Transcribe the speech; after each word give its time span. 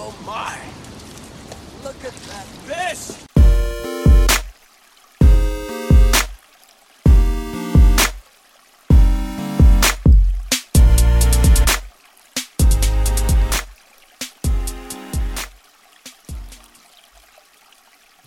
oh 0.00 0.14
my! 0.24 0.56
Look 1.82 2.04
at 2.04 2.12
that 2.12 2.46
fish! 2.68 3.24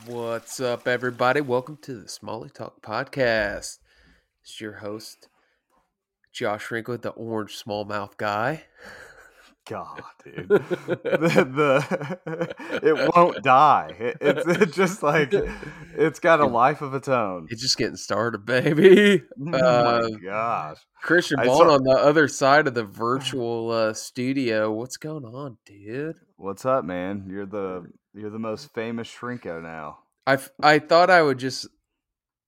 What's 0.06 0.60
up, 0.60 0.88
everybody? 0.88 1.40
Welcome 1.40 1.78
to 1.84 2.02
the 2.02 2.10
Smalley 2.10 2.50
Talk 2.50 2.82
Podcast. 2.82 3.80
It's 4.44 4.60
your 4.60 4.74
host, 4.74 5.30
Josh 6.34 6.68
Rinkwood, 6.68 7.02
the 7.04 7.12
orange 7.12 7.64
smallmouth 7.64 8.18
guy. 8.18 8.66
God, 9.70 10.02
dude, 10.26 10.48
the, 10.50 11.46
the 12.26 12.80
it 12.84 13.16
won't 13.16 13.44
die. 13.44 13.96
It, 14.00 14.18
it's 14.20 14.48
it's 14.48 14.76
just 14.76 15.04
like 15.04 15.34
it's 15.96 16.20
got 16.20 16.40
a 16.40 16.46
life 16.48 16.82
of 16.82 16.94
its 16.96 17.08
own. 17.08 17.48
It's 17.50 17.62
just 17.62 17.78
getting 17.78 17.96
started, 17.96 18.46
baby. 18.46 19.22
oh 19.54 19.58
Uh, 19.58 20.08
my 20.12 20.18
gosh, 20.20 20.78
Christian 21.02 21.40
I 21.40 21.46
Bone 21.46 21.58
saw- 21.68 21.74
on 21.76 21.84
the 21.84 21.92
other 21.98 22.28
side 22.28 22.68
of 22.68 22.74
the 22.74 22.84
virtual 22.84 23.70
uh, 23.72 23.94
studio. 23.94 24.72
What's 24.72 24.98
going 24.98 25.26
on, 25.26 25.58
dude? 25.66 26.16
what's 26.38 26.66
up, 26.66 26.84
man? 26.84 27.28
You're 27.30 27.46
the 27.46 27.86
you're 28.16 28.32
the 28.32 28.40
most 28.40 28.74
famous 28.74 29.08
shrinko 29.08 29.62
now. 29.62 30.00
I 30.26 30.40
I 30.62 30.80
thought 30.80 31.10
I 31.12 31.22
would 31.22 31.38
just, 31.38 31.68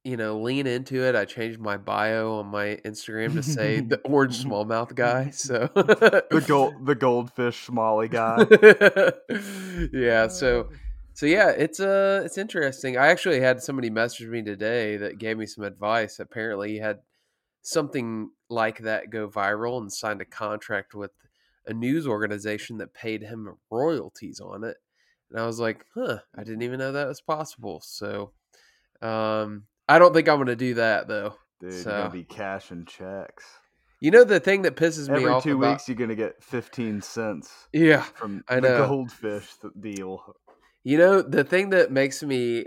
you 0.04 0.18
know, 0.18 0.40
lean 0.42 0.68
into 0.68 1.02
it. 1.04 1.16
I 1.16 1.24
changed 1.26 1.60
my 1.60 1.78
bio 1.78 2.34
on 2.40 2.48
my 2.48 2.78
Instagram 2.84 3.34
to 3.36 3.44
say 3.44 3.80
the 3.82 4.00
orange 4.00 4.44
smallmouth 4.46 4.96
guy. 4.96 5.30
So 5.30 5.70
The 5.74 6.44
gold 6.46 6.74
the 6.86 6.96
goldfish 6.96 7.66
Smalley 7.66 8.08
guy. 8.10 8.46
yeah 9.92 10.28
so 10.28 10.70
so 11.14 11.26
yeah 11.26 11.50
it's 11.50 11.80
uh 11.80 12.22
it's 12.26 12.38
interesting 12.38 12.98
i 12.98 13.08
actually 13.08 13.40
had 13.40 13.62
somebody 13.62 13.90
message 13.90 14.28
me 14.28 14.42
today 14.42 14.98
that 14.98 15.18
gave 15.20 15.38
me 15.38 15.46
some 15.46 15.64
advice 15.64 16.20
apparently 16.20 16.72
he 16.72 16.78
had 16.78 17.00
something 17.62 18.30
like 18.50 18.80
that 18.80 19.10
go 19.10 19.28
viral 19.28 19.80
and 19.80 19.92
signed 19.92 20.22
a 20.22 20.26
contract 20.26 20.94
with 20.94 21.12
a 21.66 21.74
news 21.74 22.06
organization 22.08 22.78
that 22.78 22.94
paid 22.94 23.22
him 23.24 23.56
royalties 23.70 24.40
on 24.40 24.64
it 24.64 24.78
and 25.30 25.40
i 25.40 25.46
was 25.46 25.60
like 25.60 25.86
huh 25.96 26.18
i 26.36 26.44
didn't 26.44 26.64
even 26.64 26.80
know 26.80 26.92
that 26.92 27.08
was 27.08 27.22
possible 27.22 27.80
so 27.84 28.32
um 29.02 29.64
i 29.90 30.00
don't 30.00 30.14
think 30.14 30.28
i'm 30.30 30.38
gonna 30.38 30.56
do 30.56 30.74
that 30.76 31.08
though 31.08 31.36
Dude, 31.60 31.74
you're 31.74 31.84
gonna 31.84 32.10
be 32.10 32.24
cashing 32.24 32.86
checks. 32.86 33.46
you 34.02 34.12
know 34.12 34.24
the 34.24 34.40
thing 34.40 34.64
that 34.64 34.76
pisses 34.76 35.08
me 35.10 35.16
Every 35.18 35.32
off 35.32 35.44
two 35.44 35.58
about- 35.58 35.72
weeks, 35.72 35.88
you're 35.88 35.96
gonna 35.98 36.16
get 36.16 36.44
fifteen 36.44 37.02
cents 37.02 37.68
yeah 37.72 38.02
from 38.02 38.44
I 38.48 38.56
the 38.56 38.62
know. 38.70 38.88
goldfish 38.88 39.50
deal. 39.80 40.36
You 40.86 40.98
know, 40.98 41.22
the 41.22 41.46
thing 41.46 41.70
that 41.70 41.92
makes 41.94 42.22
me 42.22 42.66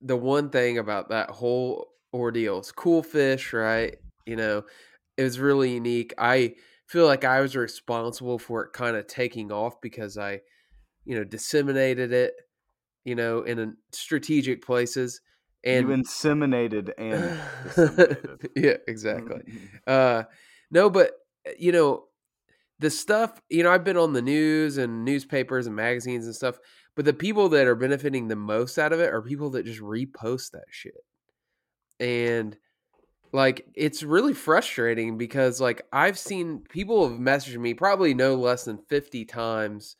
the 0.00 0.16
one 0.16 0.50
thing 0.50 0.78
about 0.78 1.08
that 1.08 1.30
whole 1.30 1.88
ordeal 2.14 2.60
is 2.60 2.70
cool 2.70 3.02
fish, 3.02 3.52
right? 3.52 3.96
You 4.24 4.36
know, 4.36 4.62
it 5.16 5.24
was 5.24 5.40
really 5.40 5.74
unique. 5.74 6.14
I 6.16 6.54
feel 6.86 7.06
like 7.06 7.24
I 7.24 7.40
was 7.40 7.56
responsible 7.56 8.38
for 8.38 8.62
it 8.66 8.72
kind 8.72 8.96
of 8.96 9.08
taking 9.08 9.50
off 9.50 9.80
because 9.80 10.16
I, 10.16 10.40
you 11.04 11.16
know, 11.16 11.24
disseminated 11.24 12.12
it, 12.12 12.34
you 13.04 13.16
know, 13.16 13.42
in 13.42 13.76
strategic 13.92 14.64
places. 14.64 15.20
And 15.62 15.88
you 15.88 15.94
inseminated 15.94 16.90
and 16.96 18.48
yeah, 18.56 18.76
exactly. 18.88 19.42
Uh, 19.86 20.24
no, 20.70 20.88
but 20.88 21.12
uh, 21.46 21.50
you 21.58 21.72
know, 21.72 22.04
the 22.78 22.90
stuff. 22.90 23.40
You 23.50 23.62
know, 23.62 23.70
I've 23.70 23.84
been 23.84 23.96
on 23.96 24.14
the 24.14 24.22
news 24.22 24.78
and 24.78 25.04
newspapers 25.04 25.66
and 25.66 25.76
magazines 25.76 26.26
and 26.26 26.34
stuff. 26.34 26.58
But 26.96 27.04
the 27.04 27.12
people 27.12 27.48
that 27.50 27.66
are 27.66 27.74
benefiting 27.74 28.28
the 28.28 28.36
most 28.36 28.78
out 28.78 28.92
of 28.92 29.00
it 29.00 29.12
are 29.12 29.22
people 29.22 29.50
that 29.50 29.64
just 29.64 29.80
repost 29.80 30.52
that 30.52 30.64
shit. 30.70 31.04
And 31.98 32.56
like 33.32 33.66
it's 33.74 34.02
really 34.02 34.34
frustrating 34.34 35.16
because 35.16 35.60
like 35.60 35.82
I've 35.92 36.18
seen 36.18 36.64
people 36.68 37.08
have 37.08 37.18
messaged 37.18 37.58
me 37.58 37.74
probably 37.74 38.14
no 38.14 38.34
less 38.34 38.64
than 38.64 38.78
50 38.88 39.24
times 39.26 39.96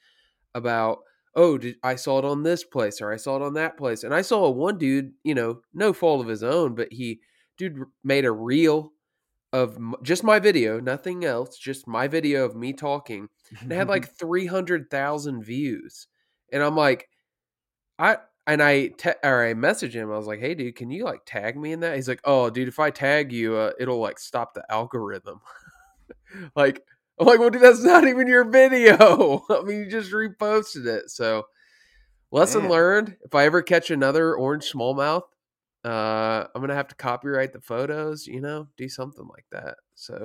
about 0.55 1.01
oh 1.35 1.59
did 1.59 1.77
I 1.83 1.97
saw 1.97 2.19
it 2.19 2.25
on 2.25 2.43
this 2.43 2.65
place 2.65 3.01
or 3.01 3.13
I 3.13 3.17
saw 3.17 3.37
it 3.37 3.43
on 3.43 3.55
that 3.55 3.77
place 3.77 4.05
and 4.05 4.15
I 4.15 4.23
saw 4.23 4.49
one 4.51 4.79
dude 4.79 5.13
you 5.25 5.35
know 5.35 5.61
no 5.75 5.93
fault 5.93 6.21
of 6.21 6.29
his 6.29 6.43
own 6.43 6.75
but 6.75 6.93
he 6.93 7.21
dude 7.57 7.79
made 8.05 8.25
a 8.25 8.33
reel 8.33 8.93
of 9.53 9.77
m- 9.77 9.95
just 10.03 10.25
my 10.25 10.39
video 10.39 10.81
nothing 10.81 11.25
else 11.25 11.59
just 11.59 11.87
my 11.89 12.09
video 12.09 12.45
of 12.45 12.57
me 12.57 12.73
talking 12.73 13.29
and 13.63 13.73
it 13.73 13.77
had 13.77 13.89
like 13.89 14.09
300,000 14.19 15.43
views. 15.45 16.07
And 16.53 16.63
I'm 16.63 16.77
like, 16.77 17.09
I, 17.99 18.19
and 18.47 18.63
I, 18.63 18.89
te- 18.89 19.11
or 19.23 19.45
I 19.47 19.55
messaged 19.55 19.93
him. 19.93 20.11
I 20.11 20.17
was 20.17 20.27
like, 20.27 20.41
hey, 20.41 20.55
dude, 20.55 20.77
can 20.77 20.91
you 20.91 21.05
like 21.05 21.23
tag 21.27 21.57
me 21.57 21.73
in 21.73 21.81
that? 21.81 21.97
He's 21.97 22.09
like, 22.09 22.21
oh, 22.25 22.51
dude, 22.51 22.69
if 22.69 22.79
I 22.79 22.91
tag 22.91 23.33
you, 23.33 23.57
uh, 23.57 23.73
it'll 23.79 24.01
like 24.01 24.19
stop 24.19 24.55
the 24.55 24.65
algorithm. 24.71 25.41
like, 26.57 26.83
I'm 27.21 27.27
like, 27.27 27.39
well, 27.39 27.51
dude, 27.51 27.61
that's 27.63 27.83
not 27.83 28.07
even 28.09 28.27
your 28.27 28.45
video. 28.45 29.45
I 29.51 29.63
mean, 29.63 29.81
you 29.81 29.91
just 29.91 30.11
reposted 30.11 30.87
it. 30.87 31.11
So, 31.11 31.47
lesson 32.31 32.63
Man. 32.63 32.71
learned 32.71 33.17
if 33.23 33.35
I 33.35 33.45
ever 33.45 33.61
catch 33.63 33.91
another 33.91 34.35
orange 34.35 34.73
smallmouth, 34.73 35.25
uh, 35.85 36.47
I'm 36.55 36.61
going 36.61 36.69
to 36.71 36.75
have 36.75 36.89
to 36.89 36.95
copyright 36.95 37.53
the 37.53 37.61
photos, 37.61 38.27
you 38.27 38.41
know, 38.41 38.69
do 38.77 38.89
something 38.89 39.29
like 39.29 39.45
that. 39.53 39.77
So, 39.95 40.25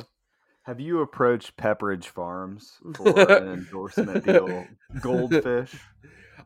Have 0.64 0.80
you 0.80 1.02
approached 1.02 1.58
Pepperidge 1.58 2.06
Farms 2.06 2.78
for 2.96 3.20
an 3.30 3.54
endorsement 3.54 4.26
deal? 4.26 4.66
Goldfish. 5.02 5.76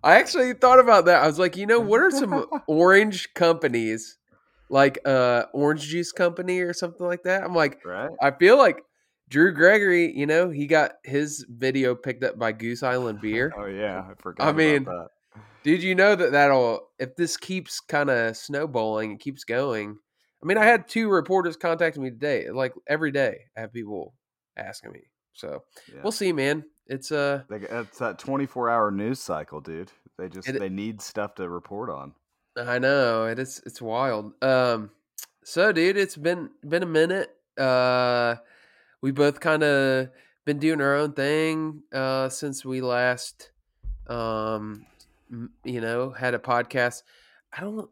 I 0.03 0.15
actually 0.15 0.53
thought 0.53 0.79
about 0.79 1.05
that. 1.05 1.23
I 1.23 1.27
was 1.27 1.39
like, 1.39 1.57
you 1.57 1.65
know, 1.67 1.79
what 1.79 2.01
are 2.01 2.11
some 2.11 2.45
orange 2.67 3.33
companies 3.33 4.17
like 4.69 4.99
uh 5.05 5.43
Orange 5.53 5.81
Juice 5.83 6.11
Company 6.11 6.59
or 6.61 6.73
something 6.73 7.05
like 7.05 7.23
that? 7.23 7.43
I'm 7.43 7.53
like, 7.55 7.83
Right? 7.83 8.09
I 8.21 8.31
feel 8.31 8.57
like 8.57 8.81
Drew 9.29 9.53
Gregory, 9.53 10.11
you 10.17 10.25
know, 10.25 10.49
he 10.49 10.65
got 10.67 10.93
his 11.03 11.45
video 11.49 11.95
picked 11.95 12.23
up 12.23 12.37
by 12.39 12.51
Goose 12.51 12.83
Island 12.83 13.21
Beer. 13.21 13.53
Oh 13.57 13.65
yeah, 13.67 14.03
I 14.09 14.13
forgot. 14.21 14.47
I 14.47 14.51
mean, 14.51 14.83
about 14.83 15.11
Dude, 15.63 15.83
you 15.83 15.93
know 15.93 16.15
that 16.15 16.31
that'll 16.31 16.87
if 16.99 17.15
this 17.15 17.35
keeps 17.37 17.79
kind 17.79 18.09
of 18.09 18.35
snowballing 18.37 19.11
and 19.11 19.19
keeps 19.19 19.43
going. 19.43 19.97
I 20.41 20.45
mean, 20.45 20.57
I 20.57 20.65
had 20.65 20.87
two 20.87 21.09
reporters 21.09 21.57
contacting 21.57 22.01
me 22.01 22.09
today. 22.11 22.49
Like 22.49 22.73
every 22.87 23.11
day, 23.11 23.41
I 23.57 23.61
have 23.61 23.73
people 23.73 24.13
asking 24.55 24.93
me. 24.93 25.01
So. 25.33 25.63
Yeah. 25.93 25.99
we'll 26.01 26.11
see, 26.13 26.31
man. 26.31 26.63
It's 26.87 27.11
uh 27.11 27.43
it's 27.51 27.99
that 27.99 28.19
24 28.19 28.69
hour 28.69 28.89
news 28.89 29.19
cycle, 29.19 29.61
dude. 29.61 29.91
They 30.17 30.29
just 30.29 30.47
It- 30.47 30.59
they 30.59 30.69
need 30.69 31.01
stuff 31.01 31.35
to 31.35 31.47
report 31.49 31.89
on. 31.89 32.13
I 32.57 32.79
know 32.79 33.25
it 33.25 33.37
is. 33.37 33.61
It's 33.65 33.81
wild. 33.81 34.33
Um, 34.43 34.89
so 35.43 35.71
dude, 35.71 35.97
it's 35.97 36.17
been 36.17 36.49
been 36.67 36.83
a 36.83 36.87
minute. 36.87 37.29
Uh, 37.57 38.35
we 39.01 39.11
both 39.11 39.39
kind 39.39 39.63
of 39.63 40.09
been 40.45 40.59
doing 40.59 40.81
our 40.81 40.95
own 40.95 41.13
thing 41.13 41.83
uh 41.93 42.27
since 42.29 42.65
we 42.65 42.81
last, 42.81 43.51
um, 44.07 44.85
you 45.63 45.81
know, 45.81 46.11
had 46.11 46.33
a 46.33 46.39
podcast. 46.39 47.03
I 47.53 47.61
don't. 47.61 47.89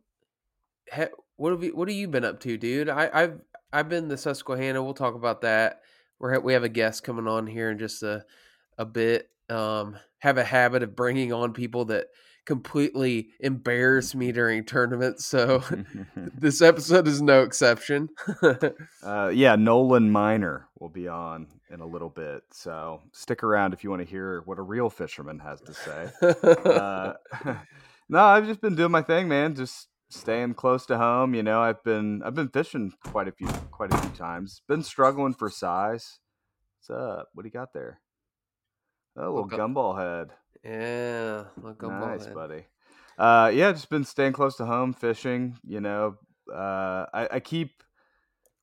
Ha, 0.92 1.08
what 1.36 1.52
have 1.52 1.64
you 1.64 1.76
What 1.76 1.88
have 1.88 1.98
you 1.98 2.08
been 2.08 2.26
up 2.26 2.40
to, 2.42 2.58
dude? 2.58 2.90
I, 2.90 3.10
I've 3.14 3.42
I've 3.72 3.90
been 3.90 4.08
the 4.08 4.18
Susquehanna. 4.18 4.84
We'll 4.84 4.94
talk 4.94 5.16
about 5.16 5.42
that. 5.42 5.82
We're 6.20 6.40
we 6.40 6.54
have 6.54 6.64
a 6.64 6.70
guest 6.70 7.04
coming 7.04 7.28
on 7.28 7.48
here 7.48 7.70
in 7.70 7.78
just 7.78 8.04
a 8.04 8.26
a 8.78 8.86
bit. 8.86 9.30
Um, 9.50 9.98
have 10.20 10.38
a 10.38 10.44
habit 10.44 10.84
of 10.84 10.96
bringing 10.96 11.32
on 11.32 11.54
people 11.54 11.86
that 11.86 12.08
completely 12.48 13.28
embarrass 13.42 14.16
me 14.16 14.32
during 14.32 14.64
tournaments. 14.64 15.26
So 15.26 15.62
this 16.16 16.64
episode 16.64 17.08
is 17.08 17.22
no 17.22 17.44
exception. 17.44 18.10
uh, 19.04 19.30
yeah, 19.32 19.56
Nolan 19.56 20.10
Miner 20.10 20.68
will 20.80 20.90
be 20.90 21.08
on 21.08 21.48
in 21.70 21.82
a 21.82 21.86
little 21.86 22.10
bit, 22.10 22.44
so 22.52 23.02
stick 23.12 23.44
around 23.44 23.74
if 23.74 23.84
you 23.84 23.90
want 23.90 24.02
to 24.02 24.08
hear 24.08 24.42
what 24.46 24.58
a 24.58 24.62
real 24.62 24.90
fisherman 24.90 25.38
has 25.40 25.60
to 25.62 25.74
say. 25.74 26.10
uh, 26.66 27.14
no, 28.10 28.24
I've 28.24 28.48
just 28.48 28.62
been 28.62 28.76
doing 28.76 28.92
my 28.92 29.02
thing, 29.02 29.28
man. 29.28 29.54
Just 29.54 29.90
staying 30.10 30.54
close 30.54 30.86
to 30.86 30.98
home. 30.98 31.36
You 31.36 31.44
know, 31.44 31.62
I've 31.62 31.84
been 31.84 32.24
I've 32.24 32.36
been 32.36 32.48
fishing 32.48 32.94
quite 33.04 33.28
a 33.28 33.34
few 33.34 33.48
quite 33.70 33.94
a 33.94 33.98
few 33.98 34.12
times. 34.12 34.62
Been 34.68 34.82
struggling 34.82 35.34
for 35.34 35.50
size. 35.50 36.20
What's 36.80 37.02
up? 37.02 37.28
What 37.34 37.44
do 37.44 37.48
you 37.48 37.52
got 37.52 37.74
there? 37.74 38.00
Oh, 39.18 39.22
a 39.22 39.30
little 39.30 39.48
Little 39.48 39.68
gumball 39.68 39.98
head. 39.98 40.30
Yeah, 40.68 41.44
look 41.62 41.84
on 41.84 42.00
nice, 42.00 42.28
buddy. 42.28 42.66
Uh, 43.18 43.52
yeah, 43.54 43.72
just 43.72 43.90
been 43.90 44.04
staying 44.04 44.34
close 44.34 44.58
to 44.58 44.66
home, 44.66 44.94
fishing. 44.94 45.58
You 45.66 45.80
know, 45.82 46.18
uh, 46.54 47.06
I, 47.14 47.28
I 47.34 47.40
keep 47.40 47.84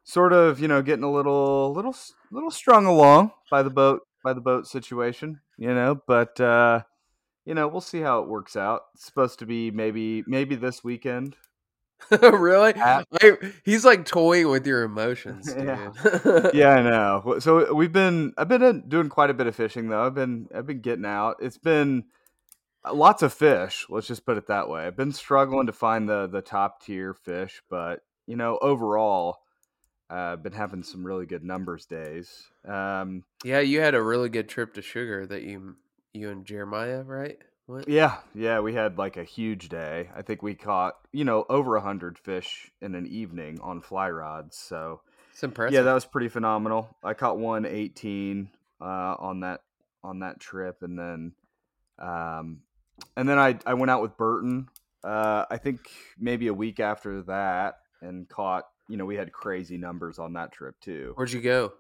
sort 0.05 0.33
of, 0.33 0.61
you 0.61 0.69
know, 0.69 0.83
getting 0.83 1.05
a 1.05 1.11
little, 1.11 1.73
little, 1.73 1.95
little 2.31 2.51
strung 2.51 2.87
along 2.87 3.33
by 3.51 3.63
the 3.63 3.71
boat, 3.71 4.03
by 4.23 4.33
the 4.33 4.41
boat 4.41 4.67
situation. 4.67 5.41
You 5.57 5.75
know, 5.75 6.01
but 6.07 6.39
uh, 6.41 6.83
you 7.45 7.55
know, 7.55 7.69
we'll 7.69 7.81
see 7.81 8.01
how 8.01 8.21
it 8.21 8.29
works 8.29 8.57
out. 8.57 8.83
It's 8.95 9.05
supposed 9.05 9.39
to 9.41 9.47
be 9.47 9.71
maybe, 9.71 10.25
maybe 10.27 10.57
this 10.57 10.83
weekend. 10.83 11.37
really? 12.23 12.75
At- 12.75 13.07
Like, 13.23 13.43
he's 13.65 13.85
like 13.85 14.05
toying 14.05 14.49
with 14.49 14.67
your 14.67 14.83
emotions, 14.91 15.53
dude. 15.53 15.65
Yeah. 15.65 16.51
yeah, 16.55 16.69
I 16.71 16.83
know. 16.91 17.37
So 17.41 17.73
we've 17.75 17.93
been, 17.93 18.33
I've 18.37 18.49
been 18.49 18.63
uh, 18.63 18.73
doing 18.87 19.09
quite 19.09 19.31
a 19.31 19.35
bit 19.35 19.47
of 19.47 19.55
fishing 19.57 19.89
though. 19.89 20.05
I've 20.05 20.15
been, 20.15 20.49
I've 20.55 20.67
been 20.67 20.81
getting 20.81 21.07
out. 21.07 21.37
It's 21.41 21.59
been, 21.59 22.05
lots 22.93 23.23
of 23.23 23.33
fish. 23.33 23.87
Let's 23.89 24.07
just 24.07 24.27
put 24.27 24.37
it 24.37 24.49
that 24.49 24.69
way. 24.69 24.87
I've 24.87 24.97
been 24.97 25.13
struggling 25.13 25.67
to 25.69 25.73
find 25.73 26.09
the 26.09 26.27
the 26.27 26.43
top 26.43 26.83
tier 26.83 27.15
fish, 27.15 27.63
but 27.71 28.01
you 28.27 28.37
know, 28.37 28.59
overall, 28.61 29.39
I've 30.11 30.17
uh, 30.19 30.37
been 30.37 30.53
having 30.53 30.83
some 30.83 31.05
really 31.07 31.25
good 31.27 31.43
numbers 31.43 31.87
days. 31.87 32.51
Um, 32.67 33.25
yeah, 33.43 33.61
you 33.61 33.81
had 33.81 33.95
a 33.95 34.03
really 34.03 34.29
good 34.29 34.49
trip 34.51 34.75
to 34.75 34.83
Sugar 34.83 35.27
that 35.27 35.43
you 35.43 35.77
you 36.13 36.29
and 36.31 36.45
Jeremiah, 36.45 37.03
right? 37.03 37.39
What? 37.67 37.89
Yeah, 37.89 38.17
yeah, 38.35 38.61
we 38.61 38.75
had 38.75 38.99
like 38.99 39.17
a 39.17 39.25
huge 39.25 39.71
day. 39.71 40.11
I 40.15 40.23
think 40.23 40.43
we 40.43 40.55
caught 40.55 40.95
you 41.13 41.25
know 41.25 41.47
over 41.49 41.77
a 41.77 41.81
hundred 41.81 42.19
fish 42.19 42.71
in 42.83 42.95
an 42.95 43.07
evening 43.07 43.59
on 43.63 43.81
fly 43.81 44.11
rods. 44.11 44.57
So 44.57 45.01
it's 45.33 45.43
impressive. 45.43 45.75
Yeah, 45.75 45.83
that 45.83 45.95
was 45.95 46.05
pretty 46.05 46.29
phenomenal. 46.29 46.95
I 47.03 47.15
caught 47.15 47.39
one 47.39 47.65
eighteen 47.65 48.51
uh, 48.81 49.17
on 49.19 49.41
that 49.41 49.63
on 50.03 50.21
that 50.21 50.41
trip, 50.41 50.83
and 50.83 50.99
then 50.99 51.33
um, 51.99 52.61
and 53.17 53.27
then 53.29 53.39
I 53.39 53.59
I 53.65 53.75
went 53.75 53.91
out 53.91 54.03
with 54.03 54.17
Burton. 54.19 54.69
Uh, 55.03 55.45
I 55.51 55.57
think 55.57 55.81
maybe 56.19 56.49
a 56.49 56.55
week 56.55 56.81
after 56.81 57.23
that, 57.23 57.79
and 58.03 58.29
caught. 58.29 58.65
You 58.87 58.99
know, 58.99 59.07
we 59.07 59.17
had 59.17 59.33
crazy 59.33 59.79
numbers 59.79 60.19
on 60.19 60.35
that 60.35 60.53
trip 60.53 60.79
too. 60.81 61.13
Where'd 61.15 61.33
you 61.33 61.41
go? 61.41 61.73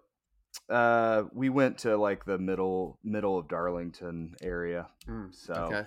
Uh, 0.68 1.24
we 1.32 1.48
went 1.48 1.78
to 1.78 1.96
like 1.96 2.24
the 2.24 2.38
middle 2.38 2.98
middle 3.04 3.38
of 3.38 3.48
Darlington 3.48 4.34
area. 4.42 4.88
Mm, 5.08 5.34
so 5.34 5.54
okay. 5.54 5.84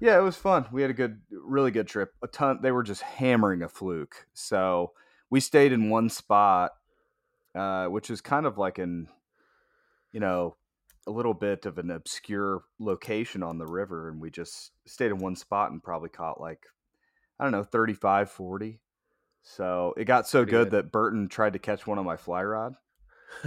yeah, 0.00 0.18
it 0.18 0.22
was 0.22 0.36
fun. 0.36 0.66
We 0.72 0.82
had 0.82 0.90
a 0.90 0.94
good, 0.94 1.20
really 1.30 1.70
good 1.70 1.86
trip. 1.86 2.12
A 2.22 2.26
ton. 2.26 2.60
They 2.62 2.72
were 2.72 2.82
just 2.82 3.02
hammering 3.02 3.62
a 3.62 3.68
fluke. 3.68 4.26
So 4.32 4.92
we 5.30 5.40
stayed 5.40 5.72
in 5.72 5.90
one 5.90 6.08
spot, 6.08 6.72
uh, 7.54 7.86
which 7.86 8.10
is 8.10 8.20
kind 8.20 8.46
of 8.46 8.58
like 8.58 8.78
an, 8.78 9.08
you 10.12 10.20
know, 10.20 10.56
a 11.06 11.10
little 11.10 11.34
bit 11.34 11.66
of 11.66 11.78
an 11.78 11.90
obscure 11.90 12.62
location 12.78 13.42
on 13.42 13.58
the 13.58 13.66
river, 13.66 14.08
and 14.08 14.20
we 14.20 14.30
just 14.30 14.72
stayed 14.86 15.10
in 15.10 15.18
one 15.18 15.36
spot 15.36 15.70
and 15.70 15.82
probably 15.82 16.08
caught 16.08 16.40
like, 16.40 16.66
I 17.38 17.44
don't 17.44 17.52
know, 17.52 17.64
35, 17.64 18.30
40. 18.30 18.80
So 19.42 19.94
it 19.96 20.04
got 20.04 20.28
so 20.28 20.44
good, 20.44 20.50
good 20.50 20.70
that 20.70 20.92
Burton 20.92 21.28
tried 21.28 21.54
to 21.54 21.58
catch 21.58 21.86
one 21.86 21.98
on 21.98 22.04
my 22.04 22.16
fly 22.16 22.42
rod. 22.42 22.74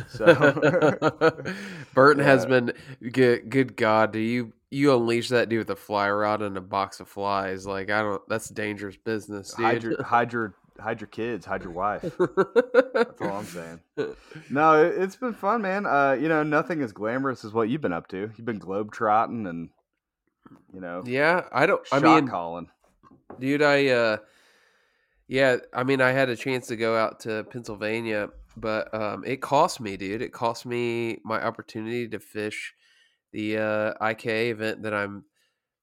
So 0.10 0.26
Burton 1.94 2.24
yeah. 2.24 2.30
has 2.30 2.46
been 2.46 2.74
good. 3.12 3.50
Good 3.50 3.76
God, 3.76 4.12
do 4.12 4.20
you 4.20 4.54
you 4.70 4.94
unleash 4.94 5.30
that 5.30 5.50
dude 5.50 5.60
with 5.60 5.70
a 5.70 5.76
fly 5.76 6.10
rod 6.10 6.42
and 6.42 6.58
a 6.58 6.62
box 6.62 7.00
of 7.00 7.08
flies? 7.08 7.66
Like 7.66 7.90
I 7.90 8.02
don't. 8.02 8.22
That's 8.28 8.50
dangerous 8.50 8.98
business, 8.98 9.54
dude. 9.54 9.66
Hide 9.66 9.84
your 9.84 10.04
hide 10.04 10.34
your 10.34 10.56
hide 10.80 11.02
your 11.02 11.08
kids, 11.08 11.46
hide 11.46 11.64
your 11.64 11.72
wife. 11.72 12.02
that's 12.02 13.22
all 13.22 13.38
I'm 13.38 13.46
saying. 13.46 13.80
No, 14.50 14.84
it, 14.84 14.98
has 14.98 15.16
been 15.16 15.34
fun, 15.34 15.62
man. 15.62 15.86
Uh, 15.86 16.18
you 16.20 16.28
know, 16.28 16.44
nothing 16.44 16.82
as 16.82 16.92
glamorous 16.92 17.46
as 17.46 17.54
what 17.54 17.70
you've 17.70 17.82
been 17.82 17.94
up 17.94 18.10
to. 18.10 18.18
You've 18.18 18.46
been 18.46 18.60
globe 18.60 18.92
trotting 18.92 19.48
and 19.48 19.70
you 20.74 20.82
know. 20.82 21.04
Yeah, 21.06 21.46
I 21.52 21.66
don't. 21.66 21.82
I 21.92 22.00
mean, 22.00 22.28
calling, 22.28 22.68
dude. 23.40 23.62
I 23.62 23.88
uh, 23.88 24.18
yeah. 25.28 25.58
I 25.74 25.84
mean, 25.84 26.02
I 26.02 26.12
had 26.12 26.30
a 26.30 26.36
chance 26.36 26.68
to 26.68 26.76
go 26.76 26.98
out 26.98 27.22
to 27.22 27.46
Pennsylvania 27.46 28.30
but 28.58 28.94
um, 28.94 29.24
it 29.26 29.42
cost 29.42 29.80
me, 29.80 29.98
dude. 29.98 30.22
It 30.22 30.32
cost 30.32 30.66
me 30.66 31.20
my 31.24 31.44
opportunity 31.44 32.08
to 32.10 32.20
fish 32.20 32.74
the 33.32 33.58
uh, 33.58 34.08
IK 34.10 34.26
event 34.26 34.84
that 34.84 34.94
I'm 34.94 35.26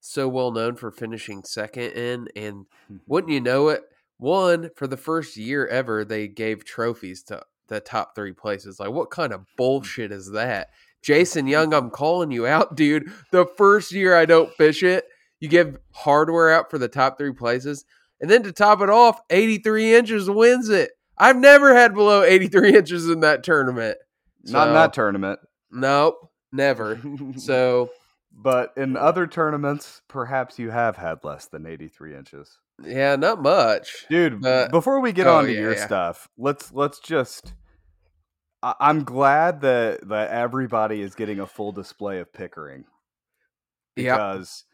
so 0.00 0.28
well 0.28 0.50
known 0.50 0.76
for 0.76 0.90
finishing 0.90 1.44
second 1.44 1.92
in. 1.92 2.28
And 2.34 2.66
wouldn't 3.06 3.32
you 3.32 3.40
know 3.40 3.68
it, 3.68 3.82
one 4.18 4.70
for 4.76 4.86
the 4.86 4.96
first 4.96 5.36
year 5.36 5.66
ever, 5.66 6.04
they 6.04 6.28
gave 6.28 6.64
trophies 6.64 7.22
to 7.24 7.42
the 7.68 7.80
top 7.80 8.14
three 8.14 8.32
places. 8.32 8.80
Like, 8.80 8.90
what 8.90 9.10
kind 9.10 9.32
of 9.32 9.40
hmm. 9.40 9.46
bullshit 9.56 10.12
is 10.12 10.30
that? 10.32 10.70
Jason 11.02 11.46
Young, 11.46 11.74
I'm 11.74 11.90
calling 11.90 12.30
you 12.30 12.46
out, 12.46 12.76
dude. 12.76 13.10
The 13.32 13.46
first 13.56 13.92
year 13.92 14.16
I 14.16 14.24
don't 14.24 14.54
fish 14.54 14.82
it, 14.82 15.04
you 15.40 15.48
give 15.48 15.78
hardware 15.92 16.52
out 16.52 16.70
for 16.70 16.78
the 16.78 16.88
top 16.88 17.18
three 17.18 17.32
places. 17.32 17.84
And 18.20 18.30
then 18.30 18.44
to 18.44 18.52
top 18.52 18.80
it 18.80 18.88
off, 18.88 19.20
83 19.28 19.96
inches 19.96 20.30
wins 20.30 20.68
it. 20.68 20.92
I've 21.22 21.36
never 21.36 21.72
had 21.72 21.94
below 21.94 22.24
83 22.24 22.74
inches 22.76 23.08
in 23.08 23.20
that 23.20 23.44
tournament. 23.44 23.96
So, 24.44 24.54
Not 24.54 24.68
in 24.68 24.74
that 24.74 24.92
tournament. 24.92 25.38
Nope, 25.70 26.16
never. 26.50 27.00
so, 27.36 27.90
but 28.32 28.72
in 28.76 28.96
other 28.96 29.28
tournaments, 29.28 30.02
perhaps 30.08 30.58
you 30.58 30.70
have 30.70 30.96
had 30.96 31.22
less 31.22 31.46
than 31.46 31.64
83 31.64 32.16
inches. 32.16 32.58
Yeah, 32.82 33.14
not 33.14 33.40
much, 33.40 34.06
dude. 34.10 34.40
Before 34.40 34.98
we 34.98 35.12
get 35.12 35.28
oh, 35.28 35.36
on 35.36 35.44
to 35.44 35.52
yeah, 35.52 35.60
your 35.60 35.74
yeah. 35.74 35.86
stuff, 35.86 36.28
let's 36.36 36.72
let's 36.72 36.98
just. 36.98 37.54
I, 38.60 38.74
I'm 38.80 39.04
glad 39.04 39.60
that 39.60 40.08
that 40.08 40.30
everybody 40.30 41.02
is 41.02 41.14
getting 41.14 41.38
a 41.38 41.46
full 41.46 41.70
display 41.70 42.18
of 42.18 42.32
Pickering. 42.32 42.84
Because, 43.94 44.64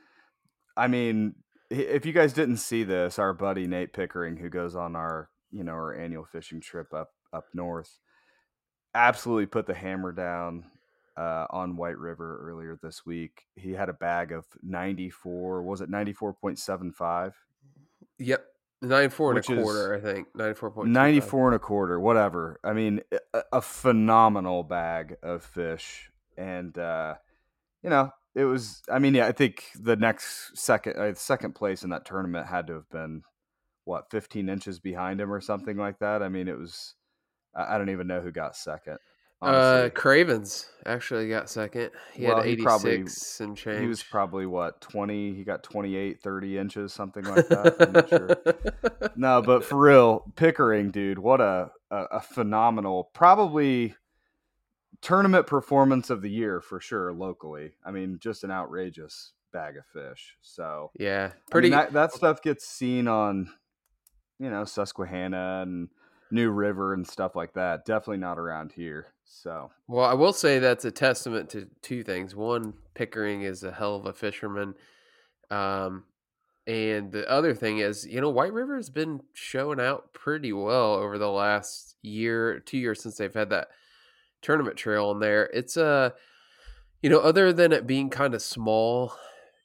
yep. 0.78 0.84
I 0.84 0.88
mean, 0.88 1.34
if 1.68 2.06
you 2.06 2.12
guys 2.12 2.32
didn't 2.32 2.58
see 2.58 2.84
this, 2.84 3.18
our 3.18 3.34
buddy 3.34 3.66
Nate 3.66 3.92
Pickering, 3.92 4.38
who 4.38 4.48
goes 4.48 4.74
on 4.74 4.96
our 4.96 5.28
you 5.50 5.64
know 5.64 5.72
our 5.72 5.94
annual 5.94 6.24
fishing 6.24 6.60
trip 6.60 6.92
up 6.92 7.10
up 7.32 7.46
north 7.54 7.98
absolutely 8.94 9.46
put 9.46 9.66
the 9.66 9.74
hammer 9.74 10.12
down 10.12 10.64
uh, 11.16 11.46
on 11.50 11.76
White 11.76 11.98
River 11.98 12.40
earlier 12.48 12.78
this 12.82 13.04
week. 13.04 13.46
He 13.56 13.72
had 13.72 13.88
a 13.88 13.92
bag 13.92 14.32
of 14.32 14.46
94, 14.62 15.62
was 15.62 15.80
it 15.80 15.90
94.75? 15.90 17.32
Yep. 18.18 18.44
94 18.80 19.30
and 19.30 19.38
a 19.38 19.42
quarter, 19.42 19.94
I 19.94 20.00
think. 20.00 20.28
94.95. 20.36 20.86
94 20.86 21.46
and 21.48 21.56
a 21.56 21.58
quarter, 21.58 22.00
whatever. 22.00 22.60
I 22.62 22.72
mean, 22.72 23.00
a, 23.34 23.42
a 23.54 23.60
phenomenal 23.60 24.62
bag 24.62 25.16
of 25.22 25.42
fish. 25.42 26.10
And, 26.36 26.78
uh, 26.78 27.14
you 27.82 27.90
know, 27.90 28.12
it 28.36 28.44
was, 28.44 28.82
I 28.88 29.00
mean, 29.00 29.14
yeah, 29.14 29.26
I 29.26 29.32
think 29.32 29.64
the 29.74 29.96
next 29.96 30.56
second, 30.56 30.96
uh, 30.96 31.14
second 31.14 31.56
place 31.56 31.82
in 31.82 31.90
that 31.90 32.04
tournament 32.04 32.46
had 32.46 32.68
to 32.68 32.74
have 32.74 32.88
been 32.90 33.22
what 33.88 34.10
15 34.10 34.48
inches 34.48 34.78
behind 34.78 35.20
him 35.20 35.32
or 35.32 35.40
something 35.40 35.76
like 35.76 35.98
that. 36.00 36.22
I 36.22 36.28
mean, 36.28 36.46
it 36.46 36.58
was 36.58 36.94
I 37.54 37.78
don't 37.78 37.88
even 37.88 38.06
know 38.06 38.20
who 38.20 38.30
got 38.30 38.54
second. 38.54 38.98
Honestly. 39.40 39.86
Uh, 39.86 39.90
Cravens 39.90 40.68
actually 40.84 41.28
got 41.28 41.48
second. 41.48 41.90
He 42.12 42.26
well, 42.26 42.38
had 42.38 42.46
86 42.46 42.58
he 42.58 42.64
probably, 42.64 42.94
and 43.46 43.56
change. 43.56 43.80
He 43.80 43.86
was 43.86 44.02
probably 44.02 44.46
what 44.46 44.80
20. 44.80 45.34
He 45.34 45.44
got 45.44 45.62
28, 45.62 46.20
30 46.20 46.58
inches, 46.58 46.92
something 46.92 47.24
like 47.24 47.48
that. 47.48 48.06
sure. 48.08 49.10
No, 49.16 49.42
but 49.42 49.64
for 49.64 49.76
real, 49.76 50.24
Pickering, 50.36 50.90
dude, 50.90 51.18
what 51.18 51.40
a, 51.40 51.70
a, 51.90 51.96
a 52.12 52.20
phenomenal, 52.20 53.10
probably 53.14 53.94
tournament 55.00 55.46
performance 55.46 56.10
of 56.10 56.22
the 56.22 56.30
year 56.30 56.60
for 56.60 56.80
sure 56.80 57.12
locally. 57.12 57.72
I 57.84 57.90
mean, 57.90 58.18
just 58.20 58.44
an 58.44 58.50
outrageous 58.50 59.32
bag 59.52 59.76
of 59.76 59.86
fish. 59.86 60.36
So 60.40 60.90
yeah, 60.98 61.32
pretty. 61.50 61.68
I 61.68 61.70
mean, 61.70 61.78
that, 61.78 61.92
that 61.92 62.12
stuff 62.12 62.42
gets 62.42 62.66
seen 62.66 63.08
on 63.08 63.50
you 64.38 64.50
know 64.50 64.64
Susquehanna 64.64 65.60
and 65.62 65.88
New 66.30 66.50
River 66.50 66.94
and 66.94 67.06
stuff 67.06 67.34
like 67.34 67.54
that. 67.54 67.84
Definitely 67.84 68.18
not 68.18 68.38
around 68.38 68.72
here. 68.72 69.06
So, 69.24 69.70
well, 69.86 70.04
I 70.04 70.14
will 70.14 70.32
say 70.32 70.58
that's 70.58 70.84
a 70.84 70.90
testament 70.90 71.50
to 71.50 71.68
two 71.82 72.02
things. 72.02 72.34
One, 72.34 72.74
Pickering 72.94 73.42
is 73.42 73.62
a 73.62 73.72
hell 73.72 73.96
of 73.96 74.06
a 74.06 74.12
fisherman. 74.12 74.74
Um, 75.50 76.04
and 76.66 77.12
the 77.12 77.28
other 77.30 77.54
thing 77.54 77.78
is, 77.78 78.06
you 78.06 78.20
know, 78.20 78.28
White 78.28 78.52
River 78.52 78.76
has 78.76 78.90
been 78.90 79.20
showing 79.32 79.80
out 79.80 80.12
pretty 80.12 80.52
well 80.52 80.94
over 80.94 81.16
the 81.16 81.30
last 81.30 81.96
year, 82.02 82.60
two 82.60 82.78
years 82.78 83.02
since 83.02 83.16
they've 83.16 83.32
had 83.32 83.50
that 83.50 83.68
tournament 84.42 84.76
trail 84.76 85.10
in 85.10 85.20
there. 85.20 85.44
It's 85.54 85.76
a, 85.76 85.86
uh, 85.86 86.10
you 87.00 87.08
know, 87.08 87.20
other 87.20 87.52
than 87.52 87.72
it 87.72 87.86
being 87.86 88.10
kind 88.10 88.34
of 88.34 88.42
small 88.42 89.14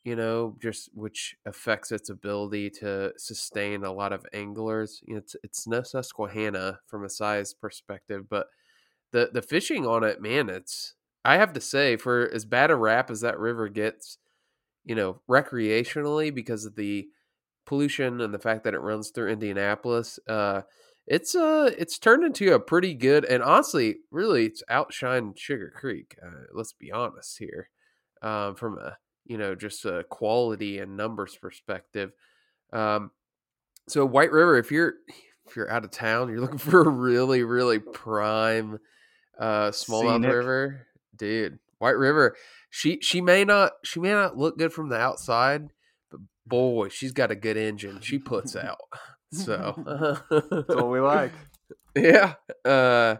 you 0.04 0.16
know, 0.16 0.56
just 0.62 0.90
which 0.94 1.36
affects 1.46 1.92
its 1.92 2.10
ability 2.10 2.70
to 2.70 3.14
sustain 3.18 3.84
a 3.84 3.94
lot 3.94 4.12
of 4.14 4.26
anglers. 4.34 5.02
You 5.08 5.16
know, 5.16 5.20
it's 5.20 5.36
it's 5.44 5.68
no 5.68 5.82
Susquehanna 5.84 6.80
from 6.88 7.06
a 7.06 7.10
size 7.10 7.54
perspective, 7.54 8.28
but 8.30 8.48
the 9.12 9.30
the 9.34 9.42
fishing 9.42 9.86
on 9.88 10.04
it, 10.04 10.22
man, 10.22 10.50
it's 10.50 10.96
I 11.26 11.38
have 11.38 11.54
to 11.54 11.62
say, 11.62 11.98
for 11.98 12.30
as 12.34 12.46
bad 12.46 12.72
a 12.72 12.76
rap 12.76 13.10
as 13.12 13.22
that 13.22 13.40
river 13.40 13.70
gets, 13.70 14.18
you 14.86 14.96
know, 14.96 15.22
recreationally 15.30 16.34
because 16.34 16.66
of 16.66 16.76
the 16.76 17.08
pollution 17.66 18.22
and 18.22 18.34
the 18.34 18.40
fact 18.40 18.64
that 18.66 18.74
it 18.74 18.80
runs 18.80 19.12
through 19.12 19.32
Indianapolis, 19.32 20.20
uh, 20.28 20.64
it's 21.08 21.36
uh 21.36 21.72
it's 21.78 22.00
turned 22.00 22.24
into 22.26 22.54
a 22.54 22.60
pretty 22.60 22.94
good 22.96 23.26
and 23.26 23.44
honestly, 23.44 23.98
really, 24.12 24.46
it's 24.48 24.64
outshined 24.70 25.38
Sugar 25.38 25.72
Creek. 25.76 26.16
Uh, 26.26 26.46
let's 26.54 26.74
be 26.74 26.92
honest 26.92 27.40
here, 27.40 27.70
um, 28.22 28.56
from 28.56 28.78
a 28.80 28.98
you 29.26 29.38
know, 29.38 29.56
just 29.56 29.86
a 29.86 30.04
quality 30.10 30.80
and 30.80 30.98
numbers 30.98 31.36
perspective. 31.36 32.12
Um, 32.72 33.12
so 33.88 34.06
White 34.06 34.32
River, 34.32 34.58
if 34.58 34.72
you're 34.72 34.94
if 35.48 35.56
you're 35.56 35.72
out 35.72 35.84
of 35.84 35.92
town, 35.92 36.30
you're 36.30 36.42
looking 36.42 36.58
for 36.58 36.82
a 36.82 36.90
really 36.90 37.44
really 37.44 37.80
prime 37.80 38.80
uh, 39.40 39.70
smallmouth 39.70 40.32
river, 40.32 40.88
dude. 41.16 41.60
White 41.80 41.98
River, 41.98 42.36
she 42.70 43.00
she 43.02 43.22
may 43.22 43.44
not 43.44 43.74
she 43.84 44.00
may 44.00 44.12
not 44.12 44.38
look 44.38 44.58
good 44.58 44.74
from 44.74 44.90
the 44.90 44.98
outside, 44.98 45.70
but 46.10 46.22
boy, 46.46 46.90
she's 46.90 47.12
got 47.12 47.32
a 47.32 47.36
good 47.36 47.58
engine. 47.58 48.00
She 48.02 48.20
puts 48.20 48.56
out. 48.56 48.80
So 49.34 49.74
that's 50.30 50.70
what 50.70 50.92
we 50.92 51.00
like. 51.00 51.32
Yeah. 51.96 52.36
Uh, 52.64 53.16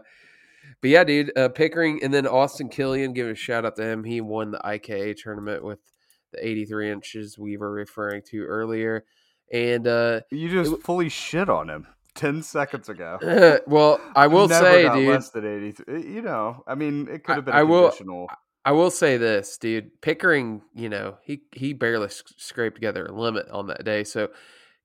but 0.80 0.90
yeah, 0.90 1.02
dude, 1.02 1.36
uh, 1.36 1.48
Pickering 1.48 2.04
and 2.04 2.14
then 2.14 2.24
Austin 2.24 2.68
Killian, 2.68 3.14
give 3.14 3.26
a 3.26 3.34
shout 3.34 3.64
out 3.64 3.74
to 3.76 3.82
him. 3.82 4.04
He 4.04 4.20
won 4.20 4.52
the 4.52 4.58
IKA 4.58 5.14
tournament 5.14 5.64
with 5.64 5.80
the 6.34 6.46
83 6.46 6.90
inches 6.92 7.38
we 7.38 7.56
were 7.56 7.70
referring 7.70 8.22
to 8.30 8.44
earlier. 8.44 9.04
And 9.52 9.86
uh, 9.86 10.20
you 10.30 10.48
just 10.50 10.82
fully 10.82 11.08
shit 11.08 11.48
on 11.48 11.68
him 11.68 11.86
ten 12.14 12.42
seconds 12.42 12.88
ago. 12.88 13.18
well, 13.66 14.00
I 14.16 14.26
will 14.26 14.48
Never 14.48 14.64
say, 14.64 14.82
dude, 14.88 15.08
less 15.08 15.30
than 15.30 15.46
eighty 15.46 15.72
three. 15.72 16.02
You 16.14 16.22
know, 16.22 16.64
I 16.66 16.74
mean, 16.74 17.08
it 17.10 17.24
could 17.24 17.36
have 17.36 17.44
been 17.44 17.54
I 17.54 17.60
a 17.60 17.66
will- 17.66 17.92
I 18.66 18.72
will 18.72 18.90
say 18.90 19.18
this, 19.18 19.58
dude. 19.58 20.00
Pickering, 20.00 20.62
you 20.74 20.88
know, 20.88 21.18
he 21.22 21.42
he 21.52 21.74
barely 21.74 22.08
sc- 22.08 22.32
scraped 22.38 22.76
together 22.76 23.04
a 23.04 23.12
limit 23.12 23.46
on 23.50 23.66
that 23.66 23.84
day. 23.84 24.02
So 24.04 24.30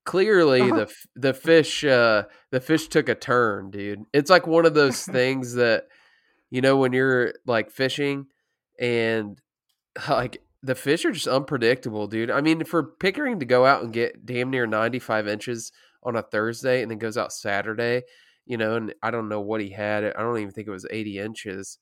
clearly, 0.06 0.62
Uh-huh. 0.63 0.75
the 0.75 0.82
f- 0.84 1.08
the 1.15 1.34
fish 1.34 1.86
uh, 1.86 2.24
the 2.51 2.60
fish 2.60 2.89
took 2.89 3.08
a 3.08 3.15
turn, 3.15 3.72
dude. 3.72 4.03
It's 4.12 4.29
like 4.29 4.46
one 4.46 4.65
of 4.65 4.74
those 4.74 5.03
things 5.06 5.53
that 5.53 5.88
you 6.50 6.60
know 6.60 6.75
when 6.75 6.91
you're 6.91 7.34
like 7.46 7.72
fishing 7.72 8.25
and 8.77 9.39
like 10.10 10.41
the 10.62 10.75
fish 10.75 11.06
are 11.06 11.12
just 11.12 11.28
unpredictable, 11.28 12.08
dude. 12.08 12.32
I 12.32 12.42
mean, 12.42 12.63
for 12.66 12.84
Pickering 12.84 13.39
to 13.39 13.46
go 13.46 13.66
out 13.66 13.84
and 13.84 13.94
get 13.94 14.25
damn 14.25 14.50
near 14.50 14.68
95 14.68 15.28
inches 15.28 15.72
on 16.04 16.16
a 16.16 16.22
Thursday 16.22 16.82
and 16.82 16.92
then 16.92 16.98
goes 16.98 17.18
out 17.18 17.34
Saturday, 17.34 18.04
you 18.46 18.58
know, 18.58 18.75
and 18.75 18.94
I 19.01 19.12
don't 19.12 19.30
know 19.30 19.42
what 19.42 19.62
he 19.62 19.70
had. 19.70 20.04
I 20.04 20.22
don't 20.22 20.38
even 20.38 20.51
think 20.51 20.68
it 20.68 20.72
was 20.72 20.86
80 20.89 21.20
inches. 21.20 21.78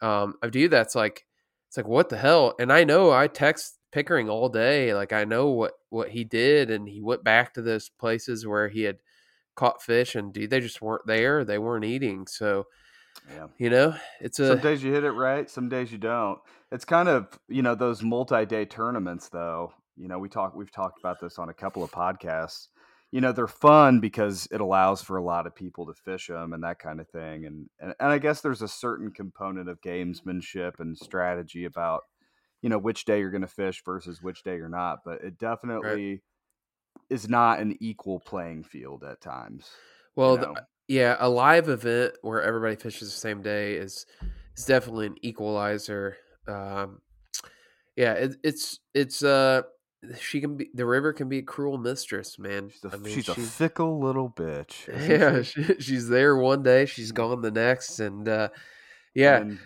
Um, 0.00 0.34
I 0.42 0.48
do 0.48 0.68
that's 0.68 0.94
like 0.94 1.24
it's 1.68 1.76
like 1.76 1.88
what 1.88 2.08
the 2.08 2.16
hell? 2.16 2.54
And 2.58 2.72
I 2.72 2.84
know 2.84 3.10
I 3.10 3.26
text 3.28 3.78
Pickering 3.90 4.28
all 4.28 4.50
day, 4.50 4.92
like 4.92 5.14
I 5.14 5.24
know 5.24 5.48
what 5.48 5.72
what 5.88 6.10
he 6.10 6.22
did, 6.22 6.70
and 6.70 6.86
he 6.88 7.00
went 7.00 7.24
back 7.24 7.54
to 7.54 7.62
those 7.62 7.88
places 7.88 8.46
where 8.46 8.68
he 8.68 8.82
had 8.82 8.98
caught 9.54 9.82
fish, 9.82 10.14
and 10.14 10.32
dude, 10.32 10.50
they 10.50 10.60
just 10.60 10.82
weren't 10.82 11.06
there. 11.06 11.42
They 11.44 11.58
weren't 11.58 11.86
eating, 11.86 12.26
so 12.26 12.66
Yeah. 13.34 13.46
you 13.58 13.70
know, 13.70 13.94
it's 14.20 14.38
a 14.38 14.48
Some 14.48 14.60
days 14.60 14.82
you 14.82 14.92
hit 14.92 15.04
it 15.04 15.12
right, 15.12 15.48
some 15.48 15.68
days 15.68 15.92
you 15.92 15.98
don't. 15.98 16.38
It's 16.70 16.84
kind 16.84 17.08
of 17.08 17.38
you 17.48 17.62
know 17.62 17.74
those 17.74 18.02
multi-day 18.02 18.64
tournaments, 18.66 19.28
though. 19.28 19.72
You 19.96 20.08
know, 20.08 20.18
we 20.18 20.28
talk 20.28 20.54
we've 20.54 20.72
talked 20.72 20.98
about 20.98 21.20
this 21.20 21.38
on 21.38 21.48
a 21.48 21.54
couple 21.54 21.82
of 21.82 21.90
podcasts. 21.90 22.68
You 23.10 23.22
know, 23.22 23.32
they're 23.32 23.46
fun 23.46 24.00
because 24.00 24.46
it 24.50 24.60
allows 24.60 25.00
for 25.00 25.16
a 25.16 25.22
lot 25.22 25.46
of 25.46 25.54
people 25.54 25.86
to 25.86 25.94
fish 25.94 26.26
them 26.26 26.52
and 26.52 26.62
that 26.62 26.78
kind 26.78 27.00
of 27.00 27.08
thing. 27.08 27.46
And 27.46 27.68
and, 27.80 27.94
and 27.98 28.10
I 28.10 28.18
guess 28.18 28.40
there's 28.40 28.62
a 28.62 28.68
certain 28.68 29.10
component 29.10 29.68
of 29.68 29.80
gamesmanship 29.80 30.78
and 30.78 30.96
strategy 30.96 31.64
about 31.64 32.02
you 32.62 32.68
know 32.68 32.78
which 32.78 33.04
day 33.04 33.18
you're 33.20 33.30
going 33.30 33.42
to 33.42 33.46
fish 33.46 33.82
versus 33.84 34.22
which 34.22 34.42
day 34.42 34.56
you're 34.56 34.68
not. 34.68 35.00
But 35.04 35.22
it 35.22 35.38
definitely 35.38 36.22
is 37.10 37.28
not 37.28 37.60
an 37.60 37.76
equal 37.80 38.20
playing 38.20 38.64
field 38.64 39.04
at 39.04 39.20
times. 39.20 39.70
well, 40.14 40.36
th- 40.36 40.48
know? 40.48 40.54
Yeah, 40.88 41.16
a 41.20 41.28
live 41.28 41.68
event 41.68 42.14
where 42.22 42.42
everybody 42.42 42.76
fishes 42.76 43.12
the 43.12 43.18
same 43.18 43.42
day 43.42 43.74
is 43.74 44.06
is 44.56 44.64
definitely 44.64 45.06
an 45.06 45.16
equalizer. 45.22 46.16
Um, 46.46 47.00
yeah, 47.96 48.14
it, 48.14 48.36
it's 48.42 48.80
it's 48.94 49.22
uh 49.22 49.62
she 50.20 50.40
can 50.40 50.56
be 50.56 50.70
the 50.74 50.86
river 50.86 51.12
can 51.12 51.28
be 51.28 51.38
a 51.38 51.42
cruel 51.42 51.76
mistress, 51.76 52.38
man. 52.38 52.70
she's 52.70 52.84
a, 52.84 52.94
I 52.94 52.98
mean, 52.98 53.14
she's 53.14 53.28
a 53.28 53.34
fickle 53.34 54.00
little 54.00 54.30
bitch. 54.30 54.86
yeah, 55.08 55.42
she? 55.42 55.62
she, 55.74 55.80
she's 55.80 56.08
there 56.08 56.36
one 56.36 56.62
day, 56.62 56.86
she's 56.86 57.12
gone 57.12 57.40
the 57.42 57.50
next, 57.50 58.00
and 58.00 58.28
uh, 58.28 58.48
yeah, 59.14 59.38
And- 59.38 59.58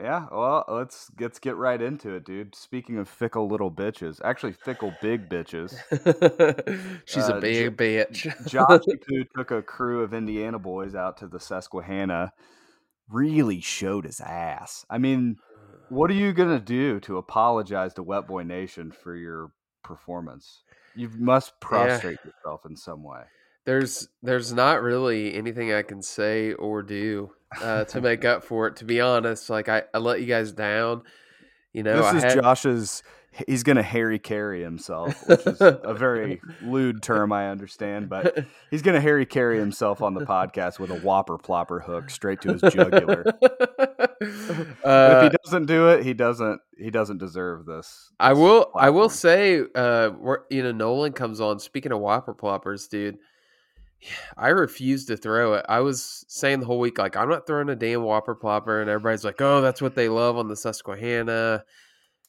yeah. 0.00 0.26
Well, 0.30 0.64
let's 0.68 1.10
let's 1.20 1.38
get 1.38 1.56
right 1.56 1.80
into 1.80 2.14
it, 2.14 2.24
dude. 2.24 2.54
Speaking 2.54 2.98
of 2.98 3.08
fickle 3.08 3.48
little 3.48 3.70
bitches, 3.70 4.20
actually 4.24 4.52
fickle 4.52 4.94
big 5.02 5.28
bitches. 5.28 5.74
she's 7.06 7.28
Uh, 7.28 7.36
a 7.36 7.40
big 7.40 7.76
bitch. 7.76 8.26
Joshy 8.48 9.00
Poo 9.06 9.24
took 9.36 9.50
a 9.50 9.62
crew 9.62 10.02
of 10.02 10.14
Indiana 10.14 10.58
boys 10.58 10.94
out 10.94 11.16
to 11.18 11.26
the 11.26 11.40
Susquehanna. 11.40 12.32
Really 13.08 13.60
showed 13.60 14.04
his 14.06 14.20
ass. 14.20 14.86
I 14.88 14.98
mean, 14.98 15.36
what 15.90 16.10
are 16.10 16.14
you 16.14 16.32
gonna 16.32 16.60
do 16.60 16.98
to 17.00 17.18
apologize 17.18 17.92
to 17.94 18.02
Wet 18.02 18.26
Boy 18.26 18.42
Nation 18.44 18.90
for 18.92 19.14
your 19.14 19.52
performance? 19.84 20.62
You 20.94 21.10
must 21.18 21.58
prostrate 21.60 22.18
yourself 22.24 22.62
in 22.66 22.76
some 22.76 23.02
way. 23.02 23.22
there's 23.64 24.08
there's 24.22 24.52
not 24.52 24.82
really 24.82 25.34
anything 25.34 25.72
I 25.72 25.82
can 25.82 26.02
say 26.02 26.52
or 26.54 26.82
do 26.82 27.30
uh, 27.60 27.84
to 27.84 28.00
make 28.00 28.24
up 28.24 28.44
for 28.44 28.68
it. 28.68 28.76
To 28.76 28.84
be 28.84 29.00
honest, 29.00 29.50
like 29.50 29.68
I, 29.68 29.82
I 29.92 29.98
let 29.98 30.20
you 30.20 30.26
guys 30.26 30.52
down. 30.52 31.02
You 31.72 31.82
know, 31.82 31.96
this 31.96 32.06
I 32.06 32.16
is 32.16 32.22
had, 32.22 32.42
Josh's. 32.42 33.02
He's 33.46 33.62
gonna 33.62 33.82
Harry 33.82 34.18
carry 34.18 34.62
himself, 34.62 35.26
which 35.26 35.46
is 35.46 35.60
a 35.62 35.94
very 35.98 36.38
lewd 36.60 37.02
term, 37.02 37.32
I 37.32 37.48
understand, 37.48 38.10
but 38.10 38.44
he's 38.70 38.82
gonna 38.82 39.00
Harry 39.00 39.24
carry 39.24 39.58
himself 39.58 40.02
on 40.02 40.12
the 40.12 40.26
podcast 40.26 40.78
with 40.78 40.90
a 40.90 41.00
whopper 41.00 41.38
plopper 41.38 41.82
hook 41.82 42.10
straight 42.10 42.42
to 42.42 42.52
his 42.52 42.60
jugular. 42.72 43.24
Uh, 44.84 45.22
if 45.22 45.32
he 45.32 45.38
doesn't 45.44 45.66
do 45.66 45.88
it, 45.88 46.04
he 46.04 46.14
doesn't. 46.14 46.60
He 46.78 46.90
doesn't 46.90 47.18
deserve 47.18 47.66
this. 47.66 48.10
I 48.20 48.30
this 48.30 48.38
will. 48.38 48.70
I 48.74 48.90
will 48.90 49.08
say, 49.08 49.62
uh, 49.74 50.10
where, 50.10 50.44
you 50.50 50.62
know, 50.62 50.72
Nolan 50.72 51.12
comes 51.12 51.40
on. 51.40 51.58
Speaking 51.58 51.92
of 51.92 52.00
whopper 52.00 52.34
ploppers, 52.34 52.88
dude, 52.88 53.18
I 54.36 54.48
refuse 54.48 55.06
to 55.06 55.16
throw 55.16 55.54
it. 55.54 55.66
I 55.68 55.80
was 55.80 56.24
saying 56.28 56.60
the 56.60 56.66
whole 56.66 56.78
week, 56.78 56.98
like, 56.98 57.16
I'm 57.16 57.28
not 57.28 57.46
throwing 57.46 57.68
a 57.68 57.76
damn 57.76 58.02
whopper 58.02 58.34
plopper, 58.34 58.80
and 58.80 58.90
everybody's 58.90 59.24
like, 59.24 59.40
oh, 59.40 59.60
that's 59.60 59.80
what 59.80 59.94
they 59.94 60.08
love 60.08 60.36
on 60.36 60.48
the 60.48 60.56
Susquehanna. 60.56 61.64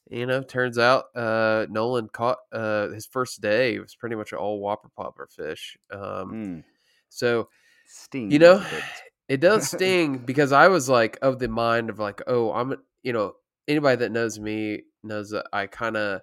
You 0.10 0.26
know, 0.26 0.44
turns 0.44 0.78
out 0.78 1.06
uh, 1.16 1.66
Nolan 1.70 2.10
caught 2.10 2.40
uh, 2.52 2.90
his 2.90 3.06
first 3.06 3.42
day. 3.42 3.76
It 3.76 3.80
was 3.80 3.96
pretty 3.96 4.16
much 4.16 4.34
all 4.34 4.60
whopper 4.60 4.90
plopper 4.98 5.32
fish. 5.32 5.78
Um, 5.92 6.32
Mm, 6.32 6.64
so 7.10 7.50
sting. 7.88 8.30
You 8.30 8.40
know, 8.40 8.66
it 9.30 9.40
does 9.40 9.68
sting 9.72 10.18
because 10.18 10.52
I 10.52 10.68
was 10.68 10.90
like 10.90 11.18
of 11.22 11.40
the 11.40 11.48
mind 11.48 11.90
of 11.90 12.00
like, 12.00 12.22
oh, 12.28 12.52
I'm 12.52 12.76
you 13.02 13.14
know, 13.14 13.36
anybody 13.68 13.98
that 13.98 14.12
knows 14.12 14.40
me 14.40 14.84
knows 15.04 15.32
that 15.32 15.48
I 15.54 15.68
kind 15.68 15.98
of 15.98 16.22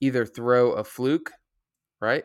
either 0.00 0.26
throw 0.26 0.72
a 0.72 0.84
fluke, 0.84 1.32
right? 2.00 2.24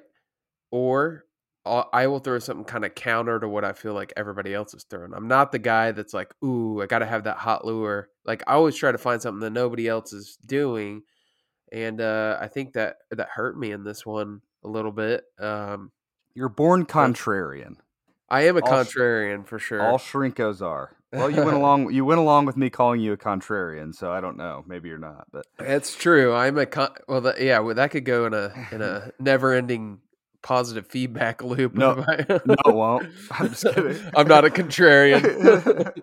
Or 0.71 1.25
I 1.65 2.07
will 2.07 2.19
throw 2.19 2.39
something 2.39 2.65
kind 2.65 2.85
of 2.85 2.95
counter 2.95 3.39
to 3.39 3.47
what 3.47 3.63
I 3.63 3.73
feel 3.73 3.93
like 3.93 4.13
everybody 4.17 4.53
else 4.53 4.73
is 4.73 4.83
throwing. 4.83 5.13
I'm 5.13 5.27
not 5.27 5.51
the 5.51 5.59
guy 5.59 5.91
that's 5.91 6.13
like, 6.13 6.33
ooh, 6.43 6.81
I 6.81 6.87
got 6.87 6.99
to 6.99 7.05
have 7.05 7.25
that 7.25 7.37
hot 7.37 7.65
lure. 7.65 8.09
Like 8.25 8.43
I 8.47 8.53
always 8.53 8.75
try 8.75 8.91
to 8.91 8.97
find 8.97 9.21
something 9.21 9.41
that 9.41 9.51
nobody 9.51 9.87
else 9.87 10.11
is 10.11 10.37
doing. 10.45 11.03
And 11.71 12.01
uh, 12.01 12.37
I 12.41 12.47
think 12.47 12.73
that 12.73 12.97
that 13.11 13.29
hurt 13.29 13.57
me 13.57 13.71
in 13.71 13.83
this 13.83 14.05
one 14.05 14.41
a 14.63 14.67
little 14.67 14.91
bit. 14.91 15.23
Um, 15.39 15.91
You're 16.33 16.49
born 16.49 16.85
contrarian. 16.85 17.75
I 18.27 18.47
am 18.47 18.57
a 18.57 18.61
All 18.61 18.83
sh- 18.83 18.95
contrarian 18.95 19.45
for 19.45 19.59
sure. 19.59 19.81
All 19.81 19.99
shrinkos 19.99 20.61
are. 20.61 20.95
Well, 21.13 21.29
you 21.29 21.43
went 21.43 21.57
along. 21.57 21.91
You 21.91 22.05
went 22.05 22.21
along 22.21 22.45
with 22.45 22.55
me 22.55 22.69
calling 22.69 23.01
you 23.01 23.11
a 23.11 23.17
contrarian, 23.17 23.93
so 23.93 24.13
I 24.13 24.21
don't 24.21 24.37
know. 24.37 24.63
Maybe 24.65 24.87
you're 24.87 24.97
not, 24.97 25.27
but 25.29 25.45
That's 25.57 25.93
true. 25.93 26.33
I'm 26.33 26.57
a 26.57 26.65
con- 26.65 26.95
well, 27.05 27.19
that, 27.19 27.41
yeah. 27.41 27.59
Well, 27.59 27.75
that 27.75 27.91
could 27.91 28.05
go 28.05 28.27
in 28.27 28.33
a 28.33 28.53
in 28.71 28.81
a 28.81 29.11
never-ending 29.19 29.99
positive 30.41 30.87
feedback 30.87 31.43
loop. 31.43 31.73
No, 31.75 32.03
I- 32.07 32.25
no, 32.45 32.55
it 32.65 32.65
won't. 32.73 33.09
I'm 33.31 33.49
just 33.49 33.63
kidding. 33.65 33.97
I'm 34.15 34.27
not 34.27 34.45
a 34.45 34.49
contrarian. 34.49 36.01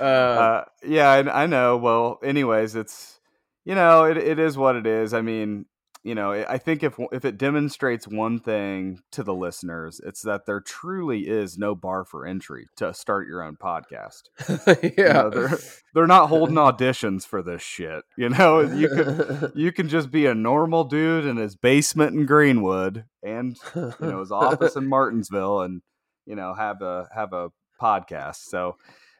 uh, 0.00 0.02
uh, 0.02 0.64
yeah, 0.84 1.08
I, 1.10 1.42
I 1.44 1.46
know. 1.46 1.76
Well, 1.76 2.18
anyways, 2.22 2.74
it's 2.74 3.20
you 3.64 3.74
know, 3.74 4.04
it, 4.04 4.16
it 4.16 4.38
is 4.38 4.56
what 4.56 4.76
it 4.76 4.86
is. 4.86 5.14
I 5.14 5.20
mean, 5.22 5.66
you 6.04 6.16
know, 6.16 6.32
I 6.32 6.58
think 6.58 6.82
if 6.82 6.98
if 7.12 7.24
it 7.24 7.38
demonstrates 7.38 8.08
one 8.08 8.40
thing 8.40 9.00
to 9.12 9.22
the 9.22 9.34
listeners, 9.34 10.00
it's 10.04 10.22
that 10.22 10.46
there 10.46 10.60
truly 10.60 11.28
is 11.28 11.56
no 11.56 11.76
bar 11.76 12.04
for 12.04 12.26
entry 12.26 12.66
to 12.76 12.92
start 12.92 13.28
your 13.28 13.42
own 13.42 13.56
podcast. 13.56 14.22
yeah. 14.82 14.90
You 15.02 15.12
know, 15.12 15.30
they're 15.30 15.58
they're 15.94 16.06
not 16.06 16.28
holding 16.28 16.54
auditions 16.56 17.24
for 17.24 17.42
this 17.42 17.62
shit. 17.62 18.02
You 18.16 18.30
know, 18.30 18.60
you 18.60 18.88
could 18.88 19.52
you 19.54 19.70
can 19.70 19.88
just 19.88 20.10
be 20.10 20.26
a 20.26 20.34
normal 20.34 20.84
dude 20.84 21.24
in 21.24 21.36
his 21.36 21.54
basement 21.54 22.14
in 22.14 22.26
Greenwood 22.26 23.04
and 23.22 23.56
you 23.74 23.94
know 24.00 24.20
his 24.20 24.32
office 24.32 24.74
in 24.74 24.88
Martinsville 24.88 25.60
and 25.60 25.82
you 26.26 26.34
know 26.34 26.54
have 26.54 26.82
a 26.82 27.08
have 27.14 27.32
a 27.32 27.50
podcast. 27.80 28.48
So 28.48 28.76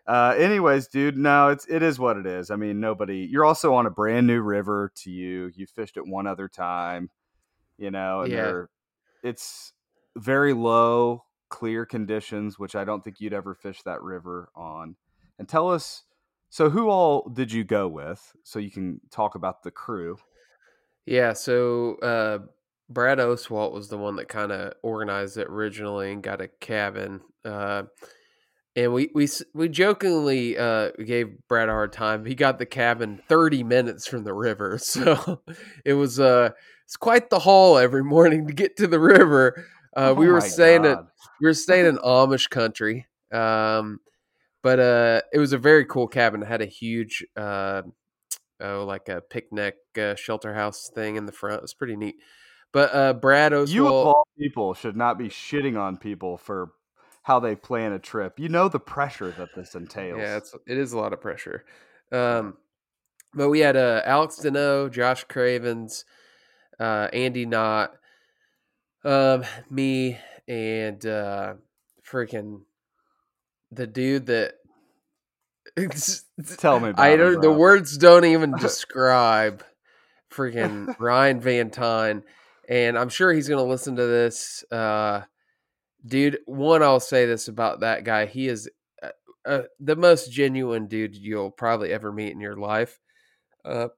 uh 0.06 0.34
anyways, 0.36 0.88
dude, 0.88 1.16
no, 1.16 1.48
it's 1.48 1.66
it 1.68 1.82
is 1.82 1.98
what 1.98 2.16
it 2.16 2.26
is. 2.26 2.50
I 2.50 2.56
mean, 2.56 2.80
nobody 2.80 3.18
you're 3.30 3.44
also 3.44 3.74
on 3.74 3.86
a 3.86 3.90
brand 3.90 4.26
new 4.26 4.40
river 4.42 4.92
to 4.96 5.10
you. 5.10 5.50
You 5.54 5.66
fished 5.66 5.96
it 5.96 6.06
one 6.06 6.26
other 6.26 6.48
time, 6.48 7.10
you 7.78 7.90
know, 7.90 8.22
and 8.22 8.32
Yeah. 8.32 8.52
it's 9.22 9.72
very 10.16 10.52
low, 10.54 11.24
clear 11.48 11.86
conditions, 11.86 12.58
which 12.58 12.74
I 12.76 12.84
don't 12.84 13.02
think 13.04 13.20
you'd 13.20 13.32
ever 13.34 13.54
fish 13.54 13.82
that 13.82 14.02
river 14.02 14.50
on. 14.54 14.96
And 15.38 15.48
tell 15.48 15.70
us 15.70 16.04
so 16.50 16.70
who 16.70 16.88
all 16.90 17.28
did 17.30 17.52
you 17.52 17.64
go 17.64 17.88
with 17.88 18.36
so 18.44 18.58
you 18.58 18.70
can 18.70 19.00
talk 19.10 19.34
about 19.34 19.62
the 19.62 19.70
crew? 19.70 20.18
Yeah, 21.06 21.32
so 21.32 21.96
uh, 21.96 22.38
Brad 22.88 23.18
Oswalt 23.18 23.72
was 23.72 23.88
the 23.88 23.98
one 23.98 24.16
that 24.16 24.28
kind 24.28 24.52
of 24.52 24.74
organized 24.82 25.36
it 25.36 25.48
originally 25.48 26.12
and 26.12 26.22
got 26.22 26.40
a 26.40 26.48
cabin. 26.48 27.22
Uh, 27.44 27.84
and 28.76 28.92
we 28.92 29.10
we 29.14 29.28
we 29.54 29.68
jokingly 29.68 30.56
uh, 30.56 30.90
gave 30.92 31.36
Brad 31.48 31.68
a 31.68 31.72
hard 31.72 31.92
time. 31.92 32.24
He 32.24 32.34
got 32.34 32.58
the 32.58 32.66
cabin 32.66 33.20
30 33.28 33.64
minutes 33.64 34.06
from 34.06 34.24
the 34.24 34.32
river, 34.32 34.78
so 34.82 35.42
it 35.84 35.94
was 35.94 36.18
uh 36.18 36.50
it's 36.84 36.96
quite 36.96 37.30
the 37.30 37.40
haul 37.40 37.78
every 37.78 38.04
morning 38.04 38.46
to 38.46 38.52
get 38.52 38.76
to 38.78 38.86
the 38.86 39.00
river. 39.00 39.64
Uh, 39.94 40.14
we 40.16 40.26
Oh 40.26 40.32
were 40.32 40.40
my 40.40 40.46
staying 40.46 40.86
at 40.86 40.98
we 41.40 41.46
were 41.46 41.54
staying 41.54 41.86
in 41.86 41.98
Amish 41.98 42.48
country. 42.48 43.06
Um, 43.30 44.00
but 44.62 44.78
uh, 44.78 45.22
it 45.32 45.38
was 45.38 45.52
a 45.52 45.58
very 45.58 45.84
cool 45.84 46.06
cabin. 46.06 46.42
It 46.42 46.48
had 46.48 46.62
a 46.62 46.66
huge 46.66 47.24
uh, 47.36 47.82
oh 48.60 48.84
like 48.86 49.08
a 49.08 49.20
picnic 49.20 49.76
uh, 49.98 50.14
shelter 50.14 50.54
house 50.54 50.90
thing 50.94 51.16
in 51.16 51.26
the 51.26 51.32
front. 51.32 51.56
It 51.56 51.62
was 51.62 51.74
pretty 51.74 51.96
neat. 51.96 52.16
But 52.72 52.94
uh, 52.94 53.12
Brad 53.12 53.52
Oswald, 53.52 53.70
You 53.70 53.86
of 53.86 53.92
all 53.92 54.28
people 54.38 54.72
should 54.72 54.96
not 54.96 55.18
be 55.18 55.28
shitting 55.28 55.78
on 55.78 55.98
people 55.98 56.38
for 56.38 56.70
how 57.22 57.38
they 57.40 57.54
plan 57.54 57.92
a 57.92 57.98
trip. 57.98 58.38
You 58.38 58.48
know 58.48 58.68
the 58.68 58.80
pressure 58.80 59.30
that 59.38 59.50
this 59.54 59.74
entails. 59.74 60.18
Yeah, 60.20 60.36
it's 60.36 60.54
it 60.66 60.76
is 60.76 60.92
a 60.92 60.98
lot 60.98 61.12
of 61.12 61.20
pressure. 61.20 61.64
Um, 62.10 62.56
but 63.34 63.48
we 63.48 63.60
had 63.60 63.76
uh, 63.76 64.02
Alex 64.04 64.40
Deneau, 64.42 64.90
Josh 64.90 65.24
Cravens, 65.24 66.04
uh, 66.78 67.08
Andy 67.12 67.46
Knott, 67.46 67.94
um, 69.04 69.44
me, 69.70 70.18
and 70.46 71.04
uh, 71.06 71.54
freaking 72.06 72.62
the 73.70 73.86
dude 73.86 74.26
that. 74.26 74.54
Tell 76.58 76.80
me 76.80 76.90
about 76.90 77.02
I 77.02 77.16
don't. 77.16 77.40
The 77.40 77.52
words 77.52 77.96
don't 77.96 78.24
even 78.24 78.52
describe 78.60 79.64
freaking 80.30 80.94
Ryan 80.98 81.40
Van 81.40 81.70
Tyne, 81.70 82.24
and 82.68 82.98
I'm 82.98 83.08
sure 83.08 83.32
he's 83.32 83.48
going 83.48 83.64
to 83.64 83.70
listen 83.70 83.96
to 83.96 84.06
this. 84.06 84.64
Uh, 84.70 85.22
dude, 86.06 86.38
one, 86.46 86.82
I'll 86.82 87.00
say 87.00 87.26
this 87.26 87.48
about 87.48 87.80
that 87.80 88.04
guy: 88.04 88.26
he 88.26 88.48
is 88.48 88.68
uh, 89.02 89.08
uh, 89.44 89.62
the 89.80 89.96
most 89.96 90.30
genuine 90.32 90.86
dude 90.86 91.16
you'll 91.16 91.50
probably 91.50 91.92
ever 91.92 92.12
meet 92.12 92.32
in 92.32 92.40
your 92.40 92.56
life. 92.56 93.00
Uh, 93.64 93.88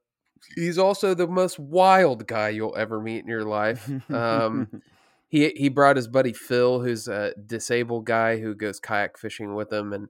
he's 0.55 0.79
also 0.79 1.15
the 1.15 1.27
most 1.27 1.59
wild 1.59 2.27
guy 2.27 2.51
you'll 2.51 2.77
ever 2.77 3.01
meet 3.01 3.21
in 3.21 3.29
your 3.29 3.45
life. 3.45 3.91
Um, 4.11 4.69
he 5.29 5.51
he 5.57 5.69
brought 5.69 5.97
his 5.97 6.09
buddy 6.09 6.33
Phil, 6.33 6.81
who's 6.81 7.09
a 7.09 7.35
disabled 7.47 8.07
guy 8.07 8.39
who 8.39 8.55
goes 8.55 8.81
kayak 8.81 9.19
fishing 9.19 9.55
with 9.55 9.73
him. 9.73 9.93
And 9.93 10.09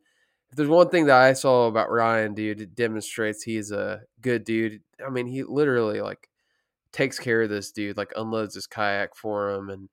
if 0.51 0.57
there's 0.57 0.69
one 0.69 0.89
thing 0.89 1.07
that 1.07 1.21
I 1.21 1.33
saw 1.33 1.67
about 1.67 1.91
Ryan, 1.91 2.35
dude, 2.35 2.61
it 2.61 2.75
demonstrates 2.75 3.43
he's 3.43 3.71
a 3.71 4.03
good 4.21 4.45
dude. 4.45 4.83
I 5.05 5.11
mean, 5.11 5.27
he 5.27 5.43
literally 5.43 6.01
like 6.01 6.29
takes 6.93 7.19
care 7.19 7.43
of 7.43 7.51
this 7.51 7.73
dude, 7.73 7.97
like 7.97 8.13
unloads 8.17 8.55
his 8.55 8.67
kayak 8.67 9.17
for 9.17 9.51
him 9.51 9.71
and 9.71 9.89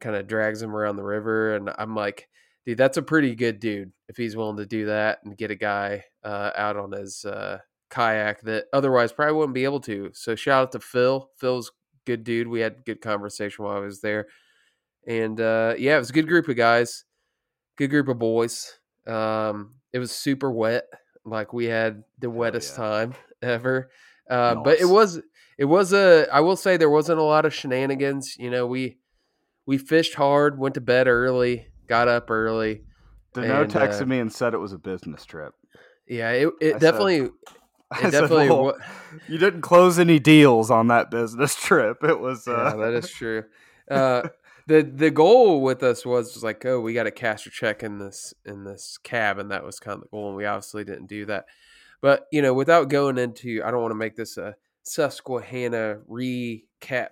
kind 0.00 0.16
of 0.16 0.26
drags 0.26 0.62
him 0.62 0.74
around 0.74 0.96
the 0.96 1.04
river. 1.04 1.56
And 1.56 1.70
I'm 1.78 1.94
like, 1.94 2.28
dude, 2.64 2.78
that's 2.78 2.96
a 2.96 3.02
pretty 3.02 3.34
good 3.34 3.60
dude 3.60 3.92
if 4.08 4.16
he's 4.16 4.36
willing 4.36 4.56
to 4.58 4.66
do 4.66 4.86
that 4.86 5.20
and 5.24 5.36
get 5.36 5.50
a 5.50 5.56
guy 5.56 6.04
uh, 6.24 6.50
out 6.56 6.76
on 6.76 6.92
his 6.92 7.24
uh, 7.24 7.58
kayak 7.90 8.42
that 8.42 8.66
otherwise 8.72 9.12
probably 9.12 9.34
wouldn't 9.34 9.54
be 9.54 9.64
able 9.64 9.80
to. 9.80 10.10
So 10.14 10.34
shout 10.34 10.62
out 10.62 10.72
to 10.72 10.80
Phil. 10.80 11.30
Phil's 11.36 11.72
good 12.04 12.24
dude. 12.24 12.48
We 12.48 12.60
had 12.60 12.84
good 12.84 13.00
conversation 13.00 13.64
while 13.64 13.76
I 13.76 13.80
was 13.80 14.00
there. 14.00 14.28
And 15.06 15.40
uh, 15.40 15.74
yeah, 15.78 15.96
it 15.96 16.00
was 16.00 16.10
a 16.10 16.14
good 16.14 16.28
group 16.28 16.48
of 16.48 16.56
guys, 16.56 17.04
good 17.76 17.88
group 17.88 18.08
of 18.08 18.18
boys. 18.18 18.78
Um, 19.06 19.74
it 19.92 19.98
was 19.98 20.12
super 20.12 20.50
wet. 20.50 20.84
Like 21.24 21.52
we 21.52 21.66
had 21.66 22.04
the 22.18 22.30
wettest 22.30 22.72
yeah. 22.72 22.84
time 22.84 23.14
ever. 23.42 23.90
Uh, 24.28 24.56
But 24.56 24.80
it 24.80 24.86
was 24.86 25.20
it 25.56 25.64
was 25.64 25.92
a 25.92 26.26
I 26.32 26.40
will 26.40 26.56
say 26.56 26.76
there 26.76 26.90
wasn't 26.90 27.18
a 27.18 27.22
lot 27.22 27.46
of 27.46 27.54
shenanigans. 27.54 28.36
You 28.38 28.50
know, 28.50 28.66
we 28.66 28.98
we 29.68 29.76
fished 29.76 30.14
hard, 30.14 30.58
went 30.58 30.74
to 30.76 30.80
bed 30.80 31.08
early, 31.08 31.66
got 31.86 32.08
up 32.08 32.30
early. 32.30 32.84
Dano 33.34 33.64
and, 33.64 33.70
texted 33.70 34.02
uh, 34.02 34.06
me 34.06 34.18
and 34.18 34.32
said 34.32 34.54
it 34.54 34.58
was 34.58 34.72
a 34.72 34.78
business 34.78 35.26
trip. 35.26 35.52
Yeah, 36.08 36.30
it, 36.30 36.48
it 36.58 36.68
I 36.68 36.70
said- 36.72 36.80
definitely 36.80 37.20
I 37.90 37.98
it 37.98 38.00
said, 38.00 38.10
definitely 38.12 38.48
"Well, 38.48 38.78
you 39.28 39.36
didn't 39.36 39.60
close 39.60 39.98
any 39.98 40.18
deals 40.18 40.70
on 40.70 40.86
that 40.86 41.10
business 41.10 41.54
trip. 41.62 42.02
It 42.02 42.18
was 42.18 42.46
yeah, 42.46 42.54
uh, 42.54 42.76
that 42.76 42.94
is 42.94 43.10
true. 43.18 43.44
Uh, 43.90 44.28
the 44.66 44.82
the 44.82 45.10
goal 45.10 45.60
with 45.60 45.82
us 45.82 46.06
was 46.06 46.32
just 46.32 46.44
like, 46.44 46.64
oh, 46.64 46.80
we 46.80 46.94
got 46.94 47.02
to 47.02 47.10
cash 47.10 47.46
a 47.46 47.50
check 47.50 47.82
in 47.82 47.98
this 47.98 48.32
in 48.46 48.64
this 48.64 48.96
cab, 48.96 49.38
and 49.38 49.50
that 49.50 49.64
was 49.64 49.78
kind 49.78 49.96
of 49.96 50.00
the 50.00 50.08
goal, 50.08 50.28
and 50.28 50.36
we 50.36 50.46
obviously 50.46 50.84
didn't 50.84 51.08
do 51.08 51.26
that. 51.26 51.44
But 52.00 52.26
you 52.32 52.40
know, 52.40 52.54
without 52.54 52.88
going 52.88 53.18
into, 53.18 53.62
I 53.62 53.70
don't 53.70 53.82
want 53.82 53.92
to 53.92 53.96
make 53.96 54.16
this 54.16 54.38
a 54.38 54.56
Susquehanna 54.84 55.98
recap 56.10 57.08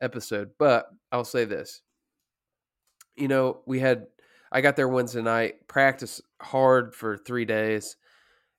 episode, 0.00 0.52
but 0.58 0.86
I'll 1.12 1.24
say 1.24 1.44
this. 1.44 1.82
You 3.20 3.28
know, 3.28 3.60
we 3.66 3.80
had 3.80 4.06
I 4.50 4.60
got 4.60 4.76
there 4.76 4.88
Wednesday 4.88 5.22
night, 5.22 5.68
practiced 5.68 6.22
hard 6.40 6.94
for 6.94 7.16
three 7.16 7.44
days, 7.44 7.96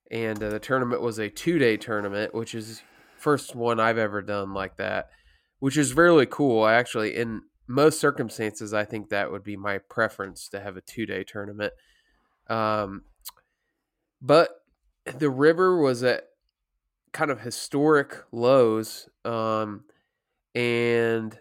and 0.09 0.41
uh, 0.41 0.49
the 0.49 0.59
tournament 0.59 1.01
was 1.01 1.19
a 1.19 1.29
two 1.29 1.59
day 1.59 1.77
tournament, 1.77 2.33
which 2.33 2.55
is 2.55 2.81
first 3.17 3.55
one 3.55 3.79
I've 3.79 3.97
ever 3.97 4.21
done 4.21 4.53
like 4.53 4.77
that, 4.77 5.09
which 5.59 5.77
is 5.77 5.95
really 5.95 6.25
cool. 6.25 6.63
I 6.63 6.75
actually, 6.75 7.15
in 7.15 7.41
most 7.67 7.99
circumstances, 7.99 8.73
I 8.73 8.85
think 8.85 9.09
that 9.09 9.31
would 9.31 9.43
be 9.43 9.57
my 9.57 9.79
preference 9.79 10.47
to 10.49 10.61
have 10.61 10.77
a 10.77 10.81
two 10.81 11.05
day 11.05 11.23
tournament. 11.23 11.73
Um, 12.47 13.03
but 14.21 14.63
the 15.05 15.29
river 15.29 15.81
was 15.81 16.03
at 16.03 16.25
kind 17.11 17.31
of 17.31 17.41
historic 17.41 18.23
lows, 18.31 19.09
um, 19.25 19.85
and 20.53 21.37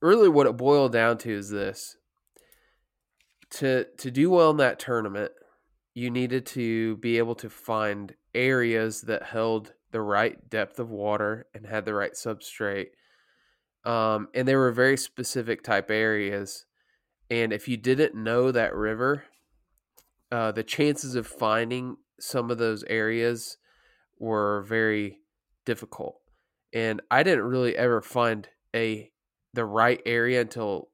really 0.00 0.28
what 0.28 0.46
it 0.46 0.56
boiled 0.56 0.92
down 0.92 1.18
to 1.18 1.30
is 1.32 1.50
this: 1.50 1.96
to 3.50 3.86
to 3.98 4.10
do 4.10 4.30
well 4.30 4.50
in 4.50 4.56
that 4.58 4.78
tournament, 4.78 5.32
you 5.94 6.10
needed 6.10 6.46
to 6.46 6.96
be 6.96 7.18
able 7.18 7.34
to 7.36 7.50
find 7.50 8.14
areas 8.34 9.02
that 9.02 9.24
held 9.24 9.74
the 9.90 10.00
right 10.00 10.48
depth 10.48 10.78
of 10.78 10.90
water 10.90 11.46
and 11.54 11.66
had 11.66 11.84
the 11.84 11.94
right 11.94 12.12
substrate. 12.12 12.88
Um, 13.84 14.28
and 14.34 14.46
they 14.46 14.54
were 14.54 14.70
very 14.70 14.96
specific 14.96 15.62
type 15.62 15.90
areas. 15.90 16.66
And 17.30 17.52
if 17.52 17.66
you 17.66 17.76
didn't 17.76 18.14
know 18.14 18.52
that 18.52 18.74
river, 18.74 19.24
uh, 20.30 20.52
the 20.52 20.62
chances 20.62 21.14
of 21.14 21.26
finding 21.26 21.96
some 22.20 22.50
of 22.50 22.58
those 22.58 22.84
areas 22.84 23.56
were 24.18 24.62
very 24.68 25.20
difficult. 25.64 26.20
And 26.72 27.00
I 27.10 27.22
didn't 27.22 27.44
really 27.44 27.76
ever 27.76 28.00
find 28.00 28.48
a 28.74 29.10
the 29.52 29.64
right 29.64 30.00
area 30.06 30.40
until 30.40 30.90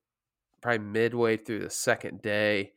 probably 0.67 0.85
midway 0.85 1.37
through 1.37 1.61
the 1.61 1.71
second 1.71 2.21
day, 2.21 2.73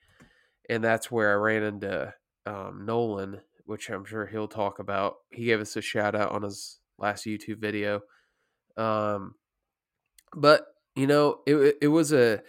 and 0.69 0.83
that's 0.83 1.09
where 1.09 1.31
I 1.31 1.35
ran 1.35 1.63
into 1.63 2.13
um, 2.45 2.85
Nolan, 2.85 3.41
which 3.65 3.89
I'm 3.89 4.05
sure 4.05 4.27
he'll 4.27 4.47
talk 4.47 4.77
about. 4.77 5.15
He 5.31 5.45
gave 5.45 5.59
us 5.59 5.75
a 5.75 5.81
shout 5.81 6.13
out 6.13 6.31
on 6.31 6.43
his 6.43 6.79
last 6.99 7.25
YouTube 7.25 7.57
video. 7.57 8.01
Um, 8.77 9.33
but 10.35 10.67
you 10.95 11.07
know, 11.07 11.39
it 11.47 11.77
it 11.81 11.87
was 11.87 12.13
a 12.13 12.43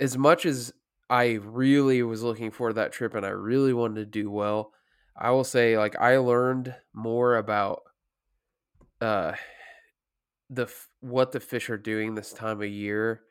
as 0.00 0.18
much 0.18 0.44
as 0.44 0.72
I 1.08 1.38
really 1.44 2.02
was 2.02 2.24
looking 2.24 2.50
to 2.50 2.72
that 2.72 2.90
trip 2.90 3.14
and 3.14 3.24
I 3.24 3.28
really 3.28 3.74
wanted 3.74 4.00
to 4.00 4.06
do 4.06 4.28
well. 4.28 4.72
I 5.16 5.30
will 5.30 5.44
say, 5.44 5.78
like, 5.78 5.94
I 6.00 6.16
learned 6.16 6.74
more 6.92 7.36
about 7.36 7.82
uh 9.00 9.34
the 10.50 10.66
what 10.98 11.30
the 11.30 11.38
fish 11.38 11.70
are 11.70 11.78
doing 11.78 12.16
this 12.16 12.32
time 12.32 12.60
of 12.60 12.68
year 12.68 13.22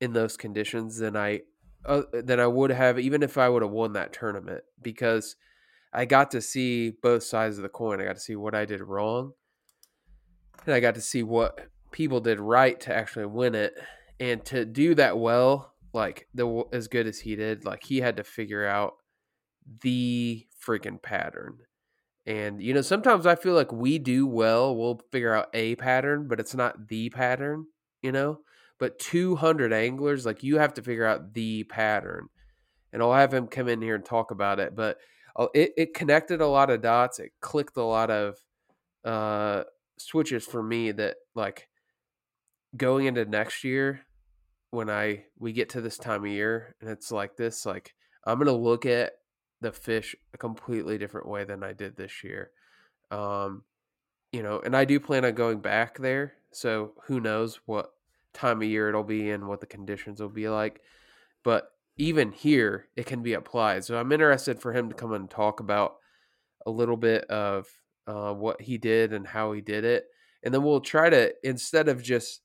in 0.00 0.12
those 0.12 0.36
conditions 0.36 0.98
than 0.98 1.16
I 1.16 1.40
uh, 1.84 2.02
than 2.12 2.40
I 2.40 2.46
would 2.46 2.70
have 2.70 2.98
even 2.98 3.22
if 3.22 3.38
I 3.38 3.48
would 3.48 3.62
have 3.62 3.70
won 3.70 3.92
that 3.94 4.12
tournament 4.12 4.62
because 4.82 5.36
I 5.92 6.04
got 6.04 6.30
to 6.32 6.40
see 6.40 6.90
both 6.90 7.22
sides 7.22 7.56
of 7.56 7.62
the 7.62 7.68
coin. 7.68 8.00
I 8.00 8.04
got 8.04 8.16
to 8.16 8.20
see 8.20 8.36
what 8.36 8.54
I 8.54 8.64
did 8.64 8.80
wrong, 8.80 9.32
and 10.66 10.74
I 10.74 10.80
got 10.80 10.94
to 10.96 11.00
see 11.00 11.22
what 11.22 11.60
people 11.92 12.20
did 12.20 12.40
right 12.40 12.78
to 12.80 12.94
actually 12.94 13.26
win 13.26 13.54
it. 13.54 13.74
And 14.20 14.44
to 14.46 14.64
do 14.64 14.94
that 14.96 15.18
well, 15.18 15.72
like 15.92 16.28
the 16.34 16.64
as 16.72 16.88
good 16.88 17.06
as 17.06 17.20
he 17.20 17.36
did, 17.36 17.64
like 17.64 17.84
he 17.84 17.98
had 17.98 18.16
to 18.16 18.24
figure 18.24 18.66
out 18.66 18.94
the 19.82 20.46
freaking 20.64 21.00
pattern. 21.00 21.58
And 22.26 22.62
you 22.62 22.74
know, 22.74 22.82
sometimes 22.82 23.24
I 23.24 23.36
feel 23.36 23.54
like 23.54 23.72
we 23.72 23.98
do 23.98 24.26
well, 24.26 24.76
we'll 24.76 25.00
figure 25.10 25.34
out 25.34 25.48
a 25.54 25.76
pattern, 25.76 26.28
but 26.28 26.40
it's 26.40 26.54
not 26.54 26.88
the 26.88 27.08
pattern, 27.10 27.66
you 28.02 28.12
know? 28.12 28.40
But 28.78 28.98
200 28.98 29.72
anglers, 29.72 30.24
like 30.24 30.42
you 30.42 30.58
have 30.58 30.74
to 30.74 30.82
figure 30.82 31.06
out 31.06 31.34
the 31.34 31.64
pattern. 31.64 32.28
And 32.92 33.02
I'll 33.02 33.12
have 33.12 33.34
him 33.34 33.48
come 33.48 33.68
in 33.68 33.82
here 33.82 33.96
and 33.96 34.04
talk 34.04 34.30
about 34.30 34.60
it, 34.60 34.74
but 34.74 34.98
uh, 35.36 35.48
it, 35.54 35.72
it 35.76 35.94
connected 35.94 36.40
a 36.40 36.46
lot 36.46 36.70
of 36.70 36.80
dots. 36.80 37.18
It 37.18 37.32
clicked 37.40 37.76
a 37.76 37.84
lot 37.84 38.10
of 38.10 38.36
uh, 39.04 39.64
switches 39.98 40.44
for 40.44 40.62
me 40.62 40.92
that 40.92 41.16
like 41.34 41.68
going 42.76 43.06
into 43.06 43.24
next 43.24 43.64
year 43.64 44.00
when 44.70 44.90
I 44.90 45.24
we 45.38 45.52
get 45.52 45.70
to 45.70 45.80
this 45.80 45.96
time 45.96 46.24
of 46.24 46.30
year 46.30 46.74
and 46.80 46.90
it's 46.90 47.10
like 47.12 47.36
this, 47.36 47.64
like 47.64 47.94
I'm 48.24 48.38
gonna 48.38 48.52
look 48.52 48.84
at 48.84 49.12
the 49.60 49.72
fish 49.72 50.14
a 50.34 50.38
completely 50.38 50.98
different 50.98 51.28
way 51.28 51.44
than 51.44 51.62
I 51.62 51.72
did 51.72 51.96
this 51.96 52.22
year. 52.22 52.50
Um, 53.10 53.64
you 54.32 54.42
know, 54.42 54.60
and 54.60 54.76
I 54.76 54.84
do 54.84 55.00
plan 55.00 55.24
on 55.24 55.34
going 55.34 55.60
back 55.60 55.98
there. 55.98 56.34
So 56.52 56.92
who 57.04 57.20
knows 57.20 57.60
what 57.66 57.90
time 58.38 58.62
of 58.62 58.68
year 58.68 58.88
it'll 58.88 59.02
be 59.02 59.30
and 59.30 59.48
what 59.48 59.60
the 59.60 59.66
conditions 59.66 60.20
will 60.20 60.28
be 60.28 60.48
like. 60.48 60.80
But 61.42 61.70
even 61.96 62.32
here, 62.32 62.88
it 62.96 63.06
can 63.06 63.22
be 63.22 63.34
applied. 63.34 63.84
So 63.84 63.98
I'm 63.98 64.12
interested 64.12 64.60
for 64.60 64.72
him 64.72 64.88
to 64.88 64.94
come 64.94 65.12
and 65.12 65.28
talk 65.28 65.60
about 65.60 65.96
a 66.64 66.70
little 66.70 66.96
bit 66.96 67.24
of 67.24 67.66
uh, 68.06 68.32
what 68.32 68.62
he 68.62 68.78
did 68.78 69.12
and 69.12 69.26
how 69.26 69.52
he 69.52 69.60
did 69.60 69.84
it. 69.84 70.06
And 70.42 70.54
then 70.54 70.62
we'll 70.62 70.80
try 70.80 71.10
to, 71.10 71.34
instead 71.42 71.88
of 71.88 72.02
just 72.02 72.40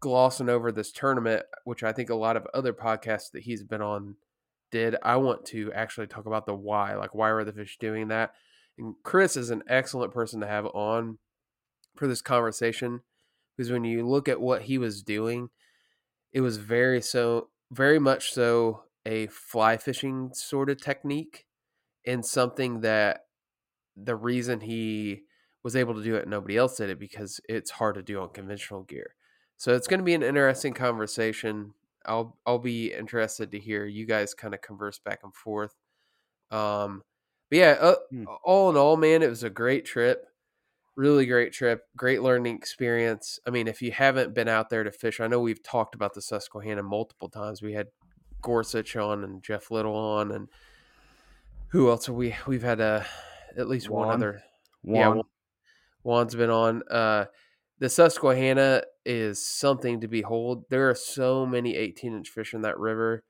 glossing 0.00 0.48
over 0.48 0.72
this 0.72 0.90
tournament, 0.90 1.44
which 1.64 1.84
I 1.84 1.92
think 1.92 2.10
a 2.10 2.14
lot 2.14 2.36
of 2.36 2.46
other 2.52 2.72
podcasts 2.72 3.30
that 3.32 3.42
he's 3.42 3.62
been 3.62 3.82
on 3.82 4.16
did, 4.72 4.96
I 5.02 5.16
want 5.16 5.44
to 5.46 5.72
actually 5.72 6.08
talk 6.08 6.26
about 6.26 6.46
the 6.46 6.54
why. 6.54 6.94
Like, 6.94 7.14
why 7.14 7.32
were 7.32 7.44
the 7.44 7.52
fish 7.52 7.76
doing 7.78 8.08
that? 8.08 8.32
And 8.78 8.94
Chris 9.04 9.36
is 9.36 9.50
an 9.50 9.62
excellent 9.68 10.12
person 10.12 10.40
to 10.40 10.46
have 10.46 10.66
on 10.66 11.18
for 11.96 12.08
this 12.08 12.22
conversation 12.22 13.02
because 13.60 13.72
when 13.72 13.84
you 13.84 14.08
look 14.08 14.28
at 14.28 14.40
what 14.40 14.62
he 14.62 14.78
was 14.78 15.02
doing, 15.04 15.50
it 16.32 16.40
was 16.40 16.56
very 16.58 17.00
so 17.02 17.50
very 17.70 17.98
much 17.98 18.32
so 18.32 18.84
a 19.06 19.26
fly 19.28 19.76
fishing 19.76 20.32
sort 20.34 20.70
of 20.70 20.80
technique 20.80 21.46
and 22.06 22.24
something 22.26 22.80
that 22.82 23.26
the 23.96 24.16
reason 24.16 24.60
he 24.60 25.24
was 25.62 25.76
able 25.76 25.94
to 25.94 26.02
do 26.04 26.16
it 26.16 26.28
nobody 26.28 26.56
else 26.56 26.76
did 26.76 26.90
it 26.90 26.98
because 26.98 27.40
it's 27.48 27.70
hard 27.72 27.94
to 27.96 28.02
do 28.02 28.20
on 28.20 28.30
conventional 28.30 28.82
gear. 28.84 29.16
So 29.56 29.74
it's 29.74 29.88
going 29.88 30.00
to 30.00 30.04
be 30.04 30.14
an 30.14 30.22
interesting 30.22 30.74
conversation. 30.74 31.74
I'll 32.06 32.38
I'll 32.46 32.58
be 32.58 32.92
interested 32.92 33.50
to 33.52 33.58
hear 33.60 33.84
you 33.86 34.06
guys 34.06 34.34
kind 34.34 34.54
of 34.54 34.62
converse 34.62 34.98
back 34.98 35.20
and 35.24 35.34
forth. 35.34 35.76
Um, 36.50 37.04
but 37.50 37.58
yeah, 37.58 37.76
uh, 37.80 37.96
Hmm. 38.10 38.24
all 38.44 38.70
in 38.70 38.76
all, 38.76 38.96
man, 38.96 39.22
it 39.22 39.28
was 39.30 39.42
a 39.44 39.50
great 39.50 39.84
trip. 39.86 40.26
Really 40.96 41.26
great 41.26 41.52
trip. 41.52 41.82
Great 41.96 42.22
learning 42.22 42.56
experience. 42.56 43.38
I 43.46 43.50
mean, 43.50 43.68
if 43.68 43.80
you 43.80 43.92
haven't 43.92 44.34
been 44.34 44.48
out 44.48 44.70
there 44.70 44.84
to 44.84 44.92
fish, 44.92 45.20
I 45.20 45.28
know 45.28 45.40
we've 45.40 45.62
talked 45.62 45.94
about 45.94 46.14
the 46.14 46.22
Susquehanna 46.22 46.82
multiple 46.82 47.28
times. 47.28 47.62
We 47.62 47.72
had 47.72 47.88
Gorsuch 48.42 48.96
on 48.96 49.24
and 49.24 49.42
Jeff 49.42 49.70
Little 49.70 49.94
on, 49.94 50.30
and 50.30 50.48
who 51.68 51.88
else? 51.88 52.08
Are 52.08 52.12
we 52.12 52.34
we've 52.46 52.62
had 52.62 52.80
uh, 52.80 53.04
at 53.56 53.68
least 53.68 53.88
one 53.88 54.08
other. 54.08 54.42
Yeah, 54.82 55.08
Juan. 55.08 55.16
Juan- 55.16 55.24
Juan's 56.02 56.34
been 56.34 56.50
on. 56.50 56.82
Uh, 56.90 57.26
the 57.78 57.88
Susquehanna 57.88 58.82
is 59.04 59.44
something 59.44 60.00
to 60.00 60.08
behold. 60.08 60.64
There 60.70 60.88
are 60.90 60.94
so 60.94 61.46
many 61.46 61.76
18 61.76 62.14
inch 62.14 62.28
fish 62.28 62.54
in 62.54 62.62
that 62.62 62.78
river 62.78 63.24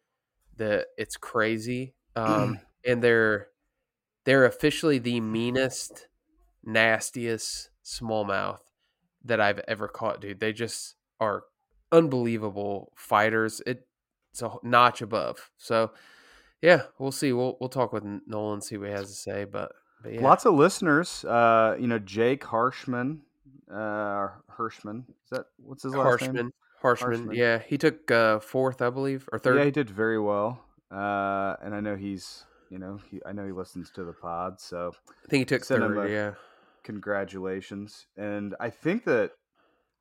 that 0.56 0.86
it's 0.96 1.16
crazy. 1.16 1.94
Um, 2.16 2.60
and 2.86 3.02
they're 3.02 3.48
they're 4.24 4.44
officially 4.44 4.98
the 4.98 5.20
meanest, 5.20 6.08
nastiest 6.64 7.70
smallmouth 7.84 8.60
that 9.24 9.40
I've 9.40 9.60
ever 9.68 9.88
caught, 9.88 10.20
dude. 10.20 10.40
They 10.40 10.52
just 10.52 10.96
are 11.20 11.44
unbelievable 11.92 12.92
fighters. 12.96 13.60
It, 13.66 13.86
it's 14.32 14.42
a 14.42 14.52
notch 14.62 15.02
above. 15.02 15.50
So, 15.58 15.90
yeah, 16.62 16.82
we'll 16.98 17.12
see. 17.12 17.32
We'll 17.32 17.56
we'll 17.60 17.68
talk 17.68 17.92
with 17.92 18.04
Nolan, 18.26 18.60
see 18.60 18.76
what 18.76 18.88
he 18.88 18.94
has 18.94 19.08
to 19.08 19.14
say. 19.14 19.44
But, 19.44 19.72
but 20.02 20.14
yeah, 20.14 20.20
Lots 20.22 20.46
of 20.46 20.54
listeners. 20.54 21.24
Uh, 21.24 21.76
you 21.78 21.86
know, 21.86 21.98
Jake 21.98 22.44
Harshman, 22.44 23.20
uh, 23.70 24.28
Hirschman. 24.56 25.04
Is 25.24 25.30
that 25.30 25.46
what's 25.58 25.82
his 25.82 25.94
last 25.94 26.22
name? 26.22 26.30
Harshman, 26.32 26.50
Harshman, 26.82 27.26
Harshman. 27.26 27.34
yeah, 27.36 27.58
he 27.58 27.76
took 27.78 28.10
uh, 28.10 28.38
fourth, 28.40 28.80
I 28.82 28.90
believe, 28.90 29.28
or 29.32 29.38
third. 29.38 29.58
Yeah, 29.58 29.64
he 29.64 29.70
did 29.70 29.90
very 29.90 30.18
well. 30.20 30.62
Uh, 30.92 31.56
and 31.62 31.74
I 31.74 31.80
know 31.80 31.94
he's, 31.96 32.44
you 32.68 32.78
know, 32.78 32.98
he, 33.10 33.20
I 33.24 33.32
know 33.32 33.46
he 33.46 33.52
listens 33.52 33.90
to 33.92 34.04
the 34.04 34.12
pod, 34.12 34.60
so 34.60 34.92
I 35.08 35.28
think 35.28 35.40
he 35.42 35.44
took 35.44 35.64
third. 35.64 35.96
a- 35.96 36.10
yeah, 36.10 36.32
congratulations. 36.82 38.06
And 38.16 38.54
I 38.60 38.70
think 38.70 39.04
that, 39.04 39.32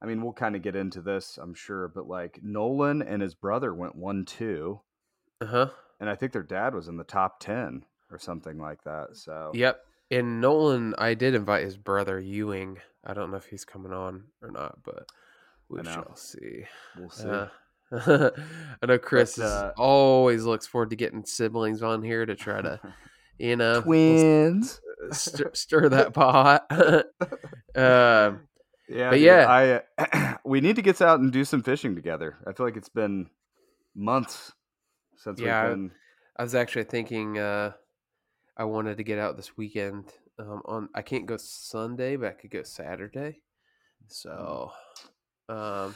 I 0.01 0.05
mean, 0.05 0.21
we'll 0.21 0.33
kind 0.33 0.55
of 0.55 0.61
get 0.61 0.75
into 0.75 1.01
this, 1.01 1.37
I'm 1.41 1.53
sure, 1.53 1.87
but 1.87 2.07
like 2.07 2.39
Nolan 2.41 3.01
and 3.01 3.21
his 3.21 3.35
brother 3.35 3.73
went 3.73 3.95
one 3.95 4.25
two, 4.25 4.81
uh 5.41 5.45
huh. 5.45 5.69
and 5.99 6.09
I 6.09 6.15
think 6.15 6.31
their 6.31 6.43
dad 6.43 6.73
was 6.73 6.87
in 6.87 6.97
the 6.97 7.03
top 7.03 7.39
ten 7.39 7.85
or 8.11 8.17
something 8.17 8.57
like 8.57 8.83
that. 8.83 9.15
So 9.15 9.51
Yep. 9.53 9.85
And 10.11 10.41
Nolan, 10.41 10.95
I 10.97 11.13
did 11.13 11.35
invite 11.35 11.63
his 11.63 11.77
brother 11.77 12.19
Ewing. 12.19 12.79
I 13.05 13.13
don't 13.13 13.29
know 13.29 13.37
if 13.37 13.45
he's 13.45 13.63
coming 13.63 13.93
on 13.93 14.23
or 14.41 14.49
not, 14.49 14.79
but 14.83 15.07
we 15.69 15.83
shall 15.83 16.15
see. 16.15 16.63
We'll 16.97 17.11
see. 17.11 17.27
Uh, 17.27 17.47
I 18.81 18.85
know 18.85 18.97
Chris 18.97 19.37
is 19.37 19.43
uh, 19.43 19.71
always 19.77 20.45
looks 20.45 20.67
forward 20.67 20.89
to 20.91 20.95
getting 20.95 21.25
siblings 21.25 21.81
on 21.81 22.03
here 22.03 22.25
to 22.25 22.35
try 22.35 22.61
to, 22.61 22.79
you 23.37 23.55
know, 23.55 23.81
Twins. 23.81 24.81
Stir, 25.11 25.51
stir 25.53 25.89
that 25.89 26.13
pot. 26.13 26.65
um, 27.75 28.47
Yeah, 28.87 29.09
But 29.09 29.15
dude, 29.15 29.21
yeah. 29.21 29.47
I 29.97 30.37
we 30.45 30.61
need 30.61 30.75
to 30.77 30.81
get 30.81 31.01
out 31.01 31.19
and 31.19 31.31
do 31.31 31.45
some 31.45 31.63
fishing 31.63 31.95
together. 31.95 32.37
I 32.47 32.53
feel 32.53 32.65
like 32.65 32.77
it's 32.77 32.89
been 32.89 33.29
months 33.95 34.53
since 35.17 35.41
Yeah, 35.41 35.45
we've 35.45 35.61
been. 35.61 35.91
I 36.37 36.43
was 36.43 36.55
actually 36.55 36.85
thinking 36.85 37.37
uh, 37.37 37.73
I 38.57 38.65
wanted 38.65 38.97
to 38.97 39.03
get 39.03 39.19
out 39.19 39.37
this 39.37 39.57
weekend. 39.57 40.13
Um, 40.39 40.61
on 40.65 40.89
I 40.95 41.01
can't 41.01 41.25
go 41.27 41.37
Sunday, 41.37 42.15
but 42.15 42.29
I 42.29 42.33
could 42.33 42.51
go 42.51 42.63
Saturday. 42.63 43.41
So, 44.07 44.71
um, 45.49 45.95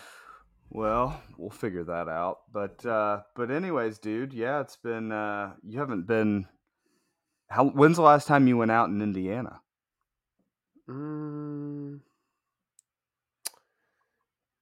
Well, 0.70 1.22
we'll 1.38 1.50
figure 1.52 1.84
that 1.86 2.08
out. 2.10 2.40
But 2.52 2.86
uh 2.86 3.22
but 3.36 3.52
anyways, 3.52 4.00
dude, 4.00 4.34
yeah, 4.34 4.62
it's 4.62 4.78
been 4.78 5.12
uh 5.12 5.54
you 5.64 5.80
haven't 5.80 6.08
been 6.08 6.48
how 7.50 7.70
when's 7.70 7.98
the 7.98 8.04
last 8.04 8.28
time 8.28 8.48
you 8.48 8.58
went 8.58 8.72
out 8.72 8.90
in 8.90 9.02
Indiana? 9.02 9.62
Mm, 10.88 12.00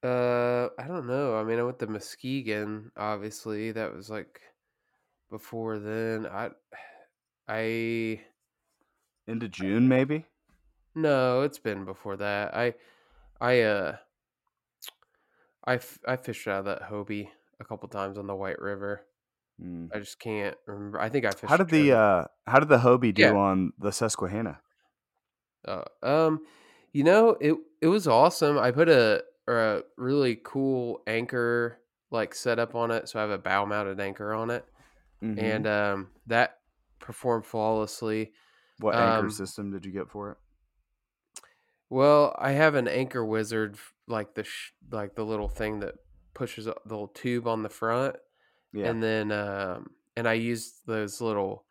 uh, 0.04 0.70
I 0.78 0.88
don't 0.88 1.08
know. 1.08 1.38
I 1.38 1.44
mean, 1.44 1.60
I 1.60 1.63
went 1.63 1.80
to 1.80 1.88
Muskegon. 1.88 2.91
Obviously, 2.98 3.72
that 3.74 3.94
was 3.94 4.10
like 4.10 4.41
before 5.30 5.80
then. 5.80 6.28
I, 6.28 6.52
I 7.48 8.26
Into 9.26 9.50
June 9.50 9.88
maybe? 9.88 10.28
no, 10.96 11.41
it's 11.41 11.60
been 11.60 11.86
before 11.86 12.17
that. 12.17 12.54
I, 12.56 12.76
I 13.41 13.62
uh, 13.62 13.98
I 15.63 15.76
f- 15.76 15.98
I 16.08 16.17
fished 16.17 16.48
out 16.48 16.60
of 16.60 16.65
that 16.65 16.84
Hobie 16.84 17.32
a 17.60 17.65
couple 17.65 17.89
times 17.89 18.17
on 18.20 18.28
the 18.28 18.36
White 18.36 18.60
River. 18.60 19.08
Hmm. 19.62 19.86
I 19.93 20.00
just 20.00 20.19
can't 20.19 20.58
remember. 20.65 21.00
I 21.00 21.10
think 21.10 21.26
I 21.26 21.32
fished. 21.32 21.50
How 21.50 21.58
did 21.58 21.69
the 21.69 21.91
uh 21.93 22.26
how 22.47 22.60
did 22.60 22.69
the 22.69 22.80
Hobie 22.80 23.13
do 23.13 23.21
Yeah. 23.21 23.34
on 23.34 23.74
the 23.78 23.91
Susquehanna? 23.91 24.60
Uh, 25.67 25.84
um, 26.02 26.45
you 26.91 27.04
know, 27.04 27.38
it 27.39 27.56
it 27.82 27.88
was 27.88 28.08
awesome. 28.08 28.58
I 28.58 28.71
put 28.71 28.89
a 28.89 29.24
a 29.47 29.82
really 29.97 30.39
cool 30.43 31.04
anchor 31.08 31.80
like 32.10 32.34
setup 32.34 32.74
on 32.76 32.89
it, 32.91 33.08
so 33.08 33.19
I 33.19 33.21
have 33.21 33.32
a 33.32 33.38
bow 33.38 33.65
mounted 33.65 34.00
anchor 34.00 34.34
on 34.34 34.50
it, 34.50 34.65
Mhm. 35.21 35.41
and 35.41 35.67
um, 35.67 36.10
that 36.28 36.60
performed 37.00 37.45
flawlessly. 37.45 38.34
what 38.80 38.95
anchor 38.95 39.26
um, 39.28 39.30
system 39.32 39.69
did 39.71 39.86
you 39.86 39.91
get 39.91 40.10
for 40.10 40.32
it? 40.32 40.38
Well, 41.89 42.36
I 42.39 42.52
have 42.54 42.76
an 42.76 42.88
anchor 42.88 43.24
wizard, 43.24 43.78
like 44.08 44.34
the 44.34 44.43
sh- 44.43 44.71
like 44.91 45.15
the 45.15 45.26
little 45.26 45.50
thing 45.50 45.80
that 45.82 45.95
pushes 46.34 46.65
the 46.65 46.76
little 46.86 47.08
tube 47.10 47.47
on 47.47 47.63
the 47.63 47.69
front, 47.69 48.15
Yeah. 48.74 48.88
and 48.88 49.04
then 49.04 49.32
um, 49.32 49.92
and 50.16 50.28
I 50.28 50.34
used 50.34 50.86
those 50.86 51.22
little 51.22 51.66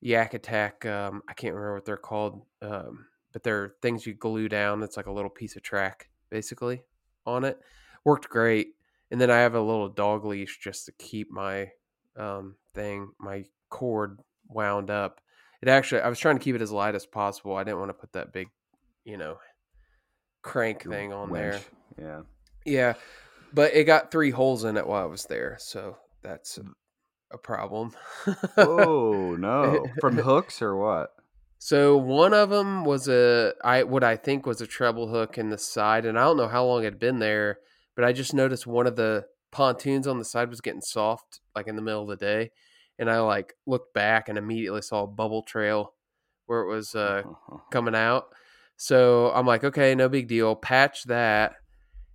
Yak 0.00 0.34
Attack. 0.34 0.86
Um, 0.86 1.22
I 1.28 1.34
can't 1.34 1.54
remember 1.54 1.74
what 1.74 1.84
they're 1.84 1.96
called, 1.96 2.42
um, 2.62 3.06
but 3.32 3.42
they're 3.42 3.74
things 3.82 4.06
you 4.06 4.14
glue 4.14 4.48
down. 4.48 4.82
It's 4.82 4.96
like 4.96 5.06
a 5.06 5.12
little 5.12 5.30
piece 5.30 5.56
of 5.56 5.62
track, 5.62 6.10
basically, 6.30 6.82
on 7.26 7.44
it. 7.44 7.60
Worked 8.04 8.28
great. 8.28 8.68
And 9.10 9.20
then 9.20 9.30
I 9.30 9.38
have 9.38 9.54
a 9.54 9.60
little 9.60 9.88
dog 9.88 10.24
leash 10.24 10.58
just 10.58 10.86
to 10.86 10.92
keep 10.92 11.30
my 11.30 11.70
um, 12.16 12.56
thing, 12.74 13.10
my 13.18 13.44
cord 13.68 14.18
wound 14.48 14.90
up. 14.90 15.20
It 15.62 15.68
actually, 15.68 16.02
I 16.02 16.08
was 16.08 16.18
trying 16.18 16.38
to 16.38 16.44
keep 16.44 16.54
it 16.54 16.62
as 16.62 16.72
light 16.72 16.94
as 16.94 17.06
possible. 17.06 17.56
I 17.56 17.64
didn't 17.64 17.78
want 17.78 17.90
to 17.90 17.94
put 17.94 18.12
that 18.12 18.32
big, 18.32 18.48
you 19.04 19.16
know, 19.16 19.38
crank 20.42 20.82
thing 20.82 21.12
on 21.12 21.32
there. 21.32 21.60
Yeah. 21.98 22.22
Yeah, 22.64 22.94
but 23.54 23.74
it 23.74 23.84
got 23.84 24.10
three 24.10 24.30
holes 24.30 24.64
in 24.64 24.76
it 24.76 24.86
while 24.86 25.04
I 25.04 25.06
was 25.06 25.24
there, 25.26 25.56
so 25.60 25.96
that's 26.26 26.58
a, 26.58 26.64
a 27.32 27.38
problem. 27.38 27.92
Oh 28.56 29.36
no. 29.38 29.86
From 30.00 30.18
hooks 30.18 30.60
or 30.60 30.76
what? 30.76 31.10
so 31.58 31.96
one 31.96 32.34
of 32.34 32.50
them 32.50 32.84
was 32.84 33.08
a 33.08 33.54
I 33.64 33.84
what 33.84 34.04
I 34.04 34.16
think 34.16 34.44
was 34.44 34.60
a 34.60 34.66
treble 34.66 35.08
hook 35.08 35.38
in 35.38 35.50
the 35.50 35.58
side, 35.58 36.04
and 36.04 36.18
I 36.18 36.24
don't 36.24 36.36
know 36.36 36.48
how 36.48 36.64
long 36.64 36.82
it 36.82 36.84
had 36.84 36.98
been 36.98 37.18
there, 37.18 37.58
but 37.94 38.04
I 38.04 38.12
just 38.12 38.34
noticed 38.34 38.66
one 38.66 38.86
of 38.86 38.96
the 38.96 39.26
pontoons 39.52 40.06
on 40.06 40.18
the 40.18 40.24
side 40.24 40.50
was 40.50 40.60
getting 40.60 40.82
soft, 40.82 41.40
like 41.54 41.66
in 41.66 41.76
the 41.76 41.82
middle 41.82 42.02
of 42.02 42.08
the 42.08 42.16
day, 42.16 42.50
and 42.98 43.10
I 43.10 43.20
like 43.20 43.54
looked 43.66 43.94
back 43.94 44.28
and 44.28 44.36
immediately 44.36 44.82
saw 44.82 45.04
a 45.04 45.08
bubble 45.08 45.42
trail 45.42 45.94
where 46.46 46.60
it 46.60 46.68
was 46.68 46.94
uh, 46.96 47.22
coming 47.70 47.94
out. 47.94 48.26
So 48.76 49.30
I'm 49.30 49.46
like, 49.46 49.64
okay, 49.64 49.94
no 49.94 50.08
big 50.08 50.28
deal. 50.28 50.54
Patch 50.54 51.04
that. 51.04 51.54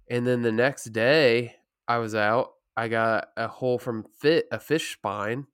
And 0.10 0.28
then 0.28 0.44
the 0.44 0.52
next 0.52 0.86
day 0.86 1.56
I 1.88 1.98
was 1.98 2.14
out, 2.14 2.52
I 2.78 2.88
got 2.88 3.30
a 3.38 3.48
hole 3.48 3.78
from 3.80 4.06
fit 4.20 4.48
a 4.52 4.60
fish 4.60 4.94
spine 4.94 5.48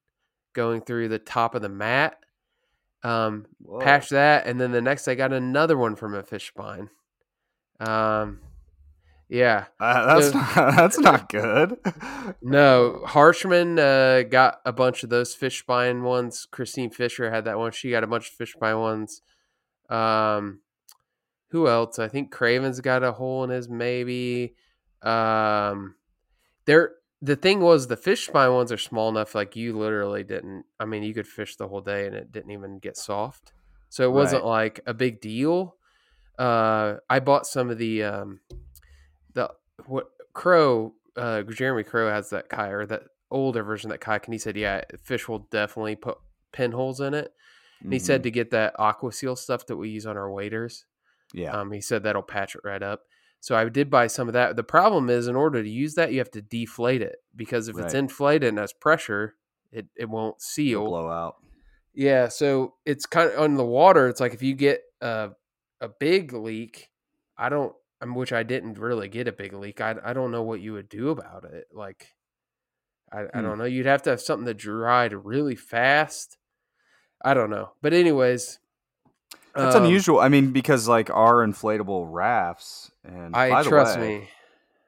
going 0.53 0.81
through 0.81 1.09
the 1.09 1.19
top 1.19 1.55
of 1.55 1.61
the 1.61 1.69
mat. 1.69 2.17
Um, 3.03 3.45
Whoa. 3.59 3.79
patch 3.79 4.09
that, 4.09 4.47
and 4.47 4.59
then 4.59 4.71
the 4.71 4.81
next 4.81 5.07
I 5.07 5.15
got 5.15 5.31
another 5.33 5.77
one 5.77 5.95
from 5.95 6.13
a 6.15 6.23
fish 6.23 6.47
spine. 6.47 6.89
Um, 7.79 8.39
yeah, 9.29 9.65
Uh, 9.79 10.15
that's 10.19 10.31
So- 10.31 10.37
not, 10.39 10.55
that's 10.75 10.99
not 10.99 11.29
good. 11.29 11.77
no, 12.41 13.03
Harshman 13.05 13.77
uh, 13.79 14.23
got 14.23 14.61
a 14.65 14.71
bunch 14.73 15.03
of 15.03 15.09
those 15.09 15.35
fish 15.35 15.59
spine 15.59 16.03
ones. 16.03 16.47
Christine 16.49 16.89
Fisher 16.89 17.29
had 17.29 17.45
that 17.45 17.57
one. 17.59 17.71
She 17.71 17.91
got 17.91 18.03
a 18.03 18.07
bunch 18.07 18.29
of 18.29 18.35
fish 18.35 18.53
spine 18.53 18.79
ones. 18.79 19.21
Um, 19.89 20.61
who 21.51 21.67
else? 21.67 21.99
I 21.99 22.07
think 22.07 22.31
Craven's 22.31 22.81
got 22.81 23.03
a 23.03 23.11
hole 23.13 23.43
in 23.43 23.49
his 23.51 23.69
maybe. 23.69 24.55
Um, 25.01 25.95
there. 26.65 26.91
The 27.21 27.35
thing 27.35 27.61
was, 27.61 27.87
the 27.87 27.97
fish 27.97 28.27
spine 28.27 28.53
ones 28.53 28.71
are 28.71 28.77
small 28.77 29.09
enough. 29.09 29.33
Like 29.33 29.55
you 29.55 29.77
literally 29.77 30.23
didn't. 30.23 30.65
I 30.79 30.85
mean, 30.85 31.03
you 31.03 31.13
could 31.13 31.27
fish 31.27 31.55
the 31.55 31.67
whole 31.67 31.81
day 31.81 32.05
and 32.05 32.15
it 32.15 32.31
didn't 32.31 32.51
even 32.51 32.77
get 32.79 32.95
soft. 32.97 33.53
So 33.89 34.03
it 34.03 34.11
wasn't 34.13 34.43
Right. 34.43 34.49
like 34.49 34.79
a 34.85 34.93
big 34.93 35.21
deal. 35.21 35.75
uh, 36.37 36.97
I 37.09 37.19
bought 37.19 37.47
some 37.47 37.71
of 37.71 37.79
the 37.79 38.03
um, 38.03 38.41
the 39.33 39.49
what 39.87 40.09
Crow 40.33 40.93
uh, 41.15 41.41
Jeremy 41.41 41.83
Crow 41.83 42.09
has 42.11 42.29
that 42.29 42.47
kai 42.49 42.67
or 42.69 42.85
that 42.85 43.03
older 43.31 43.63
version 43.63 43.89
of 43.89 43.93
that 43.95 44.01
kayak, 44.05 44.25
and 44.27 44.33
he 44.35 44.37
said, 44.37 44.55
yeah, 44.55 44.81
fish 45.03 45.27
will 45.27 45.47
definitely 45.49 45.95
put 45.95 46.19
pinholes 46.51 46.99
in 47.01 47.15
it. 47.15 47.33
And 47.81 47.91
he 47.91 47.97
said 47.99 48.21
Mhm. 48.21 48.23
to 48.25 48.31
get 48.31 48.51
that 48.51 48.75
Aquaseal 48.77 49.35
stuff 49.37 49.65
that 49.65 49.77
we 49.77 49.89
use 49.89 50.05
on 50.05 50.15
our 50.15 50.31
waders. 50.31 50.85
yeah, 51.33 51.51
Um, 51.59 51.71
he 51.71 51.81
said 51.81 52.03
that'll 52.03 52.21
patch 52.21 52.53
it 52.55 52.61
right 52.63 52.83
up. 52.83 53.01
So 53.39 53.55
I 53.55 53.67
did 53.69 53.89
buy 53.89 54.07
some 54.07 54.27
of 54.27 54.33
that. 54.33 54.55
The 54.55 54.63
problem 54.63 55.09
is, 55.09 55.27
in 55.27 55.35
order 55.35 55.61
to 55.63 55.69
use 55.69 55.95
that, 55.95 56.11
you 56.11 56.19
have 56.19 56.31
to 56.31 56.41
deflate 56.41 57.01
it 57.01 57.17
because 57.35 57.67
if 57.67 57.77
it's 57.77 57.93
inflated 57.93 58.49
and 58.49 58.57
has 58.57 58.73
pressure, 58.73 59.35
it, 59.71 59.87
it 59.95 60.09
won't 60.09 60.41
seal. 60.41 60.79
It'll 60.81 60.89
blow 60.89 61.09
out. 61.09 61.35
Yeah, 61.93 62.27
so 62.27 62.75
it's 62.85 63.05
kind 63.05 63.31
of 63.31 63.39
on 63.39 63.55
the 63.55 63.65
water. 63.65 64.07
It's 64.07 64.19
like 64.19 64.33
if 64.33 64.43
you 64.43 64.53
get 64.53 64.81
a 65.01 65.31
a 65.81 65.89
big 65.89 66.33
leak, 66.33 66.89
I 67.37 67.49
don't, 67.49 67.75
which 68.03 68.33
I 68.33 68.43
didn't 68.43 68.77
really 68.79 69.07
get 69.09 69.27
a 69.27 69.31
big 69.31 69.53
leak. 69.53 69.81
I 69.81 69.95
I 70.03 70.13
don't 70.13 70.31
know 70.31 70.43
what 70.43 70.59
you 70.61 70.73
would 70.73 70.89
do 70.89 71.09
about 71.09 71.43
it. 71.45 71.67
Like, 71.71 72.15
I 73.11 73.25
I 73.33 73.41
Hmm. 73.41 73.41
don't 73.41 73.57
know. 73.57 73.65
You'd 73.65 73.85
have 73.85 74.01
to 74.03 74.11
have 74.11 74.21
something 74.21 74.45
that 74.45 74.55
dried 74.57 75.13
really 75.13 75.55
fast. 75.55 76.37
I 77.23 77.33
don't 77.33 77.49
know, 77.49 77.73
but 77.81 77.93
anyways, 77.93 78.59
That's 79.57 79.75
um, 79.75 79.85
unusual. 79.85 80.19
I 80.19 80.29
mean, 80.29 80.51
because 80.51 80.87
like 80.87 81.09
our 81.09 81.45
inflatable 81.45 82.07
rafts, 82.09 82.91
and 83.03 83.35
I 83.35 83.49
by 83.49 83.63
the 83.63 83.69
trust 83.69 83.99
way, 83.99 84.19
me. 84.19 84.29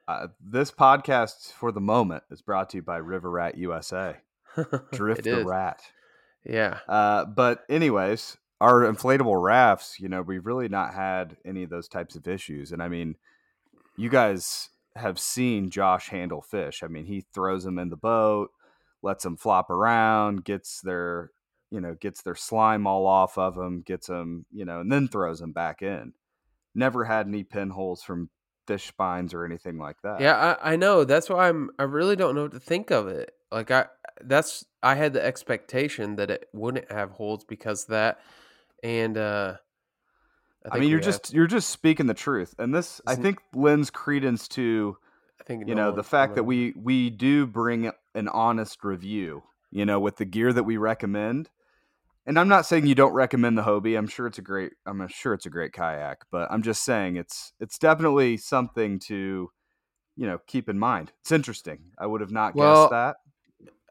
Uh, 0.08 0.28
this 0.44 0.70
podcast 0.70 1.52
for 1.52 1.72
the 1.72 1.80
moment 1.80 2.24
is 2.30 2.42
brought 2.42 2.70
to 2.70 2.78
you 2.78 2.82
by 2.82 2.96
River 2.96 3.30
Rat 3.30 3.58
USA. 3.58 4.16
Drift 4.92 5.24
the 5.24 5.44
rat. 5.44 5.82
Yeah. 6.44 6.78
Uh, 6.88 7.24
but 7.24 7.64
anyways, 7.68 8.36
our 8.60 8.82
inflatable 8.82 9.40
rafts, 9.42 9.98
you 10.00 10.08
know, 10.08 10.22
we've 10.22 10.44
really 10.44 10.68
not 10.68 10.94
had 10.94 11.36
any 11.44 11.62
of 11.62 11.70
those 11.70 11.88
types 11.88 12.14
of 12.16 12.28
issues. 12.28 12.72
And 12.72 12.82
I 12.82 12.88
mean, 12.88 13.16
you 13.96 14.08
guys 14.08 14.70
have 14.96 15.18
seen 15.18 15.70
Josh 15.70 16.08
handle 16.08 16.42
fish. 16.42 16.82
I 16.82 16.88
mean, 16.88 17.06
he 17.06 17.24
throws 17.32 17.64
them 17.64 17.78
in 17.78 17.88
the 17.88 17.96
boat, 17.96 18.50
lets 19.02 19.24
them 19.24 19.36
flop 19.36 19.70
around, 19.70 20.44
gets 20.44 20.80
their, 20.80 21.30
you 21.70 21.80
know, 21.80 21.94
gets 21.94 22.22
their 22.22 22.34
slime 22.34 22.86
all 22.86 23.06
off 23.06 23.38
of 23.38 23.54
them, 23.54 23.82
gets 23.82 24.06
them, 24.08 24.44
you 24.52 24.64
know, 24.64 24.80
and 24.80 24.90
then 24.90 25.08
throws 25.08 25.40
them 25.40 25.52
back 25.52 25.82
in. 25.82 26.12
Never 26.74 27.04
had 27.04 27.26
any 27.26 27.42
pinholes 27.44 28.02
from 28.02 28.30
fish 28.66 28.86
spines 28.88 29.34
or 29.34 29.44
anything 29.44 29.78
like 29.78 29.96
that. 30.02 30.20
Yeah, 30.20 30.56
I, 30.62 30.72
I 30.72 30.76
know. 30.76 31.04
That's 31.04 31.28
why 31.28 31.48
I'm. 31.48 31.70
I 31.78 31.84
really 31.84 32.16
don't 32.16 32.34
know 32.34 32.42
what 32.42 32.52
to 32.52 32.60
think 32.60 32.90
of 32.90 33.08
it. 33.08 33.32
Like 33.50 33.70
I, 33.70 33.86
that's 34.22 34.64
I 34.82 34.94
had 34.94 35.12
the 35.12 35.24
expectation 35.24 36.16
that 36.16 36.30
it 36.30 36.48
wouldn't 36.52 36.90
have 36.92 37.10
holes 37.10 37.44
because 37.44 37.84
of 37.84 37.88
that, 37.90 38.20
and 38.82 39.16
uh 39.18 39.56
I, 40.64 40.70
think 40.70 40.80
mean, 40.82 40.90
you're 40.90 41.00
just 41.00 41.32
you're 41.32 41.46
just 41.46 41.70
speaking 41.70 42.06
the 42.06 42.14
truth, 42.14 42.54
and 42.58 42.74
this 42.74 43.00
I 43.06 43.12
Isn't- 43.12 43.22
think 43.24 43.38
lends 43.54 43.90
credence 43.90 44.46
to 44.48 44.96
I 45.40 45.44
think 45.44 45.66
you 45.66 45.74
know 45.74 45.84
Nolan- 45.84 45.96
the 45.96 46.04
fact 46.04 46.34
that 46.36 46.44
we 46.44 46.72
we 46.76 47.10
do 47.10 47.46
bring 47.46 47.90
an 48.14 48.28
honest 48.28 48.84
review 48.84 49.42
you 49.72 49.84
know 49.86 49.98
with 49.98 50.16
the 50.16 50.24
gear 50.26 50.52
that 50.52 50.64
we 50.64 50.76
recommend 50.76 51.48
and 52.26 52.38
i'm 52.38 52.48
not 52.48 52.66
saying 52.66 52.86
you 52.86 52.94
don't 52.94 53.12
recommend 53.12 53.56
the 53.56 53.62
hobie 53.62 53.96
i'm 53.96 54.06
sure 54.06 54.26
it's 54.26 54.38
a 54.38 54.42
great 54.42 54.72
i'm 54.86 55.06
sure 55.08 55.34
it's 55.34 55.46
a 55.46 55.50
great 55.50 55.72
kayak 55.72 56.18
but 56.30 56.50
i'm 56.50 56.62
just 56.62 56.84
saying 56.84 57.16
it's 57.16 57.52
it's 57.60 57.78
definitely 57.78 58.36
something 58.36 58.98
to 58.98 59.50
you 60.16 60.26
know 60.26 60.38
keep 60.46 60.68
in 60.68 60.78
mind 60.78 61.12
it's 61.20 61.32
interesting 61.32 61.92
i 61.98 62.06
would 62.06 62.20
have 62.20 62.32
not 62.32 62.56
Well, 62.56 62.58
guessed 62.58 62.90
that 62.90 63.16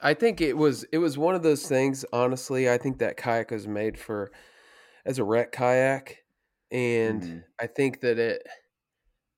I 0.02 0.13
think 0.13 0.42
it 0.42 0.58
was 0.58 0.84
it 0.86 0.98
was 1.00 1.18
one 1.18 1.36
of 1.36 1.44
those 1.44 1.68
things. 1.68 2.06
Honestly, 2.13 2.70
I 2.70 2.78
think 2.78 3.00
that 3.00 3.18
kayak 3.18 3.52
was 3.52 3.68
made 3.68 3.98
for 4.00 4.32
as 5.06 5.20
a 5.20 5.24
rec 5.24 5.52
kayak, 5.52 6.26
and 6.72 7.24
Mhm. 7.24 7.44
I 7.60 7.68
think 7.68 8.02
that 8.02 8.20
it 8.20 8.48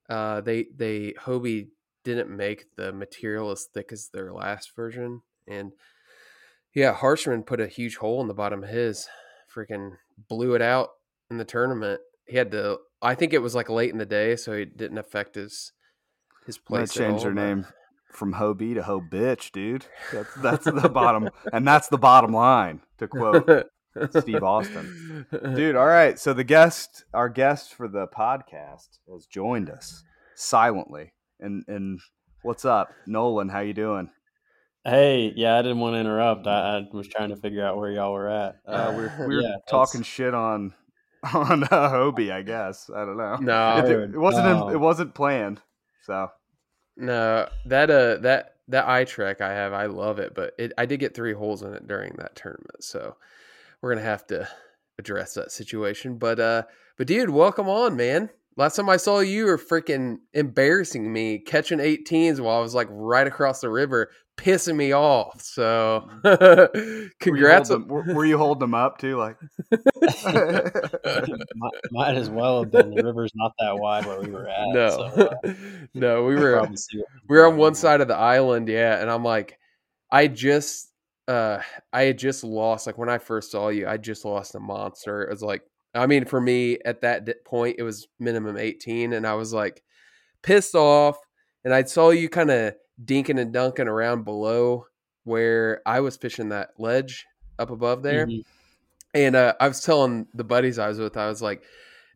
uh, 0.10 0.42
they 0.42 0.66
they 0.76 1.14
Hobie 1.14 1.70
didn't 2.04 2.36
make 2.36 2.76
the 2.76 2.92
material 2.92 3.52
as 3.52 3.66
thick 3.74 3.92
as 3.92 4.10
their 4.10 4.34
last 4.34 4.76
version, 4.76 5.22
and 5.48 5.74
yeah, 6.74 6.96
Harshman 6.96 7.46
put 7.46 7.60
a 7.60 7.68
huge 7.68 7.98
hole 7.98 8.22
in 8.22 8.28
the 8.28 8.34
bottom 8.34 8.64
of 8.64 8.70
his, 8.70 9.08
freaking 9.54 9.92
blew 10.30 10.56
it 10.56 10.62
out 10.62 10.90
in 11.30 11.38
the 11.38 11.46
tournament. 11.46 12.02
He 12.28 12.38
had 12.38 12.52
to. 12.52 12.78
I 13.02 13.16
think 13.16 13.34
it 13.34 13.42
was 13.42 13.56
like 13.56 13.70
late 13.70 13.92
in 13.92 13.98
the 13.98 14.06
day, 14.06 14.36
so 14.36 14.54
it 14.54 14.78
didn't 14.78 14.98
affect 15.00 15.36
his 15.36 15.74
his 16.46 16.58
i'm 16.58 16.74
gonna 16.74 16.86
place. 16.86 16.98
at 16.98 17.10
change 17.10 17.24
their 17.24 17.34
name 17.34 17.66
from 18.12 18.34
hobie 18.34 18.74
to 18.74 18.84
ho 18.84 19.00
bitch 19.00 19.52
dude 19.52 19.86
that's 20.12 20.34
that's 20.42 20.66
the 20.66 20.90
bottom 20.90 21.30
and 21.54 21.66
that's 21.68 21.88
the 21.88 21.98
bottom 21.98 22.34
line 22.34 22.82
to 22.98 23.08
quote 23.08 23.68
Steve 24.18 24.42
Austin. 24.44 25.26
Dude, 25.56 25.76
all 25.76 25.86
right. 25.86 26.18
So 26.18 26.34
the 26.34 26.46
guest, 26.46 27.04
our 27.14 27.28
guest 27.28 27.74
for 27.74 27.90
the 27.90 28.08
podcast, 28.08 29.00
has 29.12 29.26
joined 29.26 29.70
us 29.70 30.04
silently. 30.34 31.14
And 31.42 31.66
and 31.68 32.00
what's 32.42 32.64
up, 32.64 32.92
Nolan? 33.06 33.50
How 33.50 33.60
you 33.60 33.74
doing? 33.74 34.10
Hey, 34.84 35.32
yeah, 35.36 35.58
I 35.58 35.62
didn't 35.62 35.80
want 35.80 35.94
to 35.96 36.00
interrupt. 36.00 36.48
I, 36.48 36.78
I 36.78 36.88
was 36.92 37.08
trying 37.08 37.30
to 37.30 37.36
figure 37.36 37.64
out 37.64 37.78
where 37.78 37.92
y'all 37.92 38.14
were 38.14 38.28
at. 38.30 38.58
Uh, 38.66 38.92
we're 38.96 39.28
we're 39.28 39.42
yeah, 39.42 39.56
talking 39.70 40.02
it's- 40.02 40.12
shit 40.12 40.34
on 40.34 40.74
on 41.34 41.64
uh, 41.66 41.68
Hobie, 41.92 42.32
I 42.32 42.42
guess. 42.42 42.90
I 42.94 43.06
don't 43.06 43.18
know. 43.18 43.36
No, 43.38 43.78
it, 43.78 43.88
dude, 43.88 44.16
it 44.16 44.18
wasn't 44.18 44.48
in- 44.48 44.74
it 44.76 44.80
wasn't 44.80 45.14
planned. 45.14 45.62
So 46.04 46.30
No, 46.98 47.48
that 47.66 47.92
uh 47.92 48.18
that 48.18 48.56
that 48.70 48.88
i-Trek 48.88 49.40
I 49.40 49.54
have, 49.54 49.72
I 49.74 49.86
love 49.86 50.18
it, 50.18 50.34
but 50.34 50.54
it 50.58 50.74
I 50.80 50.88
did 50.88 51.00
get 51.00 51.14
three 51.14 51.34
holes 51.34 51.62
in 51.62 51.74
it 51.76 51.88
during 51.88 52.14
that 52.18 52.36
tournament, 52.36 52.84
so 52.84 53.18
we're 53.82 53.94
gonna 53.94 54.06
have 54.06 54.26
to 54.28 54.48
address 54.98 55.36
that 55.36 55.52
situation. 55.52 56.18
But 56.18 56.40
uh 56.40 56.64
but 56.98 57.06
dude, 57.06 57.30
welcome 57.30 57.70
on, 57.70 57.96
man. 57.96 58.32
Last 58.58 58.76
time 58.76 58.90
I 58.90 58.98
saw 58.98 59.20
you, 59.20 59.32
you 59.32 59.46
were 59.46 59.58
freaking 59.58 60.18
embarrassing 60.34 61.12
me, 61.14 61.40
catching 61.40 61.80
18s 61.80 62.40
while 62.42 62.58
I 62.58 62.62
was 62.62 62.76
like 62.76 62.88
right 62.90 63.26
across 63.26 63.62
the 63.62 63.70
river, 63.70 64.10
pissing 64.42 64.76
me 64.76 64.94
off. 64.94 65.42
So 65.42 66.08
congrats. 67.20 67.70
Were 67.70 67.78
you, 67.78 67.86
holding, 67.86 67.88
were, 67.88 68.14
were 68.14 68.26
you 68.26 68.38
holding 68.38 68.60
them 68.60 68.74
up 68.74 68.98
too? 68.98 69.18
Like, 69.18 69.38
might, 71.56 71.72
might 71.92 72.16
as 72.16 72.30
well 72.30 72.64
have 72.64 72.72
been. 72.72 72.94
The 72.94 73.04
river's 73.04 73.32
not 73.36 73.54
that 73.60 73.78
wide 73.78 74.06
where 74.06 74.20
we 74.20 74.30
were 74.30 74.48
at. 74.50 74.68
no, 74.70 74.90
so, 74.90 75.04
uh, 75.04 75.54
no, 75.94 76.24
we 76.24 76.36
were 76.36 76.54
probably 76.54 76.78
see 76.78 76.98
what 76.98 77.08
was 77.14 77.22
we 77.30 77.38
were 77.38 77.48
on 77.48 77.58
one 77.58 77.76
side 77.76 78.02
of 78.02 78.08
the 78.08 78.18
island, 78.18 78.68
yeah, 78.68 79.00
and 79.00 79.10
I'm 79.10 79.24
like, 79.24 79.60
I 80.12 80.28
just, 80.28 80.92
uh, 81.28 81.60
I 81.94 82.04
had 82.04 82.18
just 82.18 82.44
lost. 82.44 82.88
Like 82.88 82.98
when 82.98 83.10
I 83.10 83.20
first 83.20 83.52
saw 83.52 83.70
you, 83.70 83.88
I 83.88 83.98
just 83.98 84.26
lost 84.26 84.56
a 84.56 84.60
monster. 84.60 85.24
It 85.24 85.30
was 85.30 85.44
like, 85.44 85.62
I 85.94 86.08
mean, 86.08 86.26
for 86.26 86.42
me 86.42 86.80
at 86.84 87.02
that 87.02 87.46
point, 87.46 87.76
it 87.78 87.84
was 87.84 88.08
minimum 88.20 88.58
18, 88.58 89.14
and 89.14 89.28
I 89.28 89.36
was 89.36 89.54
like 89.54 89.84
pissed 90.42 90.76
off. 90.76 91.18
And 91.64 91.76
I 91.76 91.84
saw 91.84 92.10
you 92.10 92.28
kind 92.28 92.50
of 92.50 92.74
dinking 93.04 93.40
and 93.40 93.54
dunking 93.54 93.88
around 93.88 94.24
below 94.24 94.86
where 95.24 95.82
I 95.86 96.00
was 96.00 96.18
fishing 96.18 96.50
that 96.50 96.72
ledge 96.78 97.26
up 97.60 97.70
above 97.70 98.04
there. 98.04 98.28
Mhm. 98.28 98.44
And 99.14 99.36
uh, 99.36 99.54
I 99.60 99.68
was 99.68 99.82
telling 99.82 100.28
the 100.34 100.44
buddies 100.44 100.80
I 100.80 100.88
was 100.88 101.00
with, 101.00 101.18
I 101.18 101.28
was 101.28 101.42
like, 101.42 101.64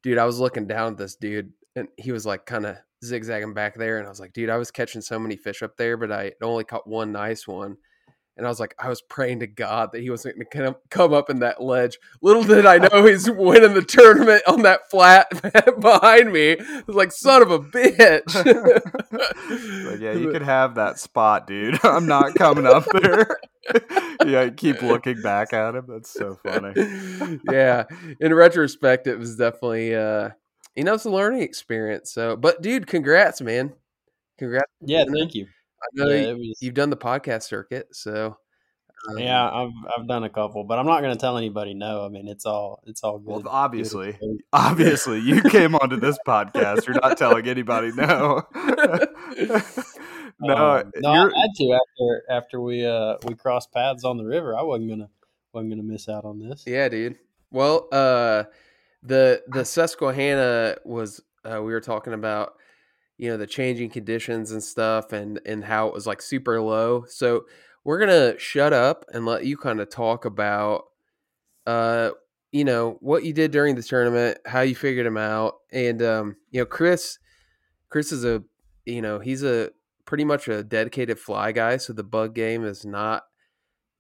dude, 0.02 0.18
I 0.18 0.26
was 0.26 0.40
looking 0.40 0.66
down 0.68 0.94
at 0.94 0.98
this 0.98 1.16
dude, 1.16 1.52
and 1.76 1.88
he 1.98 2.12
was 2.12 2.26
like 2.26 2.46
kind 2.46 2.66
of 2.66 2.78
zigzagging 3.04 3.54
back 3.54 3.76
there. 3.76 3.98
And 3.98 4.08
I 4.08 4.10
was 4.10 4.20
like, 4.20 4.34
dude, 4.34 4.50
I 4.50 4.58
was 4.58 4.72
catching 4.72 5.02
so 5.02 5.20
many 5.20 5.36
fish 5.36 5.62
up 5.62 5.76
there, 5.78 5.98
but 5.98 6.12
I 6.12 6.34
only 6.42 6.64
caught 6.64 6.88
one 6.88 7.12
nice 7.12 7.48
one. 7.48 7.78
And 8.38 8.46
I 8.46 8.50
was 8.50 8.60
like, 8.60 8.76
I 8.78 8.90
was 8.90 9.02
praying 9.02 9.40
to 9.40 9.48
God 9.48 9.92
that 9.94 10.02
he 10.02 10.10
wasn't 10.10 10.36
going 10.36 10.46
to 10.46 10.72
come, 10.74 10.76
come 10.90 11.14
up 11.14 11.30
in 11.30 11.40
that 11.40 11.62
ledge. 11.62 11.98
Little 12.22 12.44
did 12.44 12.66
I 12.66 12.78
know 12.78 13.06
he's 13.06 13.30
winning 13.32 13.74
the 13.74 13.82
tournament 13.82 14.44
on 14.46 14.64
that 14.64 14.90
flat 14.90 15.30
behind 15.80 16.34
me. 16.34 16.58
I 16.60 16.84
was 16.86 16.98
like, 16.98 17.14
son 17.14 17.42
of 17.42 17.52
a 17.52 17.60
bitch. 17.60 18.36
like, 19.90 20.00
yeah, 20.02 20.12
you 20.12 20.32
could 20.32 20.42
have 20.42 20.76
that 20.76 21.00
spot, 21.00 21.48
dude. 21.48 21.80
I'm 21.84 22.08
not 22.08 22.36
coming 22.36 22.66
up 22.66 22.86
there. 22.92 23.38
yeah, 24.26 24.50
keep 24.50 24.82
looking 24.82 25.22
back 25.22 25.54
at 25.54 25.76
him. 25.76 25.86
That's 25.88 26.12
so 26.12 26.38
funny. 26.44 27.40
yeah. 27.50 27.86
In 28.20 28.34
retrospect, 28.34 29.08
it 29.08 29.18
was 29.18 29.38
definitely 29.38 29.96
uh 29.96 30.30
you 30.76 30.84
know 30.84 30.94
it's 30.94 31.06
a 31.06 31.10
learning 31.10 31.42
experience. 31.42 32.12
So 32.14 32.36
but 32.36 32.62
dude, 32.62 32.86
congrats, 32.86 33.42
man. 33.42 33.74
Congrats. 34.38 34.70
Yeah, 34.82 35.06
thank 35.12 35.34
you. 35.34 35.48
I 35.82 35.88
know 35.94 36.08
Yeah, 36.08 36.22
you, 36.32 36.38
was... 36.38 36.58
you've 36.62 36.74
done 36.74 36.90
the 36.90 36.98
podcast 36.98 37.44
circuit, 37.44 37.88
so 37.96 38.38
um, 39.10 39.18
Yeah, 39.20 39.50
I've 39.50 39.72
I've 39.98 40.08
done 40.08 40.24
a 40.24 40.30
couple, 40.30 40.64
but 40.64 40.80
I'm 40.80 40.86
not 40.86 41.02
going 41.02 41.14
to 41.14 41.20
tell 41.20 41.38
anybody 41.38 41.74
no. 41.74 42.06
I 42.06 42.10
mean, 42.10 42.28
it's 42.28 42.46
all 42.46 42.82
it's 42.86 43.04
all 43.04 43.20
good. 43.20 43.28
Well, 43.28 43.44
obviously, 43.48 44.10
experience. 44.10 44.42
obviously, 44.54 45.20
you 45.20 45.42
came 45.44 45.76
onto 45.76 45.98
this 45.98 46.18
podcast. 46.28 46.88
You're 46.88 47.00
not 47.02 47.18
telling 47.18 47.48
anybody 47.56 47.92
no. 47.92 48.44
no, 50.40 50.56
Um, 50.56 50.92
no, 50.98 51.12
I 51.12 51.24
had 51.24 51.52
to 51.58 51.74
after 51.80 52.24
after 52.30 52.62
we 52.62 52.86
uh 52.86 53.16
we 53.26 53.36
crossed 53.36 53.72
paths 53.72 54.04
on 54.04 54.18
the 54.18 54.26
river. 54.26 54.58
I 54.58 54.64
wasn't 54.64 54.90
gonna 54.90 55.10
wasn't 55.54 55.72
gonna 55.72 55.84
miss 55.84 56.10
out 56.10 56.26
on 56.26 56.40
this. 56.40 56.64
Yeah, 56.66 56.90
dude. 56.90 57.18
Well, 57.52 57.88
uh 57.92 58.46
the 59.04 59.44
the 59.48 59.66
Susquehanna 59.66 60.78
was 60.84 61.22
uh 61.44 61.62
we 61.62 61.72
were 61.74 61.82
talking 61.82 62.14
about 62.14 62.54
you 63.18 63.30
know 63.30 63.38
the 63.38 63.48
changing 63.48 63.90
conditions 63.90 64.52
and 64.52 64.64
stuff 64.64 65.14
and 65.14 65.40
and 65.46 65.64
how 65.64 65.88
it 65.88 65.94
was 65.94 66.08
like 66.08 66.22
super 66.22 66.62
low. 66.62 67.06
So 67.08 67.46
we're 67.84 68.00
going 68.00 68.34
to 68.34 68.40
shut 68.40 68.74
up 68.74 69.06
and 69.14 69.26
let 69.26 69.46
you 69.46 69.58
kind 69.58 69.80
of 69.80 69.90
talk 69.90 70.26
about 70.26 70.86
uh 71.68 72.10
you 72.56 72.64
know 72.64 72.98
what 73.02 73.26
you 73.26 73.34
did 73.34 73.52
during 73.52 73.76
the 73.76 73.84
tournament, 73.84 74.38
how 74.46 74.62
you 74.62 74.76
figured 74.76 75.06
them 75.06 75.18
out, 75.18 75.56
and 75.74 76.02
um, 76.02 76.38
you 76.52 76.62
know 76.62 76.66
Chris, 76.66 77.20
Chris 77.90 78.14
is 78.14 78.24
a 78.24 78.44
you 78.86 79.02
know 79.02 79.20
he's 79.20 79.44
a 79.44 79.72
pretty 80.06 80.24
much 80.24 80.48
a 80.48 80.64
dedicated 80.64 81.20
fly 81.20 81.52
guy, 81.52 81.76
so 81.76 81.92
the 81.92 82.02
bug 82.02 82.34
game 82.34 82.64
is 82.64 82.86
not 82.86 83.24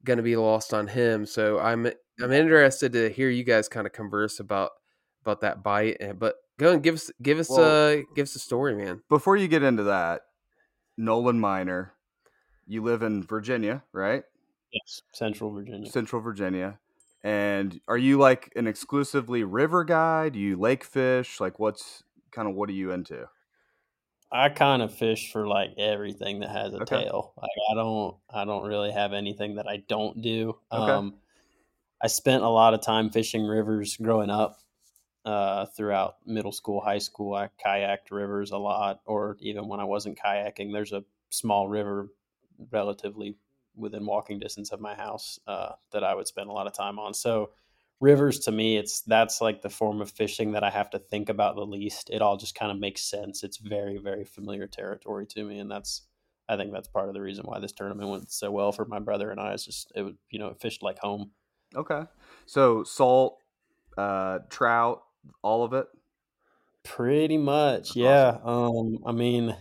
going 0.05 0.15
to 0.15 0.23
be 0.23 0.37
lost 0.37 0.73
on 0.73 0.87
him. 0.87 1.25
So 1.25 1.59
I'm 1.59 1.85
I'm 2.21 2.31
interested 2.31 2.93
to 2.93 3.09
hear 3.09 3.29
you 3.29 3.43
guys 3.43 3.67
kind 3.67 3.85
of 3.85 3.91
converse 3.91 4.39
about 4.39 4.71
about 5.21 5.41
that 5.41 5.61
bite, 5.61 5.97
and 5.99 6.17
but 6.17 6.35
go 6.57 6.73
and 6.73 6.83
give 6.83 6.95
us 6.95 7.11
give 7.21 7.39
us 7.39 7.49
Well- 7.49 7.99
uh 7.99 8.03
give 8.15 8.23
us 8.23 8.35
a 8.35 8.39
story, 8.39 8.75
man. 8.75 9.01
Before 9.09 9.35
you 9.35 9.47
get 9.47 9.63
into 9.63 9.83
that, 9.83 10.21
Nolan 10.97 11.39
Miner, 11.39 11.93
you 12.67 12.81
live 12.83 13.01
in 13.03 13.23
Virginia, 13.23 13.83
right? 13.91 14.23
Yes, 14.71 15.01
Central 15.13 15.51
Virginia. 15.51 15.89
Central 15.89 16.21
Virginia. 16.21 16.79
And 17.23 17.79
are 17.87 17.97
you 17.97 18.19
like 18.19 18.51
an 18.55 18.67
exclusively 18.67 19.43
river 19.43 19.83
guy? 19.83 20.29
Do 20.29 20.37
you 20.39 20.57
lake 20.57 20.83
fish? 20.83 21.39
Like 21.39 21.59
what's 21.59 22.03
kind 22.31 22.47
of 22.47 22.55
what 22.55 22.69
are 22.69 22.73
you 22.73 22.91
into? 22.91 23.27
I 24.31 24.49
kind 24.49 24.81
of 24.81 24.93
fish 24.93 25.31
for 25.31 25.47
like 25.47 25.69
everything 25.77 26.39
that 26.41 26.49
has 26.49 26.73
a 26.73 26.81
Okay. 26.81 27.03
tail. 27.05 27.33
Like 27.37 27.49
I 27.71 27.75
don't 27.75 28.17
I 28.29 28.45
don't 28.45 28.67
really 28.67 28.91
have 28.91 29.13
anything 29.13 29.55
that 29.55 29.67
I 29.67 29.77
don't 29.87 30.21
do. 30.21 30.57
Okay. 30.71 30.91
Um 30.91 31.15
I 32.03 32.07
spent 32.07 32.43
a 32.43 32.49
lot 32.49 32.73
of 32.73 32.81
time 32.81 33.09
fishing 33.09 33.45
rivers 33.45 33.95
growing 33.97 34.29
up. 34.29 34.59
Uh, 35.25 35.65
throughout 35.65 36.17
middle 36.27 36.51
school, 36.51 36.79
high 36.79 36.99
school, 36.99 37.33
I 37.33 37.49
kayaked 37.65 38.11
rivers 38.11 38.51
a 38.51 38.57
lot, 38.57 38.99
or 39.05 39.37
even 39.39 39.67
when 39.67 39.79
I 39.79 39.83
wasn't 39.83 40.19
kayaking, 40.19 40.71
there's 40.71 40.93
a 40.93 41.03
small 41.31 41.67
river 41.67 42.09
relatively 42.71 43.35
within 43.75 44.05
walking 44.05 44.39
distance 44.39 44.71
of 44.71 44.79
my 44.79 44.93
house 44.93 45.39
uh, 45.47 45.71
that 45.91 46.03
I 46.03 46.13
would 46.13 46.27
spend 46.27 46.49
a 46.49 46.53
lot 46.53 46.67
of 46.67 46.73
time 46.73 46.99
on. 46.99 47.15
So, 47.15 47.49
rivers 47.99 48.39
to 48.41 48.51
me, 48.51 48.77
it's 48.77 49.01
that's 49.01 49.41
like 49.41 49.61
the 49.63 49.69
form 49.69 49.99
of 49.99 50.11
fishing 50.11 50.51
that 50.51 50.63
I 50.63 50.69
have 50.69 50.91
to 50.91 50.99
think 50.99 51.29
about 51.29 51.55
the 51.55 51.65
least. 51.65 52.09
It 52.11 52.21
all 52.21 52.37
just 52.37 52.55
kind 52.55 52.71
of 52.71 52.77
makes 52.77 53.01
sense. 53.01 53.43
It's 53.43 53.57
very, 53.57 53.97
very 53.97 54.25
familiar 54.25 54.67
territory 54.67 55.25
to 55.27 55.43
me, 55.43 55.59
and 55.59 55.71
that's 55.71 56.03
I 56.47 56.57
think 56.57 56.71
that's 56.71 56.87
part 56.87 57.07
of 57.07 57.15
the 57.15 57.21
reason 57.21 57.45
why 57.45 57.59
this 57.59 57.71
tournament 57.71 58.09
went 58.09 58.31
so 58.31 58.51
well 58.51 58.71
for 58.71 58.85
my 58.85 58.99
brother 58.99 59.31
and 59.31 59.39
I. 59.39 59.53
Is 59.53 59.65
just 59.65 59.91
it 59.95 60.03
would 60.03 60.17
you 60.29 60.39
know 60.39 60.47
it 60.47 60.61
fished 60.61 60.83
like 60.83 60.99
home. 60.99 61.31
Okay. 61.75 62.03
So 62.45 62.83
salt, 62.83 63.39
uh, 63.97 64.39
trout, 64.49 65.01
all 65.41 65.63
of 65.63 65.73
it. 65.73 65.87
Pretty 66.83 67.37
much, 67.37 67.89
That's 67.89 67.95
yeah. 67.95 68.37
Um, 68.43 68.99
I 69.05 69.11
mean, 69.11 69.55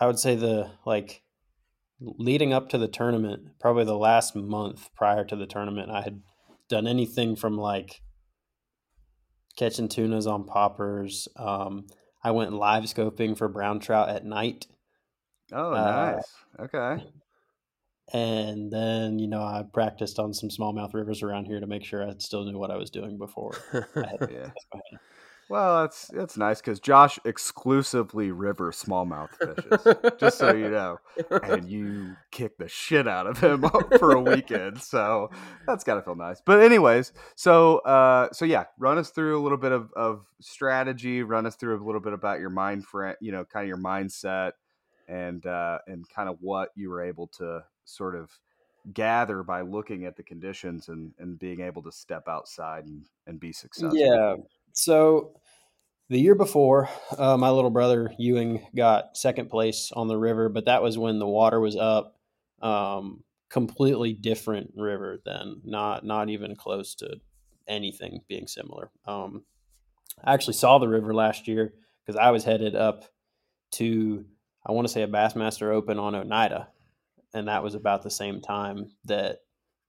I 0.00 0.06
would 0.06 0.18
say 0.18 0.34
the 0.34 0.70
like 0.84 1.22
leading 2.00 2.52
up 2.52 2.68
to 2.70 2.78
the 2.78 2.88
tournament, 2.88 3.58
probably 3.60 3.84
the 3.84 3.96
last 3.96 4.34
month 4.34 4.90
prior 4.94 5.24
to 5.24 5.36
the 5.36 5.46
tournament, 5.46 5.90
I 5.90 6.02
had 6.02 6.20
done 6.68 6.86
anything 6.86 7.36
from 7.36 7.56
like 7.56 8.02
catching 9.56 9.88
tunas 9.88 10.26
on 10.26 10.44
poppers. 10.44 11.28
Um, 11.36 11.86
I 12.22 12.32
went 12.32 12.52
live 12.52 12.84
scoping 12.84 13.38
for 13.38 13.48
brown 13.48 13.80
trout 13.80 14.08
at 14.08 14.24
night. 14.24 14.66
Oh, 15.52 15.72
Uh, 15.72 16.12
nice. 16.16 16.34
Okay. 16.58 17.04
And 18.12 18.70
then, 18.70 19.18
you 19.18 19.26
know, 19.26 19.42
I 19.42 19.64
practiced 19.72 20.18
on 20.18 20.32
some 20.32 20.48
smallmouth 20.48 20.94
rivers 20.94 21.22
around 21.22 21.46
here 21.46 21.58
to 21.58 21.66
make 21.66 21.84
sure 21.84 22.08
I 22.08 22.14
still 22.18 22.44
knew 22.44 22.58
what 22.58 22.70
I 22.70 22.76
was 22.76 22.90
doing 22.90 23.18
before. 23.18 23.56
Yeah. 24.30 24.50
Well, 25.48 25.82
that's 25.82 26.08
that's 26.08 26.36
nice 26.36 26.60
because 26.60 26.80
Josh 26.80 27.20
exclusively 27.24 28.32
river 28.32 28.72
smallmouth 28.72 29.30
fishes. 29.38 30.18
just 30.18 30.38
so 30.38 30.52
you 30.52 30.68
know, 30.70 30.98
and 31.30 31.68
you 31.68 32.16
kick 32.32 32.58
the 32.58 32.66
shit 32.66 33.06
out 33.06 33.28
of 33.28 33.38
him 33.38 33.64
for 33.98 34.12
a 34.12 34.20
weekend. 34.20 34.82
So 34.82 35.30
that's 35.66 35.84
gotta 35.84 36.02
feel 36.02 36.16
nice. 36.16 36.42
But 36.44 36.62
anyways, 36.62 37.12
so 37.36 37.78
uh, 37.78 38.32
so 38.32 38.44
yeah, 38.44 38.64
run 38.78 38.98
us 38.98 39.10
through 39.10 39.38
a 39.38 39.42
little 39.42 39.58
bit 39.58 39.70
of, 39.70 39.92
of 39.94 40.26
strategy. 40.40 41.22
Run 41.22 41.46
us 41.46 41.54
through 41.54 41.80
a 41.80 41.82
little 41.84 42.00
bit 42.00 42.12
about 42.12 42.40
your 42.40 42.50
mind 42.50 42.84
frame, 42.84 43.14
you 43.20 43.30
know, 43.30 43.44
kind 43.44 43.62
of 43.62 43.68
your 43.68 43.78
mindset, 43.78 44.52
and 45.06 45.46
uh, 45.46 45.78
and 45.86 46.08
kind 46.08 46.28
of 46.28 46.38
what 46.40 46.70
you 46.74 46.90
were 46.90 47.02
able 47.02 47.28
to 47.38 47.62
sort 47.86 48.14
of 48.14 48.30
gather 48.92 49.42
by 49.42 49.62
looking 49.62 50.04
at 50.04 50.16
the 50.16 50.22
conditions 50.22 50.88
and 50.88 51.12
and 51.18 51.38
being 51.38 51.60
able 51.60 51.82
to 51.82 51.92
step 51.92 52.28
outside 52.28 52.84
and 52.84 53.04
and 53.26 53.40
be 53.40 53.52
successful. 53.52 53.96
Yeah. 53.96 54.36
So 54.72 55.32
the 56.08 56.20
year 56.20 56.34
before, 56.34 56.88
uh, 57.18 57.36
my 57.36 57.50
little 57.50 57.70
brother 57.70 58.12
Ewing 58.18 58.64
got 58.76 59.16
second 59.16 59.48
place 59.50 59.90
on 59.92 60.06
the 60.06 60.18
river, 60.18 60.48
but 60.48 60.66
that 60.66 60.82
was 60.82 60.98
when 60.98 61.18
the 61.18 61.26
water 61.26 61.58
was 61.60 61.76
up. 61.76 62.16
Um, 62.62 63.22
completely 63.48 64.12
different 64.12 64.72
river 64.76 65.20
than 65.24 65.60
not 65.64 66.04
not 66.04 66.28
even 66.28 66.56
close 66.56 66.94
to 66.96 67.20
anything 67.68 68.20
being 68.28 68.46
similar. 68.46 68.90
Um, 69.06 69.44
I 70.24 70.34
actually 70.34 70.54
saw 70.54 70.78
the 70.78 70.88
river 70.88 71.14
last 71.14 71.48
year 71.48 71.74
because 72.04 72.18
I 72.18 72.30
was 72.30 72.44
headed 72.44 72.74
up 72.74 73.04
to 73.72 74.24
I 74.64 74.72
want 74.72 74.86
to 74.86 74.92
say 74.92 75.02
a 75.02 75.08
Bassmaster 75.08 75.72
Open 75.72 75.98
on 75.98 76.14
Oneida, 76.14 76.68
and 77.34 77.48
that 77.48 77.62
was 77.62 77.74
about 77.74 78.02
the 78.02 78.10
same 78.10 78.40
time 78.40 78.90
that 79.04 79.38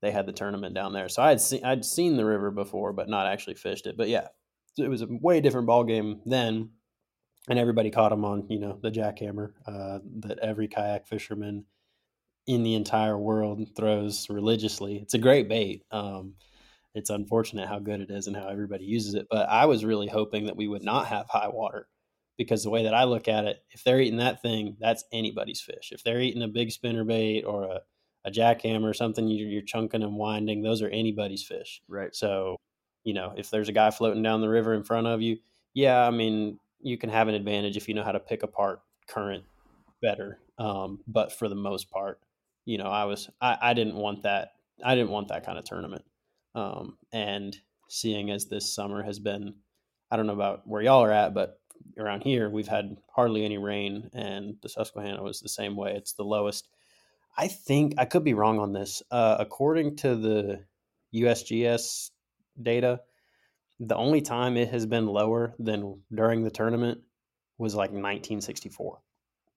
they 0.01 0.11
had 0.11 0.25
the 0.25 0.33
tournament 0.33 0.75
down 0.75 0.93
there. 0.93 1.09
So 1.09 1.23
I'd 1.23 1.41
seen 1.41 1.63
I'd 1.63 1.85
seen 1.85 2.17
the 2.17 2.25
river 2.25 2.51
before, 2.51 2.93
but 2.93 3.09
not 3.09 3.27
actually 3.27 3.55
fished 3.55 3.87
it. 3.87 3.97
But 3.97 4.09
yeah, 4.09 4.27
it 4.77 4.89
was 4.89 5.01
a 5.01 5.07
way 5.09 5.41
different 5.41 5.67
ball 5.67 5.83
game 5.83 6.21
then, 6.25 6.69
and 7.49 7.57
everybody 7.57 7.89
caught 7.89 8.09
them 8.09 8.25
on 8.25 8.47
you 8.49 8.59
know 8.59 8.77
the 8.81 8.91
jackhammer 8.91 9.53
uh, 9.65 9.99
that 10.19 10.39
every 10.39 10.67
kayak 10.67 11.07
fisherman 11.07 11.65
in 12.45 12.63
the 12.63 12.75
entire 12.75 13.17
world 13.17 13.67
throws 13.75 14.29
religiously. 14.29 14.97
It's 14.97 15.13
a 15.13 15.19
great 15.19 15.49
bait. 15.49 15.83
Um, 15.91 16.35
it's 16.95 17.09
unfortunate 17.09 17.67
how 17.67 17.79
good 17.79 18.01
it 18.01 18.09
is 18.09 18.27
and 18.27 18.35
how 18.35 18.47
everybody 18.47 18.85
uses 18.85 19.13
it. 19.13 19.27
But 19.29 19.49
I 19.49 19.65
was 19.65 19.85
really 19.85 20.07
hoping 20.07 20.45
that 20.45 20.55
we 20.55 20.67
would 20.67 20.83
not 20.83 21.07
have 21.07 21.27
high 21.29 21.49
water 21.49 21.87
because 22.37 22.63
the 22.63 22.69
way 22.69 22.83
that 22.83 22.93
I 22.93 23.03
look 23.05 23.27
at 23.27 23.45
it, 23.45 23.63
if 23.71 23.83
they're 23.83 23.99
eating 23.99 24.19
that 24.19 24.41
thing, 24.41 24.77
that's 24.79 25.03
anybody's 25.11 25.61
fish. 25.61 25.91
If 25.91 26.03
they're 26.03 26.21
eating 26.21 26.43
a 26.43 26.47
big 26.47 26.71
spinner 26.71 27.03
bait 27.03 27.43
or 27.43 27.63
a, 27.63 27.79
a 28.25 28.31
jackhammer 28.31 28.89
or 28.89 28.93
something 28.93 29.27
you're, 29.27 29.47
you're 29.47 29.61
chunking 29.61 30.03
and 30.03 30.15
winding, 30.15 30.61
those 30.61 30.81
are 30.81 30.89
anybody's 30.89 31.43
fish. 31.43 31.81
Right. 31.87 32.15
So, 32.15 32.57
you 33.03 33.13
know, 33.13 33.33
if 33.35 33.49
there's 33.49 33.69
a 33.69 33.73
guy 33.73 33.89
floating 33.91 34.23
down 34.23 34.41
the 34.41 34.49
river 34.49 34.73
in 34.73 34.83
front 34.83 35.07
of 35.07 35.21
you, 35.21 35.37
yeah, 35.73 36.05
I 36.05 36.11
mean, 36.11 36.59
you 36.79 36.97
can 36.97 37.09
have 37.09 37.27
an 37.27 37.35
advantage 37.35 37.77
if 37.77 37.87
you 37.87 37.93
know 37.93 38.03
how 38.03 38.11
to 38.11 38.19
pick 38.19 38.43
apart 38.43 38.81
current 39.07 39.43
better. 40.01 40.39
Um, 40.57 40.99
but 41.07 41.31
for 41.31 41.49
the 41.49 41.55
most 41.55 41.89
part, 41.89 42.19
you 42.65 42.77
know, 42.77 42.87
I 42.87 43.05
was 43.05 43.29
I, 43.41 43.57
I 43.61 43.73
didn't 43.73 43.95
want 43.95 44.23
that. 44.23 44.53
I 44.83 44.95
didn't 44.95 45.11
want 45.11 45.29
that 45.29 45.45
kind 45.45 45.57
of 45.57 45.63
tournament. 45.63 46.03
Um, 46.53 46.97
and 47.11 47.55
seeing 47.87 48.29
as 48.29 48.45
this 48.45 48.73
summer 48.73 49.03
has 49.03 49.19
been, 49.19 49.55
I 50.11 50.17
don't 50.17 50.27
know 50.27 50.33
about 50.33 50.67
where 50.67 50.81
y'all 50.81 51.03
are 51.03 51.11
at, 51.11 51.33
but 51.33 51.59
around 51.97 52.21
here 52.21 52.49
we've 52.49 52.67
had 52.67 52.97
hardly 53.13 53.45
any 53.45 53.57
rain, 53.57 54.09
and 54.13 54.55
the 54.61 54.69
Susquehanna 54.69 55.21
was 55.23 55.39
the 55.39 55.49
same 55.49 55.75
way. 55.75 55.93
It's 55.95 56.13
the 56.13 56.23
lowest. 56.23 56.69
I 57.37 57.47
think 57.47 57.93
I 57.97 58.05
could 58.05 58.23
be 58.23 58.33
wrong 58.33 58.59
on 58.59 58.73
this. 58.73 59.03
Uh, 59.11 59.37
according 59.39 59.97
to 59.97 60.15
the 60.15 60.63
USGS 61.13 62.11
data, 62.61 63.01
the 63.79 63.95
only 63.95 64.21
time 64.21 64.57
it 64.57 64.69
has 64.69 64.85
been 64.85 65.05
lower 65.05 65.53
than 65.59 66.01
during 66.13 66.43
the 66.43 66.49
tournament 66.49 67.01
was 67.57 67.75
like 67.75 67.91
1964. 67.91 68.99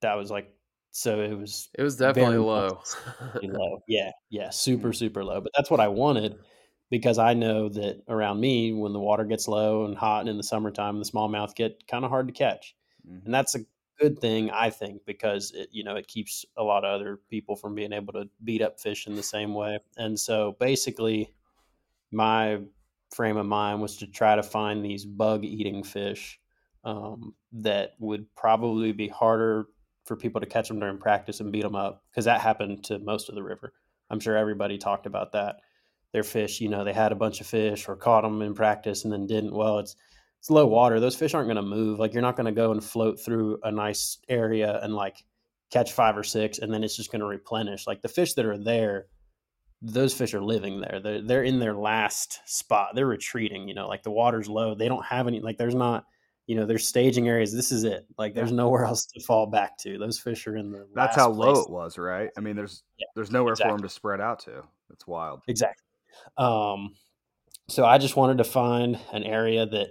That 0.03 0.15
was 0.15 0.31
like 0.31 0.55
so 0.93 1.21
it 1.21 1.39
was 1.39 1.69
It 1.79 1.83
was 1.83 1.97
definitely 1.97 2.39
low. 2.39 2.83
low. 3.43 3.83
Yeah, 3.89 4.11
yeah, 4.29 4.51
super 4.51 4.93
super 4.93 5.25
low. 5.25 5.41
But 5.41 5.53
that's 5.57 5.71
what 5.71 5.81
I 5.81 5.89
wanted 5.89 6.39
because 6.91 7.19
I 7.19 7.35
know 7.35 7.69
that 7.71 8.03
around 8.09 8.41
me 8.41 8.73
when 8.73 8.93
the 8.93 9.01
water 9.01 9.25
gets 9.25 9.49
low 9.49 9.85
and 9.85 9.97
hot 9.97 10.21
and 10.21 10.29
in 10.31 10.37
the 10.37 10.43
summertime 10.43 10.99
the 10.99 11.05
smallmouth 11.05 11.55
get 11.55 11.87
kind 11.87 12.05
of 12.05 12.11
hard 12.11 12.27
to 12.29 12.33
catch. 12.35 12.75
Mhm. 13.09 13.25
And 13.25 13.35
that's 13.35 13.55
a 13.55 13.61
good 13.99 14.19
thing 14.19 14.51
I 14.51 14.71
think 14.71 15.05
because 15.07 15.53
it 15.53 15.69
you 15.73 15.85
know 15.85 15.97
it 15.97 16.09
keeps 16.09 16.45
a 16.57 16.63
lot 16.63 16.85
of 16.85 16.93
other 17.01 17.19
people 17.29 17.57
from 17.57 17.75
being 17.75 17.93
able 17.93 18.13
to 18.15 18.29
beat 18.45 18.63
up 18.63 18.81
fish 18.81 19.07
in 19.07 19.15
the 19.15 19.23
same 19.23 19.55
way. 19.55 19.79
And 19.97 20.19
so 20.19 20.57
basically 20.61 21.33
my 22.11 22.61
frame 23.15 23.37
of 23.37 23.47
mind 23.47 23.81
was 23.81 23.97
to 23.99 24.07
try 24.07 24.37
to 24.37 24.43
find 24.43 24.85
these 24.85 25.05
bug 25.05 25.45
eating 25.45 25.83
fish 25.83 26.41
um, 26.85 27.35
that 27.53 27.93
would 27.99 28.33
probably 28.37 28.93
be 28.93 29.09
harder 29.09 29.67
for 30.05 30.17
people 30.17 30.41
to 30.41 30.47
catch 30.47 30.69
them 30.69 30.81
during 30.81 30.99
practice 30.99 31.41
and 31.41 31.53
beat 31.53 31.63
them 31.63 31.77
up 31.77 32.05
because 32.11 32.25
that 32.25 32.41
happened 32.41 32.85
to 32.85 32.99
most 32.99 33.29
of 33.29 33.35
the 33.35 33.43
river. 33.43 33.75
I'm 34.09 34.21
sure 34.21 34.37
everybody 34.37 34.79
talked 34.79 35.07
about 35.07 35.33
that. 35.33 35.61
Their 36.13 36.23
fish, 36.25 36.61
you 36.61 36.69
know, 36.69 36.85
they 36.85 36.93
had 36.93 37.13
a 37.13 37.17
bunch 37.17 37.41
of 37.41 37.47
fish 37.47 37.89
or 37.89 37.97
caught 37.97 38.23
them 38.23 38.43
in 38.43 38.55
practice 38.55 39.05
and 39.05 39.13
then 39.13 39.27
didn't. 39.27 39.55
Well, 39.55 39.79
it's 39.79 39.95
it's 40.41 40.51
low 40.51 40.67
water. 40.67 41.01
Those 41.01 41.17
fish 41.17 41.35
aren't 41.35 41.49
going 41.49 41.57
to 41.57 41.63
move. 41.63 41.99
Like 41.99 42.15
you're 42.15 42.23
not 42.23 42.37
going 42.37 42.47
to 42.47 42.53
go 42.53 42.73
and 42.73 42.83
float 42.83 43.21
through 43.21 43.59
a 43.63 43.71
nice 43.71 44.19
area 44.29 44.81
and 44.83 44.95
like 44.95 45.23
catch 45.71 45.93
five 45.93 46.17
or 46.17 46.25
six 46.25 46.59
and 46.59 46.73
then 46.73 46.83
it's 46.83 46.97
just 46.97 47.13
going 47.13 47.21
to 47.21 47.27
replenish. 47.27 47.87
Like 47.87 48.03
the 48.03 48.09
fish 48.09 48.35
that 48.35 48.47
are 48.47 48.59
there, 48.59 49.07
those 49.83 50.15
fish 50.15 50.35
are 50.35 50.43
living 50.43 50.81
there. 50.81 51.01
They're 51.03 51.23
they're 51.23 51.43
in 51.43 51.59
their 51.59 51.75
last 51.75 52.41
spot. 52.47 52.95
They're 52.95 53.07
retreating. 53.07 53.69
You 53.69 53.75
know, 53.75 53.89
like 53.89 54.03
the 54.03 54.11
water's 54.11 54.49
low. 54.49 54.75
They 54.75 54.89
don't 54.89 55.05
have 55.05 55.27
any. 55.27 55.41
Like 55.41 55.59
there's 55.59 55.75
not. 55.75 56.05
You 56.47 56.57
know, 56.57 56.67
there's 56.67 56.89
staging 56.89 57.29
areas. 57.29 57.55
This 57.55 57.71
is 57.71 57.85
it. 57.85 58.07
Like 58.19 58.35
there's 58.35 58.51
nowhere 58.51 58.85
else 58.87 59.07
to 59.07 59.21
fall 59.21 59.47
back 59.47 59.79
to. 59.79 59.99
Those 59.99 60.19
fish 60.19 60.47
are 60.47 60.57
in 60.57 60.73
the. 60.73 60.87
That's 60.95 61.17
how 61.17 61.31
low 61.31 61.55
place. 61.55 61.67
it 61.67 61.71
was, 61.71 61.99
right? 61.99 62.31
I 62.37 62.41
mean, 62.41 62.57
there's 62.57 62.83
Yeah, 62.99 63.07
there's 63.15 63.31
nowhere 63.31 63.57
for 63.57 63.69
them 63.69 63.83
to 63.83 63.89
spread 63.89 64.21
out 64.21 64.41
to. 64.41 64.63
It's 64.91 65.07
wild. 65.07 65.43
Exactly. 65.49 65.85
Um, 66.37 66.95
so 67.69 67.85
I 67.85 67.99
just 67.99 68.17
wanted 68.17 68.39
to 68.39 68.45
find 68.45 68.99
an 69.13 69.23
area 69.25 69.67
that 69.67 69.89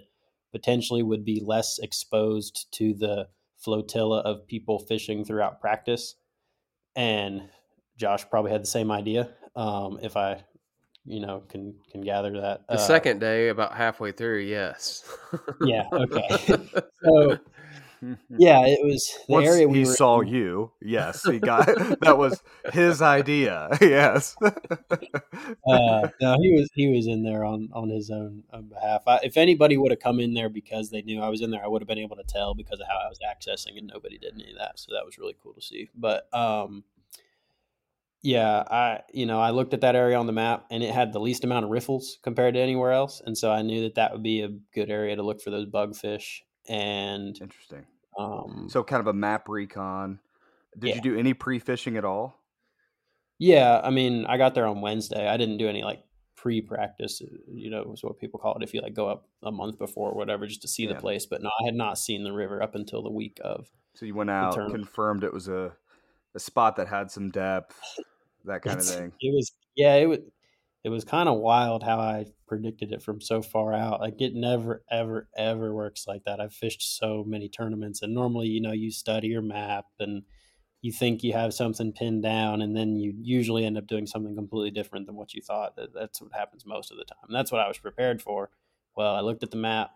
potentially 0.52 1.04
would 1.04 1.24
be 1.24 1.42
less 1.46 1.80
exposed 1.80 2.68
to 2.74 2.94
the 2.94 3.28
flotilla 3.58 4.20
of 4.20 4.48
people 4.48 4.80
fishing 4.80 5.24
throughout 5.24 5.62
practice. 5.62 6.16
And 6.96 7.50
Josh 7.98 8.28
probably 8.30 8.52
had 8.52 8.64
the 8.64 8.68
same 8.68 8.92
idea. 8.92 9.30
Um, 9.56 10.00
if 10.02 10.18
I, 10.18 10.44
you 11.06 11.20
know, 11.20 11.44
can 11.48 11.76
can 11.92 12.02
gather 12.02 12.42
that. 12.42 12.68
The 12.68 12.76
uh, 12.76 12.78
second 12.78 13.20
day, 13.20 13.50
about 13.50 13.76
halfway 13.76 14.12
through, 14.12 14.40
yes. 14.40 15.04
yeah. 15.62 15.84
Okay. 15.92 16.28
so 17.04 17.38
yeah, 18.38 18.66
it 18.66 18.80
was 18.84 19.18
the 19.28 19.34
Once 19.34 19.48
area 19.48 19.68
we 19.68 19.80
he 19.80 19.86
saw 19.86 20.22
in. 20.22 20.28
you. 20.28 20.72
Yes, 20.82 21.24
he 21.24 21.40
got 21.40 21.66
that 22.02 22.18
was 22.18 22.42
his 22.74 23.02
idea. 23.02 23.70
Yes. 23.82 24.36
uh, 24.42 26.08
no, 26.22 26.38
he 26.42 26.54
was 26.54 26.70
he 26.74 26.90
was 26.90 27.08
in 27.08 27.24
there 27.24 27.44
on 27.44 27.70
on 27.74 27.90
his 27.90 28.10
own, 28.10 28.44
own 28.54 28.70
behalf. 28.70 29.04
I, 29.08 29.20
if 29.24 29.36
anybody 29.38 29.78
would 29.78 29.92
have 29.92 30.00
come 30.00 30.20
in 30.20 30.34
there 30.34 30.50
because 30.50 30.90
they 30.90 31.02
knew 31.02 31.22
I 31.22 31.30
was 31.30 31.42
in 31.42 31.52
there, 31.52 31.64
I 31.64 31.68
would 31.68 31.82
have 31.82 31.88
been 31.88 31.98
able 31.98 32.16
to 32.18 32.24
tell 32.24 32.54
because 32.54 32.80
of 32.80 32.88
how 32.88 32.98
I 32.98 33.10
was 33.10 33.20
accessing, 33.20 33.78
and 33.78 33.88
nobody 33.88 34.18
did 34.18 34.34
any 34.36 34.52
of 34.52 34.58
that. 34.58 34.80
So 34.80 34.94
that 34.94 35.06
was 35.06 35.18
really 35.18 35.36
cool 35.42 35.54
to 35.54 35.62
see. 35.62 35.90
But 35.96 36.34
um, 36.34 36.84
yeah, 38.22 38.64
I 38.70 39.02
you 39.14 39.26
know 39.26 39.40
I 39.40 39.52
looked 39.52 39.74
at 39.74 39.82
that 39.82 39.96
area 39.96 40.18
on 40.18 40.28
the 40.28 40.34
map, 40.34 40.66
and 40.70 40.84
it 40.84 40.94
had 40.94 41.14
the 41.14 41.20
least 41.20 41.44
amount 41.44 41.66
of 41.66 41.72
riffles 41.72 42.20
compared 42.22 42.54
to 42.54 42.60
anywhere 42.60 42.92
else, 42.92 43.22
and 43.26 43.38
so 43.38 43.52
I 43.52 43.62
knew 43.62 43.82
that 43.84 43.96
that 43.96 44.12
would 44.12 44.24
be 44.24 44.42
a 44.42 44.50
good 44.74 44.90
area 44.90 45.16
to 45.16 45.24
look 45.24 45.42
for 45.42 45.50
those 45.50 45.66
bug 45.66 45.96
fish 45.96 46.44
and 46.70 47.38
interesting. 47.42 47.86
Um, 48.18 48.68
so 48.70 48.84
kind 48.84 49.02
of 49.02 49.08
a 49.08 49.14
map 49.14 49.50
recon. 49.50 50.20
Did 50.78 50.90
yeah. 50.90 50.96
you 50.96 51.02
do 51.02 51.18
any 51.18 51.34
pre-fishing 51.34 51.98
at 51.98 52.06
all? 52.06 52.40
Yeah, 53.40 53.82
I 53.84 53.90
mean, 53.90 54.26
I 54.26 54.38
got 54.38 54.54
there 54.54 54.68
on 54.68 54.82
Wednesday. 54.82 55.28
I 55.28 55.38
didn't 55.38 55.58
do 55.58 55.68
any 55.68 55.84
like 55.84 56.04
pre-practice. 56.36 57.22
Uh, 57.22 57.36
you 57.52 57.70
know, 57.70 57.92
is 57.94 58.04
what 58.04 58.20
people 58.20 58.40
call 58.40 58.56
it 58.56 58.64
if 58.64 58.74
you 58.74 58.82
like 58.82 58.94
go 58.94 59.08
up 59.08 59.28
a 59.44 59.52
month 59.52 59.78
before 59.80 60.12
or 60.12 60.16
whatever 60.16 60.46
just 60.46 60.62
to 60.62 60.68
see 60.68 60.84
yeah. 60.84 60.94
the 60.94 61.00
place. 61.00 61.26
But 61.26 61.42
no, 61.42 61.50
I 61.62 61.66
had 61.66 61.76
not 61.76 61.98
seen 61.98 62.24
the 62.24 62.34
river 62.34 62.62
up 62.62 62.76
until 62.76 63.02
the 63.02 63.10
week 63.10 63.40
of. 63.44 63.68
So 63.96 64.06
you 64.06 64.14
went 64.14 64.30
out, 64.30 64.54
confirmed 64.56 65.24
it 65.24 65.34
was 65.34 65.48
a 65.48 65.74
a 66.36 66.40
spot 66.40 66.76
that 66.76 66.88
had 66.88 67.10
some 67.10 67.32
depth, 67.32 67.76
that 68.46 68.62
kind 68.64 68.80
it's, 68.80 68.92
of 68.92 68.98
thing. 68.98 69.12
It 69.20 69.34
was, 69.34 69.52
yeah, 69.76 69.96
it 69.96 70.06
was 70.06 70.20
it 70.84 70.90
was 70.90 71.04
kind 71.04 71.28
of 71.28 71.40
wild 71.40 71.84
how 71.84 72.00
I 72.00 72.26
predicted 72.48 72.92
it 72.92 73.02
from 73.02 73.22
so 73.22 73.42
far 73.42 73.74
out. 73.74 74.00
Like 74.00 74.22
it 74.22 74.34
never, 74.34 74.84
ever, 74.90 75.28
ever 75.38 75.74
works 75.74 76.06
like 76.08 76.24
that. 76.26 76.40
I've 76.40 76.54
fished 76.54 76.98
so 76.98 77.24
many 77.28 77.50
tournaments, 77.50 78.02
and 78.02 78.14
normally, 78.14 78.48
you 78.48 78.62
know, 78.62 78.72
you 78.72 78.92
study 78.92 79.28
your 79.28 79.42
map 79.42 79.86
and 80.00 80.24
you 80.82 80.94
think 80.94 81.24
you 81.24 81.34
have 81.34 81.54
something 81.54 81.92
pinned 81.92 82.24
down, 82.24 82.62
and 82.62 82.76
then 82.76 82.96
you 82.96 83.14
usually 83.22 83.66
end 83.66 83.78
up 83.78 83.88
doing 83.88 84.08
something 84.08 84.36
completely 84.36 84.72
different 84.72 85.08
than 85.08 85.16
what 85.16 85.34
you 85.34 85.42
thought. 85.42 85.78
That's 85.94 86.22
what 86.22 86.32
happens 86.34 86.66
most 86.66 86.92
of 86.92 86.98
the 86.98 87.04
time. 87.04 87.30
That's 87.30 87.52
what 87.52 87.62
I 87.62 87.68
was 87.68 87.78
prepared 87.78 88.22
for. 88.22 88.50
Well, 88.96 89.14
I 89.14 89.20
looked 89.20 89.44
at 89.44 89.52
the 89.52 89.58
map, 89.58 89.92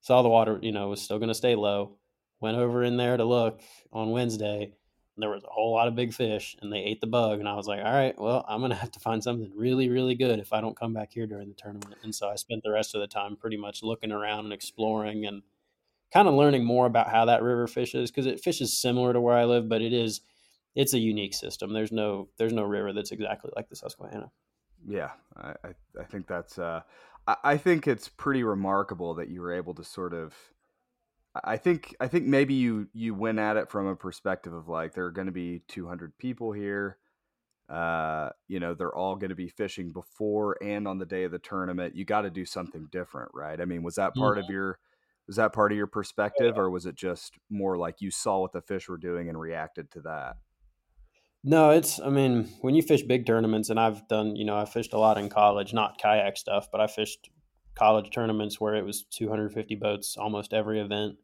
saw 0.00 0.22
the 0.22 0.28
water, 0.28 0.58
you 0.62 0.72
know, 0.72 0.88
was 0.88 1.00
still 1.00 1.18
going 1.18 1.28
to 1.28 1.34
stay 1.34 1.54
low. 1.54 1.96
Went 2.40 2.56
over 2.56 2.82
in 2.82 2.96
there 2.96 3.16
to 3.16 3.24
look 3.24 3.60
on 3.92 4.10
Wednesday 4.10 4.72
there 5.20 5.30
was 5.30 5.44
a 5.44 5.50
whole 5.50 5.72
lot 5.72 5.88
of 5.88 5.94
big 5.94 6.12
fish 6.12 6.56
and 6.60 6.72
they 6.72 6.78
ate 6.78 7.00
the 7.00 7.06
bug 7.06 7.38
and 7.38 7.48
i 7.48 7.54
was 7.54 7.66
like 7.66 7.78
all 7.78 7.92
right 7.92 8.18
well 8.18 8.44
i'm 8.48 8.60
gonna 8.60 8.74
have 8.84 8.90
to 8.90 9.00
find 9.00 9.22
something 9.22 9.50
really 9.54 9.88
really 9.88 10.14
good 10.14 10.38
if 10.38 10.52
i 10.52 10.60
don't 10.60 10.78
come 10.78 10.92
back 10.92 11.12
here 11.12 11.26
during 11.26 11.48
the 11.48 11.54
tournament. 11.54 11.94
And 12.02 12.14
so 12.14 12.28
i 12.28 12.34
spent 12.36 12.62
the 12.62 12.70
rest 12.70 12.94
of 12.94 13.00
the 13.00 13.06
time 13.06 13.36
pretty 13.36 13.56
much 13.56 13.82
looking 13.82 14.12
around 14.12 14.44
and 14.44 14.52
exploring 14.52 15.26
and 15.26 15.42
kind 16.12 16.26
of 16.26 16.34
learning 16.34 16.64
more 16.64 16.86
about 16.86 17.08
how 17.08 17.26
that 17.26 17.42
river 17.42 17.66
fishes 17.66 18.10
because 18.10 18.26
it 18.26 18.40
fishes 18.40 18.76
similar 18.76 19.12
to 19.12 19.20
where 19.20 19.36
i 19.36 19.44
live 19.44 19.68
but 19.68 19.82
it 19.82 19.92
is 19.92 20.20
it's 20.74 20.94
a 20.94 20.98
unique 20.98 21.34
system. 21.34 21.72
There's 21.72 21.92
no 21.92 22.28
there's 22.38 22.52
no 22.52 22.62
river 22.62 22.92
that's 22.92 23.12
exactly 23.12 23.50
like 23.56 23.68
the 23.68 23.76
susquehanna. 23.76 24.30
Yeah 24.88 25.10
i 25.36 25.52
i 26.00 26.04
think 26.04 26.26
that's 26.26 26.58
uh 26.58 26.80
i 27.44 27.58
think 27.58 27.86
it's 27.86 28.08
pretty 28.08 28.42
remarkable 28.42 29.14
that 29.14 29.28
you 29.28 29.42
were 29.42 29.52
able 29.52 29.74
to 29.74 29.84
sort 29.84 30.14
of 30.14 30.34
I 31.34 31.56
think 31.56 31.94
I 32.00 32.08
think 32.08 32.26
maybe 32.26 32.54
you 32.54 32.88
you 32.92 33.14
went 33.14 33.38
at 33.38 33.56
it 33.56 33.70
from 33.70 33.86
a 33.86 33.94
perspective 33.94 34.52
of 34.52 34.68
like 34.68 34.94
there 34.94 35.06
are 35.06 35.12
going 35.12 35.26
to 35.26 35.32
be 35.32 35.62
200 35.68 36.18
people 36.18 36.52
here. 36.52 36.98
Uh, 37.68 38.30
you 38.48 38.58
know, 38.58 38.74
they're 38.74 38.94
all 38.94 39.14
going 39.14 39.28
to 39.28 39.36
be 39.36 39.48
fishing 39.48 39.92
before 39.92 40.56
and 40.60 40.88
on 40.88 40.98
the 40.98 41.06
day 41.06 41.22
of 41.22 41.30
the 41.30 41.38
tournament. 41.38 41.94
You 41.94 42.04
got 42.04 42.22
to 42.22 42.30
do 42.30 42.44
something 42.44 42.88
different, 42.90 43.30
right? 43.32 43.60
I 43.60 43.64
mean, 43.64 43.84
was 43.84 43.94
that 43.94 44.14
part 44.14 44.38
mm-hmm. 44.38 44.44
of 44.44 44.50
your 44.50 44.78
was 45.28 45.36
that 45.36 45.52
part 45.52 45.70
of 45.70 45.78
your 45.78 45.86
perspective, 45.86 46.58
or 46.58 46.68
was 46.68 46.86
it 46.86 46.96
just 46.96 47.34
more 47.48 47.78
like 47.78 48.00
you 48.00 48.10
saw 48.10 48.40
what 48.40 48.50
the 48.50 48.60
fish 48.60 48.88
were 48.88 48.98
doing 48.98 49.28
and 49.28 49.38
reacted 49.38 49.88
to 49.92 50.00
that? 50.00 50.36
No, 51.44 51.70
it's. 51.70 52.00
I 52.00 52.10
mean, 52.10 52.48
when 52.60 52.74
you 52.74 52.82
fish 52.82 53.02
big 53.02 53.24
tournaments, 53.24 53.70
and 53.70 53.78
I've 53.78 54.08
done, 54.08 54.34
you 54.34 54.44
know, 54.44 54.56
I 54.56 54.64
fished 54.64 54.92
a 54.92 54.98
lot 54.98 55.16
in 55.16 55.28
college, 55.28 55.72
not 55.72 55.98
kayak 55.98 56.36
stuff, 56.36 56.68
but 56.72 56.80
I 56.80 56.88
fished 56.88 57.30
college 57.74 58.10
tournaments 58.10 58.60
where 58.60 58.74
it 58.74 58.84
was 58.84 59.04
250 59.10 59.74
boats 59.76 60.16
almost 60.16 60.52
every 60.52 60.80
event. 60.80 61.16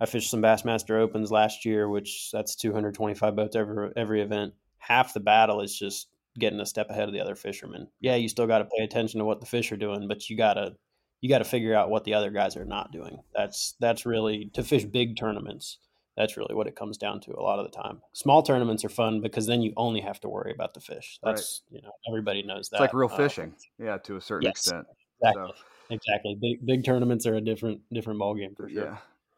I 0.00 0.06
fished 0.06 0.30
some 0.30 0.42
Bassmaster 0.42 1.00
Opens 1.00 1.30
last 1.30 1.64
year, 1.64 1.88
which 1.88 2.30
that's 2.32 2.54
225 2.56 3.34
boats 3.34 3.56
every 3.56 3.90
every 3.96 4.22
event. 4.22 4.54
Half 4.78 5.14
the 5.14 5.20
battle 5.20 5.60
is 5.60 5.76
just 5.76 6.08
getting 6.38 6.60
a 6.60 6.66
step 6.66 6.88
ahead 6.90 7.08
of 7.08 7.12
the 7.12 7.20
other 7.20 7.34
fishermen. 7.34 7.88
Yeah, 8.00 8.14
you 8.14 8.28
still 8.28 8.46
got 8.46 8.58
to 8.58 8.64
pay 8.64 8.84
attention 8.84 9.18
to 9.18 9.24
what 9.24 9.40
the 9.40 9.46
fish 9.46 9.72
are 9.72 9.76
doing, 9.76 10.06
but 10.06 10.30
you 10.30 10.36
gotta 10.36 10.76
you 11.20 11.28
got 11.28 11.38
to 11.38 11.44
figure 11.44 11.74
out 11.74 11.90
what 11.90 12.04
the 12.04 12.14
other 12.14 12.30
guys 12.30 12.56
are 12.56 12.64
not 12.64 12.92
doing. 12.92 13.18
That's 13.34 13.74
that's 13.80 14.06
really 14.06 14.50
to 14.54 14.62
fish 14.62 14.84
big 14.84 15.16
tournaments. 15.16 15.78
That's 16.16 16.36
really 16.36 16.54
what 16.54 16.66
it 16.66 16.74
comes 16.74 16.98
down 16.98 17.20
to 17.22 17.36
a 17.36 17.42
lot 17.42 17.60
of 17.60 17.70
the 17.70 17.76
time. 17.76 18.00
Small 18.12 18.42
tournaments 18.42 18.84
are 18.84 18.88
fun 18.88 19.20
because 19.20 19.46
then 19.46 19.62
you 19.62 19.72
only 19.76 20.00
have 20.00 20.20
to 20.20 20.28
worry 20.28 20.52
about 20.52 20.74
the 20.74 20.80
fish. 20.80 21.18
That's 21.22 21.62
right. 21.70 21.76
you 21.76 21.82
know 21.82 21.92
everybody 22.08 22.42
knows 22.42 22.68
that. 22.68 22.76
It's 22.76 22.80
like 22.80 22.94
real 22.94 23.10
uh, 23.12 23.16
fishing, 23.16 23.54
yeah, 23.78 23.98
to 23.98 24.16
a 24.16 24.20
certain 24.20 24.46
yes, 24.46 24.58
extent. 24.58 24.86
Exactly. 25.20 25.52
So. 25.56 25.64
Exactly. 25.90 26.36
Big 26.40 26.64
big 26.64 26.84
tournaments 26.84 27.26
are 27.26 27.36
a 27.36 27.40
different 27.40 27.80
different 27.92 28.18
ball 28.18 28.34
game 28.34 28.54
for 28.54 28.68
sure. 28.68 28.84
Yeah. 28.84 28.96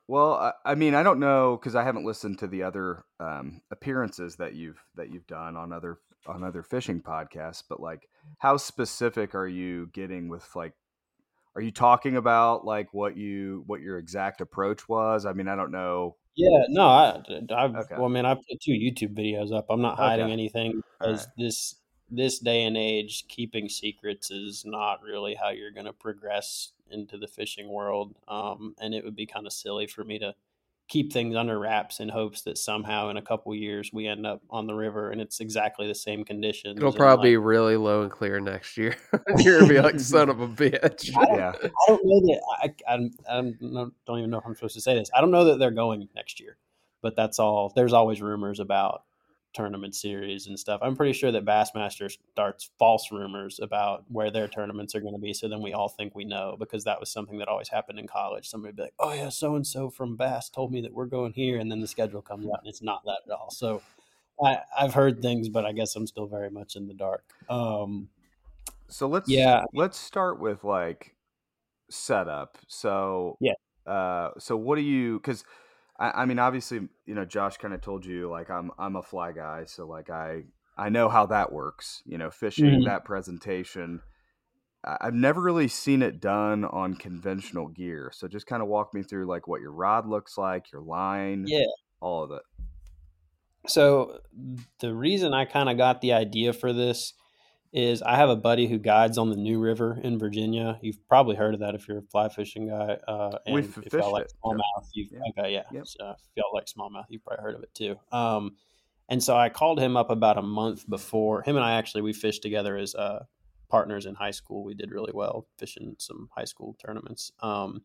Well, 0.09 0.35
I, 0.35 0.53
I 0.73 0.75
mean, 0.75 0.95
I 0.95 1.05
don't 1.05 1.21
know 1.21 1.57
because 1.57 1.77
I 1.77 1.85
haven't 1.85 2.05
listened 2.05 2.41
to 2.41 2.49
the 2.49 2.65
other 2.65 3.05
um, 3.21 3.61
appearances 3.71 4.37
that 4.37 4.55
you've 4.55 4.83
that 4.97 5.11
you've 5.11 5.27
done 5.27 5.57
on 5.57 5.73
other 5.73 5.99
on 6.27 6.43
other 6.43 6.63
fishing 6.63 7.01
podcasts, 7.01 7.63
but 7.69 7.81
like, 7.81 8.09
how 8.39 8.57
specific 8.57 9.35
are 9.35 9.47
you 9.47 9.89
getting 9.93 10.29
with 10.29 10.45
like? 10.57 10.73
Are 11.55 11.63
you 11.63 11.71
talking 11.71 12.17
about 12.17 12.65
like 12.65 12.93
what 12.93 13.17
you 13.17 13.63
what 13.67 13.81
your 13.81 13.99
exact 13.99 14.41
approach 14.41 14.89
was? 14.89 15.27
I 15.27 15.33
mean, 15.33 15.49
I 15.49 15.55
don't 15.55 15.73
know. 15.73 16.17
Yeah, 16.37 16.65
no, 16.69 16.83
I, 16.83 17.23
I've, 17.57 17.75
okay. 17.75 17.95
well, 17.97 18.07
I 18.07 18.09
mean, 18.09 18.25
I 18.25 18.35
put 18.35 18.61
two 18.63 18.73
YouTube 18.73 19.15
videos 19.15 19.53
up. 19.53 19.67
I'm 19.69 19.83
not 19.83 19.97
hiding 19.97 20.27
okay. 20.27 20.33
anything 20.33 20.83
because 20.99 21.27
right. 21.27 21.35
this 21.37 21.77
this 22.11 22.39
day 22.39 22.65
and 22.65 22.77
age, 22.77 23.27
keeping 23.29 23.69
secrets 23.69 24.31
is 24.31 24.65
not 24.65 25.03
really 25.03 25.35
how 25.35 25.51
you're 25.51 25.71
going 25.71 25.87
to 25.87 25.93
progress 25.93 26.73
into 26.91 27.17
the 27.17 27.29
fishing 27.29 27.69
world. 27.69 28.15
Um, 28.29 28.75
and 28.81 28.95
it 28.95 29.05
would 29.05 29.17
be 29.17 29.27
kind 29.27 29.47
of 29.47 29.53
silly 29.53 29.87
for 29.87 30.05
me 30.05 30.19
to 30.19 30.35
keep 30.89 31.13
things 31.13 31.37
under 31.37 31.57
wraps 31.57 32.01
in 32.01 32.09
hopes 32.09 32.43
that 32.43 32.59
somehow 32.59 33.11
in 33.11 33.17
a 33.17 33.23
couple 33.23 33.55
years 33.55 33.93
we 33.93 34.09
end 34.09 34.27
up 34.27 34.43
on 34.51 34.67
the 34.67 34.75
river 34.75 35.13
and 35.13 35.21
it's 35.21 35.39
exactly 35.39 35.87
the 35.87 35.95
same 35.95 36.25
conditions. 36.25 36.77
It'll 36.77 36.93
probably 36.93 37.29
like, 37.29 37.33
be 37.33 37.37
really 37.37 37.77
low 37.77 38.03
and 38.03 38.11
clear 38.11 38.41
next 38.41 38.77
year. 38.77 38.97
You're 39.39 39.61
gonna 39.61 39.73
be 39.73 39.81
like, 39.81 40.01
son 40.01 40.29
of 40.29 40.41
a 40.41 40.49
bitch. 40.49 41.17
I 41.17 41.37
yeah. 41.37 41.53
I 41.55 41.71
don't 41.87 42.05
know 42.05 42.21
that 42.27 42.41
I, 42.61 42.93
I, 42.93 42.95
I 43.29 43.41
don't, 43.41 43.95
don't 44.05 44.19
even 44.19 44.31
know 44.31 44.39
if 44.39 44.45
I'm 44.45 44.57
supposed 44.57 44.75
to 44.75 44.81
say 44.81 44.95
this. 44.95 45.11
I 45.15 45.21
don't 45.21 45.31
know 45.31 45.45
that 45.45 45.61
they're 45.61 45.71
going 45.71 46.09
next 46.17 46.41
year, 46.41 46.57
but 47.03 47.15
that's 47.15 47.39
all. 47.39 47.73
There's 47.77 47.93
always 47.93 48.21
rumors 48.21 48.59
about 48.59 49.05
tournament 49.53 49.95
series 49.95 50.47
and 50.47 50.59
stuff. 50.59 50.81
I'm 50.83 50.97
pretty 50.97 51.13
sure 51.13 51.33
that 51.33 51.45
Bassmaster 51.45 52.11
starts 52.33 52.71
false 52.79 53.11
rumors 53.11 53.59
about 53.61 54.05
where 54.09 54.31
their 54.31 54.49
tournaments 54.49 54.95
are 54.95 55.01
going 55.01 55.15
to 55.15 55.21
be. 55.21 55.33
So 55.33 55.49
then 55.49 55.63
we 55.63 55.73
all 55.73 55.89
think 55.89 56.15
we 56.15 56.25
know 56.25 56.57
because 56.59 56.85
that 56.85 57.01
was 57.01 57.11
something 57.11 57.39
that 57.39 57.49
always 57.49 57.69
happened 57.69 57.99
in 57.99 58.07
college. 58.07 58.49
Somebody 58.49 58.75
be 58.75 58.83
like, 58.83 58.95
oh, 58.99 59.13
yeah, 59.13 59.29
so 59.29 59.57
and 59.57 59.67
so 59.67 59.91
from 59.91 60.17
Bass 60.17 60.49
told 60.49 60.73
me 60.73 60.81
that 60.83 60.93
we're 60.93 61.07
going 61.07 61.33
here. 61.33 61.59
And 61.59 61.71
then 61.71 61.81
the 61.81 61.89
schedule 61.89 62.23
comes 62.23 62.47
out 62.47 62.61
and 62.61 62.69
it's 62.69 62.83
not 62.83 63.05
that 63.05 63.21
at 63.27 63.33
all. 63.33 63.51
So 63.51 63.83
I, 64.43 64.61
have 64.77 64.95
heard 64.95 65.21
things, 65.21 65.49
but 65.49 65.65
I 65.65 65.73
guess 65.73 65.97
I'm 65.97 66.07
still 66.07 66.27
very 66.27 66.51
much 66.51 66.77
in 66.77 66.87
the 66.87 66.95
dark. 66.95 67.25
Um, 67.49 68.09
so 68.89 69.09
let's, 69.09 69.29
yeah, 69.29 69.65
let's 69.75 69.99
start 69.99 70.41
with 70.41 70.65
like 70.65 71.15
setup. 71.91 72.59
So, 72.69 73.37
yeah. 73.41 73.53
Uh, 73.87 74.31
so 74.39 74.57
what 74.57 74.77
do 74.77 74.83
you, 74.83 75.19
because 75.19 75.45
I, 76.01 76.23
I 76.23 76.25
mean, 76.25 76.39
obviously, 76.39 76.89
you 77.07 77.15
know, 77.15 77.25
Josh 77.25 77.59
kind 77.59 77.75
of 77.75 77.83
told 77.83 78.05
you 78.05 78.29
like 78.29 78.51
I'm 78.51 78.73
I'm 78.79 78.97
a 78.97 79.03
fly 79.03 79.33
guy, 79.33 79.65
so 79.67 79.87
like 79.87 80.11
I 80.11 80.45
I 80.77 80.89
know 80.89 81.09
how 81.09 81.27
that 81.27 81.53
works. 81.53 82.03
You 82.07 82.19
know, 82.19 82.31
fishing 82.31 82.65
mm-hmm. 82.65 82.85
that 82.85 83.05
presentation. 83.05 84.01
I've 84.83 85.13
never 85.13 85.43
really 85.43 85.69
seen 85.69 86.01
it 86.01 86.23
done 86.23 86.65
on 86.65 86.95
conventional 86.95 87.69
gear. 87.69 88.11
So 88.15 88.27
just 88.27 88.47
kind 88.47 88.63
of 88.63 88.69
walk 88.69 88.95
me 88.95 89.03
through 89.03 89.27
like 89.27 89.47
what 89.47 89.61
your 89.61 89.73
rod 89.73 90.09
looks 90.09 90.39
like, 90.39 90.73
your 90.73 90.81
line, 90.81 91.45
yeah, 91.47 91.67
all 92.01 92.25
of 92.25 92.31
it. 92.31 92.43
So 93.67 94.21
the 94.79 94.95
reason 94.95 95.35
I 95.35 95.45
kind 95.45 95.69
of 95.69 95.77
got 95.77 96.01
the 96.01 96.15
idea 96.15 96.55
for 96.55 96.73
this 96.73 97.13
is 97.73 98.03
I 98.03 98.17
have 98.17 98.29
a 98.29 98.37
buddy 98.37 98.67
who 98.67 98.79
guides 98.79 99.17
on 99.17 99.31
the 99.31 99.37
New 99.37 99.61
River 99.61 100.01
in 100.03 100.19
Virginia. 100.19 100.79
You've 100.83 101.07
probably 101.09 101.37
heard 101.37 101.55
of 101.55 101.61
that 101.61 101.75
if 101.75 101.87
you're 101.87 101.99
a 101.99 102.03
fly 102.03 102.29
fishing 102.29 102.69
guy. 102.69 102.99
Uh, 103.07 103.39
and 103.47 103.55
We've 103.55 103.79
if 103.85 103.93
y'all 103.93 104.13
like 104.13 104.27
smallmouth, 104.45 104.89
you've 104.93 105.13
yeah. 105.13 105.21
okay, 105.31 105.53
yeah. 105.53 105.63
Yep. 105.71 105.87
So 105.87 106.11
if 106.11 106.37
y'all 106.37 106.53
like 106.53 106.67
smallmouth, 106.67 107.05
you've 107.09 107.25
probably 107.25 107.43
heard 107.43 107.55
of 107.55 107.63
it 107.63 107.73
too. 107.75 107.97
Um, 108.11 108.57
and 109.09 109.23
so 109.23 109.37
I 109.37 109.49
called 109.49 109.79
him 109.79 109.97
up 109.97 110.11
about 110.11 110.39
a 110.39 110.43
month 110.43 110.89
before. 110.89 111.43
Him 111.43 111.57
and 111.57 111.65
I 111.65 111.73
actually 111.73 112.03
we 112.03 112.13
fished 112.13 112.43
together 112.43 112.77
as 112.77 112.95
uh, 112.95 113.25
partners 113.69 114.07
in 114.07 114.15
high 114.15 114.31
school. 114.33 114.65
We 114.65 114.75
did 114.75 114.91
really 114.91 115.13
well 115.15 115.47
fishing 115.59 115.95
some 115.99 116.29
high 116.37 116.45
school 116.45 116.77
tournaments. 116.85 117.31
Um, 117.41 117.83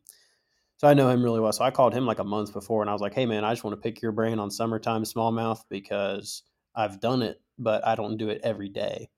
so 0.78 0.88
I 0.88 0.94
know 0.94 1.08
him 1.08 1.22
really 1.22 1.40
well. 1.40 1.52
So 1.52 1.64
I 1.64 1.70
called 1.70 1.94
him 1.94 2.06
like 2.06 2.18
a 2.18 2.24
month 2.24 2.52
before, 2.52 2.82
and 2.82 2.90
I 2.90 2.92
was 2.92 3.00
like, 3.00 3.14
"Hey 3.14 3.24
man, 3.24 3.44
I 3.44 3.52
just 3.52 3.64
want 3.64 3.76
to 3.76 3.80
pick 3.80 4.02
your 4.02 4.12
brain 4.12 4.38
on 4.38 4.50
summertime 4.50 5.04
smallmouth 5.04 5.60
because 5.70 6.42
I've 6.74 7.00
done 7.00 7.22
it, 7.22 7.40
but 7.58 7.86
I 7.86 7.94
don't 7.94 8.18
do 8.18 8.28
it 8.28 8.40
every 8.42 8.68
day." 8.68 9.08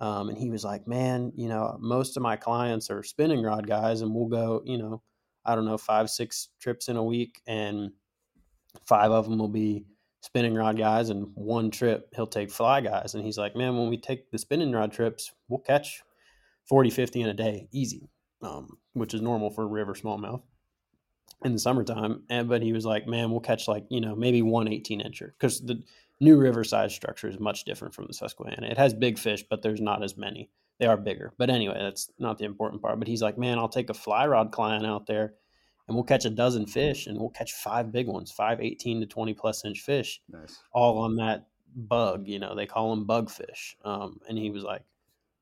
Um, 0.00 0.28
and 0.28 0.36
he 0.38 0.50
was 0.50 0.64
like, 0.64 0.86
"Man, 0.88 1.32
you 1.36 1.48
know, 1.48 1.76
most 1.80 2.16
of 2.16 2.22
my 2.22 2.36
clients 2.36 2.90
are 2.90 3.02
spinning 3.02 3.42
rod 3.42 3.66
guys, 3.66 4.00
and 4.00 4.14
we'll 4.14 4.28
go, 4.28 4.62
you 4.64 4.78
know, 4.78 5.02
I 5.44 5.54
don't 5.54 5.64
know, 5.64 5.78
five 5.78 6.10
six 6.10 6.48
trips 6.60 6.88
in 6.88 6.96
a 6.96 7.02
week, 7.02 7.40
and 7.46 7.92
five 8.86 9.10
of 9.10 9.28
them 9.28 9.38
will 9.38 9.48
be." 9.48 9.84
spinning 10.24 10.54
rod 10.54 10.78
guys 10.78 11.10
and 11.10 11.26
one 11.34 11.70
trip 11.70 12.08
he'll 12.16 12.26
take 12.26 12.50
fly 12.50 12.80
guys 12.80 13.14
and 13.14 13.22
he's 13.22 13.36
like 13.36 13.54
man 13.54 13.76
when 13.76 13.90
we 13.90 13.98
take 13.98 14.30
the 14.30 14.38
spinning 14.38 14.72
rod 14.72 14.90
trips 14.90 15.32
we'll 15.48 15.60
catch 15.60 16.02
40 16.66 16.88
50 16.88 17.20
in 17.20 17.28
a 17.28 17.34
day 17.34 17.68
easy 17.72 18.08
um, 18.40 18.78
which 18.94 19.12
is 19.12 19.20
normal 19.20 19.50
for 19.50 19.68
river 19.68 19.92
smallmouth 19.92 20.40
in 21.44 21.52
the 21.52 21.58
summertime 21.58 22.22
and 22.30 22.48
but 22.48 22.62
he 22.62 22.72
was 22.72 22.86
like 22.86 23.06
man 23.06 23.30
we'll 23.30 23.40
catch 23.40 23.68
like 23.68 23.84
you 23.90 24.00
know 24.00 24.16
maybe 24.16 24.40
one 24.40 24.66
18 24.66 25.02
incher 25.02 25.32
because 25.38 25.60
the 25.60 25.82
new 26.20 26.36
river 26.36 26.64
size 26.64 26.94
structure 26.94 27.28
is 27.28 27.38
much 27.38 27.64
different 27.64 27.94
from 27.94 28.06
the 28.06 28.14
susquehanna 28.14 28.66
it 28.66 28.78
has 28.78 28.94
big 28.94 29.18
fish 29.18 29.44
but 29.48 29.62
there's 29.62 29.80
not 29.80 30.02
as 30.02 30.16
many 30.16 30.50
they 30.78 30.86
are 30.86 30.96
bigger 30.96 31.32
but 31.38 31.50
anyway 31.50 31.76
that's 31.78 32.10
not 32.18 32.38
the 32.38 32.44
important 32.44 32.80
part 32.80 32.98
but 32.98 33.08
he's 33.08 33.22
like 33.22 33.38
man 33.38 33.58
i'll 33.58 33.68
take 33.68 33.90
a 33.90 33.94
fly 33.94 34.26
rod 34.26 34.52
client 34.52 34.86
out 34.86 35.06
there 35.06 35.34
and 35.86 35.94
we'll 35.94 36.04
catch 36.04 36.24
a 36.24 36.30
dozen 36.30 36.66
fish 36.66 37.06
and 37.06 37.18
we'll 37.18 37.30
catch 37.30 37.52
five 37.52 37.92
big 37.92 38.06
ones, 38.06 38.30
five 38.30 38.60
18 38.60 39.00
to 39.00 39.06
20 39.06 39.34
plus 39.34 39.64
inch 39.64 39.80
fish, 39.80 40.20
Nice. 40.30 40.62
all 40.72 40.98
on 40.98 41.16
that 41.16 41.46
bug. 41.74 42.26
You 42.26 42.38
know, 42.38 42.54
they 42.54 42.66
call 42.66 42.90
them 42.90 43.04
bug 43.04 43.30
fish. 43.30 43.76
Um, 43.84 44.20
and 44.28 44.38
he 44.38 44.50
was 44.50 44.62
like, 44.62 44.82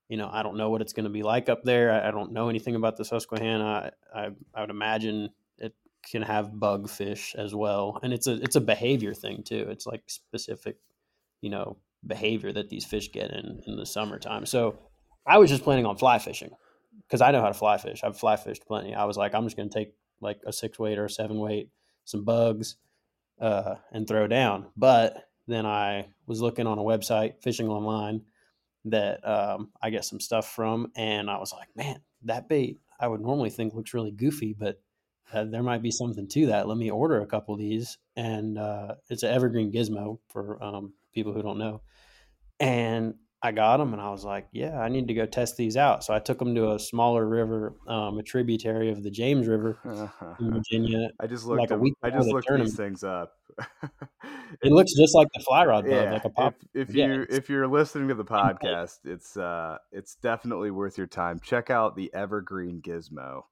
you 0.09 0.17
know, 0.17 0.29
I 0.31 0.43
don't 0.43 0.57
know 0.57 0.71
what 0.71 0.81
it's 0.81 0.93
going 0.93 1.05
to 1.05 1.11
be 1.11 1.23
like 1.23 1.49
up 1.49 1.63
there. 1.63 1.93
I, 1.93 2.09
I, 2.09 2.11
don't 2.11 2.33
know 2.33 2.49
anything 2.49 2.75
about 2.75 2.97
the 2.97 3.05
Susquehanna. 3.05 3.93
I, 4.15 4.21
I, 4.21 4.31
I, 4.55 4.61
would 4.61 4.71
imagine 4.71 5.31
it 5.59 5.75
can 6.11 6.23
have 6.23 6.59
bug 6.59 6.89
fish 6.89 7.35
as 7.37 7.55
well. 7.55 7.99
And 8.03 8.13
it's 8.13 8.27
a, 8.27 8.35
it's 8.43 8.57
a 8.57 8.61
behavior 8.61 9.15
thing 9.15 9.43
too. 9.43 9.67
It's 9.71 9.87
like 9.87 10.03
specific, 10.07 10.77
you 11.41 11.51
know, 11.51 11.77
behavior 12.07 12.53
that 12.53 12.69
these 12.69 12.85
fish 12.85 13.13
get 13.13 13.31
in, 13.31 13.61
in 13.67 13.77
the 13.77 13.87
summertime. 13.87 14.47
So 14.47 14.79
I 15.27 15.39
was 15.39 15.51
just 15.51 15.63
planning 15.63 15.87
on 15.87 15.97
fly 15.97 16.19
fishing 16.19 16.51
because 17.07 17.21
I 17.21 17.31
know 17.31 17.41
how 17.41 17.49
to 17.49 17.55
fly 17.55 17.79
fish. 17.79 18.03
I've 18.03 18.19
fly 18.19 18.37
fished 18.37 18.67
plenty. 18.67 18.95
I 18.95 19.05
was 19.05 19.17
like, 19.17 19.35
I'm 19.35 19.45
just 19.45 19.57
going 19.57 19.69
to 19.69 19.75
take 19.75 19.95
like 20.21 20.41
a 20.47 20.53
six 20.53 20.79
weight 20.79 20.99
or 20.99 21.07
a 21.07 21.11
seven 21.11 21.39
weight, 21.39 21.71
some 22.05 22.25
bugs, 22.25 22.77
uh, 23.41 23.77
and 23.93 24.07
throw 24.07 24.27
down. 24.27 24.67
But 24.77 25.29
then 25.47 25.67
I 25.67 26.09
was 26.27 26.41
looking 26.41 26.67
on 26.67 26.79
a 26.79 26.83
website, 26.83 27.43
fishing 27.43 27.69
online, 27.69 28.23
that 28.87 29.27
um, 29.27 29.71
I 29.81 29.91
get 29.91 30.05
some 30.05 30.21
stuff 30.21 30.53
from, 30.53 30.91
and 30.97 31.31
I 31.31 31.39
was 31.39 31.53
like, 31.53 31.69
man, 31.77 32.01
that 32.25 32.49
bait 32.49 32.81
I 33.03 33.09
would 33.09 33.21
normally 33.21 33.51
think 33.51 33.75
looks 33.75 33.95
really 33.95 34.13
goofy, 34.13 34.55
but 34.57 34.81
uh, 35.33 35.45
there 35.45 35.63
might 35.63 35.83
be 35.83 35.91
something 35.91 36.29
to 36.29 36.47
that. 36.47 36.69
Let 36.69 36.77
me 36.77 36.91
order 36.91 37.21
a 37.21 37.27
couple 37.27 37.55
of 37.55 37.61
these, 37.61 37.99
and 38.17 38.59
uh, 38.59 38.95
it's 39.09 39.23
an 39.23 39.33
evergreen 39.33 39.73
gizmo 39.73 40.19
for 40.29 40.63
um, 40.63 40.93
people 41.15 41.33
who 41.33 41.43
don't 41.43 41.59
know. 41.59 41.83
And 42.61 43.15
I 43.45 43.51
got 43.51 43.79
them 43.79 43.93
and 43.93 44.01
I 44.01 44.11
was 44.11 44.25
like, 44.25 44.47
yeah, 44.53 44.79
I 44.79 44.89
need 44.89 45.09
to 45.09 45.15
go 45.15 45.27
test 45.27 45.57
these 45.57 45.77
out. 45.77 46.05
So 46.05 46.15
I 46.15 46.21
took 46.21 46.39
them 46.39 46.55
to 46.55 46.75
a 46.75 46.79
smaller 46.79 47.27
river, 47.27 47.75
um, 47.89 48.19
a 48.19 48.23
tributary 48.23 48.91
of 48.91 49.03
the 49.03 49.11
James 49.11 49.49
River 49.49 49.79
in 50.39 50.53
Virginia. 50.53 51.11
I 51.19 51.27
just 51.27 51.45
looked. 51.45 51.61
Like 51.61 51.73
a 51.73 51.79
week 51.79 51.95
I 52.05 52.11
just 52.11 52.29
looked 52.29 52.49
these 52.57 52.77
things 52.77 53.03
up. 53.03 53.33
it 54.63 54.71
looks 54.71 54.95
just 54.95 55.15
like 55.17 55.27
the 55.35 55.41
fly 55.41 55.65
rod 55.67 55.85
bug, 55.85 55.93
yeah, 55.93 56.13
like 56.13 56.25
a 56.25 56.31
pop. 56.31 56.55
If, 56.73 56.91
if 56.91 56.95
you 56.95 57.27
if 57.29 57.51
you're 57.51 57.67
listening 57.67 58.09
to 58.09 58.15
the 58.15 58.25
podcast, 58.25 59.01
it's 59.05 59.37
uh 59.37 59.79
it's 59.91 60.15
definitely 60.15 60.71
worth 60.71 60.97
your 60.97 61.09
time. 61.09 61.41
Check 61.41 61.69
out 61.69 61.97
the 61.97 62.15
Evergreen 62.15 62.81
Gizmo. 62.81 63.43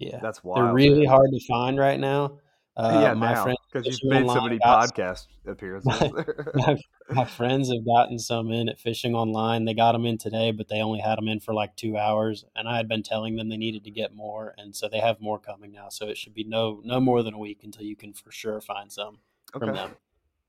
Yeah, 0.00 0.18
that's 0.20 0.42
wild. 0.42 0.66
They're 0.66 0.74
really 0.74 1.06
man. 1.06 1.10
hard 1.10 1.30
to 1.30 1.40
find 1.46 1.78
right 1.78 2.00
now. 2.00 2.38
Uh, 2.76 3.00
yeah, 3.02 3.14
my 3.14 3.34
friends 3.34 3.58
because 3.70 3.86
you've 3.86 4.10
made 4.10 4.26
so 4.26 4.40
many 4.40 4.58
podcast 4.64 5.26
appearances. 5.46 6.00
My, 6.00 6.24
my, 6.54 6.76
my, 7.10 7.24
friends 7.24 7.70
have 7.70 7.84
gotten 7.84 8.18
some 8.18 8.50
in 8.50 8.68
at 8.68 8.78
fishing 8.78 9.14
online. 9.14 9.64
They 9.64 9.74
got 9.74 9.92
them 9.92 10.06
in 10.06 10.16
today, 10.16 10.52
but 10.52 10.68
they 10.68 10.80
only 10.80 11.00
had 11.00 11.18
them 11.18 11.28
in 11.28 11.40
for 11.40 11.52
like 11.52 11.76
two 11.76 11.98
hours, 11.98 12.44
and 12.56 12.68
I 12.68 12.76
had 12.76 12.88
been 12.88 13.02
telling 13.02 13.36
them 13.36 13.48
they 13.48 13.56
needed 13.56 13.84
to 13.84 13.90
get 13.90 14.14
more, 14.14 14.54
and 14.56 14.74
so 14.74 14.88
they 14.88 15.00
have 15.00 15.20
more 15.20 15.38
coming 15.38 15.72
now. 15.72 15.88
So 15.90 16.08
it 16.08 16.16
should 16.16 16.32
be 16.32 16.44
no 16.44 16.80
no 16.84 17.00
more 17.00 17.22
than 17.22 17.34
a 17.34 17.38
week 17.38 17.64
until 17.64 17.82
you 17.82 17.96
can 17.96 18.14
for 18.14 18.30
sure 18.30 18.60
find 18.60 18.90
some 18.90 19.18
okay. 19.54 19.66
from 19.66 19.74
them. 19.74 19.90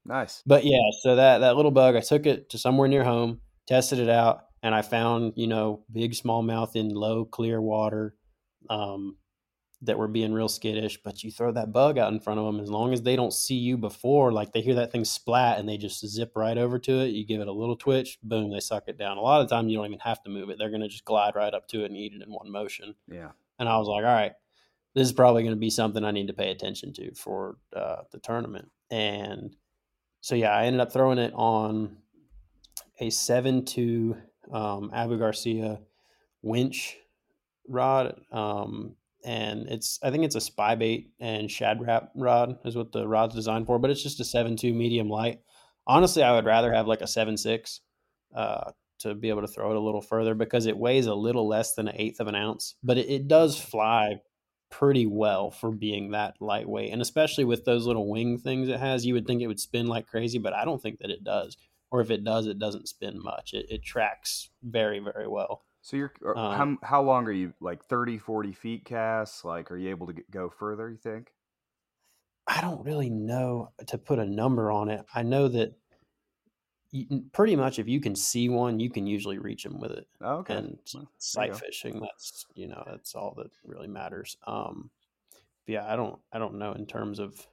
Nice. 0.06 0.44
But 0.46 0.64
yeah, 0.64 0.90
so 1.02 1.16
that 1.16 1.40
that 1.40 1.56
little 1.58 1.72
bug, 1.72 1.96
I 1.96 2.02
took 2.02 2.26
it 2.28 2.50
to 2.52 2.58
somewhere 2.58 2.88
near 2.88 3.04
home, 3.04 3.42
tested 3.68 4.00
it 4.00 4.10
out, 4.10 4.46
and 4.64 4.74
I 4.74 4.84
found 4.84 5.34
you 5.36 5.48
know 5.48 5.84
big 5.92 6.14
smallmouth 6.14 6.76
in 6.76 6.90
low 6.90 7.26
clear 7.26 7.60
water. 7.60 8.16
Um, 8.70 9.18
that 9.84 9.98
were 9.98 10.08
being 10.08 10.32
real 10.32 10.48
skittish, 10.48 11.00
but 11.04 11.24
you 11.24 11.32
throw 11.32 11.52
that 11.52 11.72
bug 11.72 11.98
out 11.98 12.14
in 12.14 12.20
front 12.20 12.40
of 12.40 12.46
them, 12.46 12.60
as 12.60 12.70
long 12.70 12.94
as 12.94 13.02
they 13.02 13.16
don't 13.16 13.34
see 13.34 13.56
you 13.56 13.78
before, 13.78 14.32
like 14.32 14.52
they 14.52 14.62
hear 14.62 14.76
that 14.76 14.92
thing 14.92 15.04
splat 15.04 15.58
and 15.58 15.68
they 15.68 15.78
just 15.78 16.06
zip 16.08 16.34
right 16.36 16.58
over 16.58 16.78
to 16.78 17.00
it, 17.00 17.08
you 17.08 17.26
give 17.26 17.42
it 17.42 17.48
a 17.48 17.52
little 17.52 17.76
twitch, 17.76 18.20
boom, 18.22 18.52
they 18.52 18.60
suck 18.60 18.84
it 18.88 18.98
down. 18.98 19.18
A 19.18 19.22
lot 19.22 19.42
of 19.42 19.50
the 19.50 19.56
time, 19.56 19.70
you 19.70 19.78
don't 19.78 19.88
even 19.88 20.00
have 20.00 20.22
to 20.24 20.30
move 20.30 20.50
it; 20.50 20.58
they're 20.60 20.70
going 20.70 20.82
to 20.82 20.88
just 20.88 21.06
glide 21.06 21.36
right 21.36 21.54
up 21.54 21.68
to 21.70 21.82
it 21.82 21.88
and 21.88 21.98
eat 21.98 22.14
it 22.14 22.22
in 22.22 22.32
one 22.32 22.52
motion. 22.52 22.94
Yeah. 23.08 23.32
And 23.58 23.68
I 23.68 23.78
was 23.78 23.88
like, 23.88 24.06
all 24.06 24.14
right, 24.14 24.34
this 24.94 25.08
is 25.08 25.14
probably 25.14 25.44
going 25.44 25.56
to 25.56 25.60
be 25.60 25.70
something 25.70 26.04
I 26.04 26.12
need 26.12 26.28
to 26.28 26.34
pay 26.34 26.52
attention 26.52 26.94
to 26.94 27.14
for 27.16 27.58
uh, 27.76 28.04
the 28.12 28.20
tournament. 28.20 28.70
And 28.92 29.56
so 30.22 30.36
yeah, 30.36 30.52
I 30.52 30.66
ended 30.66 30.82
up 30.82 30.92
throwing 30.92 31.18
it 31.18 31.34
on 31.34 31.98
a 33.00 33.10
seven 33.10 33.66
two 33.66 34.18
um, 34.52 34.92
Abu 34.94 35.18
Garcia 35.18 35.80
winch 36.42 36.98
rod. 37.68 38.20
Um, 38.32 38.96
and 39.24 39.68
it's 39.68 40.00
I 40.04 40.12
think 40.12 40.24
it's 40.24 40.36
a 40.36 40.42
spy 40.42 40.76
bait 40.76 41.12
and 41.20 41.50
shad 41.50 41.82
rap 41.82 42.12
rod 42.16 42.58
is 42.66 42.76
what 42.76 42.92
the 42.92 43.08
rod's 43.08 43.36
designed 43.36 43.68
for, 43.68 43.80
but 43.80 43.90
it's 43.90 44.04
just 44.04 44.20
a 44.20 44.26
seven 44.26 44.56
two 44.56 44.74
medium 44.74 45.10
light. 45.10 45.40
Honestly, 45.88 46.24
I 46.24 46.34
would 46.34 46.46
rather 46.46 46.74
have 46.74 46.88
like 46.88 47.02
a 47.02 47.08
seven 47.08 47.38
six 47.38 47.82
uh, 48.36 48.72
to 49.00 49.16
be 49.16 49.30
able 49.30 49.42
to 49.42 49.48
throw 49.48 49.72
it 49.72 49.78
a 49.78 49.82
little 49.82 50.02
further 50.02 50.36
because 50.36 50.66
it 50.66 50.78
weighs 50.78 51.06
a 51.06 51.16
little 51.16 51.48
less 51.48 51.74
than 51.74 51.88
an 51.88 51.96
eighth 51.98 52.20
of 52.20 52.28
an 52.28 52.36
ounce, 52.36 52.76
but 52.84 52.98
it, 52.98 53.10
it 53.10 53.28
does 53.28 53.60
fly 53.60 54.22
pretty 54.70 55.06
well 55.06 55.52
for 55.52 55.72
being 55.72 56.12
that 56.12 56.36
lightweight, 56.40 56.94
and 56.94 57.02
especially 57.02 57.44
with 57.44 57.66
those 57.66 57.86
little 57.86 58.10
wing 58.10 58.38
things 58.38 58.70
it 58.70 58.80
has, 58.80 59.06
you 59.06 59.14
would 59.14 59.28
think 59.28 59.42
it 59.42 59.48
would 59.48 59.60
spin 59.60 59.88
like 59.88 60.08
crazy, 60.08 60.40
but 60.40 60.54
I 60.54 60.66
don't 60.66 60.82
think 60.82 61.00
that 61.00 61.10
it 61.12 61.24
does. 61.24 61.58
Or 61.92 62.00
if 62.00 62.10
it 62.10 62.24
does, 62.24 62.48
it 62.48 62.58
doesn't 62.58 62.88
spin 62.88 63.22
much. 63.22 63.54
It, 63.54 63.66
it 63.70 63.84
tracks 63.84 64.50
very 64.64 65.00
very 65.00 65.28
well. 65.28 65.66
So 65.82 65.98
you're 65.98 66.14
um, 66.38 66.78
how 66.82 66.88
how 66.88 67.02
long 67.02 67.26
are 67.26 67.32
you 67.32 67.54
like 67.60 67.84
30 67.84 68.18
40 68.18 68.54
feet 68.54 68.86
casts 68.86 69.44
like 69.44 69.72
are 69.72 69.78
you 69.78 69.90
able 69.90 70.08
to 70.08 70.14
get, 70.14 70.30
go 70.30 70.50
further 70.50 70.90
you 70.90 70.98
think? 70.98 71.32
I 72.48 72.62
don't 72.62 72.84
really 72.84 73.10
know 73.10 73.72
to 73.88 73.98
put 73.98 74.20
a 74.20 74.26
number 74.26 74.72
on 74.72 74.90
it. 74.90 75.06
I 75.14 75.24
know 75.24 75.48
that 75.48 75.76
you, 76.92 77.24
pretty 77.32 77.56
much 77.56 77.80
if 77.80 77.88
you 77.88 78.02
can 78.02 78.16
see 78.16 78.50
one, 78.50 78.80
you 78.80 78.90
can 78.90 79.08
usually 79.08 79.38
reach 79.38 79.64
them 79.64 79.80
with 79.80 79.92
it. 79.92 80.08
Oh, 80.22 80.38
okay. 80.38 80.56
And 80.56 80.78
well, 80.94 81.10
sight 81.18 81.56
fishing, 81.56 82.00
that's 82.00 82.46
you 82.54 82.68
know 82.68 82.84
that's 82.86 83.16
all 83.16 83.34
that 83.38 83.52
really 83.64 83.88
matters. 83.88 84.38
Um, 84.46 84.92
yeah, 85.68 85.92
I 85.92 85.96
don't 85.96 86.20
I 86.32 86.40
don't 86.40 86.60
know 86.60 86.74
in 86.74 86.86
terms 86.86 87.20
of 87.20 87.48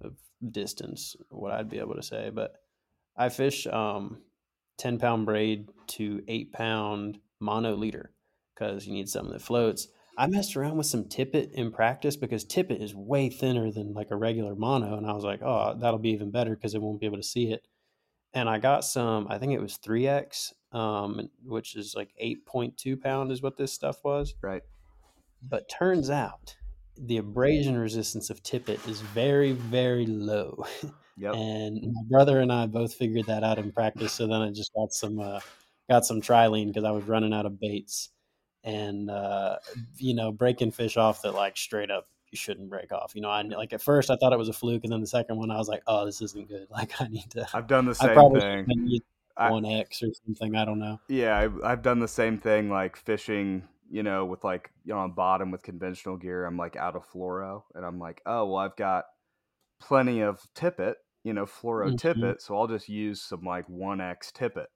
of 0.00 0.16
distance 0.50 1.16
what 1.28 1.52
I'd 1.52 1.68
be 1.68 1.78
able 1.78 1.94
to 1.94 2.02
say, 2.02 2.30
but 2.30 2.62
I 3.16 3.28
fish 3.28 3.66
um, 3.66 4.22
ten 4.78 4.98
pound 4.98 5.26
braid 5.26 5.68
to 5.88 6.22
eight 6.28 6.52
pound 6.52 7.20
mono 7.40 7.74
leader 7.76 8.12
because 8.54 8.86
you 8.86 8.92
need 8.92 9.08
something 9.08 9.32
that 9.32 9.42
floats. 9.42 9.88
I 10.18 10.26
messed 10.26 10.56
around 10.56 10.78
with 10.78 10.86
some 10.86 11.08
tippet 11.08 11.50
in 11.52 11.70
practice 11.70 12.16
because 12.16 12.44
tippet 12.44 12.80
is 12.80 12.94
way 12.94 13.28
thinner 13.28 13.70
than 13.70 13.92
like 13.92 14.10
a 14.10 14.16
regular 14.16 14.54
mono. 14.54 14.96
And 14.96 15.06
I 15.06 15.12
was 15.12 15.24
like, 15.24 15.42
oh, 15.42 15.76
that'll 15.78 15.98
be 15.98 16.10
even 16.10 16.30
better 16.30 16.54
because 16.54 16.74
it 16.74 16.80
won't 16.80 17.00
be 17.00 17.06
able 17.06 17.18
to 17.18 17.22
see 17.22 17.52
it. 17.52 17.66
And 18.32 18.48
I 18.48 18.58
got 18.58 18.84
some, 18.84 19.26
I 19.28 19.38
think 19.38 19.52
it 19.52 19.60
was 19.60 19.78
3X, 19.78 20.52
um, 20.72 21.28
which 21.44 21.76
is 21.76 21.94
like 21.94 22.10
8.2 22.22 23.00
pound 23.00 23.30
is 23.30 23.42
what 23.42 23.58
this 23.58 23.72
stuff 23.72 24.02
was. 24.04 24.34
Right. 24.42 24.62
But 25.42 25.68
turns 25.68 26.08
out 26.08 26.56
the 26.98 27.18
abrasion 27.18 27.76
resistance 27.76 28.30
of 28.30 28.42
tippet 28.42 28.86
is 28.88 29.02
very, 29.02 29.52
very 29.52 30.06
low. 30.06 30.64
Yep. 31.18 31.32
and 31.34 31.80
my 31.80 32.02
brother 32.10 32.40
and 32.40 32.52
I 32.52 32.66
both 32.66 32.92
figured 32.92 33.24
that 33.24 33.42
out 33.42 33.58
in 33.58 33.72
practice. 33.72 34.12
So 34.12 34.26
then 34.26 34.42
I 34.42 34.50
just 34.50 34.70
got 34.74 34.92
some, 34.92 35.18
uh, 35.18 35.40
got 35.88 36.04
some 36.04 36.20
trilene 36.20 36.68
because 36.68 36.84
I 36.84 36.90
was 36.90 37.04
running 37.04 37.32
out 37.32 37.46
of 37.46 37.60
baits 37.60 38.10
and 38.64 39.10
uh, 39.10 39.56
you 39.96 40.14
know 40.14 40.32
breaking 40.32 40.72
fish 40.72 40.96
off 40.96 41.22
that 41.22 41.32
like 41.32 41.56
straight 41.56 41.90
up 41.90 42.08
you 42.30 42.36
shouldn't 42.36 42.68
break 42.68 42.92
off. 42.92 43.12
You 43.14 43.22
know, 43.22 43.30
I 43.30 43.42
like 43.42 43.72
at 43.72 43.80
first 43.80 44.10
I 44.10 44.16
thought 44.16 44.32
it 44.32 44.38
was 44.38 44.48
a 44.48 44.52
fluke, 44.52 44.84
and 44.84 44.92
then 44.92 45.00
the 45.00 45.06
second 45.06 45.36
one 45.36 45.50
I 45.50 45.56
was 45.56 45.68
like, 45.68 45.82
oh, 45.86 46.04
this 46.04 46.20
isn't 46.20 46.48
good. 46.48 46.66
Like 46.70 47.00
I 47.00 47.08
need 47.08 47.30
to. 47.30 47.46
I've 47.54 47.66
done 47.66 47.86
the 47.86 47.94
same 47.94 48.14
thing. 48.38 49.00
One 49.38 49.66
X 49.66 50.02
or 50.02 50.08
something. 50.24 50.56
I 50.56 50.64
don't 50.64 50.78
know. 50.78 50.98
Yeah, 51.08 51.38
I've, 51.38 51.62
I've 51.62 51.82
done 51.82 52.00
the 52.00 52.08
same 52.08 52.38
thing. 52.38 52.70
Like 52.70 52.96
fishing, 52.96 53.62
you 53.90 54.02
know, 54.02 54.24
with 54.24 54.44
like 54.44 54.70
you 54.84 54.92
know 54.92 55.00
on 55.00 55.12
bottom 55.12 55.50
with 55.50 55.62
conventional 55.62 56.16
gear. 56.16 56.44
I'm 56.44 56.56
like 56.56 56.74
out 56.76 56.96
of 56.96 57.08
fluoro, 57.08 57.62
and 57.74 57.84
I'm 57.84 57.98
like, 57.98 58.22
oh 58.26 58.46
well, 58.46 58.56
I've 58.56 58.76
got 58.76 59.04
plenty 59.80 60.20
of 60.20 60.40
tippet, 60.54 60.96
you 61.22 61.32
know, 61.32 61.44
fluoro 61.44 61.88
mm-hmm. 61.88 61.96
tippet, 61.96 62.42
so 62.42 62.56
I'll 62.56 62.66
just 62.66 62.88
use 62.88 63.22
some 63.22 63.42
like 63.42 63.68
one 63.68 64.00
X 64.00 64.32
tippet 64.32 64.68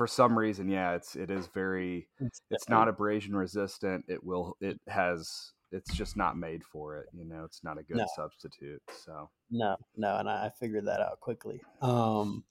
for 0.00 0.06
some 0.06 0.38
reason, 0.38 0.66
yeah, 0.66 0.94
it's 0.94 1.14
it 1.14 1.30
is 1.30 1.46
very. 1.48 2.08
It's, 2.20 2.40
It's 2.50 2.70
not 2.70 2.88
abrasion 2.88 3.36
resistant. 3.36 4.06
It 4.08 4.24
will. 4.24 4.56
It 4.58 4.80
has. 4.88 5.52
It's 5.72 5.94
just 5.94 6.16
not 6.16 6.38
made 6.38 6.64
for 6.64 6.96
it. 6.96 7.08
You 7.12 7.26
know, 7.26 7.44
it's 7.44 7.62
not 7.62 7.76
a 7.76 7.82
good 7.82 7.98
No. 7.98 8.06
substitute. 8.16 8.80
So 9.04 9.28
No, 9.50 9.76
no, 9.98 10.16
and 10.16 10.26
I 10.26 10.46
I 10.46 10.50
figured 10.58 10.86
that 10.86 11.00
out 11.00 11.20
quickly. 11.20 11.60
Um, 11.82 12.44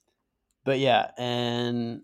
but 0.62 0.78
yeah, 0.78 1.10
and 1.18 2.02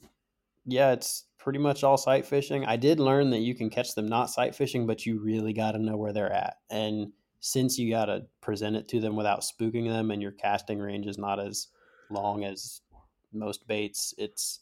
yeah, 0.64 0.90
it's 0.90 1.26
pretty 1.38 1.60
much 1.60 1.84
all 1.84 1.96
sight 1.96 2.26
fishing. 2.26 2.66
I 2.66 2.74
did 2.74 2.98
learn 2.98 3.30
that 3.30 3.38
you 3.38 3.54
can 3.54 3.70
catch 3.70 3.94
them 3.94 4.08
not 4.08 4.30
sight 4.30 4.52
fishing, 4.52 4.84
but 4.84 5.06
you 5.06 5.20
really 5.20 5.52
got 5.52 5.72
to 5.72 5.78
know 5.78 5.96
where 5.96 6.12
they're 6.12 6.32
at. 6.32 6.56
And 6.70 7.12
since 7.38 7.78
you 7.78 7.88
got 7.88 8.06
to 8.06 8.26
present 8.40 8.74
it 8.74 8.88
to 8.88 8.98
them 8.98 9.14
without 9.14 9.42
spooking 9.42 9.88
them, 9.88 10.10
and 10.10 10.20
your 10.20 10.32
casting 10.32 10.80
range 10.80 11.06
is 11.06 11.18
not 11.18 11.38
as 11.38 11.68
long 12.10 12.42
as 12.42 12.80
most 13.32 13.68
baits, 13.68 14.12
it's 14.18 14.58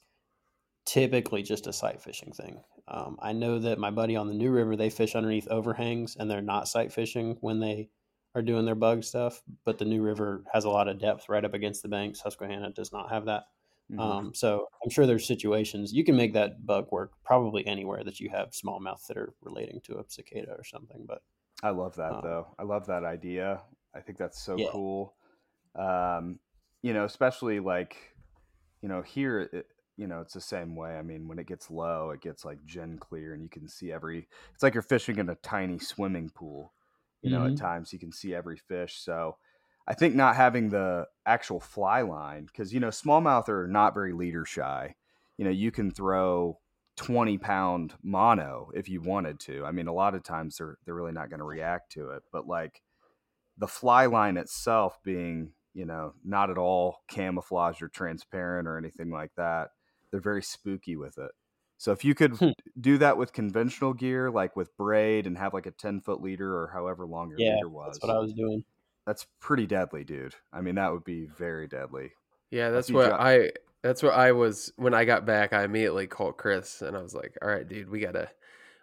typically 0.84 1.42
just 1.42 1.66
a 1.66 1.72
sight 1.72 2.02
fishing 2.02 2.32
thing. 2.32 2.62
Um, 2.88 3.18
I 3.22 3.32
know 3.32 3.58
that 3.58 3.78
my 3.78 3.90
buddy 3.90 4.16
on 4.16 4.28
the 4.28 4.34
New 4.34 4.50
River 4.50 4.76
they 4.76 4.90
fish 4.90 5.14
underneath 5.14 5.48
overhangs, 5.48 6.16
and 6.16 6.30
they're 6.30 6.42
not 6.42 6.68
sight 6.68 6.92
fishing 6.92 7.36
when 7.40 7.60
they 7.60 7.90
are 8.34 8.42
doing 8.42 8.64
their 8.66 8.74
bug 8.74 9.04
stuff, 9.04 9.42
but 9.64 9.78
the 9.78 9.84
New 9.84 10.02
River 10.02 10.44
has 10.52 10.64
a 10.64 10.70
lot 10.70 10.88
of 10.88 10.98
depth 10.98 11.28
right 11.28 11.44
up 11.44 11.54
against 11.54 11.82
the 11.82 11.88
bank. 11.88 12.16
Susquehanna 12.16 12.70
does 12.72 12.92
not 12.92 13.10
have 13.10 13.26
that. 13.26 13.44
mhm. 13.88 14.14
Um, 14.16 14.34
so 14.34 14.68
I'm 14.82 14.90
sure 14.90 15.06
there's 15.06 15.26
situations 15.26 15.92
you 15.92 16.04
can 16.04 16.16
make 16.16 16.32
that 16.32 16.66
bug 16.66 16.90
work 16.90 17.12
probably 17.24 17.64
anywhere 17.66 18.02
that 18.04 18.18
you 18.18 18.28
have 18.30 18.50
smallmouth 18.50 19.06
that 19.06 19.16
are 19.16 19.34
relating 19.40 19.80
to 19.82 19.98
a 19.98 20.04
cicada 20.08 20.52
or 20.52 20.64
something. 20.64 21.06
But 21.06 21.22
I 21.62 21.70
love 21.70 21.96
that 21.96 22.20
um, 22.20 22.22
though. 22.22 22.54
I 22.58 22.62
love 22.64 22.86
that 22.86 23.04
idea. 23.04 23.62
I 23.94 24.00
think 24.00 24.18
that's 24.18 24.40
so 24.40 24.58
Yeah. 24.58 24.66
cool. 24.66 25.16
Um, 25.74 26.40
you 26.82 26.94
know, 26.94 27.04
especially 27.04 27.60
like, 27.60 28.16
you 28.82 28.88
know, 28.88 29.02
here, 29.02 29.40
it, 29.52 29.68
you 29.96 30.06
know, 30.06 30.20
it's 30.20 30.34
the 30.34 30.40
same 30.40 30.76
way. 30.76 30.96
I 30.98 31.02
mean, 31.02 31.28
when 31.28 31.38
it 31.38 31.46
gets 31.46 31.70
low, 31.70 32.10
it 32.10 32.20
gets 32.20 32.44
like 32.44 32.64
gen 32.64 32.98
clear, 32.98 33.34
and 33.34 33.42
you 33.42 33.48
can 33.48 33.68
see 33.68 33.92
every. 33.92 34.28
It's 34.54 34.62
like 34.62 34.74
you're 34.74 34.82
fishing 34.82 35.18
in 35.18 35.28
a 35.28 35.36
tiny 35.36 35.78
swimming 35.78 36.30
pool. 36.30 36.74
You 37.22 37.30
know, 37.30 37.46
at 37.46 37.56
Mhm. 37.56 37.56
times 37.56 37.92
you 37.92 37.98
can 37.98 38.12
see 38.12 38.34
every 38.34 38.56
fish. 38.58 38.96
So, 38.98 39.38
I 39.86 39.94
think 39.94 40.14
not 40.14 40.36
having 40.36 40.70
the 40.70 41.06
actual 41.26 41.60
fly 41.60 42.02
line 42.02 42.46
because 42.46 42.72
you 42.72 42.80
know 42.80 42.88
smallmouth 42.88 43.48
are 43.48 43.66
not 43.68 43.94
very 43.94 44.12
leader 44.12 44.44
shy. 44.44 44.94
You 45.36 45.44
know, 45.44 45.50
you 45.50 45.70
can 45.70 45.90
throw 45.90 46.60
20 46.96 47.38
pound 47.38 47.94
mono 48.02 48.70
if 48.74 48.88
you 48.88 49.00
wanted 49.00 49.40
to. 49.40 49.64
I 49.64 49.72
mean, 49.72 49.86
a 49.88 49.92
lot 49.92 50.14
of 50.14 50.22
times 50.22 50.56
they're 50.58 50.78
they're 50.84 50.94
really 50.94 51.12
not 51.12 51.28
going 51.30 51.40
to 51.40 51.44
react 51.44 51.92
to 51.92 52.10
it, 52.10 52.22
but 52.32 52.46
like 52.46 52.82
the 53.56 53.68
fly 53.68 54.06
line 54.06 54.36
itself 54.36 55.02
being, 55.02 55.54
you 55.74 55.84
know, 55.86 56.14
not 56.24 56.50
at 56.50 56.58
all 56.58 56.98
camouflaged 57.08 57.82
or 57.82 57.88
transparent 57.88 58.68
or 58.68 58.78
anything 58.78 59.10
like 59.10 59.34
that, 59.36 59.70
they're 60.14 60.22
very 60.22 60.42
spooky 60.44 60.96
with 60.96 61.18
it. 61.18 61.32
So 61.78 61.92
if 61.92 62.04
you 62.04 62.14
could 62.14 62.38
Hmm. 62.38 62.52
do 62.80 62.98
that 62.98 63.18
with 63.18 63.32
conventional 63.34 63.94
gear, 63.94 64.30
like 64.30 64.56
with 64.56 64.76
braid 64.76 65.26
and 65.26 65.38
have 65.38 65.54
like 65.54 65.66
a 65.66 65.72
10 65.72 66.00
foot 66.02 66.22
leader 66.22 66.56
or 66.56 66.68
however 66.72 67.06
long 67.06 67.30
your 67.30 67.42
yeah, 67.42 67.56
leader 67.56 67.68
was, 67.68 68.00
that's 68.00 68.02
what 68.02 68.16
I 68.16 68.18
was 68.18 68.32
doing. 68.34 68.64
that's 69.06 69.26
pretty 69.40 69.66
deadly, 69.66 70.04
dude. 70.04 70.34
I 70.52 70.60
mean, 70.60 70.76
that 70.76 70.92
would 70.92 71.04
be 71.04 71.26
very 71.26 71.68
deadly. 71.68 72.12
Yeah, 72.50 72.70
that's 72.70 72.92
what 72.92 73.12
drop- 73.12 73.18
I 73.18 73.52
that's 73.82 74.02
what 74.02 74.14
I 74.14 74.32
was 74.32 74.72
when 74.76 74.94
I 74.94 75.04
got 75.04 75.26
back, 75.26 75.52
I 75.52 75.64
immediately 75.64 76.06
called 76.06 76.36
Chris 76.36 76.82
and 76.82 76.96
I 76.96 77.02
was 77.02 77.14
like, 77.14 77.36
"All 77.42 77.48
right, 77.48 77.66
dude, 77.66 77.88
we 77.90 78.00
got 78.00 78.12
to 78.12 78.30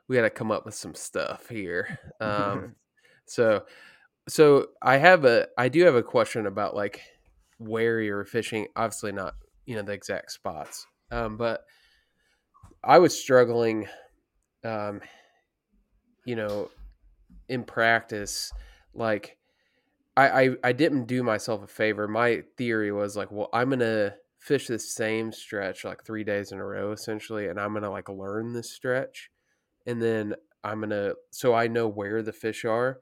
we 0.07 0.15
got 0.17 0.23
to 0.23 0.29
come 0.29 0.51
up 0.51 0.65
with 0.65 0.75
some 0.75 0.95
stuff 0.95 1.49
here." 1.49 1.99
Um 2.21 2.75
so 3.25 3.65
so 4.29 4.69
I 4.81 4.97
have 4.97 5.25
a 5.25 5.47
I 5.57 5.69
do 5.69 5.85
have 5.85 5.95
a 5.95 6.03
question 6.03 6.47
about 6.47 6.75
like 6.75 7.01
where 7.59 8.01
you're 8.01 8.25
fishing, 8.25 8.67
obviously 8.75 9.11
not, 9.13 9.35
you 9.65 9.75
know, 9.75 9.83
the 9.83 9.93
exact 9.93 10.31
spots. 10.33 10.87
Um 11.11 11.37
but 11.37 11.65
I 12.83 12.99
was 12.99 13.19
struggling 13.19 13.87
um 14.63 15.01
you 16.25 16.35
know, 16.35 16.69
in 17.49 17.63
practice 17.63 18.53
like 18.93 19.37
I, 20.17 20.43
I 20.45 20.57
I 20.65 20.73
didn't 20.73 21.05
do 21.05 21.23
myself 21.23 21.63
a 21.63 21.67
favor. 21.67 22.07
My 22.07 22.43
theory 22.57 22.91
was 22.91 23.17
like, 23.17 23.31
well, 23.31 23.49
I'm 23.53 23.69
gonna 23.71 24.15
fish 24.39 24.67
this 24.67 24.93
same 24.95 25.31
stretch 25.31 25.85
like 25.85 26.03
three 26.05 26.23
days 26.23 26.51
in 26.51 26.59
a 26.59 26.65
row 26.65 26.91
essentially, 26.91 27.47
and 27.47 27.59
I'm 27.59 27.73
gonna 27.73 27.91
like 27.91 28.09
learn 28.09 28.53
this 28.53 28.71
stretch, 28.71 29.31
and 29.87 30.01
then 30.01 30.35
I'm 30.63 30.81
gonna 30.81 31.15
so 31.31 31.53
I 31.55 31.67
know 31.67 31.87
where 31.89 32.23
the 32.23 32.33
fish 32.33 32.65
are, 32.65 33.01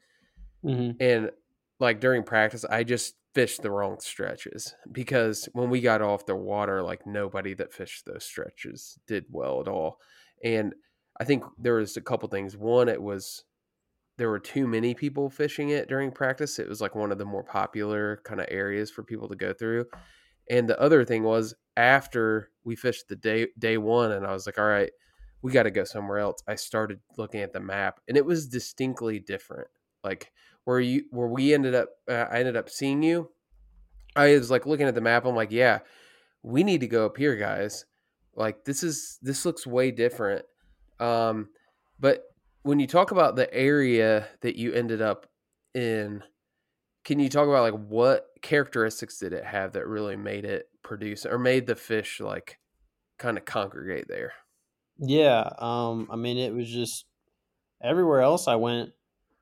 hmm 0.64 0.92
and 1.00 1.32
like 1.80 2.00
during 2.00 2.24
practice, 2.24 2.66
I 2.66 2.84
just 2.84 3.16
fished 3.34 3.62
the 3.62 3.72
wrong 3.72 4.00
stretches 4.00 4.74
because 4.92 5.48
when 5.54 5.70
we 5.70 5.82
got 5.82 6.02
off 6.02 6.26
the 6.26 6.36
water, 6.36 6.82
like 6.82 7.06
nobody 7.06 7.54
that 7.54 7.74
fished 7.74 8.06
those 8.06 8.24
stretches 8.24 8.98
did 9.08 9.26
well 9.30 9.62
at 9.62 9.68
all, 9.68 10.00
and 10.44 10.74
I 11.20 11.26
think 11.26 11.44
there 11.58 11.76
was 11.76 11.98
a 11.98 12.02
couple 12.02 12.30
things. 12.30 12.56
One, 12.56 12.88
it 12.90 13.02
was 13.02 13.44
there 14.18 14.30
were 14.30 14.40
too 14.40 14.68
many 14.68 14.94
people 14.94 15.30
fishing 15.30 15.70
it 15.70 15.88
during 15.88 16.12
practice. 16.12 16.60
It 16.60 16.68
was 16.68 16.82
like 16.82 16.94
one 16.94 17.12
of 17.12 17.18
the 17.18 17.26
more 17.26 17.44
popular 17.44 18.22
kind 18.26 18.42
of 18.42 18.48
areas 18.50 18.92
for 18.92 19.02
people 19.04 19.30
to 19.30 19.36
go 19.36 19.54
through. 19.54 19.86
And 20.50 20.68
the 20.68 20.80
other 20.80 21.06
thing 21.06 21.24
was 21.24 21.56
after 21.78 22.50
we 22.66 22.76
fished 22.76 23.08
the 23.08 23.16
day 23.16 23.48
day 23.58 23.78
one, 23.78 24.12
and 24.12 24.26
I 24.26 24.34
was 24.34 24.46
like, 24.46 24.58
all 24.58 24.66
right, 24.66 24.92
we 25.42 25.52
got 25.52 25.64
to 25.64 25.72
go 25.72 25.84
somewhere 25.84 26.20
else. 26.20 26.42
I 26.48 26.56
started 26.56 27.00
looking 27.18 27.42
at 27.42 27.54
the 27.54 27.60
map, 27.60 28.00
and 28.08 28.18
it 28.18 28.26
was 28.26 28.48
distinctly 28.48 29.20
different. 29.20 29.68
Like 30.04 30.32
where 30.70 30.80
you 30.80 31.06
where 31.10 31.28
we 31.28 31.52
ended 31.52 31.74
up, 31.74 31.90
uh, 32.08 32.26
I 32.30 32.38
ended 32.38 32.56
up 32.56 32.70
seeing 32.70 33.02
you. 33.02 33.32
I 34.16 34.38
was 34.38 34.52
like 34.52 34.68
looking 34.68 34.86
at 34.86 34.94
the 34.94 35.02
map. 35.02 35.26
I'm 35.26 35.36
like, 35.36 35.52
yeah, 35.52 35.80
we 36.44 36.64
need 36.64 36.82
to 36.82 36.88
go 36.88 37.08
up 37.08 37.18
here, 37.18 37.36
guys. 37.36 37.86
Like 38.36 38.66
this 38.66 38.84
is 38.84 39.18
this 39.24 39.48
looks 39.48 39.66
way 39.66 39.90
different. 39.90 40.46
Um, 41.00 41.50
but 42.00 42.24
when 42.62 42.80
you 42.80 42.86
talk 42.86 43.10
about 43.10 43.36
the 43.36 43.52
area 43.52 44.28
that 44.42 44.58
you 44.58 44.72
ended 44.72 45.02
up 45.02 45.26
in, 45.74 46.24
can 47.04 47.18
you 47.18 47.30
talk 47.30 47.48
about 47.48 47.74
like 47.74 47.88
what 47.90 48.28
characteristics 48.44 49.18
did 49.18 49.34
it 49.34 49.46
have 49.46 49.74
that 49.74 49.88
really 49.88 50.18
made 50.18 50.46
it 50.46 50.70
produce 50.84 51.26
or 51.26 51.40
made 51.40 51.66
the 51.66 51.76
fish 51.76 52.20
like 52.20 52.60
kind 53.18 53.40
of 53.40 53.46
congregate 53.46 54.08
there? 54.08 54.34
Yeah, 55.00 55.50
um, 55.58 56.10
I 56.12 56.16
mean, 56.16 56.38
it 56.38 56.54
was 56.54 56.70
just 56.70 57.06
everywhere 57.84 58.22
else 58.22 58.48
I 58.48 58.58
went, 58.58 58.92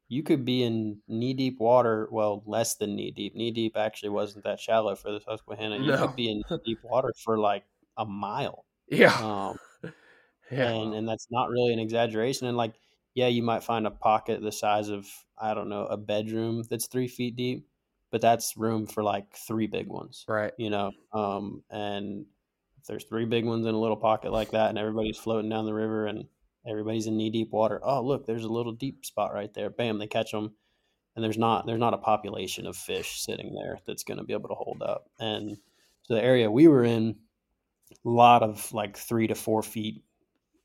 you 0.09 0.23
could 0.23 0.45
be 0.45 0.63
in 0.63 1.01
knee 1.07 1.33
deep 1.33 1.59
water. 1.59 2.07
Well, 2.11 2.43
less 2.45 2.75
than 2.75 2.95
knee 2.95 3.11
deep. 3.11 3.35
Knee 3.35 3.51
deep 3.51 3.77
actually 3.77 4.09
wasn't 4.09 4.43
that 4.45 4.59
shallow 4.59 4.95
for 4.95 5.11
the 5.11 5.19
Susquehanna. 5.21 5.77
You 5.77 5.93
No. 5.93 5.95
could 5.95 6.15
be 6.15 6.29
in 6.31 6.43
deep 6.65 6.79
water 6.83 7.13
for 7.23 7.37
like 7.37 7.65
a 7.97 8.05
mile. 8.05 8.65
Yeah, 8.87 9.21
Um, 9.21 9.57
yeah, 10.51 10.71
and 10.71 10.93
and 10.93 11.07
that's 11.07 11.27
not 11.29 11.49
really 11.49 11.73
an 11.73 11.79
exaggeration. 11.79 12.47
And 12.47 12.57
like, 12.57 12.79
yeah, 13.13 13.27
you 13.27 13.43
might 13.43 13.63
find 13.63 13.87
a 13.87 13.91
pocket 13.91 14.41
the 14.41 14.51
size 14.51 14.89
of 14.89 15.07
I 15.37 15.53
don't 15.53 15.69
know 15.69 15.85
a 15.85 15.97
bedroom 15.97 16.63
that's 16.69 16.87
three 16.87 17.07
feet 17.07 17.35
deep, 17.35 17.67
but 18.11 18.21
that's 18.21 18.57
room 18.57 18.87
for 18.87 19.03
like 19.03 19.35
three 19.35 19.67
big 19.67 19.87
ones. 19.87 20.27
right. 20.27 20.53
You 20.57 20.69
know, 20.71 20.91
um, 21.13 21.63
and 21.69 22.25
if 22.79 22.85
there's 22.87 23.03
three 23.05 23.25
big 23.25 23.45
ones 23.45 23.65
in 23.65 23.75
a 23.75 23.79
little 23.79 23.97
pocket 23.97 24.31
like 24.31 24.51
that, 24.51 24.69
and 24.69 24.77
everybody's 24.79 25.17
floating 25.17 25.49
down 25.49 25.65
the 25.65 25.73
river 25.73 26.07
and 26.07 26.27
everybody's 26.67 27.07
in 27.07 27.17
knee 27.17 27.29
deep 27.29 27.51
water, 27.51 27.79
oh 27.83 28.01
look, 28.01 28.25
there's 28.25 28.43
a 28.43 28.49
little 28.49 28.73
deep 28.73 29.05
spot 29.05 29.33
right 29.33 29.53
there. 29.53 29.69
Bam, 29.69 29.99
they 29.99 30.07
catch 30.07 30.31
them, 30.31 30.53
and 31.15 31.23
there's 31.23 31.37
not 31.37 31.65
there's 31.65 31.79
not 31.79 31.93
a 31.93 31.99
population 31.99 32.67
of 32.67 32.75
fish 32.75 33.21
sitting 33.21 33.53
there 33.55 33.79
that's 33.85 34.03
going 34.03 34.17
to 34.17 34.23
be 34.23 34.33
able 34.33 34.49
to 34.49 34.55
hold 34.55 34.81
up. 34.81 35.09
And 35.19 35.57
so 36.03 36.15
the 36.15 36.23
area 36.23 36.49
we 36.51 36.67
were 36.67 36.83
in, 36.83 37.15
a 38.05 38.09
lot 38.09 38.43
of 38.43 38.71
like 38.73 38.97
three 38.97 39.27
to 39.27 39.35
four 39.35 39.63
feet 39.63 40.03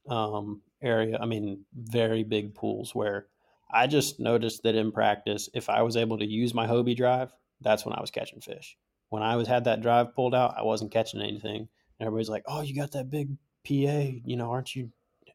um, 0.09 0.63
area. 0.83 1.19
I 1.21 1.27
mean, 1.27 1.65
very 1.75 2.25
big 2.25 2.55
pools 2.55 2.95
where 2.95 3.27
I 3.73 3.87
just 3.87 4.21
noticed 4.21 4.63
that 4.65 4.75
in 4.75 4.93
practice, 4.93 5.49
if 5.55 5.71
I 5.71 5.83
was 5.83 5.97
able 5.97 6.19
to 6.19 6.27
use 6.27 6.55
my 6.55 6.67
Hobie 6.67 6.97
drive, 6.97 7.33
that's 7.61 7.87
when 7.87 7.95
I 7.95 8.01
was 8.01 8.11
catching 8.11 8.41
fish. 8.41 8.77
When 9.09 9.23
I 9.23 9.37
was 9.37 9.49
had 9.49 9.65
that 9.65 9.83
drive 9.83 10.15
pulled 10.15 10.35
out, 10.35 10.55
I 10.57 10.63
wasn't 10.63 10.93
catching 10.93 11.21
anything. 11.21 11.69
And 11.99 12.07
everybody's 12.07 12.29
like, 12.29 12.45
"Oh, 12.47 12.63
you 12.63 12.75
got 12.75 12.93
that 12.93 13.11
big 13.11 13.31
PA? 13.67 14.21
You 14.25 14.37
know, 14.37 14.51
aren't 14.51 14.75
you 14.75 14.91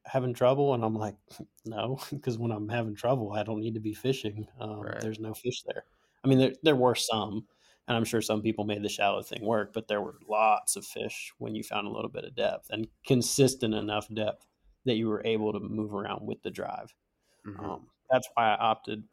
having 0.07 0.33
trouble?" 0.33 0.73
And 0.73 0.83
I'm 0.83 0.95
like, 0.95 1.17
"No, 1.65 1.99
because 2.11 2.37
when 2.37 2.51
I'm 2.51 2.69
having 2.69 2.95
trouble, 2.95 3.33
I 3.33 3.43
don't 3.43 3.59
need 3.61 3.75
to 3.75 3.79
be 3.79 3.93
fishing. 3.93 4.47
Um, 4.59 4.95
Right. 4.95 5.01
There's 5.01 5.19
no 5.19 5.33
fish 5.33 5.63
there. 5.63 5.85
I 6.23 6.27
mean, 6.27 6.39
there 6.39 6.53
there 6.63 6.75
were 6.75 6.95
some, 6.95 7.47
and 7.87 7.95
I'm 7.97 8.05
sure 8.05 8.21
some 8.21 8.41
people 8.41 8.65
made 8.65 8.83
the 8.83 8.89
shallow 8.89 9.21
thing 9.21 9.43
work, 9.45 9.73
but 9.73 9.87
there 9.87 10.01
were 10.01 10.19
lots 10.27 10.75
of 10.75 10.85
fish 10.85 11.33
when 11.37 11.55
you 11.55 11.63
found 11.63 11.87
a 11.87 11.91
little 11.91 12.09
bit 12.11 12.25
of 12.25 12.35
depth 12.35 12.69
and 12.71 12.87
consistent 13.05 13.73
enough 13.73 14.07
depth 14.13 14.45
that 14.85 14.95
you 14.95 15.07
were 15.09 15.21
able 15.25 15.53
to 15.53 15.59
move 15.59 15.93
around 15.93 16.25
with 16.25 16.41
the 16.43 16.51
drive. 16.51 16.93
Mhm. 17.45 17.71
Um, 17.71 17.89
that's 18.11 18.29
why 18.35 18.53
I 18.53 18.57
opted 18.57 19.05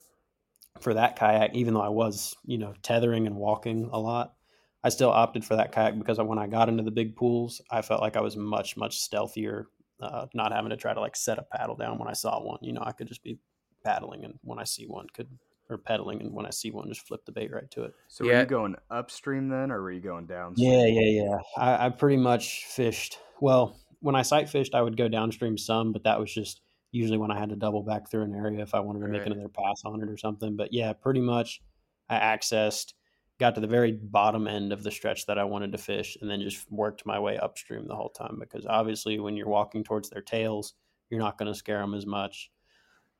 for 0.80 0.94
that 0.94 1.16
kayak, 1.16 1.54
even 1.54 1.74
though 1.74 1.80
I 1.80 1.88
was, 1.88 2.34
you 2.44 2.58
know, 2.58 2.74
tethering 2.82 3.26
and 3.26 3.36
walking 3.36 3.88
a 3.92 3.98
lot. 3.98 4.34
I 4.82 4.88
still 4.90 5.10
opted 5.10 5.44
for 5.44 5.56
that 5.56 5.72
kayak 5.72 5.98
because 5.98 6.18
when 6.18 6.38
I 6.38 6.46
got 6.46 6.68
into 6.68 6.82
the 6.82 6.90
big 6.90 7.16
pools, 7.16 7.60
I 7.70 7.80
felt 7.82 8.02
like 8.02 8.16
I 8.16 8.20
was 8.20 8.36
much, 8.36 8.76
much 8.76 8.98
stealthier, 8.98 9.68
uh, 10.04 10.26
not 10.34 10.52
having 10.52 10.70
to 10.70 10.76
try 10.76 10.94
to 10.94 11.00
like 11.00 11.16
set 11.16 11.38
a 11.38 11.42
paddle 11.42 11.76
down 11.76 11.98
when 11.98 12.08
I 12.08 12.12
saw 12.12 12.42
one. 12.42 12.58
You 12.62 12.72
know, 12.72 12.82
I 12.84 12.92
could 12.92 13.08
just 13.08 13.22
be 13.22 13.38
paddling 13.84 14.24
and 14.24 14.34
when 14.42 14.58
I 14.58 14.64
see 14.64 14.86
one, 14.86 15.06
could 15.12 15.28
or 15.70 15.78
pedaling 15.78 16.20
and 16.20 16.32
when 16.32 16.46
I 16.46 16.50
see 16.50 16.70
one, 16.70 16.88
just 16.88 17.06
flip 17.06 17.24
the 17.24 17.32
bait 17.32 17.50
right 17.52 17.70
to 17.72 17.84
it. 17.84 17.94
So 18.08 18.24
were 18.24 18.38
you 18.38 18.46
going 18.46 18.76
upstream 18.90 19.48
then, 19.48 19.70
or 19.70 19.82
were 19.82 19.92
you 19.92 20.00
going 20.00 20.26
downstream? 20.26 20.70
Yeah, 20.70 20.86
yeah, 20.86 21.22
yeah. 21.22 21.38
I, 21.56 21.86
I 21.86 21.88
pretty 21.90 22.18
much 22.18 22.66
fished. 22.66 23.18
Well, 23.40 23.78
when 24.00 24.14
I 24.14 24.22
sight 24.22 24.48
fished, 24.48 24.74
I 24.74 24.82
would 24.82 24.96
go 24.96 25.08
downstream 25.08 25.56
some, 25.56 25.92
but 25.92 26.04
that 26.04 26.20
was 26.20 26.32
just 26.32 26.60
usually 26.92 27.18
when 27.18 27.30
I 27.30 27.38
had 27.38 27.48
to 27.48 27.56
double 27.56 27.82
back 27.82 28.10
through 28.10 28.22
an 28.22 28.34
area 28.34 28.60
if 28.60 28.74
I 28.74 28.80
wanted 28.80 29.00
to 29.00 29.08
make 29.08 29.26
another 29.26 29.48
pass 29.48 29.82
on 29.84 30.02
it 30.02 30.08
or 30.08 30.16
something. 30.16 30.56
But 30.56 30.72
yeah, 30.72 30.92
pretty 30.92 31.20
much 31.20 31.60
I 32.08 32.16
accessed, 32.16 32.92
got 33.38 33.54
to 33.54 33.60
the 33.60 33.66
very 33.66 33.92
bottom 33.92 34.46
end 34.46 34.72
of 34.72 34.82
the 34.82 34.90
stretch 34.90 35.26
that 35.26 35.38
I 35.38 35.44
wanted 35.44 35.72
to 35.72 35.78
fish, 35.78 36.16
and 36.20 36.30
then 36.30 36.40
just 36.40 36.70
worked 36.70 37.06
my 37.06 37.18
way 37.18 37.36
upstream 37.36 37.86
the 37.86 37.96
whole 37.96 38.10
time 38.10 38.38
because 38.38 38.66
obviously 38.66 39.18
when 39.18 39.36
you're 39.36 39.48
walking 39.48 39.84
towards 39.84 40.10
their 40.10 40.22
tails, 40.22 40.74
you're 41.10 41.20
not 41.20 41.38
going 41.38 41.52
to 41.52 41.58
scare 41.58 41.80
them 41.80 41.94
as 41.94 42.06
much. 42.06 42.50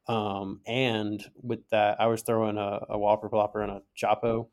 Um, 0.06 0.60
and 0.66 1.24
with 1.42 1.68
that, 1.70 2.00
I 2.00 2.06
was 2.06 2.22
throwing 2.22 2.58
a, 2.58 2.80
a 2.90 2.98
whopper 2.98 3.30
plopper 3.30 3.62
and 3.62 3.72
a 3.72 3.82
Choppo 3.96 4.48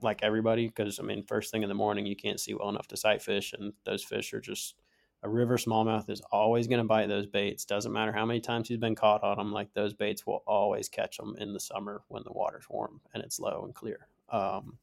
like 0.00 0.22
everybody 0.22 0.66
because 0.66 0.98
I 0.98 1.02
mean, 1.02 1.24
first 1.24 1.50
thing 1.50 1.62
in 1.62 1.68
the 1.68 1.74
morning, 1.74 2.06
you 2.06 2.16
can't 2.16 2.40
see 2.40 2.54
well 2.54 2.68
enough 2.68 2.88
to 2.88 2.96
sight 2.96 3.22
fish, 3.22 3.52
and 3.52 3.72
those 3.84 4.02
fish 4.02 4.32
are 4.32 4.40
just 4.40 4.76
a 5.22 5.28
river 5.28 5.56
smallmouth 5.56 6.10
is 6.10 6.20
always 6.30 6.66
going 6.66 6.82
to 6.82 6.86
bite 6.86 7.08
those 7.08 7.26
baits. 7.26 7.64
Doesn't 7.64 7.92
matter 7.92 8.12
how 8.12 8.26
many 8.26 8.40
times 8.40 8.68
he's 8.68 8.78
been 8.78 8.94
caught 8.94 9.22
on 9.22 9.38
them, 9.38 9.52
like 9.52 9.72
those 9.72 9.94
baits 9.94 10.26
will 10.26 10.42
always 10.46 10.88
catch 10.88 11.16
them 11.16 11.34
in 11.38 11.54
the 11.54 11.60
summer 11.60 12.02
when 12.08 12.22
the 12.24 12.32
water's 12.32 12.66
warm 12.68 13.00
and 13.14 13.24
it's 13.24 13.40
low 13.40 13.62
and 13.64 13.74
clear. 13.74 14.06
Um, 14.28 14.78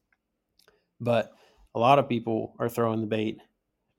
but 1.02 1.32
a 1.74 1.78
lot 1.78 1.98
of 1.98 2.08
people 2.08 2.54
are 2.58 2.68
throwing 2.68 3.00
the 3.00 3.06
bait 3.06 3.38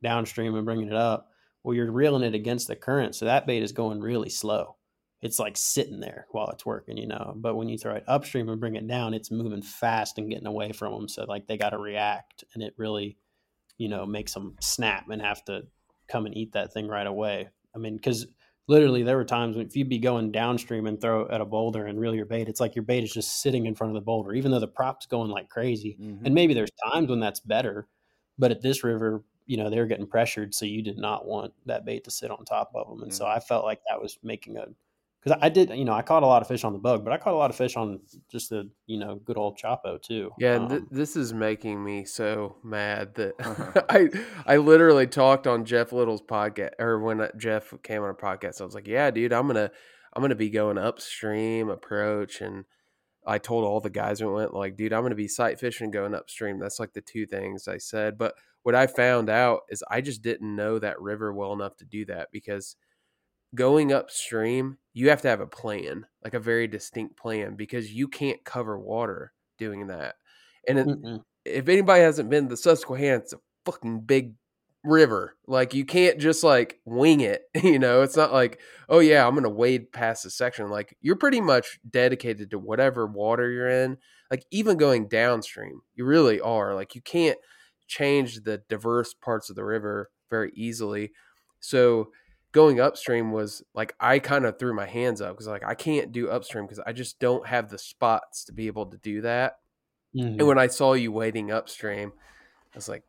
downstream 0.01 0.55
and 0.55 0.65
bringing 0.65 0.87
it 0.87 0.95
up. 0.95 1.29
Well, 1.63 1.75
you're 1.75 1.91
reeling 1.91 2.23
it 2.23 2.35
against 2.35 2.67
the 2.67 2.75
current, 2.75 3.15
so 3.15 3.25
that 3.25 3.47
bait 3.47 3.63
is 3.63 3.71
going 3.71 4.01
really 4.01 4.29
slow. 4.29 4.75
It's 5.21 5.39
like 5.39 5.55
sitting 5.55 6.01
there 6.01 6.27
while 6.31 6.49
it's 6.49 6.65
working, 6.65 6.97
you 6.97 7.07
know. 7.07 7.33
But 7.37 7.55
when 7.55 7.69
you 7.69 7.77
throw 7.77 7.95
it 7.95 8.03
upstream 8.07 8.49
and 8.49 8.59
bring 8.59 8.75
it 8.75 8.85
down, 8.87 9.13
it's 9.13 9.31
moving 9.31 9.61
fast 9.61 10.17
and 10.17 10.29
getting 10.29 10.47
away 10.47 10.73
from 10.73 10.91
them. 10.91 11.07
So 11.07 11.23
like 11.23 11.47
they 11.47 11.57
got 11.57 11.69
to 11.69 11.77
react, 11.77 12.43
and 12.53 12.61
it 12.61 12.73
really, 12.77 13.17
you 13.77 13.87
know, 13.87 14.05
makes 14.05 14.33
them 14.33 14.57
snap 14.59 15.09
and 15.09 15.21
have 15.21 15.43
to 15.45 15.61
come 16.09 16.25
and 16.25 16.35
eat 16.35 16.51
that 16.51 16.73
thing 16.73 16.87
right 16.89 17.07
away. 17.07 17.47
I 17.73 17.79
mean, 17.79 17.95
because 17.95 18.27
literally 18.67 19.03
there 19.03 19.17
were 19.17 19.25
times 19.25 19.55
when 19.55 19.65
if 19.65 19.75
you'd 19.75 19.89
be 19.89 19.99
going 19.99 20.31
downstream 20.31 20.87
and 20.87 20.99
throw 21.01 21.27
at 21.29 21.41
a 21.41 21.45
boulder 21.45 21.85
and 21.85 21.99
reel 21.99 22.15
your 22.15 22.25
bait, 22.25 22.47
it's 22.49 22.59
like 22.59 22.75
your 22.75 22.83
bait 22.83 23.03
is 23.03 23.13
just 23.13 23.41
sitting 23.41 23.65
in 23.65 23.75
front 23.75 23.91
of 23.91 23.95
the 23.95 24.01
boulder, 24.05 24.33
even 24.33 24.51
though 24.51 24.59
the 24.59 24.67
prop's 24.67 25.05
going 25.05 25.31
like 25.31 25.49
crazy. 25.49 25.97
Mhm. 26.01 26.25
And 26.25 26.33
maybe 26.35 26.53
there's 26.53 26.71
times 26.91 27.09
when 27.09 27.19
that's 27.19 27.39
better, 27.41 27.87
but 28.37 28.51
at 28.51 28.61
this 28.61 28.83
river, 28.83 29.23
you 29.45 29.57
know, 29.57 29.69
they 29.69 29.79
were 29.79 29.85
getting 29.87 30.07
pressured, 30.07 30.53
so 30.55 30.65
you 30.65 30.81
did 30.81 30.97
not 30.97 31.25
want 31.25 31.53
that 31.65 31.83
bait 31.85 32.03
to 32.05 32.11
sit 32.11 32.31
on 32.31 32.45
top 32.45 32.71
of 32.75 32.87
them. 32.87 33.03
And 33.03 33.13
so 33.13 33.25
I 33.25 33.39
felt 33.39 33.65
like 33.65 33.81
that 33.89 34.01
was 34.01 34.17
making 34.23 34.57
a 34.57 34.67
because 35.23 35.39
I 35.41 35.49
did, 35.49 35.69
you 35.69 35.85
know, 35.85 35.93
I 35.93 36.01
caught 36.01 36.23
a 36.23 36.27
lot 36.27 36.41
of 36.41 36.47
fish 36.47 36.63
on 36.63 36.73
the 36.73 36.79
bug, 36.79 37.03
but 37.03 37.13
I 37.13 37.17
caught 37.17 37.33
a 37.33 37.37
lot 37.37 37.49
of 37.49 37.55
fish 37.55 37.75
on 37.77 37.99
just 38.31 38.49
the, 38.49 38.69
you 38.87 38.99
know, 38.99 39.15
good 39.15 39.37
old 39.37 39.57
Choppo 39.57 40.01
too. 40.01 40.31
Yeah, 40.37 40.55
and 40.55 40.69
th- 40.69 40.81
Um, 40.81 40.87
this 40.91 41.15
is 41.15 41.33
making 41.33 41.83
me 41.83 42.05
so 42.05 42.57
mad 42.63 43.15
that 43.15 43.33
Uh-huh. 43.39 43.81
I 43.89 44.09
I 44.45 44.57
literally 44.57 45.07
talked 45.07 45.47
on 45.47 45.65
Jeff 45.65 45.91
Little's 45.93 46.21
podcast 46.21 46.71
or 46.79 46.99
when 46.99 47.21
uh, 47.21 47.29
Jeff 47.37 47.73
came 47.83 48.03
on 48.03 48.09
a 48.09 48.13
podcast. 48.13 48.59
I 48.61 48.65
was 48.65 48.75
like, 48.75 48.87
"Yeah, 48.87 49.11
dude, 49.11 49.33
I'm 49.33 49.47
gonna 49.47 49.71
I'm 50.13 50.21
gonna 50.21 50.35
be 50.35 50.49
going 50.49 50.77
upstream 50.77 51.69
approach," 51.69 52.41
and 52.41 52.65
I 53.25 53.37
told 53.37 53.63
all 53.63 53.79
the 53.79 53.89
guys 53.89 54.19
who 54.19 54.33
went 54.33 54.53
like, 54.53 54.75
"Dude, 54.75 54.91
I'm 54.93 55.03
gonna 55.03 55.15
be 55.15 55.27
sight 55.29 55.59
fishing 55.59 55.91
going 55.91 56.13
upstream." 56.13 56.59
That's 56.59 56.79
like 56.79 56.93
the 56.93 57.01
two 57.01 57.25
things 57.25 57.67
I 57.67 57.77
said. 57.77 58.17
But 58.17 58.35
what 58.63 58.75
I 58.75 58.87
found 58.87 59.29
out 59.29 59.61
is 59.69 59.83
I 59.89 60.01
just 60.01 60.21
didn't 60.21 60.55
know 60.55 60.79
that 60.79 60.99
river 61.01 61.33
well 61.33 61.53
enough 61.53 61.75
to 61.77 61.85
do 61.85 62.05
that 62.05 62.29
because 62.31 62.75
going 63.55 63.93
upstream, 63.93 64.77
you 64.93 65.09
have 65.09 65.21
to 65.21 65.27
have 65.27 65.41
a 65.41 65.47
plan, 65.47 66.05
like 66.23 66.33
a 66.33 66.39
very 66.39 66.67
distinct 66.67 67.17
plan, 67.17 67.55
because 67.55 67.91
you 67.91 68.07
can't 68.07 68.43
cover 68.43 68.77
water 68.79 69.33
doing 69.57 69.87
that. 69.87 70.15
And 70.67 70.79
it, 70.79 71.21
if 71.45 71.67
anybody 71.67 72.01
hasn't 72.01 72.29
been 72.29 72.47
the 72.47 72.57
Susquehanna, 72.57 73.17
it's 73.17 73.33
a 73.33 73.39
fucking 73.65 74.01
big 74.01 74.33
river. 74.83 75.35
Like 75.47 75.73
you 75.73 75.85
can't 75.85 76.19
just 76.19 76.43
like 76.43 76.79
wing 76.85 77.21
it. 77.21 77.43
You 77.63 77.79
know, 77.79 78.01
it's 78.01 78.17
not 78.17 78.33
like, 78.33 78.59
oh 78.89 78.99
yeah, 78.99 79.25
I'm 79.25 79.35
gonna 79.35 79.49
wade 79.49 79.91
past 79.91 80.25
a 80.25 80.29
section. 80.29 80.69
Like 80.69 80.95
you're 81.01 81.15
pretty 81.15 81.41
much 81.41 81.79
dedicated 81.89 82.51
to 82.51 82.59
whatever 82.59 83.07
water 83.07 83.49
you're 83.49 83.69
in. 83.69 83.97
Like 84.29 84.45
even 84.51 84.77
going 84.77 85.07
downstream, 85.07 85.81
you 85.95 86.05
really 86.05 86.41
are. 86.41 86.75
Like 86.75 86.95
you 86.95 87.01
can't 87.01 87.37
change 87.87 88.41
the 88.41 88.61
diverse 88.69 89.13
parts 89.13 89.49
of 89.49 89.55
the 89.55 89.63
river 89.63 90.09
very 90.29 90.51
easily. 90.55 91.11
So 91.59 92.11
going 92.53 92.79
upstream 92.79 93.31
was 93.33 93.63
like 93.73 93.95
I 93.99 94.19
kind 94.19 94.45
of 94.45 94.57
threw 94.59 94.73
my 94.73 94.85
hands 94.85 95.21
up 95.21 95.33
because 95.33 95.47
like 95.47 95.65
I 95.65 95.75
can't 95.75 96.13
do 96.13 96.29
upstream 96.29 96.65
because 96.65 96.79
I 96.85 96.93
just 96.93 97.19
don't 97.19 97.45
have 97.47 97.69
the 97.69 97.77
spots 97.77 98.45
to 98.45 98.53
be 98.53 98.67
able 98.67 98.85
to 98.87 98.97
do 98.97 99.21
that. 99.21 99.59
Mhm. 100.15 100.39
And 100.39 100.47
when 100.47 100.57
I 100.59 100.67
saw 100.67 100.93
you 100.93 101.11
wading 101.11 101.51
upstream, 101.51 102.13
I 102.73 102.77
was 102.77 102.89
like, 102.89 103.03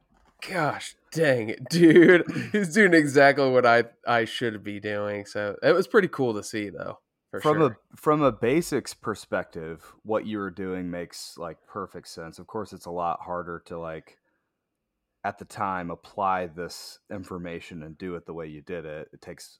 gosh 0.48 0.96
dang 1.12 1.50
it, 1.50 1.68
dude. 1.68 2.26
He's 2.52 2.74
doing 2.74 2.94
exactly 2.94 3.48
what 3.50 3.66
I 3.66 3.84
I 4.06 4.24
should 4.26 4.64
be 4.64 4.80
doing. 4.80 5.26
So 5.26 5.56
it 5.62 5.72
was 5.72 5.86
pretty 5.88 6.08
cool 6.08 6.34
to 6.34 6.42
see 6.42 6.70
though. 6.70 7.00
For 7.30 7.40
from 7.40 7.58
sure. 7.58 7.66
a 7.92 7.96
from 7.96 8.22
a 8.22 8.32
basics 8.32 8.94
perspective, 8.94 9.94
what 10.02 10.26
you 10.26 10.38
were 10.38 10.50
doing 10.50 10.90
makes 10.90 11.36
like 11.36 11.58
perfect 11.66 12.08
sense. 12.08 12.38
Of 12.38 12.46
course, 12.46 12.72
it's 12.72 12.86
a 12.86 12.90
lot 12.90 13.20
harder 13.20 13.60
to 13.66 13.78
like 13.78 14.18
at 15.24 15.38
the 15.38 15.44
time 15.44 15.90
apply 15.90 16.46
this 16.46 16.98
information 17.10 17.82
and 17.82 17.96
do 17.96 18.14
it 18.14 18.26
the 18.26 18.34
way 18.34 18.46
you 18.46 18.60
did 18.60 18.84
it. 18.84 19.08
It 19.12 19.22
takes 19.22 19.58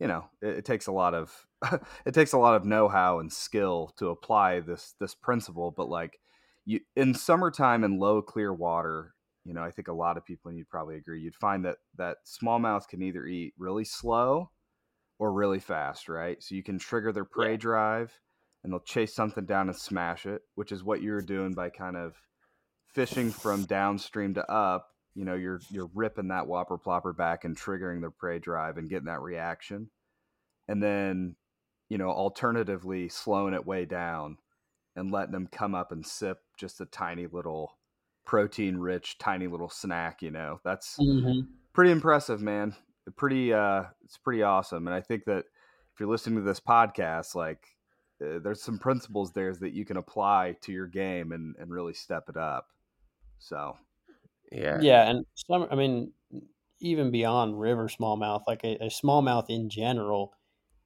you 0.00 0.08
know 0.08 0.24
it, 0.42 0.58
it 0.58 0.64
takes 0.64 0.88
a 0.88 0.92
lot 0.92 1.14
of 1.14 1.46
it 2.06 2.14
takes 2.14 2.32
a 2.32 2.38
lot 2.38 2.56
of 2.56 2.64
know-how 2.64 3.20
and 3.20 3.32
skill 3.32 3.92
to 3.98 4.08
apply 4.08 4.60
this 4.60 4.94
this 4.98 5.14
principle 5.14 5.72
but 5.76 5.88
like 5.88 6.18
you 6.64 6.80
in 6.96 7.14
summertime 7.14 7.84
in 7.84 7.98
low 7.98 8.20
clear 8.20 8.52
water 8.52 9.14
you 9.44 9.54
know 9.54 9.62
i 9.62 9.70
think 9.70 9.88
a 9.88 9.92
lot 9.92 10.16
of 10.16 10.24
people 10.24 10.48
and 10.48 10.58
you'd 10.58 10.68
probably 10.70 10.96
agree 10.96 11.20
you'd 11.20 11.34
find 11.34 11.64
that 11.64 11.76
that 11.96 12.16
smallmouth 12.26 12.88
can 12.88 13.02
either 13.02 13.26
eat 13.26 13.52
really 13.58 13.84
slow 13.84 14.50
or 15.18 15.32
really 15.32 15.60
fast 15.60 16.08
right 16.08 16.42
so 16.42 16.54
you 16.54 16.62
can 16.62 16.78
trigger 16.78 17.12
their 17.12 17.24
prey 17.24 17.56
drive 17.56 18.12
and 18.64 18.72
they'll 18.72 18.80
chase 18.80 19.14
something 19.14 19.44
down 19.44 19.68
and 19.68 19.76
smash 19.76 20.26
it 20.26 20.42
which 20.54 20.72
is 20.72 20.82
what 20.82 21.02
you 21.02 21.12
were 21.12 21.22
doing 21.22 21.52
by 21.52 21.68
kind 21.68 21.96
of 21.96 22.14
fishing 22.88 23.30
from 23.30 23.64
downstream 23.64 24.34
to 24.34 24.50
up 24.50 24.88
you 25.14 25.24
know 25.24 25.34
you're 25.34 25.60
you're 25.70 25.90
ripping 25.94 26.28
that 26.28 26.46
whopper 26.46 26.78
plopper 26.78 27.16
back 27.16 27.44
and 27.44 27.56
triggering 27.56 28.00
the 28.02 28.10
prey 28.10 28.38
drive 28.38 28.78
and 28.78 28.88
getting 28.90 29.06
that 29.06 29.22
reaction. 29.22 29.90
And 30.68 30.82
then 30.82 31.36
you 31.88 31.98
know 31.98 32.10
alternatively 32.10 33.08
slowing 33.08 33.54
it 33.54 33.66
way 33.66 33.84
down 33.86 34.38
and 34.96 35.10
letting 35.12 35.32
them 35.32 35.48
come 35.48 35.74
up 35.74 35.92
and 35.92 36.06
sip 36.06 36.42
just 36.58 36.80
a 36.80 36.86
tiny 36.86 37.26
little 37.28 37.78
protein 38.26 38.76
rich 38.78 39.18
tiny 39.18 39.46
little 39.48 39.68
snack 39.70 40.22
you 40.22 40.30
know 40.30 40.60
that's 40.64 41.00
Mhm. 41.00 41.60
pretty 41.72 41.90
impressive 41.90 42.40
man. 42.42 42.74
Pretty 43.16 43.52
uh 43.52 43.84
it's 44.04 44.18
pretty 44.18 44.42
awesome. 44.42 44.86
And 44.86 44.94
i 44.94 45.00
think 45.00 45.24
that 45.24 45.46
if 45.94 46.00
you're 46.00 46.08
listening 46.08 46.36
to 46.38 46.44
this 46.44 46.60
podcast 46.60 47.34
like 47.34 47.66
uh, 48.24 48.38
there's 48.38 48.62
some 48.62 48.78
principles 48.78 49.32
there 49.32 49.54
that 49.54 49.72
you 49.72 49.84
can 49.84 49.96
apply 49.96 50.56
to 50.62 50.72
your 50.72 50.86
game 50.86 51.32
and 51.32 51.56
and 51.58 51.70
really 51.70 51.94
step 51.94 52.28
it 52.28 52.36
up. 52.36 52.68
So 53.38 53.78
yeah. 54.50 54.78
Yeah, 54.80 55.08
and 55.08 55.26
some, 55.34 55.66
I 55.70 55.74
mean, 55.74 56.12
even 56.80 57.10
beyond 57.10 57.60
river 57.60 57.88
smallmouth, 57.88 58.42
like 58.46 58.64
a, 58.64 58.76
a 58.76 58.86
smallmouth 58.88 59.46
in 59.48 59.68
general, 59.68 60.34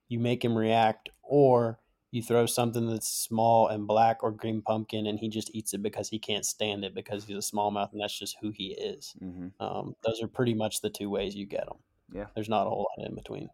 you 0.08 0.18
make 0.18 0.44
him 0.44 0.56
react, 0.56 1.10
or 1.22 1.78
you 2.10 2.22
throw 2.22 2.46
something 2.46 2.86
that's 2.88 3.08
small 3.08 3.68
and 3.68 3.86
black 3.86 4.22
or 4.22 4.30
green 4.30 4.62
pumpkin, 4.62 5.06
and 5.06 5.18
he 5.18 5.28
just 5.28 5.54
eats 5.54 5.74
it 5.74 5.82
because 5.82 6.08
he 6.08 6.18
can't 6.18 6.46
stand 6.46 6.84
it 6.84 6.94
because 6.94 7.24
he's 7.24 7.36
a 7.36 7.40
smallmouth, 7.40 7.92
and 7.92 8.00
that's 8.00 8.18
just 8.18 8.36
who 8.40 8.50
he 8.50 8.68
is. 8.72 9.14
mhm. 9.22 9.52
Um, 9.60 9.96
those 10.04 10.22
are 10.22 10.28
pretty 10.28 10.54
much 10.54 10.80
the 10.80 10.90
two 10.90 11.10
ways 11.10 11.34
you 11.34 11.46
get 11.46 11.66
them. 11.66 11.78
Yeah. 12.12 12.26
there's 12.34 12.48
not 12.48 12.66
a 12.66 12.70
whole 12.70 12.88
lot 12.98 13.06
in 13.08 13.14
between. 13.14 13.48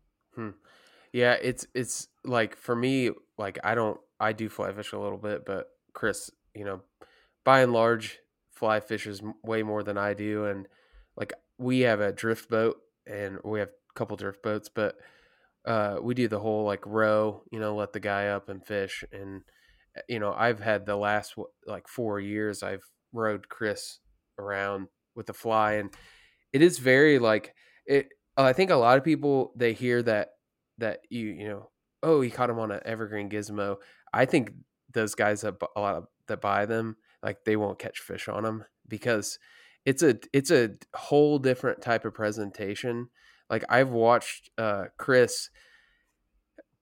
Yeah, 1.12 1.36
it's 1.42 1.66
it's 1.74 2.08
like 2.24 2.56
for 2.56 2.76
me, 2.76 3.10
like 3.36 3.58
I 3.64 3.74
don't 3.74 4.00
I 4.18 4.32
do 4.32 4.48
fly 4.48 4.72
fish 4.72 4.92
a 4.92 4.98
little 4.98 5.18
bit, 5.18 5.44
but 5.44 5.68
Chris, 5.92 6.30
you 6.54 6.64
know, 6.64 6.82
by 7.44 7.62
and 7.62 7.72
large, 7.72 8.18
fly 8.60 8.78
fishes 8.80 9.22
way 9.42 9.62
more 9.62 9.82
than 9.82 9.98
I 9.98 10.14
do, 10.14 10.44
and 10.44 10.68
like 11.16 11.32
we 11.58 11.80
have 11.80 12.00
a 12.00 12.12
drift 12.12 12.48
boat 12.50 12.76
and 13.06 13.38
we 13.44 13.58
have 13.58 13.70
a 13.70 13.94
couple 13.94 14.16
drift 14.16 14.42
boats, 14.42 14.68
but 14.68 14.96
uh, 15.64 15.96
we 16.00 16.14
do 16.14 16.28
the 16.28 16.38
whole 16.38 16.64
like 16.64 16.86
row, 16.86 17.42
you 17.50 17.58
know, 17.58 17.74
let 17.74 17.92
the 17.92 18.00
guy 18.00 18.28
up 18.28 18.48
and 18.48 18.64
fish, 18.64 19.02
and 19.12 19.42
uh, 19.96 20.02
you 20.08 20.20
know, 20.20 20.32
I've 20.32 20.60
had 20.60 20.86
the 20.86 20.96
last 20.96 21.34
like 21.66 21.88
four 21.88 22.20
years 22.20 22.62
I've 22.62 22.84
rowed 23.12 23.48
Chris 23.48 23.98
around 24.38 24.88
with 25.16 25.26
the 25.26 25.34
fly, 25.34 25.74
and 25.74 25.92
it 26.52 26.62
is 26.62 26.78
very 26.78 27.18
like 27.18 27.54
it. 27.86 28.10
I 28.36 28.52
think 28.52 28.70
a 28.70 28.76
lot 28.76 28.98
of 28.98 29.04
people 29.04 29.52
they 29.56 29.72
hear 29.72 30.02
that 30.02 30.30
that 30.78 31.00
you 31.10 31.26
you 31.26 31.48
know 31.48 31.70
oh 32.02 32.20
he 32.20 32.30
caught 32.30 32.50
him 32.50 32.58
on 32.58 32.70
an 32.70 32.80
evergreen 32.84 33.28
gizmo 33.30 33.76
i 34.12 34.24
think 34.24 34.50
those 34.92 35.14
guys 35.14 35.42
that 35.42 35.54
a 35.76 35.80
lot 35.80 35.94
of 35.94 36.06
that 36.26 36.40
buy 36.40 36.66
them 36.66 36.96
like 37.22 37.44
they 37.44 37.56
won't 37.56 37.78
catch 37.78 37.98
fish 38.00 38.28
on 38.28 38.42
them 38.44 38.64
because 38.88 39.38
it's 39.84 40.02
a 40.02 40.18
it's 40.32 40.50
a 40.50 40.70
whole 40.94 41.38
different 41.38 41.82
type 41.82 42.04
of 42.04 42.14
presentation 42.14 43.08
like 43.48 43.64
i've 43.68 43.90
watched 43.90 44.50
uh 44.58 44.84
chris 44.98 45.50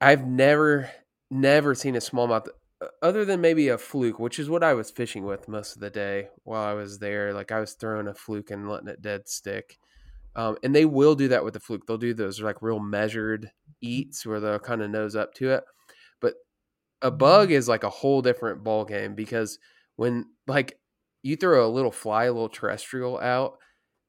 i've 0.00 0.26
never 0.26 0.90
never 1.30 1.74
seen 1.74 1.96
a 1.96 2.00
smallmouth 2.00 2.48
uh, 2.80 2.86
other 3.02 3.24
than 3.24 3.40
maybe 3.40 3.68
a 3.68 3.78
fluke 3.78 4.18
which 4.18 4.38
is 4.38 4.48
what 4.48 4.64
i 4.64 4.74
was 4.74 4.90
fishing 4.90 5.24
with 5.24 5.48
most 5.48 5.74
of 5.74 5.80
the 5.80 5.90
day 5.90 6.28
while 6.44 6.62
i 6.62 6.72
was 6.72 6.98
there 6.98 7.32
like 7.32 7.52
i 7.52 7.60
was 7.60 7.74
throwing 7.74 8.08
a 8.08 8.14
fluke 8.14 8.50
and 8.50 8.68
letting 8.68 8.88
it 8.88 9.02
dead 9.02 9.28
stick 9.28 9.78
Um, 10.36 10.56
and 10.64 10.74
they 10.74 10.86
will 10.86 11.16
do 11.16 11.28
that 11.28 11.44
with 11.44 11.54
the 11.54 11.60
fluke. 11.60 11.86
They'll 11.86 11.98
do 11.98 12.14
those 12.14 12.40
like 12.40 12.62
real 12.62 12.80
measured 12.80 13.50
eats 13.82 14.26
where 14.26 14.40
they'll 14.40 14.60
kind 14.60 14.82
of 14.82 14.90
nose 14.90 15.16
up 15.16 15.34
to 15.36 15.50
it. 15.52 15.64
But 16.22 16.34
a 17.02 17.10
bug 17.10 17.50
is 17.52 17.68
like 17.68 17.84
a 17.84 17.90
whole 17.90 18.22
different 18.22 18.64
ball 18.64 18.84
game 18.84 19.14
because 19.14 19.58
when 19.98 20.26
like 20.48 20.80
you 21.22 21.36
throw 21.36 21.68
a 21.68 21.70
little 21.70 21.92
fly, 21.92 22.26
a 22.26 22.32
little 22.34 22.48
terrestrial 22.50 23.20
out, 23.20 23.58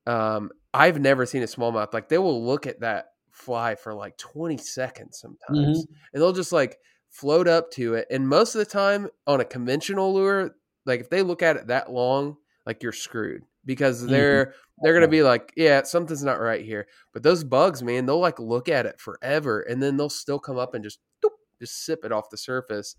um, 0.07 0.51
I've 0.73 0.99
never 0.99 1.25
seen 1.25 1.43
a 1.43 1.47
smallmouth 1.47 1.93
like 1.93 2.09
they 2.09 2.17
will 2.19 2.45
look 2.45 2.67
at 2.67 2.81
that 2.81 3.07
fly 3.31 3.75
for 3.75 3.93
like 3.93 4.17
20 4.17 4.57
seconds 4.57 5.19
sometimes, 5.19 5.87
Mhm. 5.87 5.95
and 6.13 6.21
they'll 6.21 6.33
just 6.33 6.51
like 6.53 6.79
float 7.09 7.47
up 7.47 7.71
to 7.71 7.95
it. 7.95 8.07
And 8.11 8.27
most 8.29 8.55
of 8.55 8.59
the 8.59 8.65
time 8.65 9.09
on 9.27 9.41
a 9.41 9.45
conventional 9.45 10.13
lure, 10.13 10.55
like 10.85 11.01
if 11.01 11.09
they 11.09 11.23
look 11.23 11.41
at 11.43 11.57
it 11.57 11.67
that 11.67 11.91
long, 11.91 12.37
like 12.65 12.83
you're 12.83 12.91
screwed 12.93 13.43
because 13.65 14.07
they're 14.07 14.53
they're 14.83 14.93
gonna 14.93 15.07
be 15.09 15.23
like, 15.23 15.53
yeah, 15.57 15.83
something's 15.83 16.23
not 16.23 16.39
right 16.41 16.63
here. 16.65 16.87
But 17.13 17.23
those 17.23 17.43
bugs, 17.43 17.83
man, 17.83 18.05
they'll 18.05 18.19
like 18.19 18.39
look 18.39 18.69
at 18.69 18.85
it 18.85 18.99
forever, 19.01 19.61
and 19.61 19.81
then 19.83 19.97
they'll 19.97 20.09
still 20.09 20.39
come 20.39 20.57
up 20.57 20.73
and 20.75 20.83
just 20.83 20.99
doop, 21.23 21.31
just 21.59 21.85
sip 21.85 22.05
it 22.05 22.11
off 22.13 22.29
the 22.29 22.37
surface, 22.37 22.95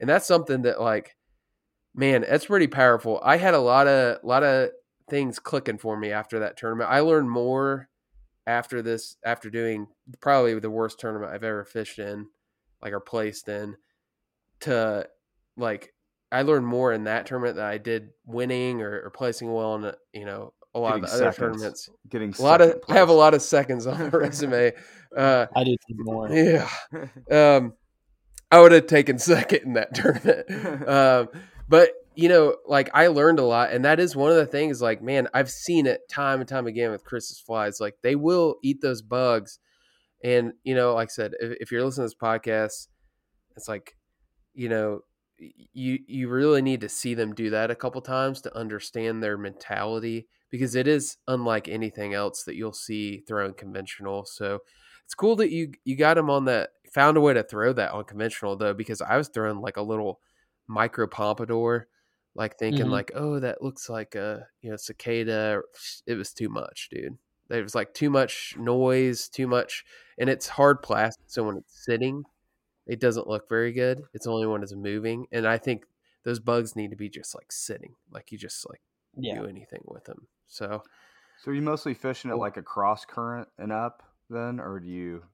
and 0.00 0.08
that's 0.08 0.26
something 0.26 0.62
that 0.62 0.80
like, 0.80 1.16
man, 1.98 2.24
that's 2.28 2.46
pretty 2.46 2.68
powerful. 2.68 3.20
I 3.24 3.36
had 3.36 3.54
a 3.54 3.58
lot 3.58 3.88
of 3.88 4.18
lot 4.22 4.44
of 4.44 4.70
things 5.10 5.38
clicking 5.38 5.78
for 5.78 5.98
me 5.98 6.12
after 6.12 6.38
that 6.38 6.56
tournament. 6.56 6.90
I 6.90 7.00
learned 7.00 7.28
more 7.28 7.88
after 8.46 8.80
this 8.80 9.16
after 9.24 9.50
doing 9.50 9.88
probably 10.20 10.58
the 10.60 10.70
worst 10.70 11.00
tournament 11.00 11.32
I've 11.32 11.44
ever 11.44 11.64
fished 11.64 11.98
in, 11.98 12.28
like 12.80 12.92
or 12.92 13.00
placed 13.00 13.48
in, 13.48 13.76
to 14.60 15.08
like 15.56 15.92
I 16.30 16.42
learned 16.42 16.66
more 16.66 16.92
in 16.92 17.04
that 17.04 17.26
tournament 17.26 17.56
than 17.56 17.64
I 17.64 17.78
did 17.78 18.10
winning 18.24 18.80
or, 18.80 19.02
or 19.02 19.10
placing 19.10 19.52
well 19.52 19.74
in 19.74 19.92
you 20.12 20.24
know 20.24 20.52
a 20.74 20.78
lot 20.78 21.00
Getting 21.00 21.04
of 21.04 21.10
the 21.10 21.16
other 21.16 21.32
tournaments. 21.36 21.88
Getting 22.08 22.32
A 22.38 22.42
lot 22.42 22.60
of 22.60 22.68
second 22.68 22.84
I 22.90 22.94
have 22.94 23.08
a 23.08 23.12
lot 23.12 23.34
of 23.34 23.42
seconds 23.42 23.88
on 23.88 23.98
my 23.98 24.08
resume. 24.12 24.72
Uh, 25.16 25.46
I 25.56 25.64
do 25.64 25.76
think 25.88 25.98
more. 25.98 26.30
yeah, 26.32 26.68
um, 27.28 27.72
I 28.52 28.60
would 28.60 28.70
have 28.70 28.86
taken 28.86 29.18
second 29.18 29.62
in 29.64 29.72
that 29.72 29.94
tournament. 29.94 30.88
Um, 30.88 31.28
but 31.68 31.90
you 32.14 32.28
know, 32.28 32.56
like 32.66 32.90
I 32.94 33.06
learned 33.06 33.38
a 33.38 33.44
lot, 33.44 33.70
and 33.70 33.84
that 33.84 34.00
is 34.00 34.16
one 34.16 34.30
of 34.30 34.36
the 34.36 34.46
things. 34.46 34.82
Like, 34.82 35.00
man, 35.00 35.28
I've 35.32 35.50
seen 35.50 35.86
it 35.86 36.08
time 36.10 36.40
and 36.40 36.48
time 36.48 36.66
again 36.66 36.90
with 36.90 37.04
Chris's 37.04 37.38
flies. 37.38 37.80
Like, 37.80 37.94
they 38.02 38.16
will 38.16 38.56
eat 38.64 38.80
those 38.80 39.02
bugs, 39.02 39.60
and 40.24 40.52
you 40.64 40.74
know, 40.74 40.94
like 40.94 41.10
I 41.10 41.12
said, 41.12 41.32
if, 41.38 41.56
if 41.60 41.72
you're 41.72 41.84
listening 41.84 42.08
to 42.08 42.14
this 42.14 42.20
podcast, 42.20 42.88
it's 43.56 43.68
like, 43.68 43.96
you 44.52 44.68
know, 44.68 45.02
you 45.38 45.98
you 46.08 46.28
really 46.28 46.62
need 46.62 46.80
to 46.80 46.88
see 46.88 47.14
them 47.14 47.34
do 47.34 47.50
that 47.50 47.70
a 47.70 47.76
couple 47.76 48.00
times 48.00 48.40
to 48.40 48.56
understand 48.56 49.22
their 49.22 49.38
mentality 49.38 50.26
because 50.50 50.74
it 50.74 50.88
is 50.88 51.18
unlike 51.28 51.68
anything 51.68 52.14
else 52.14 52.42
that 52.44 52.56
you'll 52.56 52.72
see 52.72 53.22
thrown 53.28 53.52
conventional. 53.52 54.24
So 54.24 54.60
it's 55.04 55.14
cool 55.14 55.36
that 55.36 55.50
you 55.50 55.72
you 55.84 55.96
got 55.96 56.14
them 56.14 56.30
on 56.30 56.46
that. 56.46 56.70
Found 56.94 57.16
a 57.16 57.20
way 57.20 57.34
to 57.34 57.42
throw 57.42 57.72
that 57.74 57.92
on 57.92 58.04
conventional 58.04 58.56
though, 58.56 58.74
because 58.74 59.00
I 59.00 59.16
was 59.16 59.28
throwing 59.28 59.60
like 59.60 59.76
a 59.76 59.82
little 59.82 60.20
micro 60.68 61.06
pompadour, 61.06 61.88
like 62.34 62.58
thinking 62.58 62.86
Mhm. 62.86 62.90
like, 62.90 63.10
oh, 63.14 63.40
that 63.40 63.62
looks 63.62 63.88
like 63.88 64.14
a 64.14 64.48
you 64.62 64.70
know 64.70 64.76
cicada. 64.76 65.62
It 66.06 66.14
was 66.14 66.32
too 66.34 66.48
much, 66.48 66.88
dude. 66.90 67.18
There 67.48 67.62
was 67.62 67.74
like 67.74 67.94
too 67.94 68.10
much 68.10 68.56
noise, 68.58 69.28
too 69.28 69.46
much, 69.48 69.84
and 70.18 70.28
it's 70.30 70.48
hard 70.48 70.82
plastic. 70.82 71.24
So 71.28 71.44
when 71.44 71.56
it's 71.58 71.84
sitting, 71.84 72.24
it 72.86 73.00
doesn't 73.00 73.28
look 73.28 73.48
very 73.48 73.72
good. 73.72 74.02
It's 74.14 74.26
only 74.26 74.46
when 74.46 74.62
it's 74.62 74.74
moving, 74.74 75.26
and 75.32 75.46
I 75.46 75.58
think 75.58 75.86
those 76.24 76.40
bugs 76.40 76.76
need 76.76 76.90
to 76.90 76.96
be 76.96 77.08
just 77.10 77.34
like 77.34 77.52
sitting, 77.52 77.96
like 78.10 78.32
you 78.32 78.38
just 78.38 78.68
like 78.68 78.82
Yeah. 79.16 79.42
do 79.42 79.46
anything 79.46 79.82
with 79.86 80.04
them. 80.04 80.28
So 80.48 80.84
So 81.38 81.50
are 81.50 81.54
you 81.54 81.62
mostly 81.62 81.94
fishing 81.94 82.30
at 82.30 82.36
like 82.36 82.58
a 82.58 82.62
cross 82.62 83.06
current 83.06 83.48
and 83.56 83.72
up 83.72 84.02
then, 84.28 84.60
or 84.60 84.78
do 84.78 84.88
you? 84.88 85.24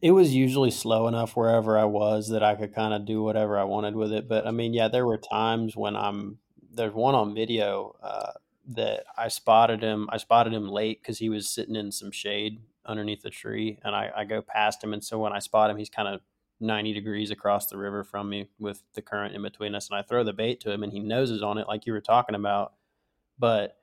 It 0.00 0.12
was 0.12 0.34
usually 0.34 0.70
slow 0.70 1.08
enough 1.08 1.36
wherever 1.36 1.78
I 1.78 1.84
was 1.84 2.28
that 2.28 2.42
I 2.42 2.54
could 2.54 2.74
kind 2.74 2.94
of 2.94 3.04
do 3.04 3.22
whatever 3.22 3.58
I 3.58 3.64
wanted 3.64 3.94
with 3.94 4.12
it. 4.12 4.28
But 4.28 4.46
I 4.46 4.50
mean, 4.50 4.74
yeah, 4.74 4.88
there 4.88 5.06
were 5.06 5.18
times 5.18 5.76
when 5.76 5.96
I'm 5.96 6.38
there's 6.70 6.94
one 6.94 7.14
on 7.14 7.34
video 7.34 7.96
uh, 8.02 8.32
that 8.68 9.04
I 9.16 9.28
spotted 9.28 9.82
him. 9.82 10.08
I 10.10 10.18
spotted 10.18 10.52
him 10.52 10.68
late 10.68 11.02
because 11.02 11.18
he 11.18 11.28
was 11.28 11.48
sitting 11.48 11.76
in 11.76 11.90
some 11.90 12.10
shade 12.10 12.60
underneath 12.86 13.22
the 13.22 13.30
tree, 13.30 13.78
and 13.84 13.94
I, 13.94 14.10
I 14.16 14.24
go 14.24 14.42
past 14.42 14.82
him. 14.82 14.92
And 14.92 15.02
so 15.04 15.18
when 15.18 15.32
I 15.32 15.38
spot 15.38 15.70
him, 15.70 15.76
he's 15.76 15.90
kind 15.90 16.08
of 16.08 16.20
90 16.60 16.92
degrees 16.92 17.30
across 17.30 17.66
the 17.66 17.76
river 17.76 18.04
from 18.04 18.28
me 18.28 18.48
with 18.58 18.82
the 18.94 19.02
current 19.02 19.34
in 19.34 19.42
between 19.42 19.74
us. 19.74 19.88
And 19.90 19.98
I 19.98 20.02
throw 20.02 20.24
the 20.24 20.32
bait 20.32 20.60
to 20.60 20.70
him, 20.70 20.82
and 20.82 20.92
he 20.92 21.00
noses 21.00 21.42
on 21.42 21.58
it 21.58 21.68
like 21.68 21.86
you 21.86 21.92
were 21.92 22.00
talking 22.00 22.34
about. 22.34 22.74
But 23.38 23.76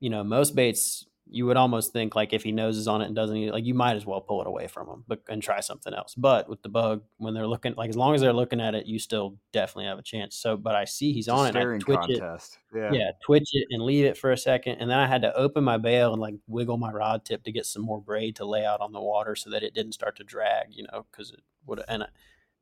you 0.00 0.10
know, 0.10 0.24
most 0.24 0.54
baits 0.54 1.06
you 1.32 1.46
would 1.46 1.56
almost 1.56 1.92
think 1.92 2.14
like 2.16 2.32
if 2.32 2.42
he 2.42 2.50
noses 2.50 2.88
on 2.88 3.02
it 3.02 3.06
and 3.06 3.14
doesn't 3.14 3.36
eat 3.36 3.48
it, 3.48 3.52
like 3.52 3.64
you 3.64 3.74
might 3.74 3.96
as 3.96 4.04
well 4.04 4.20
pull 4.20 4.40
it 4.40 4.46
away 4.46 4.66
from 4.66 4.88
him 4.88 5.04
but 5.06 5.22
and 5.28 5.42
try 5.42 5.60
something 5.60 5.94
else. 5.94 6.14
But 6.14 6.48
with 6.48 6.62
the 6.62 6.68
bug, 6.68 7.02
when 7.18 7.34
they're 7.34 7.46
looking 7.46 7.74
like 7.76 7.88
as 7.88 7.96
long 7.96 8.14
as 8.14 8.20
they're 8.20 8.32
looking 8.32 8.60
at 8.60 8.74
it, 8.74 8.86
you 8.86 8.98
still 8.98 9.36
definitely 9.52 9.84
have 9.86 9.98
a 9.98 10.02
chance. 10.02 10.36
So 10.36 10.56
but 10.56 10.74
I 10.74 10.84
see 10.84 11.12
he's 11.12 11.28
on 11.28 11.46
it, 11.46 11.50
I 11.50 11.60
staring 11.60 11.80
twitch 11.80 11.98
contest. 11.98 12.58
it. 12.72 12.78
Yeah. 12.78 12.92
Yeah, 12.92 13.10
twitch 13.22 13.48
it 13.52 13.68
and 13.70 13.82
leave 13.82 14.04
it 14.04 14.18
for 14.18 14.32
a 14.32 14.36
second. 14.36 14.78
And 14.78 14.90
then 14.90 14.98
I 14.98 15.06
had 15.06 15.22
to 15.22 15.34
open 15.36 15.62
my 15.62 15.78
bail 15.78 16.12
and 16.12 16.20
like 16.20 16.34
wiggle 16.48 16.78
my 16.78 16.90
rod 16.90 17.24
tip 17.24 17.44
to 17.44 17.52
get 17.52 17.66
some 17.66 17.82
more 17.82 18.00
braid 18.00 18.36
to 18.36 18.44
lay 18.44 18.64
out 18.64 18.80
on 18.80 18.92
the 18.92 19.00
water 19.00 19.36
so 19.36 19.50
that 19.50 19.62
it 19.62 19.74
didn't 19.74 19.92
start 19.92 20.16
to 20.16 20.24
drag, 20.24 20.68
you 20.70 20.84
know, 20.92 21.06
because 21.10 21.30
it 21.30 21.40
would 21.66 21.82
and 21.88 22.02
it, 22.02 22.10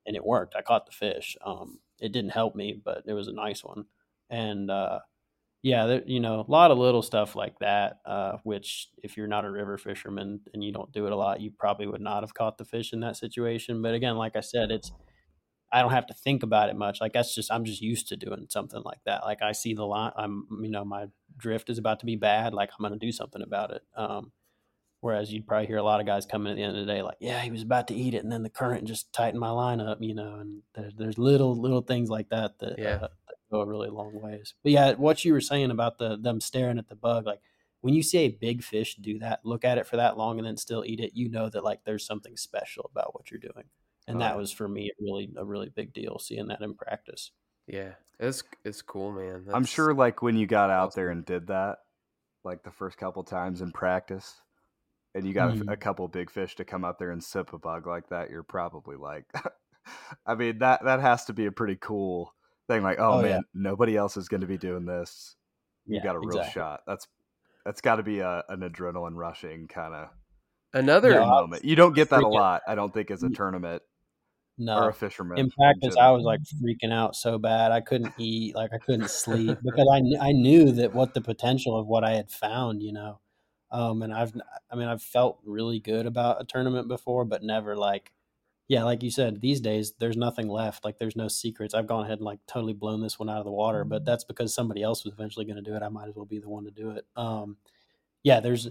and 0.06 0.14
it 0.14 0.24
worked. 0.24 0.54
I 0.56 0.62
caught 0.62 0.86
the 0.86 0.92
fish. 0.92 1.36
Um, 1.44 1.78
it 2.00 2.12
didn't 2.12 2.30
help 2.30 2.54
me, 2.54 2.80
but 2.82 3.02
it 3.06 3.12
was 3.12 3.28
a 3.28 3.32
nice 3.32 3.64
one. 3.64 3.86
And 4.30 4.70
uh, 4.70 5.00
yeah, 5.62 5.86
there, 5.86 6.02
you 6.06 6.20
know, 6.20 6.44
a 6.46 6.50
lot 6.50 6.70
of 6.70 6.78
little 6.78 7.02
stuff 7.02 7.34
like 7.34 7.58
that. 7.60 7.98
Uh, 8.06 8.38
which, 8.44 8.88
if 9.02 9.16
you're 9.16 9.26
not 9.26 9.44
a 9.44 9.50
river 9.50 9.76
fisherman 9.78 10.40
and 10.54 10.62
you 10.62 10.72
don't 10.72 10.92
do 10.92 11.06
it 11.06 11.12
a 11.12 11.16
lot, 11.16 11.40
you 11.40 11.50
probably 11.50 11.86
would 11.86 12.00
not 12.00 12.22
have 12.22 12.34
caught 12.34 12.58
the 12.58 12.64
fish 12.64 12.92
in 12.92 13.00
that 13.00 13.16
situation. 13.16 13.82
But 13.82 13.94
again, 13.94 14.16
like 14.16 14.36
I 14.36 14.40
said, 14.40 14.70
it's 14.70 14.92
I 15.72 15.82
don't 15.82 15.90
have 15.92 16.06
to 16.06 16.14
think 16.14 16.42
about 16.42 16.70
it 16.70 16.76
much. 16.76 17.00
Like 17.00 17.12
that's 17.12 17.34
just 17.34 17.52
I'm 17.52 17.64
just 17.64 17.82
used 17.82 18.08
to 18.08 18.16
doing 18.16 18.46
something 18.48 18.82
like 18.84 19.00
that. 19.04 19.24
Like 19.24 19.42
I 19.42 19.52
see 19.52 19.74
the 19.74 19.84
line, 19.84 20.12
I'm 20.16 20.46
you 20.62 20.70
know 20.70 20.84
my 20.84 21.06
drift 21.36 21.70
is 21.70 21.78
about 21.78 22.00
to 22.00 22.06
be 22.06 22.16
bad. 22.16 22.54
Like 22.54 22.70
I'm 22.78 22.82
gonna 22.82 22.96
do 22.96 23.12
something 23.12 23.42
about 23.42 23.72
it. 23.72 23.82
Um, 23.96 24.32
whereas 25.00 25.32
you'd 25.32 25.46
probably 25.46 25.66
hear 25.66 25.76
a 25.78 25.82
lot 25.82 26.00
of 26.00 26.06
guys 26.06 26.26
coming 26.26 26.50
at 26.52 26.56
the 26.56 26.62
end 26.62 26.76
of 26.76 26.86
the 26.86 26.92
day 26.92 27.02
like, 27.02 27.18
yeah, 27.20 27.40
he 27.40 27.50
was 27.50 27.62
about 27.62 27.88
to 27.88 27.94
eat 27.94 28.14
it, 28.14 28.22
and 28.24 28.32
then 28.32 28.42
the 28.44 28.50
current 28.50 28.86
just 28.88 29.12
tightened 29.12 29.40
my 29.40 29.50
line 29.50 29.80
up, 29.80 29.98
you 30.00 30.14
know. 30.14 30.36
And 30.36 30.62
there, 30.74 30.90
there's 30.96 31.18
little 31.18 31.60
little 31.60 31.82
things 31.82 32.10
like 32.10 32.28
that 32.30 32.58
that, 32.60 32.78
Yeah. 32.78 32.98
uh, 33.02 33.08
go 33.50 33.60
a 33.60 33.66
really 33.66 33.90
long 33.90 34.12
ways. 34.20 34.54
But 34.62 34.72
yeah, 34.72 34.94
what 34.94 35.24
you 35.24 35.32
were 35.32 35.40
saying 35.40 35.70
about 35.70 35.98
the 35.98 36.16
them 36.16 36.40
staring 36.40 36.78
at 36.78 36.88
the 36.88 36.96
bug, 36.96 37.26
like 37.26 37.42
when 37.80 37.94
you 37.94 38.02
see 38.02 38.18
a 38.18 38.28
big 38.28 38.62
fish 38.62 38.96
do 38.96 39.18
that, 39.20 39.44
look 39.44 39.64
at 39.64 39.78
it 39.78 39.86
for 39.86 39.96
that 39.96 40.16
long 40.18 40.38
and 40.38 40.46
then 40.46 40.56
still 40.56 40.84
eat 40.84 41.00
it, 41.00 41.14
you 41.14 41.28
know 41.28 41.48
that 41.50 41.64
like 41.64 41.84
there's 41.84 42.04
something 42.06 42.36
special 42.36 42.88
about 42.92 43.14
what 43.14 43.30
you're 43.30 43.40
doing. 43.40 43.70
And 44.06 44.20
Oh, 44.20 44.20
that 44.20 44.36
was 44.36 44.50
for 44.52 44.68
me 44.68 44.88
a 44.90 45.02
really 45.02 45.32
a 45.36 45.44
really 45.44 45.68
big 45.70 45.92
deal 45.92 46.18
seeing 46.18 46.48
that 46.48 46.62
in 46.62 46.74
practice. 46.74 47.32
yeah, 47.66 47.94
it's 48.18 48.42
it's 48.64 48.82
cool, 48.82 49.12
man. 49.12 49.46
I'm 49.52 49.64
sure, 49.64 49.94
like 49.94 50.22
when 50.22 50.36
you 50.36 50.46
got 50.46 50.70
out 50.70 50.94
there 50.94 51.10
and 51.10 51.24
did 51.24 51.48
that, 51.48 51.78
like 52.44 52.62
the 52.64 52.70
first 52.72 52.98
couple 52.98 53.24
times 53.24 53.62
in 53.62 53.72
practice, 53.72 54.42
and 55.14 55.26
you 55.26 55.34
got 55.34 55.60
a, 55.60 55.64
Mhm. 55.64 55.74
a 55.74 55.78
couple 55.78 56.08
big 56.08 56.30
fish 56.30 56.56
to 56.56 56.64
come 56.66 56.84
up 56.84 56.98
there 56.98 57.10
and 57.12 57.24
sip 57.24 57.52
a 57.54 57.58
bug 57.58 57.86
like 57.86 58.08
that, 58.10 58.30
you're 58.30 58.44
probably 58.44 58.96
like, 58.96 59.26
I 60.26 60.34
mean 60.36 60.58
that 60.60 60.84
that 60.84 61.00
has 61.00 61.26
to 61.26 61.34
be 61.34 61.46
a 61.46 61.52
pretty 61.52 61.76
cool 61.76 62.34
thing. 62.68 62.82
Like, 62.82 62.98
oh, 63.00 63.14
Oh, 63.14 63.22
man, 63.22 63.30
yeah. 63.30 63.40
nobody 63.54 63.96
else 63.96 64.16
is 64.16 64.28
going 64.28 64.42
to 64.42 64.46
be 64.46 64.58
doing 64.58 64.86
this. 64.86 65.34
You 65.86 65.96
Yeah, 65.96 66.02
got 66.04 66.16
a 66.16 66.20
real 66.20 66.38
exactly. 66.38 66.52
shot. 66.52 66.80
That's 66.86 67.08
that's 67.64 67.80
got 67.80 67.96
to 67.96 68.02
be 68.02 68.20
a, 68.20 68.44
an 68.48 68.60
adrenaline 68.60 69.16
rushing 69.16 69.66
kind 69.68 69.94
of 69.94 70.08
another 70.72 71.10
Yeah, 71.10 71.20
moment. 71.26 71.64
You 71.64 71.76
don't 71.76 71.94
get 71.94 72.10
that 72.10 72.20
a 72.20 72.26
freaking- 72.26 72.34
lot, 72.34 72.62
I 72.68 72.74
don't 72.74 72.92
think, 72.94 73.10
as 73.10 73.22
a 73.22 73.30
tournament 73.30 73.82
or 74.58 74.64
No. 74.64 74.88
a 74.88 74.92
fisherman. 74.92 75.38
In 75.38 75.50
practice, 75.50 75.96
I 75.96 76.10
was 76.10 76.24
like 76.24 76.40
freaking 76.62 76.92
out 76.92 77.14
so 77.16 77.38
bad 77.38 77.72
I 77.72 77.80
couldn't 77.80 78.12
eat, 78.18 78.54
like 78.54 78.72
I 78.72 78.78
couldn't 78.78 79.10
sleep 79.10 79.58
because 79.62 79.88
I 79.92 80.28
I 80.28 80.32
knew 80.32 80.72
that 80.72 80.94
what 80.94 81.14
the 81.14 81.20
potential 81.20 81.78
of 81.78 81.86
what 81.86 82.04
I 82.04 82.12
had 82.14 82.30
found, 82.30 82.82
you 82.82 82.92
know. 82.92 83.20
Um, 83.70 84.02
and 84.02 84.12
I've 84.14 84.32
I 84.70 84.76
mean 84.76 84.88
I've 84.88 85.02
felt 85.02 85.40
really 85.44 85.78
good 85.80 86.06
about 86.06 86.40
a 86.40 86.44
tournament 86.44 86.88
before, 86.88 87.24
but 87.24 87.42
never 87.42 87.76
like, 87.76 88.12
yeah, 88.68 88.84
like 88.84 89.02
you 89.02 89.10
said, 89.10 89.40
these 89.40 89.60
days 89.60 89.94
there's 89.98 90.16
nothing 90.16 90.48
left. 90.48 90.84
Like 90.84 90.98
there's 90.98 91.16
no 91.16 91.26
secrets. 91.28 91.74
I've 91.74 91.86
gone 91.86 92.04
ahead 92.04 92.18
and 92.18 92.26
like 92.26 92.38
totally 92.46 92.74
blown 92.74 93.00
this 93.02 93.18
one 93.18 93.30
out 93.30 93.38
of 93.38 93.44
the 93.46 93.50
water, 93.50 93.82
but 93.84 94.04
that's 94.04 94.24
because 94.24 94.54
somebody 94.54 94.82
else 94.82 95.04
was 95.04 95.14
eventually 95.14 95.46
going 95.46 95.56
to 95.56 95.62
do 95.62 95.74
it. 95.74 95.82
I 95.82 95.88
might 95.88 96.08
as 96.08 96.14
well 96.14 96.26
be 96.26 96.38
the 96.38 96.48
one 96.50 96.64
to 96.64 96.70
do 96.70 96.90
it. 96.90 97.06
Um, 97.16 97.56
yeah, 98.22 98.40
there's 98.40 98.66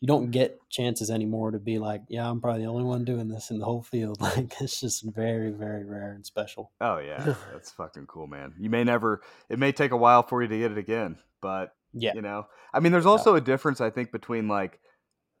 you 0.00 0.08
don't 0.08 0.32
get 0.32 0.58
chances 0.68 1.10
anymore 1.12 1.52
to 1.52 1.60
be 1.60 1.78
like, 1.78 2.02
yeah, 2.08 2.28
I'm 2.28 2.40
probably 2.40 2.62
the 2.62 2.68
only 2.68 2.82
one 2.82 3.04
doing 3.04 3.28
this 3.28 3.50
in 3.50 3.58
the 3.58 3.64
whole 3.64 3.82
field. 3.82 4.18
Like 4.20 4.54
it's 4.60 4.80
just 4.80 5.04
very, 5.04 5.50
very 5.50 5.84
rare 5.84 6.12
and 6.12 6.24
special. 6.26 6.72
Oh 6.80 6.98
yeah, 6.98 7.34
that's 7.52 7.70
fucking 7.72 8.06
cool, 8.06 8.26
man. 8.26 8.54
You 8.58 8.70
may 8.70 8.84
never. 8.84 9.20
It 9.50 9.58
may 9.58 9.70
take 9.72 9.92
a 9.92 9.96
while 9.96 10.22
for 10.22 10.42
you 10.42 10.48
to 10.48 10.58
get 10.58 10.72
it 10.72 10.78
again, 10.78 11.18
but 11.42 11.74
Yeah. 11.92 12.14
you 12.14 12.22
know, 12.22 12.46
I 12.72 12.80
mean, 12.80 12.90
there's 12.90 13.06
also 13.06 13.36
a 13.36 13.40
difference 13.40 13.80
I 13.82 13.90
think 13.90 14.10
between 14.12 14.48
like 14.48 14.80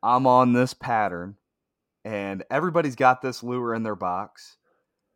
I'm 0.02 0.26
on 0.26 0.52
this 0.52 0.74
pattern, 0.74 1.36
and 2.04 2.44
everybody's 2.50 2.96
got 2.96 3.22
this 3.22 3.42
lure 3.42 3.74
in 3.74 3.82
their 3.82 3.96
box, 3.96 4.56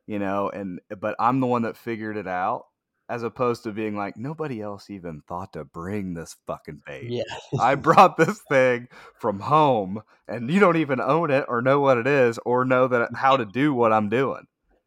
you 0.06 0.18
know, 0.18 0.48
and 0.48 0.80
but 0.98 1.16
I'm 1.18 1.40
the 1.40 1.46
one 1.46 1.62
that 1.62 1.76
figured 1.76 2.16
it 2.16 2.28
out, 2.28 2.66
as 3.08 3.22
opposed 3.22 3.64
to 3.64 3.72
being 3.72 3.96
like 3.96 4.16
nobody 4.16 4.60
else 4.60 4.90
even 4.90 5.22
thought 5.28 5.52
to 5.54 5.64
bring 5.64 6.14
this 6.14 6.36
fucking 6.46 6.82
bait. 6.86 7.10
Yeah. 7.10 7.22
I 7.60 7.74
brought 7.76 8.16
this 8.16 8.40
thing 8.48 8.88
from 9.18 9.40
home, 9.40 10.02
and 10.28 10.50
you 10.50 10.60
don't 10.60 10.76
even 10.76 11.00
own 11.00 11.30
it 11.30 11.44
or 11.48 11.62
know 11.62 11.80
what 11.80 11.98
it 11.98 12.06
is 12.06 12.38
or 12.44 12.64
know 12.64 12.88
that 12.88 13.10
how 13.14 13.36
to 13.36 13.44
do 13.44 13.74
what 13.74 13.92
I'm 13.92 14.08
doing. 14.08 14.46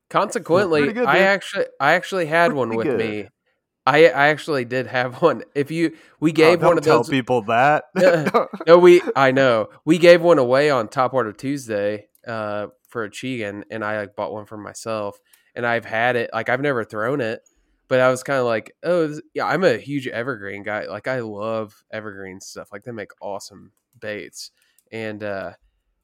Consequently, 0.10 0.92
good, 0.92 1.06
I 1.06 1.20
actually 1.20 1.66
I 1.80 1.94
actually 1.94 2.26
had 2.26 2.54
one 2.54 2.76
with 2.76 2.88
good. 2.88 3.00
me. 3.00 3.28
I 3.86 4.08
I 4.08 4.28
actually 4.28 4.66
did 4.66 4.88
have 4.88 5.16
one. 5.22 5.44
If 5.56 5.72
you 5.72 5.96
we 6.20 6.32
gave 6.32 6.64
Oh, 6.64 6.68
one 6.68 6.78
of 6.78 6.84
tell 6.84 6.98
those 6.98 7.10
people 7.10 7.42
that. 7.44 7.86
no, 8.68 8.78
we 8.78 9.02
I 9.16 9.32
know. 9.32 9.70
We 9.86 9.98
gave 9.98 10.22
one 10.22 10.40
away 10.40 10.70
on 10.70 10.88
Top 10.88 11.14
Water 11.14 11.34
Tuesday 11.34 12.08
uh 12.28 12.68
for 12.88 13.04
a 13.04 13.10
Chegan 13.10 13.64
and 13.70 13.84
I 13.84 14.00
like 14.00 14.16
bought 14.16 14.34
one 14.34 14.46
for 14.46 14.58
myself 14.58 15.20
and 15.56 15.66
I've 15.66 15.86
had 15.86 16.16
it 16.16 16.30
like 16.34 16.50
I've 16.50 16.62
never 16.62 16.84
thrown 16.84 17.22
it, 17.22 17.42
but 17.88 18.00
I 18.00 18.10
was 18.10 18.24
kind 18.24 18.40
of 18.40 18.46
like, 18.46 18.76
oh, 18.84 19.08
this, 19.08 19.22
yeah, 19.34 19.46
I'm 19.46 19.64
a 19.64 19.78
huge 19.78 20.08
evergreen 20.08 20.64
guy. 20.64 20.88
Like 20.88 21.08
I 21.08 21.20
love 21.20 21.84
evergreen 21.92 22.42
stuff. 22.42 22.70
Like 22.72 22.84
they 22.84 22.92
make 22.92 23.12
awesome 23.22 23.72
baits. 24.00 24.52
And 24.92 25.24
uh 25.24 25.54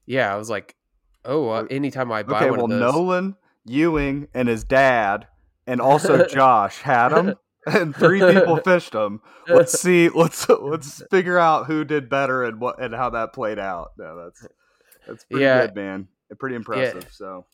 yeah, 0.05 0.32
I 0.32 0.38
was 0.38 0.49
like, 0.49 0.76
oh, 1.23 1.49
uh, 1.49 1.65
anytime 1.69 2.11
I 2.11 2.23
buy 2.23 2.38
okay, 2.38 2.51
one 2.51 2.59
well, 2.59 2.71
of 2.71 2.80
those, 2.80 2.93
Nolan, 2.93 3.36
Ewing, 3.65 4.28
and 4.34 4.47
his 4.47 4.63
dad, 4.63 5.28
and 5.65 5.82
also 5.82 6.26
Josh 6.28 6.82
had 6.82 7.09
them, 7.09 7.36
and 7.74 7.95
three 7.95 8.20
people 8.20 8.57
fished 8.63 8.91
them. 8.93 9.22
Let's 9.47 9.80
see. 9.80 10.09
Let's 10.09 10.47
let's 10.49 11.03
figure 11.11 11.38
out 11.38 11.66
who 11.68 11.84
did 11.86 12.09
better 12.09 12.43
and 12.43 12.59
what 12.59 12.82
and 12.82 12.93
how 12.93 13.09
that 13.11 13.34
played 13.34 13.59
out. 13.59 13.91
No, 13.97 14.24
that's 14.26 14.47
that's 15.07 15.24
pretty 15.26 15.43
Yeah. 15.43 15.66
good, 15.68 15.76
man. 15.76 16.07
Pretty 16.39 16.55
impressive. 16.55 17.07
So 17.11 17.45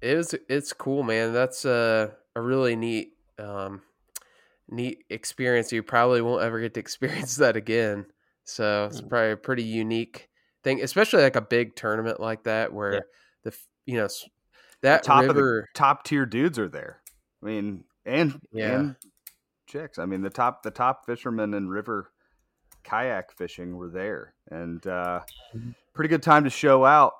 it 0.00 0.16
was 0.16 0.34
it's 0.48 0.72
cool 0.72 1.02
man 1.02 1.32
that's 1.34 1.64
a, 1.66 2.14
a 2.34 2.40
really 2.40 2.74
neat 2.76 3.12
um 3.38 3.82
neat 4.68 5.04
experience 5.10 5.72
you 5.72 5.82
probably 5.82 6.22
won't 6.22 6.42
ever 6.42 6.60
get 6.60 6.72
to 6.74 6.80
experience 6.86 7.36
that 7.36 7.56
again 7.56 8.06
so 8.44 8.86
it's 8.86 9.00
Mm. 9.00 9.08
probably 9.08 9.30
a 9.32 9.36
pretty 9.36 9.62
unique 9.64 10.28
thing 10.62 10.80
especially 10.82 11.22
like 11.22 11.36
a 11.36 11.40
big 11.42 11.74
tournament 11.76 12.20
like 12.20 12.44
that 12.44 12.72
where 12.72 12.94
Yeah. 12.94 13.00
the 13.44 13.56
you 13.86 13.96
know 13.98 14.04
s- 14.06 14.28
that 14.82 15.02
top 15.02 15.24
of 15.24 15.34
the 15.34 15.64
top 15.74 16.04
tier 16.04 16.24
dudes 16.24 16.58
are 16.58 16.68
there. 16.68 17.02
I 17.42 17.46
mean, 17.46 17.84
and 18.06 18.40
Yeah. 18.52 18.74
and 18.78 18.96
chicks. 19.70 19.98
I 19.98 20.06
mean, 20.06 20.22
the 20.22 20.30
top 20.30 20.62
the 20.62 20.70
top 20.70 21.06
fishermen 21.06 21.54
in 21.54 21.68
river 21.68 22.10
kayak 22.82 23.32
fishing 23.32 23.76
were 23.76 23.88
there, 23.88 24.34
and 24.50 24.84
uh, 24.86 25.20
pretty 25.94 26.08
good 26.08 26.22
time 26.22 26.44
to 26.44 26.50
show 26.50 26.84
out. 26.84 27.14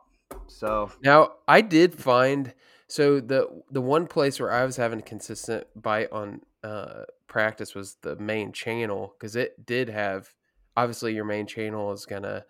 So 0.47 0.91
Now 1.03 1.33
I 1.47 1.61
did 1.61 1.95
find 1.95 2.55
so 2.87 3.21
the 3.21 3.63
the 3.71 3.81
one 3.81 4.07
place 4.07 4.41
where 4.41 4.53
I 4.53 4.65
was 4.65 4.77
having 4.77 4.99
a 5.01 5.03
consistent 5.03 5.67
bite 5.75 6.11
on 6.13 6.43
uh 6.63 7.05
practice 7.27 7.75
was 7.75 7.97
the 8.03 8.17
main 8.17 8.53
channel 8.53 9.15
because 9.17 9.37
it 9.37 9.65
did 9.65 9.89
have 9.89 10.35
obviously 10.77 11.15
your 11.15 11.25
main 11.25 11.47
channel 11.47 11.93
is 11.93 12.07
gonna 12.07 12.45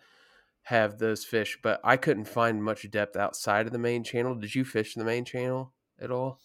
have 0.63 0.99
those 0.99 1.25
fish, 1.25 1.57
but 1.61 1.79
I 1.83 1.97
couldn't 1.97 2.25
find 2.25 2.63
much 2.63 2.89
depth 2.91 3.15
outside 3.15 3.65
of 3.65 3.71
the 3.71 3.79
main 3.79 4.03
channel. 4.03 4.35
Did 4.35 4.53
you 4.55 4.63
fish 4.63 4.93
the 4.93 5.03
main 5.03 5.25
channel 5.25 5.73
at 5.99 6.11
all? 6.11 6.39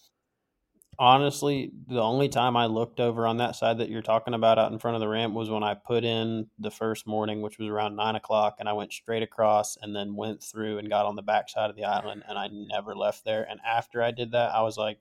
Honestly, 0.99 1.71
the 1.87 2.01
only 2.01 2.27
time 2.27 2.57
I 2.57 2.65
looked 2.65 2.99
over 2.99 3.27
on 3.27 3.37
that 3.37 3.55
side 3.55 3.77
that 3.77 3.89
you're 3.89 4.01
talking 4.01 4.33
about 4.33 4.57
out 4.57 4.71
in 4.71 4.79
front 4.79 4.95
of 4.95 5.01
the 5.01 5.07
ramp 5.07 5.33
was 5.33 5.49
when 5.49 5.63
I 5.63 5.75
put 5.75 6.03
in 6.03 6.47
the 6.57 6.71
first 6.71 7.05
morning, 7.05 7.41
which 7.41 7.59
was 7.59 7.67
around 7.67 7.95
nine 7.95 8.15
o'clock, 8.15 8.55
and 8.59 8.67
I 8.67 8.73
went 8.73 8.91
straight 8.91 9.21
across 9.21 9.77
and 9.79 9.95
then 9.95 10.15
went 10.15 10.41
through 10.41 10.79
and 10.79 10.89
got 10.89 11.05
on 11.05 11.15
the 11.15 11.21
back 11.21 11.49
side 11.49 11.69
of 11.69 11.75
the 11.75 11.85
island, 11.85 12.23
and 12.27 12.37
I 12.37 12.49
never 12.51 12.95
left 12.95 13.25
there. 13.25 13.45
And 13.47 13.59
after 13.65 14.01
I 14.01 14.09
did 14.09 14.31
that, 14.31 14.55
I 14.55 14.63
was 14.63 14.75
like, 14.77 14.97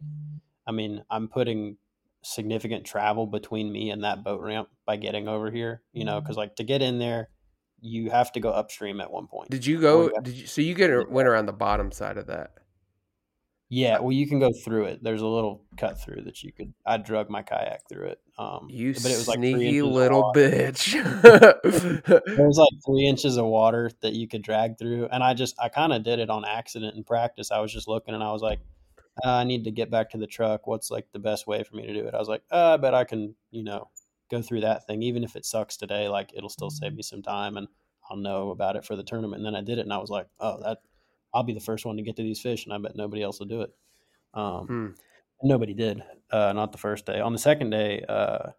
I 0.66 0.72
mean, 0.72 1.02
I'm 1.10 1.28
putting 1.28 1.78
significant 2.22 2.84
travel 2.84 3.26
between 3.26 3.72
me 3.72 3.90
and 3.90 4.04
that 4.04 4.24
boat 4.24 4.42
ramp 4.42 4.68
by 4.84 4.96
getting 4.96 5.28
over 5.28 5.50
here, 5.50 5.82
you 5.92 6.04
know, 6.04 6.16
mm-hmm. 6.16 6.24
because 6.24 6.36
like 6.36 6.56
to 6.56 6.64
get 6.64 6.82
in 6.82 6.98
there, 6.98 7.30
you 7.80 8.10
have 8.10 8.32
to 8.32 8.40
go 8.40 8.50
upstream 8.50 9.00
at 9.00 9.10
one 9.10 9.28
point. 9.28 9.50
Did 9.50 9.64
you 9.64 9.80
go? 9.80 10.10
Did 10.22 10.34
you? 10.34 10.46
So 10.46 10.60
you 10.60 10.74
get 10.74 11.10
went 11.10 11.28
around 11.28 11.46
the 11.46 11.52
bottom 11.52 11.92
side 11.92 12.18
of 12.18 12.26
that. 12.26 12.52
Yeah, 13.68 13.98
well, 13.98 14.12
you 14.12 14.28
can 14.28 14.38
go 14.38 14.52
through 14.52 14.84
it. 14.84 15.02
There's 15.02 15.22
a 15.22 15.26
little 15.26 15.64
cut 15.76 16.00
through 16.00 16.22
that 16.22 16.42
you 16.44 16.52
could. 16.52 16.72
I 16.86 16.98
drug 16.98 17.28
my 17.28 17.42
kayak 17.42 17.88
through 17.88 18.06
it. 18.06 18.20
Um, 18.38 18.68
You 18.70 18.94
but 18.94 19.06
it 19.06 19.16
was 19.16 19.26
like 19.26 19.38
sneaky 19.38 19.82
little 19.82 20.32
bitch. 20.32 20.92
There 22.36 22.46
was 22.46 22.58
like 22.58 22.84
three 22.86 23.06
inches 23.08 23.36
of 23.36 23.46
water 23.46 23.90
that 24.02 24.12
you 24.12 24.28
could 24.28 24.42
drag 24.42 24.78
through, 24.78 25.08
and 25.10 25.22
I 25.22 25.34
just 25.34 25.56
I 25.60 25.68
kind 25.68 25.92
of 25.92 26.04
did 26.04 26.20
it 26.20 26.30
on 26.30 26.44
accident 26.44 26.96
in 26.96 27.02
practice. 27.02 27.50
I 27.50 27.58
was 27.58 27.72
just 27.72 27.88
looking, 27.88 28.14
and 28.14 28.22
I 28.22 28.30
was 28.30 28.42
like, 28.42 28.60
uh, 29.24 29.32
I 29.32 29.44
need 29.44 29.64
to 29.64 29.72
get 29.72 29.90
back 29.90 30.10
to 30.10 30.18
the 30.18 30.28
truck. 30.28 30.68
What's 30.68 30.90
like 30.90 31.08
the 31.12 31.18
best 31.18 31.48
way 31.48 31.64
for 31.64 31.74
me 31.74 31.86
to 31.86 31.92
do 31.92 32.06
it? 32.06 32.14
I 32.14 32.18
was 32.18 32.28
like, 32.28 32.42
uh, 32.52 32.74
I 32.74 32.76
bet 32.76 32.94
I 32.94 33.02
can, 33.02 33.34
you 33.50 33.64
know, 33.64 33.88
go 34.30 34.42
through 34.42 34.60
that 34.60 34.86
thing, 34.86 35.02
even 35.02 35.24
if 35.24 35.34
it 35.34 35.44
sucks 35.44 35.76
today. 35.76 36.08
Like 36.08 36.30
it'll 36.36 36.50
still 36.50 36.70
save 36.70 36.94
me 36.94 37.02
some 37.02 37.22
time, 37.22 37.56
and 37.56 37.66
I'll 38.08 38.16
know 38.16 38.50
about 38.50 38.76
it 38.76 38.84
for 38.84 38.94
the 38.94 39.02
tournament. 39.02 39.44
And 39.44 39.46
then 39.46 39.56
I 39.60 39.64
did 39.64 39.78
it, 39.78 39.82
and 39.82 39.92
I 39.92 39.98
was 39.98 40.10
like, 40.10 40.28
oh, 40.38 40.60
that 40.62 40.78
I'll 41.36 41.42
be 41.42 41.52
the 41.54 41.60
first 41.60 41.84
one 41.86 41.96
to 41.96 42.02
get 42.02 42.16
to 42.16 42.22
these 42.22 42.40
fish, 42.40 42.64
and 42.64 42.72
I 42.74 42.78
bet 42.78 42.96
nobody 42.96 43.22
else 43.22 43.38
will 43.38 43.46
do 43.46 43.60
it. 43.62 43.74
Um, 44.34 44.66
Hmm. 44.66 44.86
Nobody 45.42 45.74
did. 45.74 46.02
Uh, 46.30 46.52
not 46.54 46.72
the 46.72 46.78
first 46.78 47.04
day. 47.04 47.20
On 47.20 47.32
the 47.32 47.38
second 47.38 47.68
day, 47.70 48.02
uh, 48.08 48.50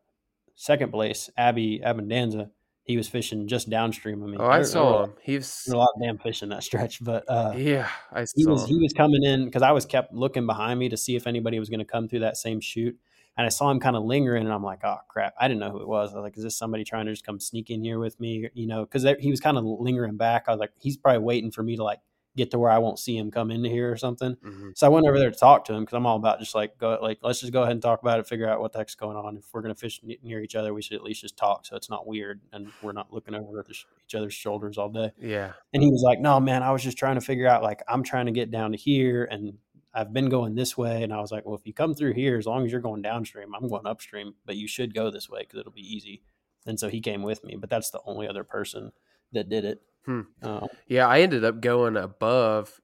second 0.55 0.91
place, 0.91 1.29
Abby 1.37 1.81
Abendanza, 1.83 2.51
he 2.83 2.95
was 2.97 3.07
fishing 3.09 3.47
just 3.47 3.69
downstream 3.69 4.21
of 4.21 4.29
me. 4.29 4.37
oh, 4.39 4.45
I 4.45 4.57
There- 4.57 4.63
saw 4.65 5.03
him. 5.05 5.13
He 5.23 5.35
was. 5.35 5.67
a 5.71 5.75
lot 5.75 5.89
of 5.95 6.01
damn 6.01 6.17
fish 6.19 6.43
in 6.43 6.49
that 6.49 6.63
stretch, 6.63 7.03
but 7.03 7.25
uh, 7.27 7.53
Yeah, 7.57 7.89
I 8.11 8.21
he 8.35 8.43
saw 8.43 8.51
was 8.51 8.63
him. 8.63 8.69
he 8.69 8.77
was 8.81 8.93
coming 8.93 9.23
in 9.23 9.45
because 9.45 9.61
I 9.63 9.71
was 9.71 9.85
kept 9.85 10.13
looking 10.13 10.45
behind 10.45 10.79
me 10.79 10.87
to 10.89 10.97
see 10.97 11.15
if 11.15 11.27
anybody 11.27 11.59
was 11.59 11.69
going 11.69 11.79
to 11.79 11.85
come 11.85 12.07
through 12.07 12.19
that 12.19 12.37
same 12.37 12.59
chute, 12.61 12.97
and 13.37 13.45
I 13.45 13.49
saw 13.49 13.69
him 13.71 13.79
kind 13.79 13.95
of 13.95 14.03
lingering, 14.03 14.43
and 14.45 14.53
I'm 14.53 14.63
like, 14.63 14.81
oh 14.85 14.97
crap, 15.09 15.33
I 15.39 15.47
didn't 15.47 15.59
know 15.59 15.71
who 15.71 15.81
it 15.81 15.87
was. 15.87 16.11
I 16.13 16.17
was 16.17 16.23
like, 16.23 16.37
is 16.37 16.43
this 16.43 16.55
somebody 16.55 16.83
trying 16.83 17.07
to 17.07 17.11
just 17.11 17.25
come 17.25 17.39
sneak 17.39 17.69
in 17.71 17.83
here 17.83 17.99
with 17.99 18.19
me? 18.19 18.49
You 18.53 18.67
know, 18.67 18.85
because 18.85 19.03
he 19.19 19.31
was 19.31 19.41
kind 19.41 19.57
of 19.57 19.65
lingering 19.65 20.15
back. 20.15 20.45
I 20.47 20.51
was 20.51 20.59
like, 20.59 20.71
he's 20.79 20.95
probably 20.95 21.19
waiting 21.23 21.51
for 21.51 21.63
me 21.63 21.75
to 21.75 21.83
like 21.83 21.99
get 22.37 22.51
to 22.51 22.59
where 22.59 22.71
I 22.71 22.77
won't 22.77 22.99
see 22.99 23.17
him 23.17 23.29
come 23.31 23.51
into 23.51 23.67
here 23.67 23.91
or 23.91 23.97
something. 23.97 24.35
Mhm. 24.37 24.77
So 24.77 24.87
I 24.87 24.89
went 24.89 25.05
over 25.05 25.19
there 25.19 25.29
to 25.31 25.35
talk 25.37 25.65
to 25.65 25.73
him 25.73 25.83
because 25.83 25.95
I'm 25.97 26.05
all 26.05 26.15
about 26.15 26.39
just 26.39 26.55
like 26.55 26.77
go 26.77 26.97
like 27.01 27.19
let's 27.21 27.41
just 27.41 27.51
go 27.51 27.63
ahead 27.63 27.73
and 27.73 27.81
talk 27.81 28.01
about 28.01 28.19
it, 28.19 28.27
figure 28.27 28.47
out 28.47 28.61
what 28.61 28.71
the 28.71 28.77
heck's 28.77 28.95
going 28.95 29.17
on. 29.17 29.35
If 29.35 29.45
we're 29.53 29.61
gonna 29.61 29.75
fish 29.75 29.99
ne- 30.03 30.19
near 30.23 30.41
each 30.41 30.55
other, 30.55 30.73
we 30.73 30.81
should 30.81 30.95
at 30.95 31.03
least 31.03 31.21
just 31.21 31.35
talk 31.35 31.65
so 31.65 31.75
it's 31.75 31.89
not 31.89 32.07
weird 32.07 32.39
and 32.53 32.71
we're 32.81 32.93
not 32.93 33.11
looking 33.11 33.35
over 33.35 33.59
at 33.59 33.65
the 33.67 33.73
sh- 33.73 33.85
each 34.05 34.15
other's 34.15 34.33
shoulders 34.33 34.77
all 34.77 34.89
day. 34.89 35.11
Yeah. 35.19 35.51
And 35.73 35.83
he 35.83 35.89
was 35.89 36.03
like, 36.05 36.19
"No, 36.21 36.39
man, 36.39 36.63
I 36.63 36.71
was 36.71 36.83
just 36.83 36.97
trying 36.97 37.15
to 37.15 37.21
figure 37.21 37.47
out 37.47 37.63
like 37.63 37.81
I'm 37.89 38.03
trying 38.03 38.27
to 38.27 38.31
get 38.31 38.51
down 38.51 38.71
to 38.71 38.77
here 38.77 39.25
and 39.25 39.57
I've 39.93 40.13
been 40.13 40.29
going 40.29 40.53
this 40.55 40.77
way." 40.77 41.01
And 41.03 41.11
I 41.11 41.19
was 41.19 41.31
like, 41.31 41.45
"Well, 41.45 41.55
if 41.55 41.65
you 41.65 41.73
come 41.73 41.95
through 41.95 42.13
here, 42.13 42.37
as 42.37 42.45
long 42.45 42.63
as 42.65 42.71
you're 42.71 42.81
going 42.81 43.01
downstream, 43.01 43.55
I'm 43.55 43.67
going 43.67 43.87
upstream, 43.87 44.35
but 44.45 44.55
you 44.55 44.67
should 44.67 44.93
go 44.93 45.09
this 45.09 45.27
way 45.29 45.39
because 45.41 45.59
it'll 45.59 45.71
be 45.71 45.81
easy." 45.95 46.21
And 46.67 46.79
so 46.79 46.89
he 46.89 46.99
came 47.01 47.23
with 47.23 47.43
me, 47.43 47.55
but 47.55 47.69
that's 47.69 47.89
the 47.89 48.01
only 48.05 48.27
other 48.27 48.43
person 48.43 48.91
that 49.31 49.49
did 49.49 49.65
it. 49.65 49.81
Hmm. 50.07 50.21
Um, 50.41 50.67
Yeah, 50.87 51.07
I 51.07 51.19
ended 51.21 51.43
up 51.43 51.61
going 51.61 51.97
above 51.97 52.81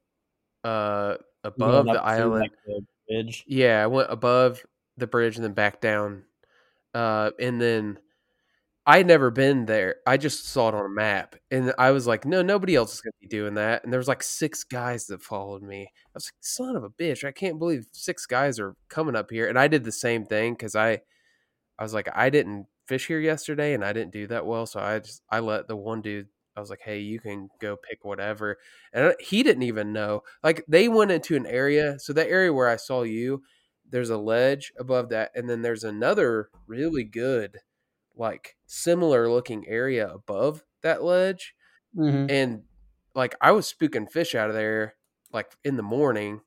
uh 0.64 1.16
above 1.44 1.86
the 1.86 2.02
island. 2.04 2.52
the 2.68 2.86
bridge. 3.10 3.44
Yeah, 3.48 3.84
I 3.84 3.88
went 3.88 4.12
above 4.12 4.64
the 4.98 5.08
bridge 5.08 5.38
and 5.38 5.44
then 5.44 5.54
back 5.54 5.82
down. 5.82 6.24
Uh 6.94 7.32
and 7.40 7.60
then 7.60 7.98
I 8.86 8.98
had 8.98 9.08
never 9.08 9.32
been 9.32 9.66
there. 9.66 9.96
I 10.06 10.18
just 10.18 10.46
saw 10.50 10.68
it 10.68 10.76
on 10.76 10.86
a 10.86 10.90
map. 10.90 11.36
And 11.50 11.74
I 11.78 11.92
was 11.92 12.06
like, 12.06 12.26
no, 12.26 12.42
nobody 12.42 12.76
else 12.76 12.94
is 12.96 13.02
gonna 13.02 13.14
be 13.22 13.28
doing 13.28 13.54
that. 13.56 13.84
And 13.86 13.92
there 13.94 14.00
was 14.00 14.10
like 14.10 14.22
six 14.22 14.66
guys 14.66 15.08
that 15.08 15.24
followed 15.24 15.64
me. 15.64 15.84
I 15.84 16.12
was 16.14 16.28
like, 16.28 16.34
son 16.42 16.76
of 16.76 16.84
a 16.84 16.90
bitch, 16.90 17.24
I 17.24 17.32
can't 17.32 17.60
believe 17.60 17.88
six 17.94 18.26
guys 18.26 18.60
are 18.60 18.76
coming 18.90 19.16
up 19.16 19.32
here. 19.32 19.48
And 19.48 19.58
I 19.58 19.70
did 19.70 19.86
the 19.86 19.92
same 19.94 20.26
thing 20.26 20.54
because 20.54 20.76
I 20.76 21.02
I 21.80 21.84
was 21.84 21.94
like, 21.94 22.10
I 22.14 22.30
didn't 22.30 22.68
fish 22.88 23.08
here 23.08 23.20
yesterday 23.20 23.74
and 23.74 23.84
I 23.86 23.94
didn't 23.94 24.12
do 24.14 24.28
that 24.28 24.46
well. 24.46 24.66
So 24.66 24.80
I 24.82 25.00
just 25.00 25.22
I 25.30 25.40
let 25.40 25.68
the 25.70 25.78
one 25.78 26.02
dude 26.02 26.28
I 26.56 26.60
was 26.60 26.70
like, 26.70 26.82
hey, 26.82 27.00
you 27.00 27.20
can 27.20 27.50
go 27.60 27.76
pick 27.78 28.06
whatever. 28.06 28.58
And 28.94 29.16
he 29.20 29.44
didn't 29.44 29.64
even 29.64 29.94
know. 29.94 30.24
Like 30.44 30.64
they 30.68 30.88
went 30.90 31.12
into 31.12 31.36
an 31.36 31.46
area. 31.48 31.98
So 32.00 32.14
that 32.14 32.30
area 32.30 32.54
where 32.54 32.70
I 32.70 32.76
saw 32.78 33.04
you, 33.04 33.44
there's 33.90 34.10
a 34.10 34.18
ledge 34.18 34.74
above 34.80 35.10
that, 35.10 35.32
and 35.36 35.50
then 35.50 35.62
there's 35.62 35.84
another 35.84 36.50
really 36.68 37.04
good, 37.04 37.60
like 38.16 38.58
similar 38.66 39.30
looking 39.30 39.68
area 39.68 40.08
above 40.10 40.64
that 40.82 41.04
ledge. 41.04 41.56
Mhm. 41.96 42.30
And 42.30 42.64
like 43.16 43.36
I 43.42 43.52
was 43.52 43.72
spooking 43.72 44.12
fish 44.12 44.36
out 44.36 44.50
of 44.50 44.56
there 44.56 44.96
like 45.32 45.54
in 45.64 45.78
the 45.78 45.84
morning. 45.84 46.42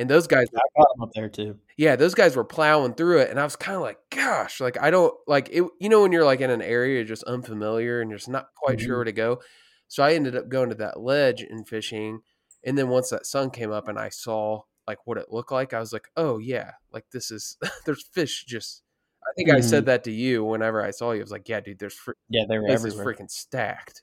And 0.00 0.08
those 0.10 0.26
guys 0.26 0.48
I 0.54 0.60
caught 0.76 0.88
him 0.96 1.02
up 1.02 1.10
there 1.14 1.28
too. 1.28 1.58
yeah, 1.76 1.94
those 1.94 2.14
guys 2.14 2.34
were 2.34 2.44
plowing 2.44 2.94
through 2.94 3.18
it, 3.20 3.30
and 3.30 3.38
I 3.38 3.44
was 3.44 3.54
kind 3.54 3.76
of 3.76 3.82
like, 3.82 3.98
gosh, 4.10 4.60
like 4.60 4.80
I 4.80 4.90
don't 4.90 5.14
like 5.26 5.48
it. 5.50 5.62
You 5.78 5.88
know, 5.88 6.00
when 6.02 6.10
you're 6.12 6.24
like 6.24 6.40
in 6.40 6.50
an 6.50 6.62
area 6.62 7.04
just 7.04 7.22
unfamiliar 7.24 8.00
and 8.00 8.10
you're 8.10 8.18
just 8.18 8.28
not 8.30 8.48
quite 8.56 8.78
Mhm. 8.78 8.82
sure 8.86 8.96
where 8.96 9.04
to 9.04 9.12
go. 9.12 9.40
So 9.88 10.02
I 10.02 10.14
ended 10.14 10.34
up 10.36 10.48
going 10.48 10.70
to 10.70 10.74
that 10.76 11.00
ledge 11.00 11.42
and 11.42 11.68
fishing, 11.68 12.20
and 12.64 12.78
then 12.78 12.88
once 12.88 13.10
that 13.10 13.26
sun 13.26 13.50
came 13.50 13.70
up 13.72 13.88
and 13.88 13.98
I 13.98 14.08
saw 14.08 14.62
like 14.88 15.06
what 15.06 15.18
it 15.18 15.30
looked 15.30 15.52
like, 15.52 15.74
I 15.74 15.80
was 15.80 15.92
like, 15.92 16.08
oh 16.16 16.38
yeah, 16.38 16.72
like 16.92 17.04
this 17.12 17.30
is 17.30 17.56
there's 17.86 18.02
fish 18.12 18.44
just. 18.46 18.82
I 19.22 19.32
think 19.36 19.50
I 19.50 19.60
said 19.60 19.84
that 19.86 20.02
to 20.04 20.10
you 20.10 20.42
whenever 20.44 20.82
I 20.82 20.90
saw 20.92 21.12
you. 21.12 21.20
I 21.20 21.22
was 21.22 21.30
like, 21.30 21.46
yeah, 21.48 21.60
dude, 21.60 21.78
there's 21.78 21.92
fr- 21.94 22.12
Yeah, 22.30 22.44
they 22.48 22.58
were 22.58 22.66
this 22.66 22.82
everywhere. 22.84 23.04
freaking 23.14 23.30
stacked. 23.30 24.02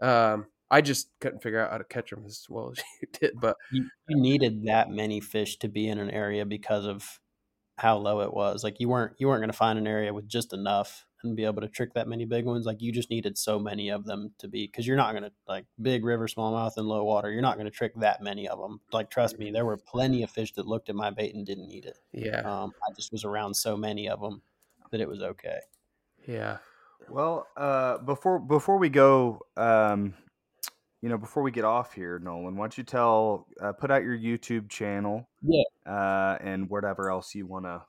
Um, 0.00 0.46
I 0.72 0.80
just 0.80 1.10
couldn't 1.20 1.42
figure 1.42 1.60
out 1.60 1.70
how 1.70 1.78
to 1.78 1.84
catch 1.84 2.10
them 2.10 2.24
as 2.26 2.46
well 2.48 2.70
as 2.72 2.82
you 3.02 3.08
did, 3.12 3.38
but 3.38 3.56
you, 3.70 3.84
you 4.08 4.20
needed 4.20 4.64
that 4.64 4.90
many 4.90 5.20
fish 5.20 5.58
to 5.58 5.68
be 5.68 5.86
in 5.86 5.98
an 5.98 6.10
area 6.10 6.46
because 6.46 6.86
of 6.86 7.20
how 7.76 7.98
low 7.98 8.22
it 8.22 8.32
was. 8.32 8.64
Like 8.64 8.80
you 8.80 8.88
weren't 8.88 9.12
you 9.18 9.28
weren't 9.28 9.40
going 9.40 9.50
to 9.50 9.56
find 9.56 9.78
an 9.78 9.86
area 9.86 10.14
with 10.14 10.26
just 10.26 10.54
enough 10.54 11.04
and 11.22 11.36
be 11.36 11.44
able 11.44 11.60
to 11.60 11.68
trick 11.68 11.92
that 11.94 12.08
many 12.08 12.24
big 12.24 12.46
ones. 12.46 12.64
Like 12.64 12.80
you 12.80 12.90
just 12.90 13.10
needed 13.10 13.36
so 13.36 13.58
many 13.58 13.90
of 13.90 14.06
them 14.06 14.32
to 14.38 14.48
be 14.48 14.66
because 14.66 14.86
you're 14.86 14.96
not 14.96 15.12
going 15.12 15.24
to 15.24 15.32
like 15.46 15.66
big 15.80 16.04
river 16.04 16.26
smallmouth 16.26 16.76
and 16.78 16.86
low 16.86 17.04
water. 17.04 17.30
You're 17.30 17.42
not 17.42 17.56
going 17.56 17.66
to 17.66 17.70
trick 17.70 17.92
that 17.96 18.22
many 18.22 18.48
of 18.48 18.58
them. 18.58 18.80
Like 18.92 19.10
trust 19.10 19.38
me, 19.38 19.50
there 19.50 19.66
were 19.66 19.76
plenty 19.76 20.22
of 20.22 20.30
fish 20.30 20.54
that 20.54 20.66
looked 20.66 20.88
at 20.88 20.94
my 20.94 21.10
bait 21.10 21.34
and 21.34 21.44
didn't 21.44 21.70
eat 21.70 21.84
it. 21.84 21.98
Yeah. 22.12 22.40
Um, 22.40 22.72
I 22.88 22.94
just 22.96 23.12
was 23.12 23.24
around 23.24 23.54
so 23.54 23.76
many 23.76 24.08
of 24.08 24.20
them 24.20 24.40
that 24.90 25.02
it 25.02 25.08
was 25.08 25.20
okay. 25.22 25.58
Yeah. 26.26 26.58
Well, 27.10 27.46
uh, 27.58 27.98
before 27.98 28.38
before 28.38 28.78
we 28.78 28.88
go, 28.88 29.40
um, 29.56 30.14
you 31.02 31.08
know, 31.08 31.18
before 31.18 31.42
we 31.42 31.50
get 31.50 31.64
off 31.64 31.92
here, 31.92 32.18
Nolan, 32.18 32.56
why 32.56 32.62
don't 32.64 32.78
you 32.78 32.84
tell, 32.84 33.46
uh, 33.60 33.72
put 33.72 33.90
out 33.90 34.02
your 34.04 34.16
YouTube 34.16 34.70
channel, 34.70 35.28
Yeah. 35.42 35.62
uh, 35.84 36.38
and 36.40 36.70
whatever 36.70 37.10
else 37.10 37.34
you 37.34 37.44
want 37.46 37.64
to 37.66 37.82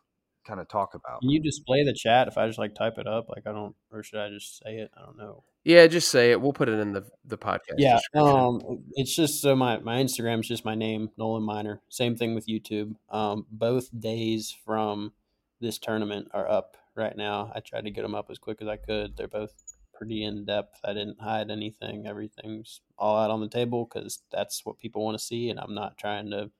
kind 0.45 0.59
of 0.59 0.67
talk 0.67 0.93
about. 0.95 1.21
Can 1.21 1.29
you 1.29 1.39
display 1.41 1.85
the 1.85 1.93
chat 1.93 2.27
if 2.27 2.37
I 2.37 2.47
just 2.47 2.59
like 2.59 2.75
type 2.75 2.97
it 2.97 3.07
up? 3.07 3.29
Like 3.29 3.47
I 3.47 3.51
don't, 3.53 3.75
or 3.91 4.03
should 4.03 4.19
I 4.19 4.29
just 4.29 4.61
say 4.61 4.77
it? 4.77 4.91
I 4.97 5.05
don't 5.05 5.17
know. 5.17 5.43
Yeah, 5.63 5.87
just 5.87 6.09
say 6.09 6.31
it. 6.31 6.41
We'll 6.41 6.51
put 6.51 6.67
it 6.67 6.79
in 6.79 6.91
the 6.91 7.05
the 7.23 7.37
podcast. 7.37 7.75
Yeah, 7.77 7.99
um, 8.15 8.59
it's 8.95 9.15
just 9.15 9.41
so 9.41 9.55
my 9.55 9.77
my 9.77 10.03
Instagram 10.03 10.41
is 10.41 10.47
just 10.49 10.65
my 10.65 10.75
name, 10.75 11.11
Nolan 11.17 11.43
Miner. 11.43 11.81
Same 11.87 12.17
thing 12.17 12.35
with 12.35 12.47
YouTube. 12.47 12.95
Um, 13.09 13.45
both 13.49 13.87
days 13.97 14.53
from 14.65 15.13
this 15.61 15.77
tournament 15.77 16.27
are 16.33 16.49
up 16.49 16.75
right 16.95 17.15
now. 17.15 17.49
I 17.55 17.61
tried 17.61 17.85
to 17.85 17.91
get 17.91 18.01
them 18.01 18.13
up 18.15 18.29
as 18.29 18.37
quick 18.37 18.61
as 18.61 18.67
I 18.67 18.75
could. 18.75 19.15
They're 19.15 19.29
both 19.29 19.53
pretty 19.93 20.23
in 20.23 20.45
depth. 20.45 20.79
I 20.83 20.93
didn't 20.93 21.21
hide 21.21 21.49
anything. 21.49 22.05
Everything's 22.07 22.81
all 22.97 23.17
out 23.17 23.31
on 23.31 23.41
the 23.41 23.49
table 23.49 23.85
because 23.85 24.19
that's 24.31 24.65
what 24.65 24.79
people 24.79 25.03
want 25.03 25.17
to 25.17 25.23
see, 25.23 25.49
and 25.49 25.59
I'm 25.59 25.75
not 25.75 25.97
trying 25.97 26.31
to 26.31 26.51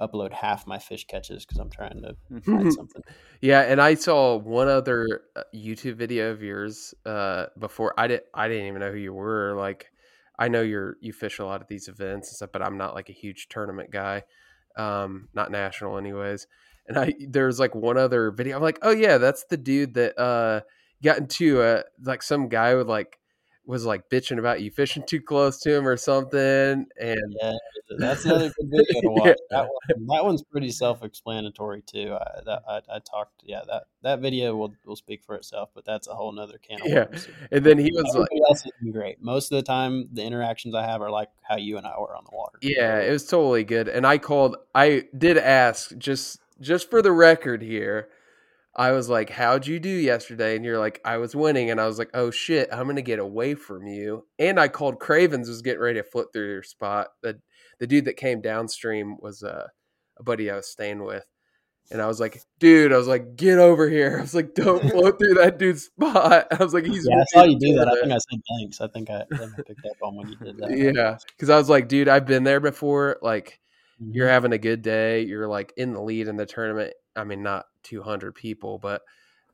upload 0.00 0.32
half 0.32 0.66
my 0.66 0.78
fish 0.78 1.06
catches 1.06 1.44
because 1.44 1.58
I'm 1.58 1.70
trying 1.70 2.02
to 2.02 2.40
find 2.42 2.72
something. 2.72 3.02
Yeah, 3.40 3.60
and 3.62 3.80
I 3.80 3.94
saw 3.94 4.36
one 4.36 4.68
other 4.68 5.22
uh, 5.36 5.42
YouTube 5.54 5.96
video 5.96 6.30
of 6.30 6.42
yours 6.42 6.94
uh, 7.06 7.46
before. 7.58 7.94
I 7.98 8.06
didn't. 8.08 8.24
I 8.34 8.48
didn't 8.48 8.66
even 8.66 8.80
know 8.80 8.92
who 8.92 8.98
you 8.98 9.12
were. 9.12 9.54
Like, 9.56 9.86
I 10.38 10.48
know 10.48 10.62
you're 10.62 10.96
you 11.00 11.12
fish 11.12 11.38
a 11.38 11.44
lot 11.44 11.60
of 11.62 11.68
these 11.68 11.88
events 11.88 12.28
and 12.28 12.36
stuff, 12.36 12.50
but 12.52 12.62
I'm 12.62 12.78
not 12.78 12.94
like 12.94 13.08
a 13.08 13.14
huge 13.14 13.48
tournament 13.48 13.90
guy. 13.90 14.24
Um, 14.76 15.28
not 15.34 15.50
national, 15.50 15.98
anyways. 15.98 16.46
And 16.88 16.98
I 16.98 17.14
there's 17.28 17.60
like 17.60 17.74
one 17.74 17.98
other 17.98 18.30
video. 18.30 18.56
I'm 18.56 18.62
like, 18.62 18.78
oh 18.82 18.90
yeah, 18.90 19.18
that's 19.18 19.44
the 19.44 19.56
dude 19.56 19.94
that 19.94 20.18
uh 20.18 20.62
got 21.02 21.18
into 21.18 21.60
a 21.60 21.74
uh, 21.76 21.82
like 22.04 22.22
some 22.22 22.48
guy 22.48 22.74
with 22.74 22.88
like 22.88 23.18
was 23.64 23.86
like 23.86 24.10
bitching 24.10 24.38
about 24.38 24.60
you 24.60 24.70
fishing 24.70 25.04
too 25.06 25.20
close 25.20 25.60
to 25.60 25.72
him 25.72 25.86
or 25.86 25.96
something. 25.96 26.84
And 27.00 27.36
Yeah, 27.40 27.52
that's 27.98 28.24
another 28.24 28.50
good 28.58 28.70
video 28.70 29.00
to 29.02 29.08
watch. 29.10 29.22
Yeah. 29.28 29.34
that, 29.50 29.68
one, 29.68 30.06
that 30.08 30.24
one's 30.24 30.42
pretty 30.42 30.70
self-explanatory 30.72 31.82
too. 31.82 32.16
I, 32.20 32.40
that, 32.44 32.62
I, 32.68 32.76
I 32.96 32.98
talked, 32.98 33.42
yeah, 33.44 33.60
that 33.68 33.84
that 34.02 34.20
video 34.20 34.56
will 34.56 34.74
will 34.84 34.96
speak 34.96 35.22
for 35.24 35.36
itself, 35.36 35.70
but 35.74 35.84
that's 35.84 36.08
a 36.08 36.14
whole 36.14 36.32
nother 36.32 36.58
can 36.58 36.80
of 36.82 36.88
Yeah. 36.88 37.04
worms. 37.04 37.28
and 37.52 37.64
then 37.64 37.78
he 37.78 37.92
was 37.92 38.02
like. 38.14 38.28
Everybody 38.32 38.40
else 38.48 38.62
has 38.62 38.72
been 38.80 38.92
great. 38.92 39.22
Most 39.22 39.52
of 39.52 39.56
the 39.56 39.62
time, 39.62 40.08
the 40.12 40.24
interactions 40.24 40.74
I 40.74 40.84
have 40.84 41.00
are 41.00 41.10
like 41.10 41.28
how 41.42 41.56
you 41.56 41.78
and 41.78 41.86
I 41.86 41.98
were 42.00 42.16
on 42.16 42.24
the 42.24 42.36
water. 42.36 42.58
Yeah, 42.62 42.98
it 42.98 43.12
was 43.12 43.24
totally 43.26 43.62
good. 43.64 43.88
And 43.88 44.04
I 44.06 44.18
called 44.18 44.56
I 44.74 45.04
did 45.16 45.38
ask 45.38 45.96
just 45.98 46.40
just 46.60 46.90
for 46.90 47.00
the 47.00 47.12
record 47.12 47.62
here. 47.62 48.08
I 48.74 48.92
was 48.92 49.08
like, 49.08 49.30
"How'd 49.30 49.66
you 49.66 49.78
do 49.78 49.90
yesterday?" 49.90 50.56
And 50.56 50.64
you're 50.64 50.78
like, 50.78 51.00
"I 51.04 51.18
was 51.18 51.36
winning." 51.36 51.70
And 51.70 51.80
I 51.80 51.86
was 51.86 51.98
like, 51.98 52.10
"Oh 52.14 52.30
shit, 52.30 52.68
I'm 52.72 52.84
going 52.84 52.96
to 52.96 53.02
get 53.02 53.18
away 53.18 53.54
from 53.54 53.86
you." 53.86 54.26
And 54.38 54.58
I 54.58 54.68
called 54.68 54.98
Cravens 54.98 55.48
was 55.48 55.62
getting 55.62 55.80
ready 55.80 56.00
to 56.00 56.04
flip 56.04 56.28
through 56.32 56.48
your 56.48 56.62
spot. 56.62 57.08
The 57.22 57.40
the 57.80 57.86
dude 57.86 58.06
that 58.06 58.16
came 58.16 58.40
downstream 58.40 59.16
was 59.20 59.42
uh, 59.42 59.66
a 60.18 60.22
buddy 60.22 60.50
I 60.50 60.56
was 60.56 60.68
staying 60.68 61.04
with. 61.04 61.24
And 61.90 62.00
I 62.00 62.06
was 62.06 62.20
like, 62.20 62.40
"Dude, 62.60 62.92
I 62.92 62.96
was 62.96 63.08
like, 63.08 63.36
get 63.36 63.58
over 63.58 63.90
here." 63.90 64.16
I 64.18 64.22
was 64.22 64.34
like, 64.34 64.54
"Don't 64.54 64.88
float 64.90 65.18
through 65.18 65.34
that 65.34 65.58
dude's 65.58 65.84
spot." 65.84 66.46
I 66.58 66.64
was 66.64 66.72
like, 66.72 66.86
"He's 66.86 67.06
Yeah, 67.06 67.20
I 67.20 67.24
saw 67.24 67.44
you 67.44 67.58
do 67.58 67.74
that. 67.74 67.88
I 67.88 67.94
think 68.00 68.12
I 68.12 68.18
said 68.18 68.40
thanks. 68.58 68.80
I 68.80 68.88
think 68.88 69.10
I, 69.10 69.24
I 69.32 69.36
think 69.36 69.52
I 69.58 69.62
picked 69.62 69.86
up 69.86 69.96
on 70.02 70.16
when 70.16 70.28
you 70.28 70.36
did 70.36 70.56
that. 70.58 70.76
Yeah, 70.76 71.18
because 71.26 71.50
I 71.50 71.58
was 71.58 71.68
like, 71.68 71.88
dude, 71.88 72.08
I've 72.08 72.26
been 72.26 72.44
there 72.44 72.60
before. 72.60 73.18
Like, 73.20 73.60
you're 74.00 74.28
having 74.28 74.52
a 74.52 74.58
good 74.58 74.80
day. 74.80 75.22
You're 75.22 75.46
like 75.46 75.74
in 75.76 75.92
the 75.92 76.00
lead 76.00 76.28
in 76.28 76.36
the 76.36 76.46
tournament. 76.46 76.94
I 77.16 77.24
mean, 77.24 77.42
not 77.42 77.66
200 77.84 78.34
people, 78.34 78.78
but 78.78 79.02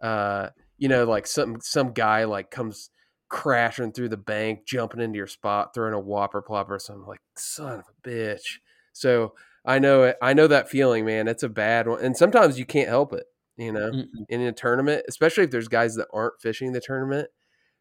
uh, 0.00 0.50
you 0.76 0.88
know, 0.88 1.04
like 1.04 1.26
some 1.26 1.58
some 1.60 1.92
guy 1.92 2.24
like 2.24 2.50
comes 2.50 2.90
crashing 3.28 3.92
through 3.92 4.08
the 4.08 4.16
bank, 4.16 4.66
jumping 4.66 5.00
into 5.00 5.16
your 5.16 5.26
spot, 5.26 5.74
throwing 5.74 5.94
a 5.94 6.00
whopper 6.00 6.42
plopper. 6.42 6.70
or 6.70 6.94
I'm 6.94 7.06
like, 7.06 7.20
son 7.36 7.80
of 7.80 7.84
a 7.88 8.08
bitch. 8.08 8.58
So 8.92 9.34
I 9.64 9.78
know 9.78 10.04
it. 10.04 10.16
I 10.22 10.34
know 10.34 10.46
that 10.46 10.68
feeling, 10.68 11.04
man. 11.04 11.28
It's 11.28 11.42
a 11.42 11.48
bad 11.48 11.88
one, 11.88 12.02
and 12.02 12.16
sometimes 12.16 12.58
you 12.58 12.64
can't 12.64 12.88
help 12.88 13.12
it. 13.12 13.24
You 13.56 13.72
know, 13.72 13.90
Mm-mm. 13.90 14.06
in 14.28 14.40
a 14.42 14.52
tournament, 14.52 15.04
especially 15.08 15.44
if 15.44 15.50
there's 15.50 15.68
guys 15.68 15.96
that 15.96 16.06
aren't 16.12 16.40
fishing 16.40 16.72
the 16.72 16.80
tournament, 16.80 17.28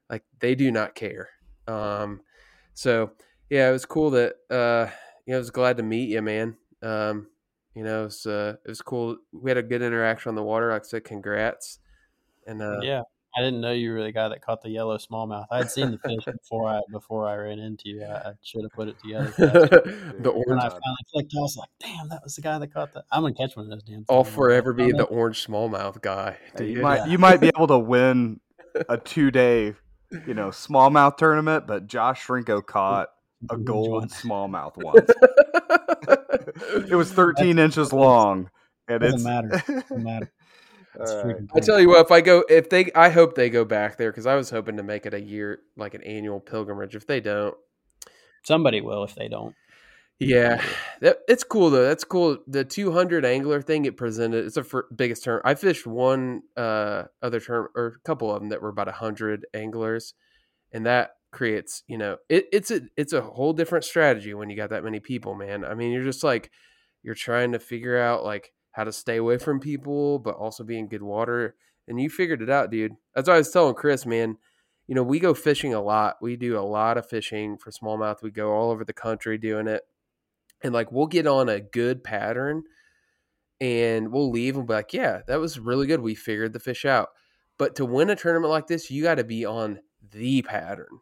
like 0.10 0.24
they 0.40 0.56
do 0.56 0.72
not 0.72 0.96
care. 0.96 1.30
Um, 1.68 2.22
so 2.74 3.12
yeah, 3.50 3.70
it 3.70 3.74
was 3.74 3.86
cool 3.86 4.10
that 4.12 4.36
uh, 4.50 4.90
you 5.26 5.32
know, 5.32 5.38
I 5.38 5.40
was 5.40 5.52
glad 5.52 5.78
to 5.78 5.84
meet 5.84 6.10
you, 6.10 6.22
man. 6.22 6.58
Um, 6.82 7.28
you 7.78 7.84
know, 7.84 8.02
it 8.02 8.06
was 8.06 8.26
uh, 8.26 8.56
it 8.66 8.70
was 8.70 8.82
cool. 8.82 9.18
We 9.32 9.52
had 9.52 9.58
a 9.58 9.64
good 9.64 9.84
interaction 9.84 10.30
on 10.30 10.36
the 10.36 10.44
water. 10.44 10.72
Like 10.72 10.82
I 10.82 10.86
said, 10.86 11.04
congrats. 11.04 11.78
And 12.48 12.62
uh, 12.62 12.80
yeah. 12.82 13.04
I 13.38 13.42
didn't 13.42 13.62
know 13.62 13.72
you 13.72 13.94
were 13.94 14.02
the 14.02 14.12
guy 14.12 14.30
that 14.30 14.42
caught 14.42 14.64
the 14.64 14.70
yellow 14.70 14.98
smallmouth. 14.98 15.46
I 15.52 15.58
had 15.58 15.70
seen 15.70 15.92
the 15.92 16.00
fish 16.00 16.26
before 16.42 16.68
I 16.70 16.82
before 16.92 17.28
I 17.28 17.36
ran 17.36 17.60
into 17.60 17.90
you. 17.90 18.04
I, 18.04 18.30
I 18.30 18.32
should 18.42 18.64
have 18.64 18.72
put 18.72 18.88
it 18.88 18.98
together. 19.00 19.32
the 19.38 20.32
when 20.32 20.44
orange, 20.48 20.64
I 20.64 20.70
finally 20.70 21.06
clicked, 21.14 21.34
I 21.38 21.42
was 21.42 21.56
like, 21.56 21.70
"Damn, 21.80 22.10
that 22.10 22.22
was 22.24 22.36
the 22.36 22.42
guy 22.42 22.58
that 22.58 22.74
caught 22.74 22.94
the." 22.94 23.04
I'm 23.12 23.22
gonna 23.22 23.36
catch 23.36 23.56
one 23.56 23.66
of 23.66 23.70
those 23.70 23.84
damn. 23.84 24.06
I'll 24.10 24.24
forever 24.24 24.74
be 24.74 24.92
the 24.92 25.04
orange 25.04 25.46
smallmouth 25.46 26.02
guy. 26.02 26.38
Yeah, 26.56 26.64
you 26.64 26.82
might 26.82 26.98
Yeah. 26.98 27.06
you 27.06 27.18
might 27.20 27.40
be 27.40 27.52
able 27.56 27.68
to 27.68 27.78
win 27.78 28.40
a 28.90 28.98
two 28.98 29.30
day, 29.30 29.76
you 30.26 30.34
know, 30.34 30.48
smallmouth 30.48 31.18
tournament, 31.18 31.68
but 31.68 31.86
Josh 31.86 32.26
Shrinko 32.26 32.66
caught 32.66 33.10
a 33.52 33.58
gold 33.58 34.10
smallmouth 34.10 34.78
once. 34.78 35.12
It 36.62 36.96
was 36.96 37.12
13 37.12 37.60
inches 37.60 37.94
long, 37.94 38.50
and 38.88 39.02
Doesn't 39.02 39.20
it's 39.20 39.24
matter. 39.24 39.50
Doesn't 39.90 39.90
matter. 40.04 40.32
It's 41.00 41.12
All 41.12 41.18
right. 41.18 41.38
freaking 41.38 41.48
I 41.56 41.60
tell 41.60 41.80
you 41.80 41.90
what, 41.90 42.06
if 42.06 42.12
I 42.12 42.22
go, 42.22 42.44
if 42.50 42.70
they, 42.70 42.92
I 42.94 43.10
hope 43.10 43.36
they 43.36 43.50
go 43.50 43.66
back 43.66 43.98
there 43.98 44.12
because 44.12 44.26
I 44.26 44.36
was 44.36 44.50
hoping 44.50 44.78
to 44.78 44.84
make 44.84 45.06
it 45.06 45.14
a 45.14 45.22
year, 45.22 45.60
like 45.76 45.94
an 45.94 46.04
annual 46.04 46.40
pilgrimage. 46.40 46.96
If 46.96 47.06
they 47.06 47.20
don't, 47.20 47.56
Somebody 48.44 48.82
will 48.82 49.04
if 49.04 49.14
they 49.14 49.28
don't. 49.28 49.56
yeah, 50.20 50.64
that, 51.02 51.20
it's 51.28 51.44
cool 51.44 51.70
though. 51.70 51.84
That's 51.84 52.04
cool. 52.04 52.38
The 52.48 52.64
200 52.64 53.26
angler 53.26 53.62
thing 53.62 53.86
it 53.86 53.98
presented. 53.98 54.46
It's 54.46 54.56
the 54.56 54.64
fir- 54.64 54.88
biggest 54.96 55.24
term. 55.24 55.42
I 55.46 55.54
fished 55.56 55.86
one 55.86 56.42
uh 56.56 57.04
other 57.22 57.40
term 57.40 57.68
or 57.76 57.86
a 57.88 58.00
couple 58.08 58.34
of 58.34 58.40
them 58.42 58.50
that 58.50 58.62
were 58.62 58.70
about 58.70 58.88
hundred 58.88 59.46
anglers, 59.54 60.14
and 60.72 60.86
that 60.88 61.17
creates 61.32 61.84
you 61.88 61.98
know 61.98 62.18
it, 62.30 62.46
it's 62.52 62.72
a 62.72 62.82
it's 62.96 63.14
a 63.14 63.22
whole 63.22 63.54
different 63.54 63.84
strategy 63.86 64.34
when 64.34 64.50
you 64.50 64.56
got 64.56 64.70
that 64.70 64.84
many 64.84 65.00
people, 65.00 65.36
man. 65.36 65.66
I 65.66 65.74
mean, 65.74 65.92
you're 65.92 66.04
just 66.04 66.24
like 66.24 66.52
you're 67.04 67.16
trying 67.16 67.52
to 67.54 67.60
figure 67.60 67.98
out 67.98 68.24
like 68.24 68.54
how 68.72 68.84
to 68.84 68.92
stay 68.92 69.18
away 69.18 69.38
from 69.38 69.60
people, 69.60 70.20
but 70.20 70.36
also 70.36 70.64
be 70.64 70.78
in 70.78 70.88
good 70.88 71.02
water. 71.02 71.56
And 71.88 72.00
you 72.00 72.10
figured 72.10 72.42
it 72.42 72.50
out, 72.50 72.70
dude. 72.70 72.94
That's 73.16 73.28
what 73.28 73.36
I 73.36 73.40
was 73.40 73.50
telling 73.50 73.76
Chris, 73.76 74.06
man. 74.06 74.38
You 74.88 74.96
know, 74.96 75.04
we 75.04 75.20
go 75.20 75.34
fishing 75.34 75.74
a 75.74 75.82
lot. 75.82 76.18
We 76.22 76.36
do 76.36 76.58
a 76.58 76.62
lot 76.62 76.98
of 76.98 77.08
fishing 77.08 77.58
for 77.58 77.72
smallmouth. 77.72 78.22
We 78.22 78.32
go 78.32 78.52
all 78.54 78.72
over 78.72 78.86
the 78.86 78.94
country 78.94 79.38
doing 79.38 79.68
it. 79.68 79.84
And 80.62 80.74
like 80.74 80.92
we'll 80.92 81.08
get 81.08 81.28
on 81.28 81.50
a 81.50 81.60
good 81.60 82.04
pattern 82.04 82.64
and 83.60 84.12
we'll 84.12 84.30
leave 84.30 84.58
and 84.58 84.68
be 84.68 84.74
like, 84.74 84.94
yeah, 84.94 85.22
that 85.28 85.40
was 85.40 85.60
really 85.60 85.88
good. 85.88 86.02
We 86.02 86.16
figured 86.16 86.54
the 86.54 86.60
fish 86.60 86.86
out. 86.86 87.10
But 87.58 87.76
to 87.76 87.86
win 87.86 88.10
a 88.10 88.16
tournament 88.16 88.52
like 88.52 88.68
this, 88.68 88.92
you 88.92 89.04
got 89.04 89.16
to 89.16 89.24
be 89.24 89.46
on 89.46 89.80
the 90.12 90.42
pattern 90.42 91.00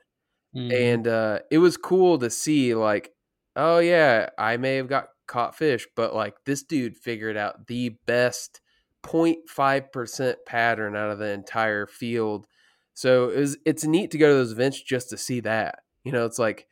Mhm. 0.55 0.71
and 0.71 1.07
uh, 1.07 1.39
it 1.51 1.57
was 1.57 1.77
cool 1.77 2.17
to 2.19 2.29
see 2.29 2.73
like 2.75 3.11
oh 3.55 3.79
yeah 3.79 4.29
i 4.37 4.57
may 4.57 4.75
have 4.75 4.87
got 4.87 5.07
caught 5.27 5.55
fish 5.55 5.87
but 5.95 6.15
like 6.15 6.35
this 6.45 6.63
dude 6.63 6.97
figured 6.97 7.37
out 7.37 7.67
the 7.67 7.89
best 8.05 8.61
0.5% 9.03 10.35
pattern 10.47 10.95
out 10.95 11.11
of 11.11 11.19
the 11.19 11.29
entire 11.29 11.85
field. 11.85 12.47
So 12.95 13.29
it 13.29 13.39
was, 13.39 13.57
it's 13.65 13.83
neat 13.83 14.09
to 14.11 14.17
go 14.17 14.29
to 14.29 14.33
those 14.33 14.51
events 14.51 14.81
just 14.81 15.09
to 15.09 15.17
see 15.17 15.41
that. 15.41 15.79
You 16.03 16.11
know 16.11 16.25
it's 16.25 16.39
like 16.39 16.67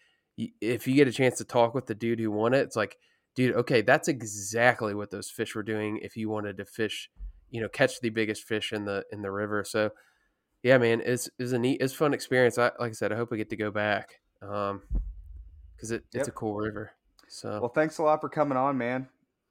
if 0.62 0.88
you 0.88 0.96
get 0.96 1.08
a 1.08 1.12
chance 1.12 1.38
to 1.38 1.44
talk 1.44 1.74
with 1.76 1.86
the 1.88 1.96
dude 1.96 2.20
who 2.20 2.32
won 2.32 2.54
it 2.54 2.62
it's 2.62 2.76
like 2.76 2.98
dude 3.36 3.56
okay 3.56 3.82
that's 3.82 4.08
exactly 4.08 4.94
what 4.96 5.12
those 5.12 5.30
fish 5.30 5.54
were 5.56 5.64
doing 5.64 6.00
if 6.02 6.16
you 6.18 6.30
wanted 6.30 6.58
to 6.58 6.66
fish 6.66 7.10
you 7.50 7.62
know 7.62 7.70
catch 7.70 8.00
the 8.02 8.10
biggest 8.10 8.44
fish 8.44 8.74
in 8.74 8.86
the 8.86 9.04
in 9.12 9.22
the 9.22 9.32
river. 9.32 9.64
So 9.64 9.92
yeah, 10.64 10.78
man, 10.78 11.02
it's 11.06 11.30
it's 11.38 11.52
a 11.52 11.60
neat, 11.60 11.82
it's 11.82 11.94
a 11.94 11.98
fun 11.98 12.14
experience. 12.14 12.58
I 12.58 12.72
like 12.80 12.90
I 12.90 12.94
said, 12.94 13.12
I 13.12 13.16
hope 13.16 13.32
I 13.32 13.36
get 13.36 13.50
to 13.52 13.56
go 13.56 13.70
back, 13.70 14.20
um, 14.42 14.82
because 15.76 15.92
it, 15.92 16.04
it's 16.14 16.16
Yep. 16.16 16.28
a 16.28 16.32
cool 16.32 16.56
river. 16.56 16.92
So 17.28 17.60
well. 17.60 17.70
Thanks 17.70 17.98
a 18.00 18.04
lot 18.04 18.22
for 18.22 18.30
coming 18.30 18.58
on, 18.58 18.78
man. 18.78 19.08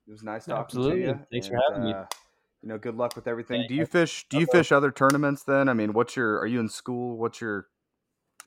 It 0.08 0.10
was 0.10 0.22
nice 0.22 0.46
talking 0.46 0.64
Absolutely. 0.64 1.02
to 1.02 1.08
you. 1.08 1.26
Thanks 1.30 1.46
for 1.48 1.54
and, 1.54 1.62
having 1.68 1.84
me. 1.84 1.92
uh, 1.92 2.04
You 2.62 2.68
know, 2.70 2.78
good 2.78 2.96
luck 2.96 3.14
with 3.16 3.26
everything. 3.28 3.62
Yeah, 3.62 3.68
Do 3.68 3.74
you 3.74 3.80
yeah. 3.80 3.86
fish? 3.86 4.26
Do 4.28 4.38
you 4.38 4.44
Okay. 4.44 4.58
fish 4.58 4.72
other 4.72 4.90
tournaments? 4.90 5.42
Then, 5.44 5.68
I 5.68 5.74
mean, 5.74 5.92
what's 5.92 6.16
your? 6.16 6.38
Are 6.38 6.46
you 6.46 6.60
in 6.60 6.68
school? 6.68 7.16
What's 7.18 7.40
your? 7.40 7.66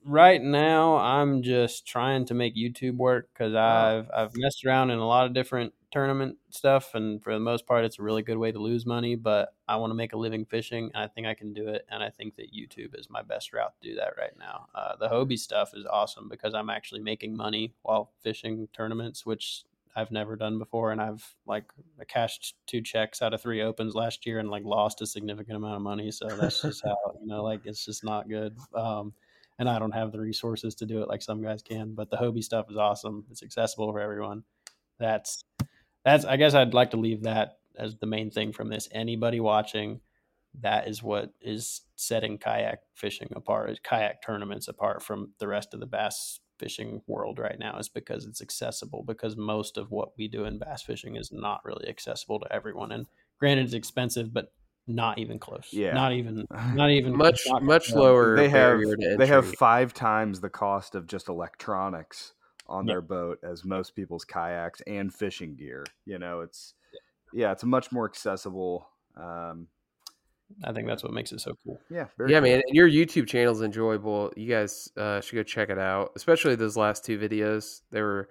Right 0.05 0.41
now 0.41 0.97
I'm 0.97 1.41
just 1.41 1.85
trying 1.87 2.25
to 2.25 2.33
make 2.33 2.55
YouTube 2.55 2.97
work 2.97 3.29
because 3.33 3.55
I've 3.55 4.09
I've 4.15 4.31
messed 4.35 4.65
around 4.65 4.91
in 4.91 4.99
a 4.99 5.07
lot 5.07 5.25
of 5.25 5.33
different 5.33 5.73
tournament 5.91 6.37
stuff, 6.49 6.93
and 6.93 7.21
for 7.23 7.33
the 7.33 7.39
most 7.39 7.65
part, 7.65 7.85
it's 7.85 7.99
a 7.99 8.03
really 8.03 8.21
good 8.21 8.37
way 8.37 8.51
to 8.51 8.59
lose 8.59 8.85
money. 8.85 9.15
But 9.15 9.53
I 9.67 9.77
want 9.77 9.91
to 9.91 9.95
make 9.95 10.13
a 10.13 10.17
living 10.17 10.45
fishing, 10.45 10.91
and 10.93 11.03
I 11.03 11.07
think 11.07 11.27
I 11.27 11.33
can 11.33 11.53
do 11.53 11.67
it. 11.69 11.85
And 11.89 12.03
I 12.03 12.09
think 12.09 12.35
that 12.35 12.53
YouTube 12.53 12.97
is 12.97 13.09
my 13.09 13.23
best 13.23 13.51
route 13.53 13.73
to 13.81 13.89
do 13.89 13.95
that 13.95 14.13
right 14.17 14.37
now. 14.37 14.67
Uh, 14.75 14.95
the 14.97 15.07
Hobie 15.09 15.39
stuff 15.39 15.71
is 15.73 15.85
awesome 15.85 16.29
because 16.29 16.53
I'm 16.53 16.69
actually 16.69 17.01
making 17.01 17.35
money 17.35 17.73
while 17.81 18.11
fishing 18.21 18.67
tournaments, 18.73 19.25
which 19.25 19.63
I've 19.95 20.11
never 20.11 20.35
done 20.35 20.59
before, 20.59 20.91
and 20.91 21.01
I've 21.01 21.35
like 21.47 21.65
cashed 22.07 22.55
two 22.67 22.81
checks 22.81 23.21
out 23.21 23.33
of 23.33 23.41
three 23.41 23.61
opens 23.61 23.95
last 23.95 24.25
year 24.25 24.39
and 24.39 24.49
like 24.49 24.63
lost 24.65 25.01
a 25.01 25.07
significant 25.07 25.57
amount 25.57 25.77
of 25.77 25.81
money. 25.81 26.11
So 26.11 26.27
that's 26.27 26.61
just 26.61 26.83
how 26.85 26.97
you 27.19 27.27
know, 27.27 27.43
like 27.43 27.61
it's 27.65 27.85
just 27.85 28.03
not 28.03 28.27
good. 28.27 28.55
Um, 28.75 29.13
and 29.59 29.69
I 29.69 29.79
don't 29.79 29.91
have 29.91 30.11
the 30.11 30.19
resources 30.19 30.75
to 30.75 30.85
do 30.85 31.01
it 31.01 31.07
like 31.07 31.21
some 31.21 31.41
guys 31.41 31.61
can. 31.61 31.93
But 31.93 32.09
the 32.09 32.17
Hobie 32.17 32.43
stuff 32.43 32.67
is 32.69 32.77
awesome. 32.77 33.25
It's 33.31 33.43
accessible 33.43 33.91
for 33.91 33.99
everyone. 33.99 34.43
That's 34.99 35.43
that's. 36.03 36.25
I 36.25 36.37
guess 36.37 36.53
I'd 36.53 36.73
like 36.73 36.91
to 36.91 36.97
leave 36.97 37.23
that 37.23 37.57
as 37.77 37.95
the 37.97 38.07
main 38.07 38.31
thing 38.31 38.53
from 38.53 38.69
this. 38.69 38.87
Anybody 38.91 39.39
watching, 39.39 40.01
that 40.61 40.87
is 40.87 41.03
what 41.03 41.33
is 41.41 41.81
setting 41.95 42.37
kayak 42.37 42.79
fishing 42.93 43.29
apart, 43.35 43.79
kayak 43.83 44.21
tournaments 44.21 44.67
apart 44.67 45.03
from 45.03 45.31
the 45.39 45.47
rest 45.47 45.73
of 45.73 45.79
the 45.79 45.85
bass 45.85 46.39
fishing 46.59 47.01
world 47.07 47.39
right 47.39 47.59
now 47.59 47.77
is 47.77 47.89
because 47.89 48.25
it's 48.25 48.41
accessible 48.41 49.03
because 49.03 49.35
most 49.35 49.77
of 49.77 49.91
what 49.91 50.09
we 50.17 50.27
do 50.27 50.45
in 50.45 50.57
bass 50.57 50.81
fishing 50.81 51.15
is 51.15 51.31
not 51.31 51.59
really 51.65 51.87
accessible 51.87 52.39
to 52.39 52.51
everyone 52.51 52.91
and 52.91 53.07
granted 53.39 53.65
it's 53.65 53.73
expensive 53.73 54.33
but 54.33 54.53
not 54.87 55.17
even 55.17 55.39
close 55.39 55.69
Yeah. 55.71 55.93
not 55.93 56.13
even 56.13 56.45
not 56.73 56.91
even 56.91 57.15
much 57.17 57.41
not- 57.47 57.63
much 57.63 57.93
no. 57.93 58.01
lower. 58.01 58.35
they 58.35 58.49
have 58.49 58.79
they 59.17 59.25
have 59.27 59.53
five 59.55 59.93
times 59.93 60.41
the 60.41 60.49
cost 60.49 60.93
of 60.95 61.07
just 61.07 61.27
electronics 61.29 62.33
on 62.67 62.85
Yeah. 62.87 62.93
their 62.95 63.01
boat 63.01 63.39
as 63.43 63.65
most 63.65 63.95
people's 63.95 64.25
kayaks 64.25 64.81
and 64.87 65.13
fishing 65.13 65.55
gear. 65.55 65.85
You 66.05 66.19
know, 66.19 66.41
it's 66.41 66.73
yeah, 67.33 67.51
it's 67.51 67.63
a 67.63 67.67
much 67.67 67.91
more 67.91 68.05
accessible. 68.05 68.89
Um, 69.17 69.67
i 70.63 70.71
think 70.71 70.87
that's 70.87 71.01
what 71.01 71.11
makes 71.11 71.31
it 71.31 71.41
so 71.41 71.55
cool 71.63 71.79
yeah, 71.89 72.05
very 72.19 72.31
yeah, 72.31 72.37
cool. 72.39 72.49
man, 72.49 72.61
and 72.67 72.75
your 72.75 72.87
YouTube 72.87 73.25
channel 73.27 73.51
is 73.51 73.61
enjoyable. 73.63 74.31
You 74.37 74.47
guys 74.47 74.87
uh, 74.95 75.19
should 75.21 75.35
go 75.35 75.41
check 75.43 75.69
it 75.71 75.79
out, 75.79 76.11
especially 76.15 76.53
those 76.55 76.77
last 76.77 77.03
two 77.03 77.17
videos. 77.17 77.81
They 77.89 77.99
were, 78.01 78.29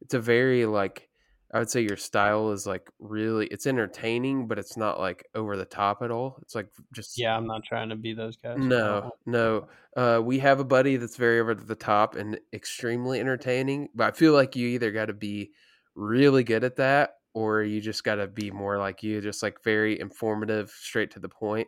it's 0.00 0.14
a 0.14 0.20
very 0.20 0.64
like, 0.64 1.09
I 1.52 1.58
would 1.58 1.70
say 1.70 1.80
your 1.80 1.96
style 1.96 2.52
is 2.52 2.66
like 2.66 2.88
really, 3.00 3.46
it's 3.48 3.66
entertaining, 3.66 4.46
but 4.46 4.58
it's 4.58 4.76
not 4.76 5.00
like 5.00 5.26
over 5.34 5.56
the 5.56 5.64
top 5.64 6.02
at 6.02 6.10
all. 6.10 6.38
It's 6.42 6.54
like 6.54 6.68
just 6.92 7.18
yeah 7.18 7.36
i'm 7.36 7.46
not 7.46 7.64
trying 7.64 7.88
to 7.88 7.96
be 7.96 8.12
those 8.12 8.36
guys 8.36 8.56
No, 8.58 9.10
no. 9.26 9.68
Uh, 9.96 10.20
we 10.22 10.38
have 10.38 10.60
a 10.60 10.64
buddy 10.64 10.96
that's 10.96 11.16
very 11.16 11.40
over 11.40 11.54
the 11.54 11.74
top 11.74 12.14
and 12.14 12.38
extremely 12.52 13.18
entertaining, 13.18 13.88
but 13.94 14.14
I 14.14 14.16
feel 14.16 14.32
like 14.32 14.54
you 14.54 14.68
either 14.68 14.92
got 14.92 15.06
to 15.06 15.12
be 15.12 15.50
really 15.96 16.44
good 16.44 16.62
at 16.62 16.76
that 16.76 17.14
or 17.34 17.62
you 17.62 17.80
just 17.80 18.04
got 18.04 18.16
to 18.16 18.28
be 18.28 18.50
more 18.50 18.78
like 18.78 19.02
you, 19.02 19.20
just 19.20 19.42
like 19.42 19.62
very 19.64 19.98
informative, 19.98 20.70
straight 20.70 21.10
to 21.12 21.20
the 21.20 21.28
point. 21.28 21.66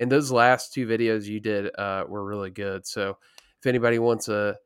And 0.00 0.10
those 0.10 0.32
last 0.32 0.72
two 0.72 0.86
videos 0.86 1.26
you 1.26 1.38
did 1.38 1.70
uh, 1.78 2.04
were 2.08 2.24
really 2.24 2.50
good. 2.50 2.86
So 2.86 3.18
if 3.60 3.66
anybody 3.66 3.98
wants 3.98 4.28
a 4.28 4.56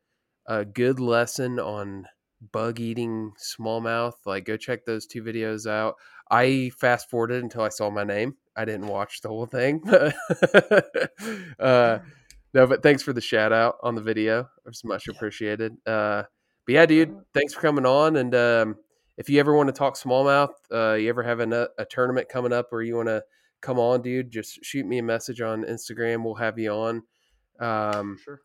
a 0.47 0.65
good 0.65 1.01
lesson 1.01 1.59
on 1.59 2.07
bug 2.53 2.81
eating 2.81 3.33
smallmouth, 3.39 4.15
like 4.25 4.45
go 4.45 4.57
check 4.57 4.85
those 4.85 5.07
two 5.07 5.23
videos 5.23 5.71
out. 5.71 5.97
I 6.31 6.71
fast 6.79 7.09
forwarded 7.11 7.43
until 7.43 7.63
I 7.63 7.69
saw 7.69 7.91
my 7.91 8.05
name. 8.05 8.37
I 8.57 8.65
didn't 8.65 8.89
watch 8.89 9.21
the 9.21 9.29
whole 9.29 9.47
thing. 9.47 9.83
uh, 11.59 11.99
no, 12.55 12.67
but 12.67 12.83
thanks 12.83 13.03
for 13.03 13.13
the 13.13 13.21
shout 13.21 13.53
out 13.53 13.77
on 13.83 13.95
the 13.95 14.01
video. 14.01 14.41
It 14.41 14.69
was 14.69 14.85
much 14.85 15.09
appreciated. 15.09 15.77
Uh, 15.87 16.25
but 16.67 16.73
yeah, 16.73 16.87
dude, 16.87 17.17
thanks 17.35 17.55
for 17.55 17.61
coming 17.61 17.87
on. 17.87 18.17
And 18.17 18.35
um, 18.35 18.77
if 19.17 19.29
you 19.29 19.39
ever 19.39 19.55
want 19.55 19.69
to 19.69 19.73
talk 19.73 19.97
smallmouth, 19.97 20.55
uh, 20.73 20.95
you 20.95 21.09
ever 21.09 21.23
have 21.23 21.41
a, 21.41 21.69
a 21.79 21.85
tournament 21.85 22.29
coming 22.29 22.53
up 22.53 22.67
where 22.71 22.83
you 22.83 22.97
want 22.97 23.09
to 23.09 23.23
come 23.61 23.79
on, 23.79 24.03
dude, 24.03 24.31
just 24.31 24.65
shoot 24.65 24.87
me 24.87 24.99
a 24.99 25.03
message 25.03 25.41
on 25.41 25.65
Instagram. 25.65 26.25
We'll 26.25 26.35
have 26.35 26.59
you 26.59 26.71
on. 26.71 27.03
Um, 27.61 28.19
sure. 28.23 28.41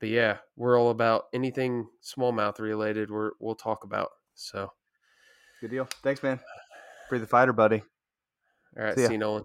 But 0.00 0.08
yeah, 0.08 0.38
we're 0.56 0.78
all 0.78 0.90
about 0.90 1.24
anything 1.32 1.86
smallmouth 2.02 2.58
related. 2.58 3.10
We're 3.10 3.32
we'll 3.40 3.54
talk 3.54 3.84
about. 3.84 4.10
So, 4.34 4.70
Good 5.60 5.70
deal. 5.70 5.88
Thanks, 6.02 6.22
man. 6.22 6.40
Free 7.08 7.18
the 7.18 7.26
fighter, 7.26 7.52
buddy. 7.52 7.82
all 8.76 8.84
right, 8.84 8.94
See 8.94 9.06
see 9.06 9.12
you, 9.12 9.18
Nolan. 9.18 9.44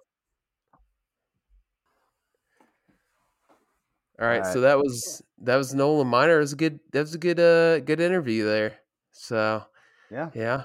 All 4.20 4.26
right, 4.26 4.42
All 4.42 4.52
so 4.52 4.60
that 4.60 4.76
was 4.76 5.22
that 5.38 5.56
was 5.56 5.72
Nolan 5.74 6.06
Miner. 6.06 6.36
It 6.36 6.40
was 6.40 6.52
a 6.52 6.56
good 6.56 6.80
that 6.92 7.00
was 7.00 7.14
a 7.14 7.18
good 7.18 7.40
uh 7.40 7.80
good 7.80 8.00
interview 8.00 8.44
there. 8.44 8.74
So 9.12 9.64
Yeah, 10.10 10.30
yeah, 10.34 10.62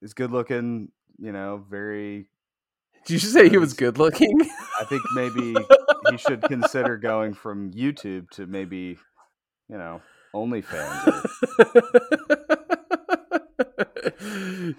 he's 0.00 0.12
good 0.12 0.30
looking. 0.30 0.90
You 1.18 1.32
know, 1.32 1.64
very. 1.70 2.28
did 3.06 3.14
you 3.14 3.18
say 3.30 3.48
he 3.48 3.56
was 3.56 3.72
good 3.72 3.96
looking? 3.96 4.38
I 4.78 4.84
think 4.84 5.02
maybe 5.14 5.56
he 6.10 6.16
should 6.18 6.42
consider 6.48 6.98
going 6.98 7.32
from 7.32 7.72
YouTube 7.72 8.28
to 8.32 8.46
maybe, 8.46 8.98
you 9.68 9.78
know, 9.78 10.00
OnlyFans. 10.34 11.06
or- 11.08 11.22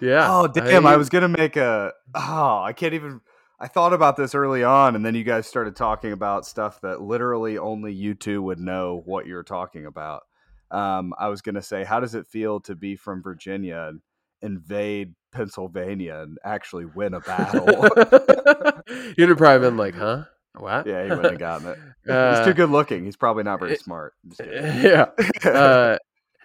yeah. 0.00 0.26
Oh 0.30 0.46
damn! 0.48 0.86
I 0.86 0.94
I- 0.94 0.96
was 0.96 1.08
gonna 1.08 1.28
make 1.28 1.56
a. 1.56 1.92
Oh, 2.14 2.62
I 2.62 2.72
can't 2.72 2.94
even. 2.94 3.20
I 3.58 3.68
thought 3.68 3.92
about 3.92 4.16
this 4.16 4.34
early 4.34 4.64
on, 4.64 4.96
and 4.96 5.04
then 5.04 5.14
you 5.14 5.24
guys 5.24 5.46
started 5.46 5.76
talking 5.76 6.12
about 6.12 6.46
stuff 6.46 6.80
that 6.80 7.02
literally 7.02 7.58
only 7.58 7.92
you 7.92 8.14
two 8.14 8.40
would 8.42 8.58
know 8.58 9.02
what 9.04 9.26
you're 9.26 9.42
talking 9.42 9.84
about. 9.84 10.22
Um, 10.70 11.12
I 11.18 11.28
was 11.28 11.42
gonna 11.42 11.60
say, 11.62 11.84
how 11.84 12.00
does 12.00 12.14
it 12.14 12.26
feel 12.26 12.60
to 12.60 12.74
be 12.74 12.96
from 12.96 13.22
Virginia 13.22 13.86
and 13.88 14.00
invade 14.40 15.14
Pennsylvania 15.32 16.20
and 16.22 16.38
actually 16.44 16.86
win 16.86 17.12
a 17.12 17.20
battle? 17.20 17.66
You'd 19.18 19.28
have 19.28 19.38
probably 19.38 19.68
been 19.68 19.76
like, 19.76 19.94
"Huh? 19.94 20.24
What?" 20.56 20.86
yeah, 20.86 21.04
he 21.04 21.10
wouldn't 21.10 21.30
have 21.32 21.38
gotten 21.38 21.68
it. 21.68 21.78
He's 22.04 22.12
Uh, 22.14 22.44
too 22.44 22.54
good 22.54 22.70
looking. 22.70 23.04
He's 23.04 23.16
probably 23.16 23.44
not 23.44 23.60
very 23.60 23.76
smart. 23.76 24.14
I'm 24.24 24.30
just 24.30 24.42
kidding. 24.42 24.64
yeah. 24.82 25.06
Uh, 25.44 25.96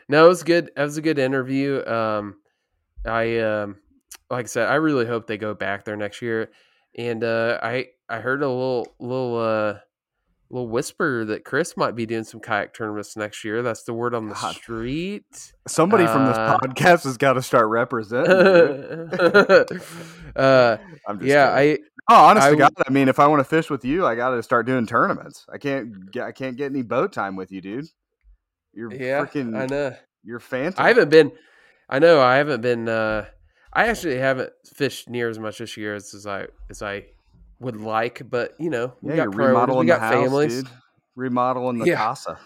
no, 0.07 0.25
it 0.25 0.29
was 0.29 0.43
good. 0.43 0.69
It 0.77 0.81
was 0.81 0.97
a 0.97 1.01
good 1.01 1.17
interview. 1.19 1.83
Um, 1.85 2.35
I 3.05 3.39
um, 3.39 3.77
like 4.29 4.45
I 4.45 4.47
said, 4.47 4.67
I 4.69 4.75
really 4.75 5.05
hope 5.05 5.25
they 5.27 5.37
go 5.37 5.53
back 5.53 5.85
there 5.85 5.95
next 5.97 6.21
year. 6.21 6.51
And 6.97 7.23
uh, 7.23 7.59
I 7.61 7.87
I 8.07 8.19
heard 8.19 8.41
a 8.43 8.47
little 8.47 8.87
little 8.99 9.37
uh 9.39 9.79
little 10.51 10.69
whisper 10.69 11.25
that 11.25 11.43
Chris 11.43 11.75
might 11.75 11.95
be 11.95 12.05
doing 12.05 12.23
some 12.23 12.39
kayak 12.39 12.73
tournaments 12.75 13.17
next 13.17 13.43
year. 13.43 13.63
That's 13.63 13.81
the 13.83 13.93
word 13.93 14.13
on 14.13 14.27
the 14.29 14.35
God. 14.35 14.55
street. 14.55 15.53
Somebody 15.67 16.05
from 16.05 16.27
this 16.27 16.37
Uh, 16.37 16.57
podcast 16.59 17.03
has 17.05 17.17
got 17.17 17.33
to 17.33 17.41
start 17.41 17.67
representing. 17.67 19.09
uh, 20.35 20.77
yeah, 21.21 21.57
kidding. 21.57 21.75
I 21.75 21.77
Oh, 22.07 22.25
honest 22.25 22.47
I 22.47 22.51
to 22.51 22.55
God, 22.55 22.71
I 22.87 22.91
mean, 22.91 23.07
if 23.07 23.19
I 23.19 23.27
want 23.27 23.39
to 23.39 23.43
fish 23.43 23.69
with 23.69 23.83
you, 23.83 24.05
I 24.05 24.15
got 24.15 24.29
to 24.29 24.43
start 24.43 24.67
doing 24.67 24.85
tournaments. 24.85 25.45
I 25.51 25.57
can't 25.57 26.11
get, 26.11 26.23
I 26.25 26.31
can't 26.31 26.55
get 26.55 26.71
any 26.71 26.83
boat 26.83 27.11
time 27.11 27.35
with 27.35 27.51
you, 27.51 27.61
dude. 27.61 27.87
You're 28.73 28.91
yeah, 28.91 29.21
freaking, 29.21 29.55
I 29.55 29.65
know. 29.65 29.95
you're 30.23 30.39
phantom. 30.39 30.85
I 30.85 30.89
haven't 30.89 31.09
been. 31.09 31.31
I 31.89 31.99
know 31.99 32.21
I 32.21 32.37
haven't 32.37 32.61
been. 32.61 32.87
uh 32.89 33.25
I 33.73 33.87
actually 33.87 34.17
haven't 34.17 34.51
fished 34.73 35.09
near 35.09 35.29
as 35.29 35.37
much 35.37 35.57
this 35.57 35.75
year 35.77 35.95
as, 35.95 36.13
as 36.13 36.25
I 36.27 36.47
as 36.69 36.81
I 36.81 37.05
would 37.59 37.77
like. 37.77 38.21
But 38.29 38.53
you 38.59 38.69
know, 38.69 38.93
we 39.01 39.09
Yeah, 39.09 39.15
got 39.15 39.33
you're 39.35 39.47
remodeling 39.47 39.79
we 39.81 39.85
the 39.87 39.93
got 39.93 40.01
house, 40.01 40.13
families. 40.13 40.63
dude. 40.63 40.71
Remodeling 41.15 41.79
the 41.79 41.87
Yeah. 41.87 41.95
casa. 41.95 42.39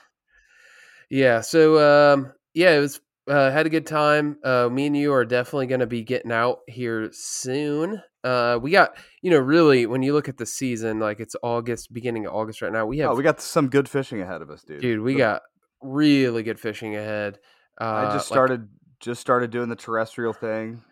Yeah. 1.09 1.41
So 1.41 2.13
um, 2.13 2.31
yeah, 2.53 2.71
it 2.77 2.79
was 2.79 3.01
uh, 3.27 3.51
had 3.51 3.65
a 3.65 3.69
good 3.69 3.85
time. 3.87 4.37
Uh, 4.43 4.69
me 4.71 4.87
and 4.87 4.97
you 4.97 5.13
are 5.13 5.25
definitely 5.25 5.67
going 5.67 5.81
to 5.81 5.87
be 5.87 6.03
getting 6.03 6.31
out 6.31 6.59
here 6.67 7.09
soon. 7.11 8.01
Uh, 8.23 8.59
we 8.61 8.71
got 8.71 8.97
you 9.21 9.31
know 9.31 9.37
really 9.39 9.85
when 9.85 10.03
you 10.03 10.13
look 10.13 10.27
at 10.29 10.37
the 10.37 10.45
season, 10.45 10.99
like 10.99 11.19
it's 11.19 11.35
August, 11.43 11.93
beginning 11.93 12.25
of 12.25 12.33
August 12.33 12.61
right 12.61 12.71
now. 12.73 12.85
We 12.85 12.97
have 12.99 13.11
Oh, 13.11 13.15
we 13.15 13.23
got 13.23 13.39
some 13.41 13.69
good 13.69 13.87
fishing 13.87 14.21
ahead 14.21 14.41
of 14.41 14.49
us, 14.49 14.63
dude. 14.63 14.81
dude, 14.81 15.01
we 15.01 15.15
got 15.15 15.41
really 15.81 16.43
good 16.43 16.59
fishing 16.59 16.95
ahead. 16.95 17.39
Uh, 17.79 17.85
I 17.85 18.03
just 18.13 18.29
like- 18.29 18.35
started, 18.35 18.67
just 18.99 19.21
started 19.21 19.51
doing 19.51 19.69
the 19.69 19.75
terrestrial 19.77 20.33
thing. 20.33 20.83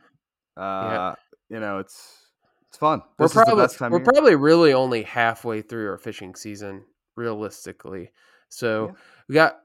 Uh, 0.56 1.16
you 1.50 1.60
know, 1.60 1.80
it's 1.80 2.28
it's 2.70 2.78
fun. 2.78 3.02
we're 3.20 3.26
This 3.26 3.32
is 3.32 3.36
the 3.36 3.44
probably 3.46 3.64
best 3.64 3.78
time 3.78 3.92
we're 3.92 4.00
probably 4.00 4.36
really 4.36 4.74
only 4.74 5.04
halfway 5.04 5.62
through 5.62 5.90
our 5.90 5.98
fishing 5.98 6.36
season 6.36 6.84
realistically 7.16 8.12
so 8.50 8.88
Yeah. 8.88 8.92
we 9.28 9.36
got 9.36 9.58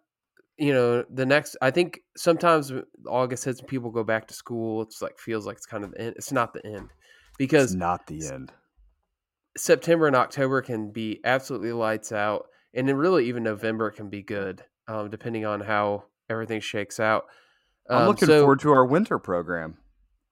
you 0.59 0.73
know 0.73 1.05
the 1.11 1.25
next 1.27 1.57
i 1.63 1.71
think 1.71 2.01
sometimes 2.17 2.73
august 3.07 3.45
hits 3.45 3.61
and 3.61 3.69
people 3.69 3.91
go 3.91 4.05
back 4.05 4.27
to 4.29 4.35
school 4.35 4.83
it's 4.83 5.01
like 5.03 5.19
feels 5.19 5.47
like 5.47 5.57
it's 5.57 5.67
kind 5.67 5.85
of 5.85 5.91
the 5.93 6.01
end 6.01 6.15
it's 6.17 6.33
not 6.33 6.53
the 6.55 6.65
end 6.67 6.89
It's 7.43 7.51
because 7.53 7.75
not 7.75 8.07
the 8.07 8.27
end. 8.27 8.53
september 9.57 10.07
and 10.07 10.17
october 10.17 10.63
can 10.63 10.91
be 10.91 11.21
absolutely 11.25 11.73
lights 11.73 12.11
out 12.13 12.47
and 12.75 12.89
then 12.89 12.97
really 12.97 13.27
even 13.29 13.43
november 13.43 13.91
can 13.91 14.09
be 14.09 14.23
good 14.23 14.63
um, 14.89 15.11
depending 15.11 15.45
on 15.45 15.61
how 15.61 16.05
everything 16.31 16.61
shakes 16.61 16.99
out 17.01 17.25
I'm 17.91 18.03
Um, 18.03 18.07
looking 18.09 18.27
so- 18.29 18.41
forward 18.41 18.61
to 18.61 18.71
our 18.73 18.87
winter 18.87 19.19
program. 19.19 19.77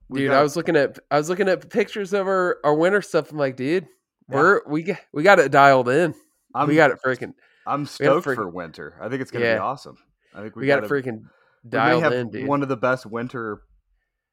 We 0.09 0.20
dude 0.20 0.31
got- 0.31 0.39
i 0.39 0.43
was 0.43 0.57
looking 0.57 0.77
at 0.77 0.99
i 1.11 1.19
was 1.19 1.28
looking 1.28 1.49
at 1.49 1.69
pictures 1.70 2.12
of 2.12 2.27
our 2.27 2.59
our 2.65 2.74
winter 2.74 3.03
stuff 3.03 3.31
i'm 3.31 3.39
like 3.39 3.57
dude 3.57 3.87
Yeah. 4.28 4.37
we're 4.37 4.61
we 4.66 4.82
got 4.82 4.99
we 5.12 5.23
got 5.23 5.39
it 5.39 5.51
dialed 5.53 5.89
in 5.89 6.15
I'm, 6.55 6.66
we 6.69 6.74
got 6.77 6.91
it 6.91 6.99
freaking 7.05 7.35
I'm 7.66 7.87
stoked 7.87 8.27
freaking- 8.27 8.35
for 8.37 8.49
winter. 8.49 8.97
I 9.01 9.09
think 9.09 9.20
it's 9.23 9.31
gonna 9.31 9.45
Yeah. 9.45 9.55
be 9.57 9.61
awesome. 9.61 9.97
I 10.35 10.41
think 10.43 10.57
we, 10.57 10.62
we 10.62 10.66
got 10.66 10.81
gotta, 10.82 10.89
to 10.89 10.95
freaking 10.95 11.20
we 11.65 11.70
dialed 11.70 12.03
have 12.03 12.12
in, 12.12 12.31
dude. 12.31 12.49
one 12.49 12.62
of 12.62 12.69
the 12.69 12.77
best 12.77 13.05
winter 13.07 13.62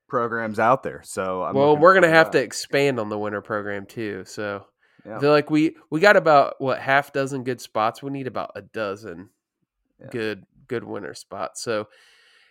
programs 0.08 0.60
out 0.60 0.84
there. 0.84 1.02
So 1.04 1.44
I'm 1.44 1.56
well, 1.56 1.76
we're 1.78 1.94
gonna 1.94 2.10
have 2.10 2.32
to 2.32 2.42
expand 2.42 3.00
on 3.00 3.10
the 3.10 3.18
winter 3.18 3.42
program 3.42 3.86
too. 3.86 4.24
So 4.26 4.66
Yeah. 5.06 5.18
I 5.18 5.20
feel 5.20 5.32
like 5.32 5.50
we 5.50 5.76
we 5.90 6.00
got 6.00 6.16
about 6.18 6.56
what 6.60 6.80
half 6.80 7.14
dozen 7.14 7.44
good 7.44 7.62
spots. 7.62 8.02
We 8.04 8.10
need 8.12 8.28
about 8.28 8.52
a 8.56 8.62
dozen 8.62 9.30
Yeah. 10.00 10.08
good 10.12 10.44
good 10.68 10.84
winter 10.84 11.14
spots. 11.14 11.62
So 11.62 11.88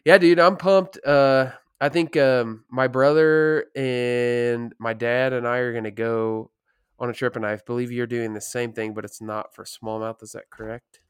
yeah, 0.05 0.19
dude, 0.19 0.39
I'm 0.39 0.57
pumped. 0.57 0.99
Uh, 1.05 1.51
I 1.81 1.89
think 1.91 2.17
um, 2.17 2.65
my 2.71 2.87
brother 2.89 3.67
and 3.77 4.73
my 4.79 4.93
dad 4.95 5.33
and 5.33 5.47
I 5.47 5.59
are 5.59 5.73
gonna 5.75 5.91
go 5.91 6.51
on 6.99 7.11
a 7.11 7.13
trip, 7.13 7.37
and 7.37 7.45
I 7.45 7.57
believe 7.67 7.93
you're 7.93 8.07
doing 8.07 8.33
the 8.33 8.41
same 8.41 8.73
thing, 8.73 8.95
but 8.95 9.05
it's 9.05 9.21
not 9.21 9.55
for 9.55 9.65
smallmouth. 9.65 10.23
Is 10.23 10.33
that 10.33 10.49
correct? 10.49 11.01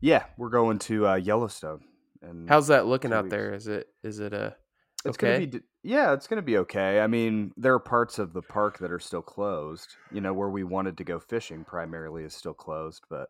Yeah, 0.00 0.24
we're 0.38 0.48
going 0.48 0.78
to 0.80 1.06
uh, 1.06 1.14
Yellowstone. 1.16 1.80
And 2.22 2.48
How's 2.48 2.68
that 2.68 2.86
looking 2.86 3.12
out 3.12 3.24
weeks. 3.24 3.32
there? 3.32 3.52
Is 3.54 3.66
it 3.68 3.88
is 4.02 4.20
it 4.20 4.32
a 4.32 4.56
It's 5.04 5.16
okay? 5.16 5.46
gonna 5.46 5.46
be 5.46 5.60
yeah, 5.82 6.12
it's 6.12 6.26
gonna 6.26 6.42
be 6.42 6.58
okay. 6.58 7.00
I 7.00 7.06
mean, 7.06 7.52
there 7.56 7.74
are 7.74 7.80
parts 7.80 8.18
of 8.18 8.32
the 8.32 8.42
park 8.42 8.78
that 8.78 8.92
are 8.92 9.00
still 9.00 9.22
closed. 9.22 9.96
You 10.12 10.20
know, 10.20 10.32
where 10.32 10.48
we 10.48 10.64
wanted 10.64 10.96
to 10.98 11.04
go 11.04 11.18
fishing 11.18 11.64
primarily 11.64 12.24
is 12.24 12.34
still 12.34 12.54
closed, 12.54 13.04
but 13.10 13.28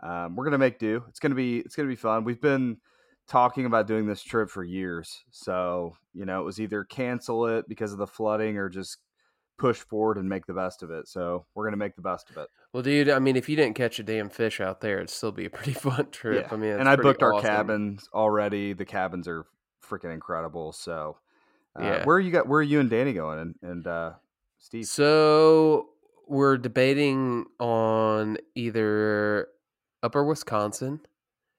um, 0.00 0.34
we're 0.34 0.44
gonna 0.44 0.58
make 0.58 0.78
do. 0.78 1.04
It's 1.08 1.20
gonna 1.20 1.34
be 1.34 1.58
it's 1.58 1.76
gonna 1.76 1.88
be 1.88 1.96
fun. 1.96 2.24
We've 2.24 2.40
been 2.40 2.78
talking 3.28 3.64
about 3.64 3.86
doing 3.86 4.06
this 4.06 4.22
trip 4.22 4.50
for 4.50 4.64
years, 4.64 5.24
so 5.30 5.96
you 6.12 6.24
know, 6.24 6.40
it 6.40 6.44
was 6.44 6.60
either 6.60 6.84
cancel 6.84 7.46
it 7.46 7.68
because 7.68 7.92
of 7.92 7.98
the 7.98 8.06
flooding 8.06 8.58
or 8.58 8.68
just 8.68 8.98
push 9.56 9.78
forward 9.78 10.18
and 10.18 10.28
make 10.28 10.46
the 10.46 10.54
best 10.54 10.82
of 10.82 10.90
it. 10.90 11.06
So 11.06 11.46
we're 11.54 11.64
gonna 11.64 11.76
make 11.76 11.94
the 11.94 12.02
best 12.02 12.28
of 12.30 12.38
it. 12.38 12.48
Well, 12.72 12.82
dude, 12.82 13.08
I 13.08 13.20
mean, 13.20 13.36
if 13.36 13.48
you 13.48 13.54
didn't 13.54 13.76
catch 13.76 14.00
a 14.00 14.02
damn 14.02 14.30
fish 14.30 14.60
out 14.60 14.80
there, 14.80 14.96
it'd 14.96 15.10
still 15.10 15.30
be 15.30 15.44
a 15.44 15.50
pretty 15.50 15.72
fun 15.74 16.10
trip. 16.10 16.52
I 16.52 16.56
mean, 16.56 16.70
it's 16.70 16.80
and 16.80 16.88
I 16.88 16.96
booked 16.96 17.22
our 17.22 17.40
cabins 17.40 18.08
already. 18.12 18.72
The 18.72 18.84
cabins 18.84 19.28
are 19.28 19.46
freaking 19.84 20.12
incredible. 20.12 20.72
So, 20.72 21.16
uh, 21.78 21.82
Yeah. 21.82 22.04
where 22.04 22.18
you 22.20 22.30
got? 22.30 22.48
Where 22.48 22.60
are 22.60 22.62
you 22.62 22.80
and 22.80 22.90
Danny 22.90 23.12
going? 23.12 23.38
And, 23.38 23.54
and 23.62 23.86
uh, 23.86 24.12
Steve? 24.58 24.86
So 24.86 25.90
we're 26.26 26.56
debating 26.56 27.46
on 27.60 28.38
either 28.54 29.48
Upper 30.02 30.24
Wisconsin, 30.24 31.00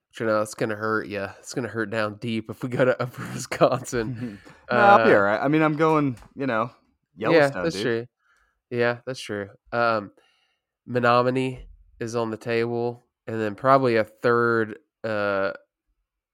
which 0.10 0.22
I 0.22 0.26
know 0.26 0.42
it's 0.42 0.56
gonna 0.56 0.76
hurt 0.76 1.08
you. 1.08 1.28
It's 1.40 1.54
gonna 1.54 1.68
hurt 1.68 1.90
down 1.90 2.16
deep 2.16 2.50
if 2.50 2.64
we 2.64 2.70
go 2.70 2.86
to 2.86 3.02
Upper 3.02 3.24
Wisconsin. 3.34 4.40
no, 4.72 4.78
I'll 4.78 5.06
be 5.06 5.14
Uh, 5.14 5.16
all 5.18 5.22
right. 5.22 5.40
I 5.42 5.48
mean, 5.48 5.62
I'm 5.62 5.76
going. 5.78 6.18
You 6.36 6.48
know, 6.48 6.72
Yellowstone. 7.18 7.58
yeah, 7.58 7.64
that's 7.64 7.76
dude. 7.76 7.84
true. 7.84 8.08
Yeah, 8.72 8.98
that's 9.06 9.20
true. 9.20 9.50
Um, 9.72 10.12
Menominee 10.86 11.68
is 12.00 12.16
on 12.16 12.30
the 12.32 12.38
table, 12.38 13.06
and 13.28 13.40
then 13.40 13.56
probably 13.56 13.96
a 13.98 14.04
third 14.04 14.80
uh 15.04 15.52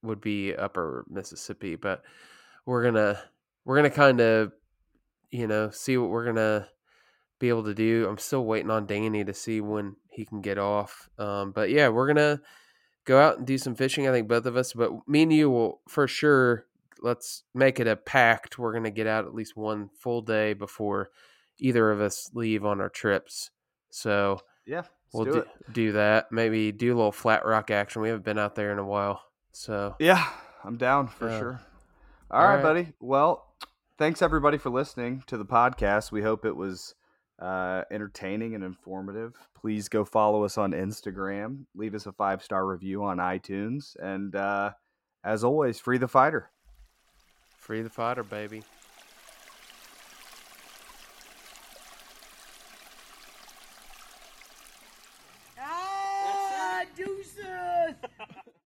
would 0.03 0.21
be 0.21 0.55
Upper 0.55 1.05
Mississippi. 1.09 1.75
But 1.75 2.03
we're 2.65 2.83
gonna 2.83 3.19
we're 3.65 3.75
gonna 3.75 3.89
kind 3.89 4.19
of 4.21 4.51
you 5.29 5.47
know 5.47 5.69
see 5.69 5.97
what 5.97 6.09
we're 6.09 6.25
gonna 6.25 6.67
be 7.39 7.49
able 7.49 7.63
to 7.63 7.73
do. 7.73 8.07
I'm 8.07 8.17
still 8.17 8.45
waiting 8.45 8.71
on 8.71 8.85
Danny 8.85 9.23
to 9.23 9.33
see 9.33 9.61
when 9.61 9.95
he 10.09 10.25
can 10.25 10.41
get 10.41 10.57
off. 10.57 11.09
Um, 11.17 11.51
but 11.51 11.69
yeah, 11.69 11.89
we're 11.89 12.07
gonna 12.07 12.41
go 13.05 13.19
out 13.19 13.37
and 13.37 13.47
do 13.47 13.57
some 13.57 13.75
fishing. 13.75 14.07
I 14.07 14.11
think 14.11 14.27
both 14.27 14.45
of 14.45 14.55
us, 14.55 14.73
but 14.73 14.91
me 15.07 15.23
and 15.23 15.33
you 15.33 15.49
will 15.49 15.81
for 15.87 16.07
sure. 16.07 16.65
Let's 17.03 17.43
make 17.55 17.79
it 17.79 17.87
a 17.87 17.95
pact. 17.95 18.59
We're 18.59 18.73
gonna 18.73 18.91
get 18.91 19.07
out 19.07 19.25
at 19.25 19.33
least 19.33 19.57
one 19.57 19.89
full 19.97 20.21
day 20.21 20.53
before 20.53 21.09
either 21.57 21.91
of 21.91 21.99
us 21.99 22.29
leave 22.33 22.63
on 22.63 22.79
our 22.79 22.89
trips. 22.89 23.49
So 23.89 24.41
Yeah, 24.65 24.83
we'll 25.11 25.25
do 25.25 25.31
do, 25.33 25.45
do 25.71 25.91
that. 25.93 26.31
Maybe 26.31 26.71
do 26.71 26.93
a 26.93 26.97
little 26.97 27.11
flat 27.11 27.43
rock 27.45 27.71
action. 27.71 28.03
We 28.03 28.09
haven't 28.09 28.25
been 28.25 28.37
out 28.37 28.53
there 28.55 28.71
in 28.71 28.79
a 28.79 28.85
while. 28.85 29.21
So 29.51 29.95
Yeah, 29.99 30.25
I'm 30.63 30.77
down 30.77 31.07
for 31.07 31.29
Yeah. 31.29 31.39
sure. 31.39 31.61
All 32.31 32.41
All 32.41 32.47
right, 32.47 32.55
right. 32.55 32.63
buddy. 32.63 32.93
Well, 32.99 33.45
thanks 33.97 34.21
everybody 34.21 34.57
for 34.57 34.69
listening 34.69 35.23
to 35.27 35.37
the 35.37 35.45
podcast. 35.45 36.11
We 36.11 36.21
hope 36.21 36.45
it 36.45 36.55
was 36.55 36.95
uh, 37.39 37.83
entertaining 37.91 38.53
and 38.55 38.63
informative. 38.63 39.35
Please 39.55 39.89
go 39.89 40.05
follow 40.05 40.43
us 40.43 40.57
on 40.57 40.71
Instagram. 40.71 41.65
Leave 41.75 41.95
us 41.95 42.05
a 42.05 42.11
five 42.11 42.43
star 42.43 42.65
review 42.65 43.03
on 43.03 43.17
iTunes, 43.17 43.95
and 44.01 44.35
uh, 44.35 44.71
as 45.23 45.43
always, 45.43 45.79
free 45.79 45.97
the 45.97 46.07
fighter. 46.07 46.51
free 47.57 47.81
the 47.81 47.89
fighter, 47.89 48.23
baby. 48.23 48.63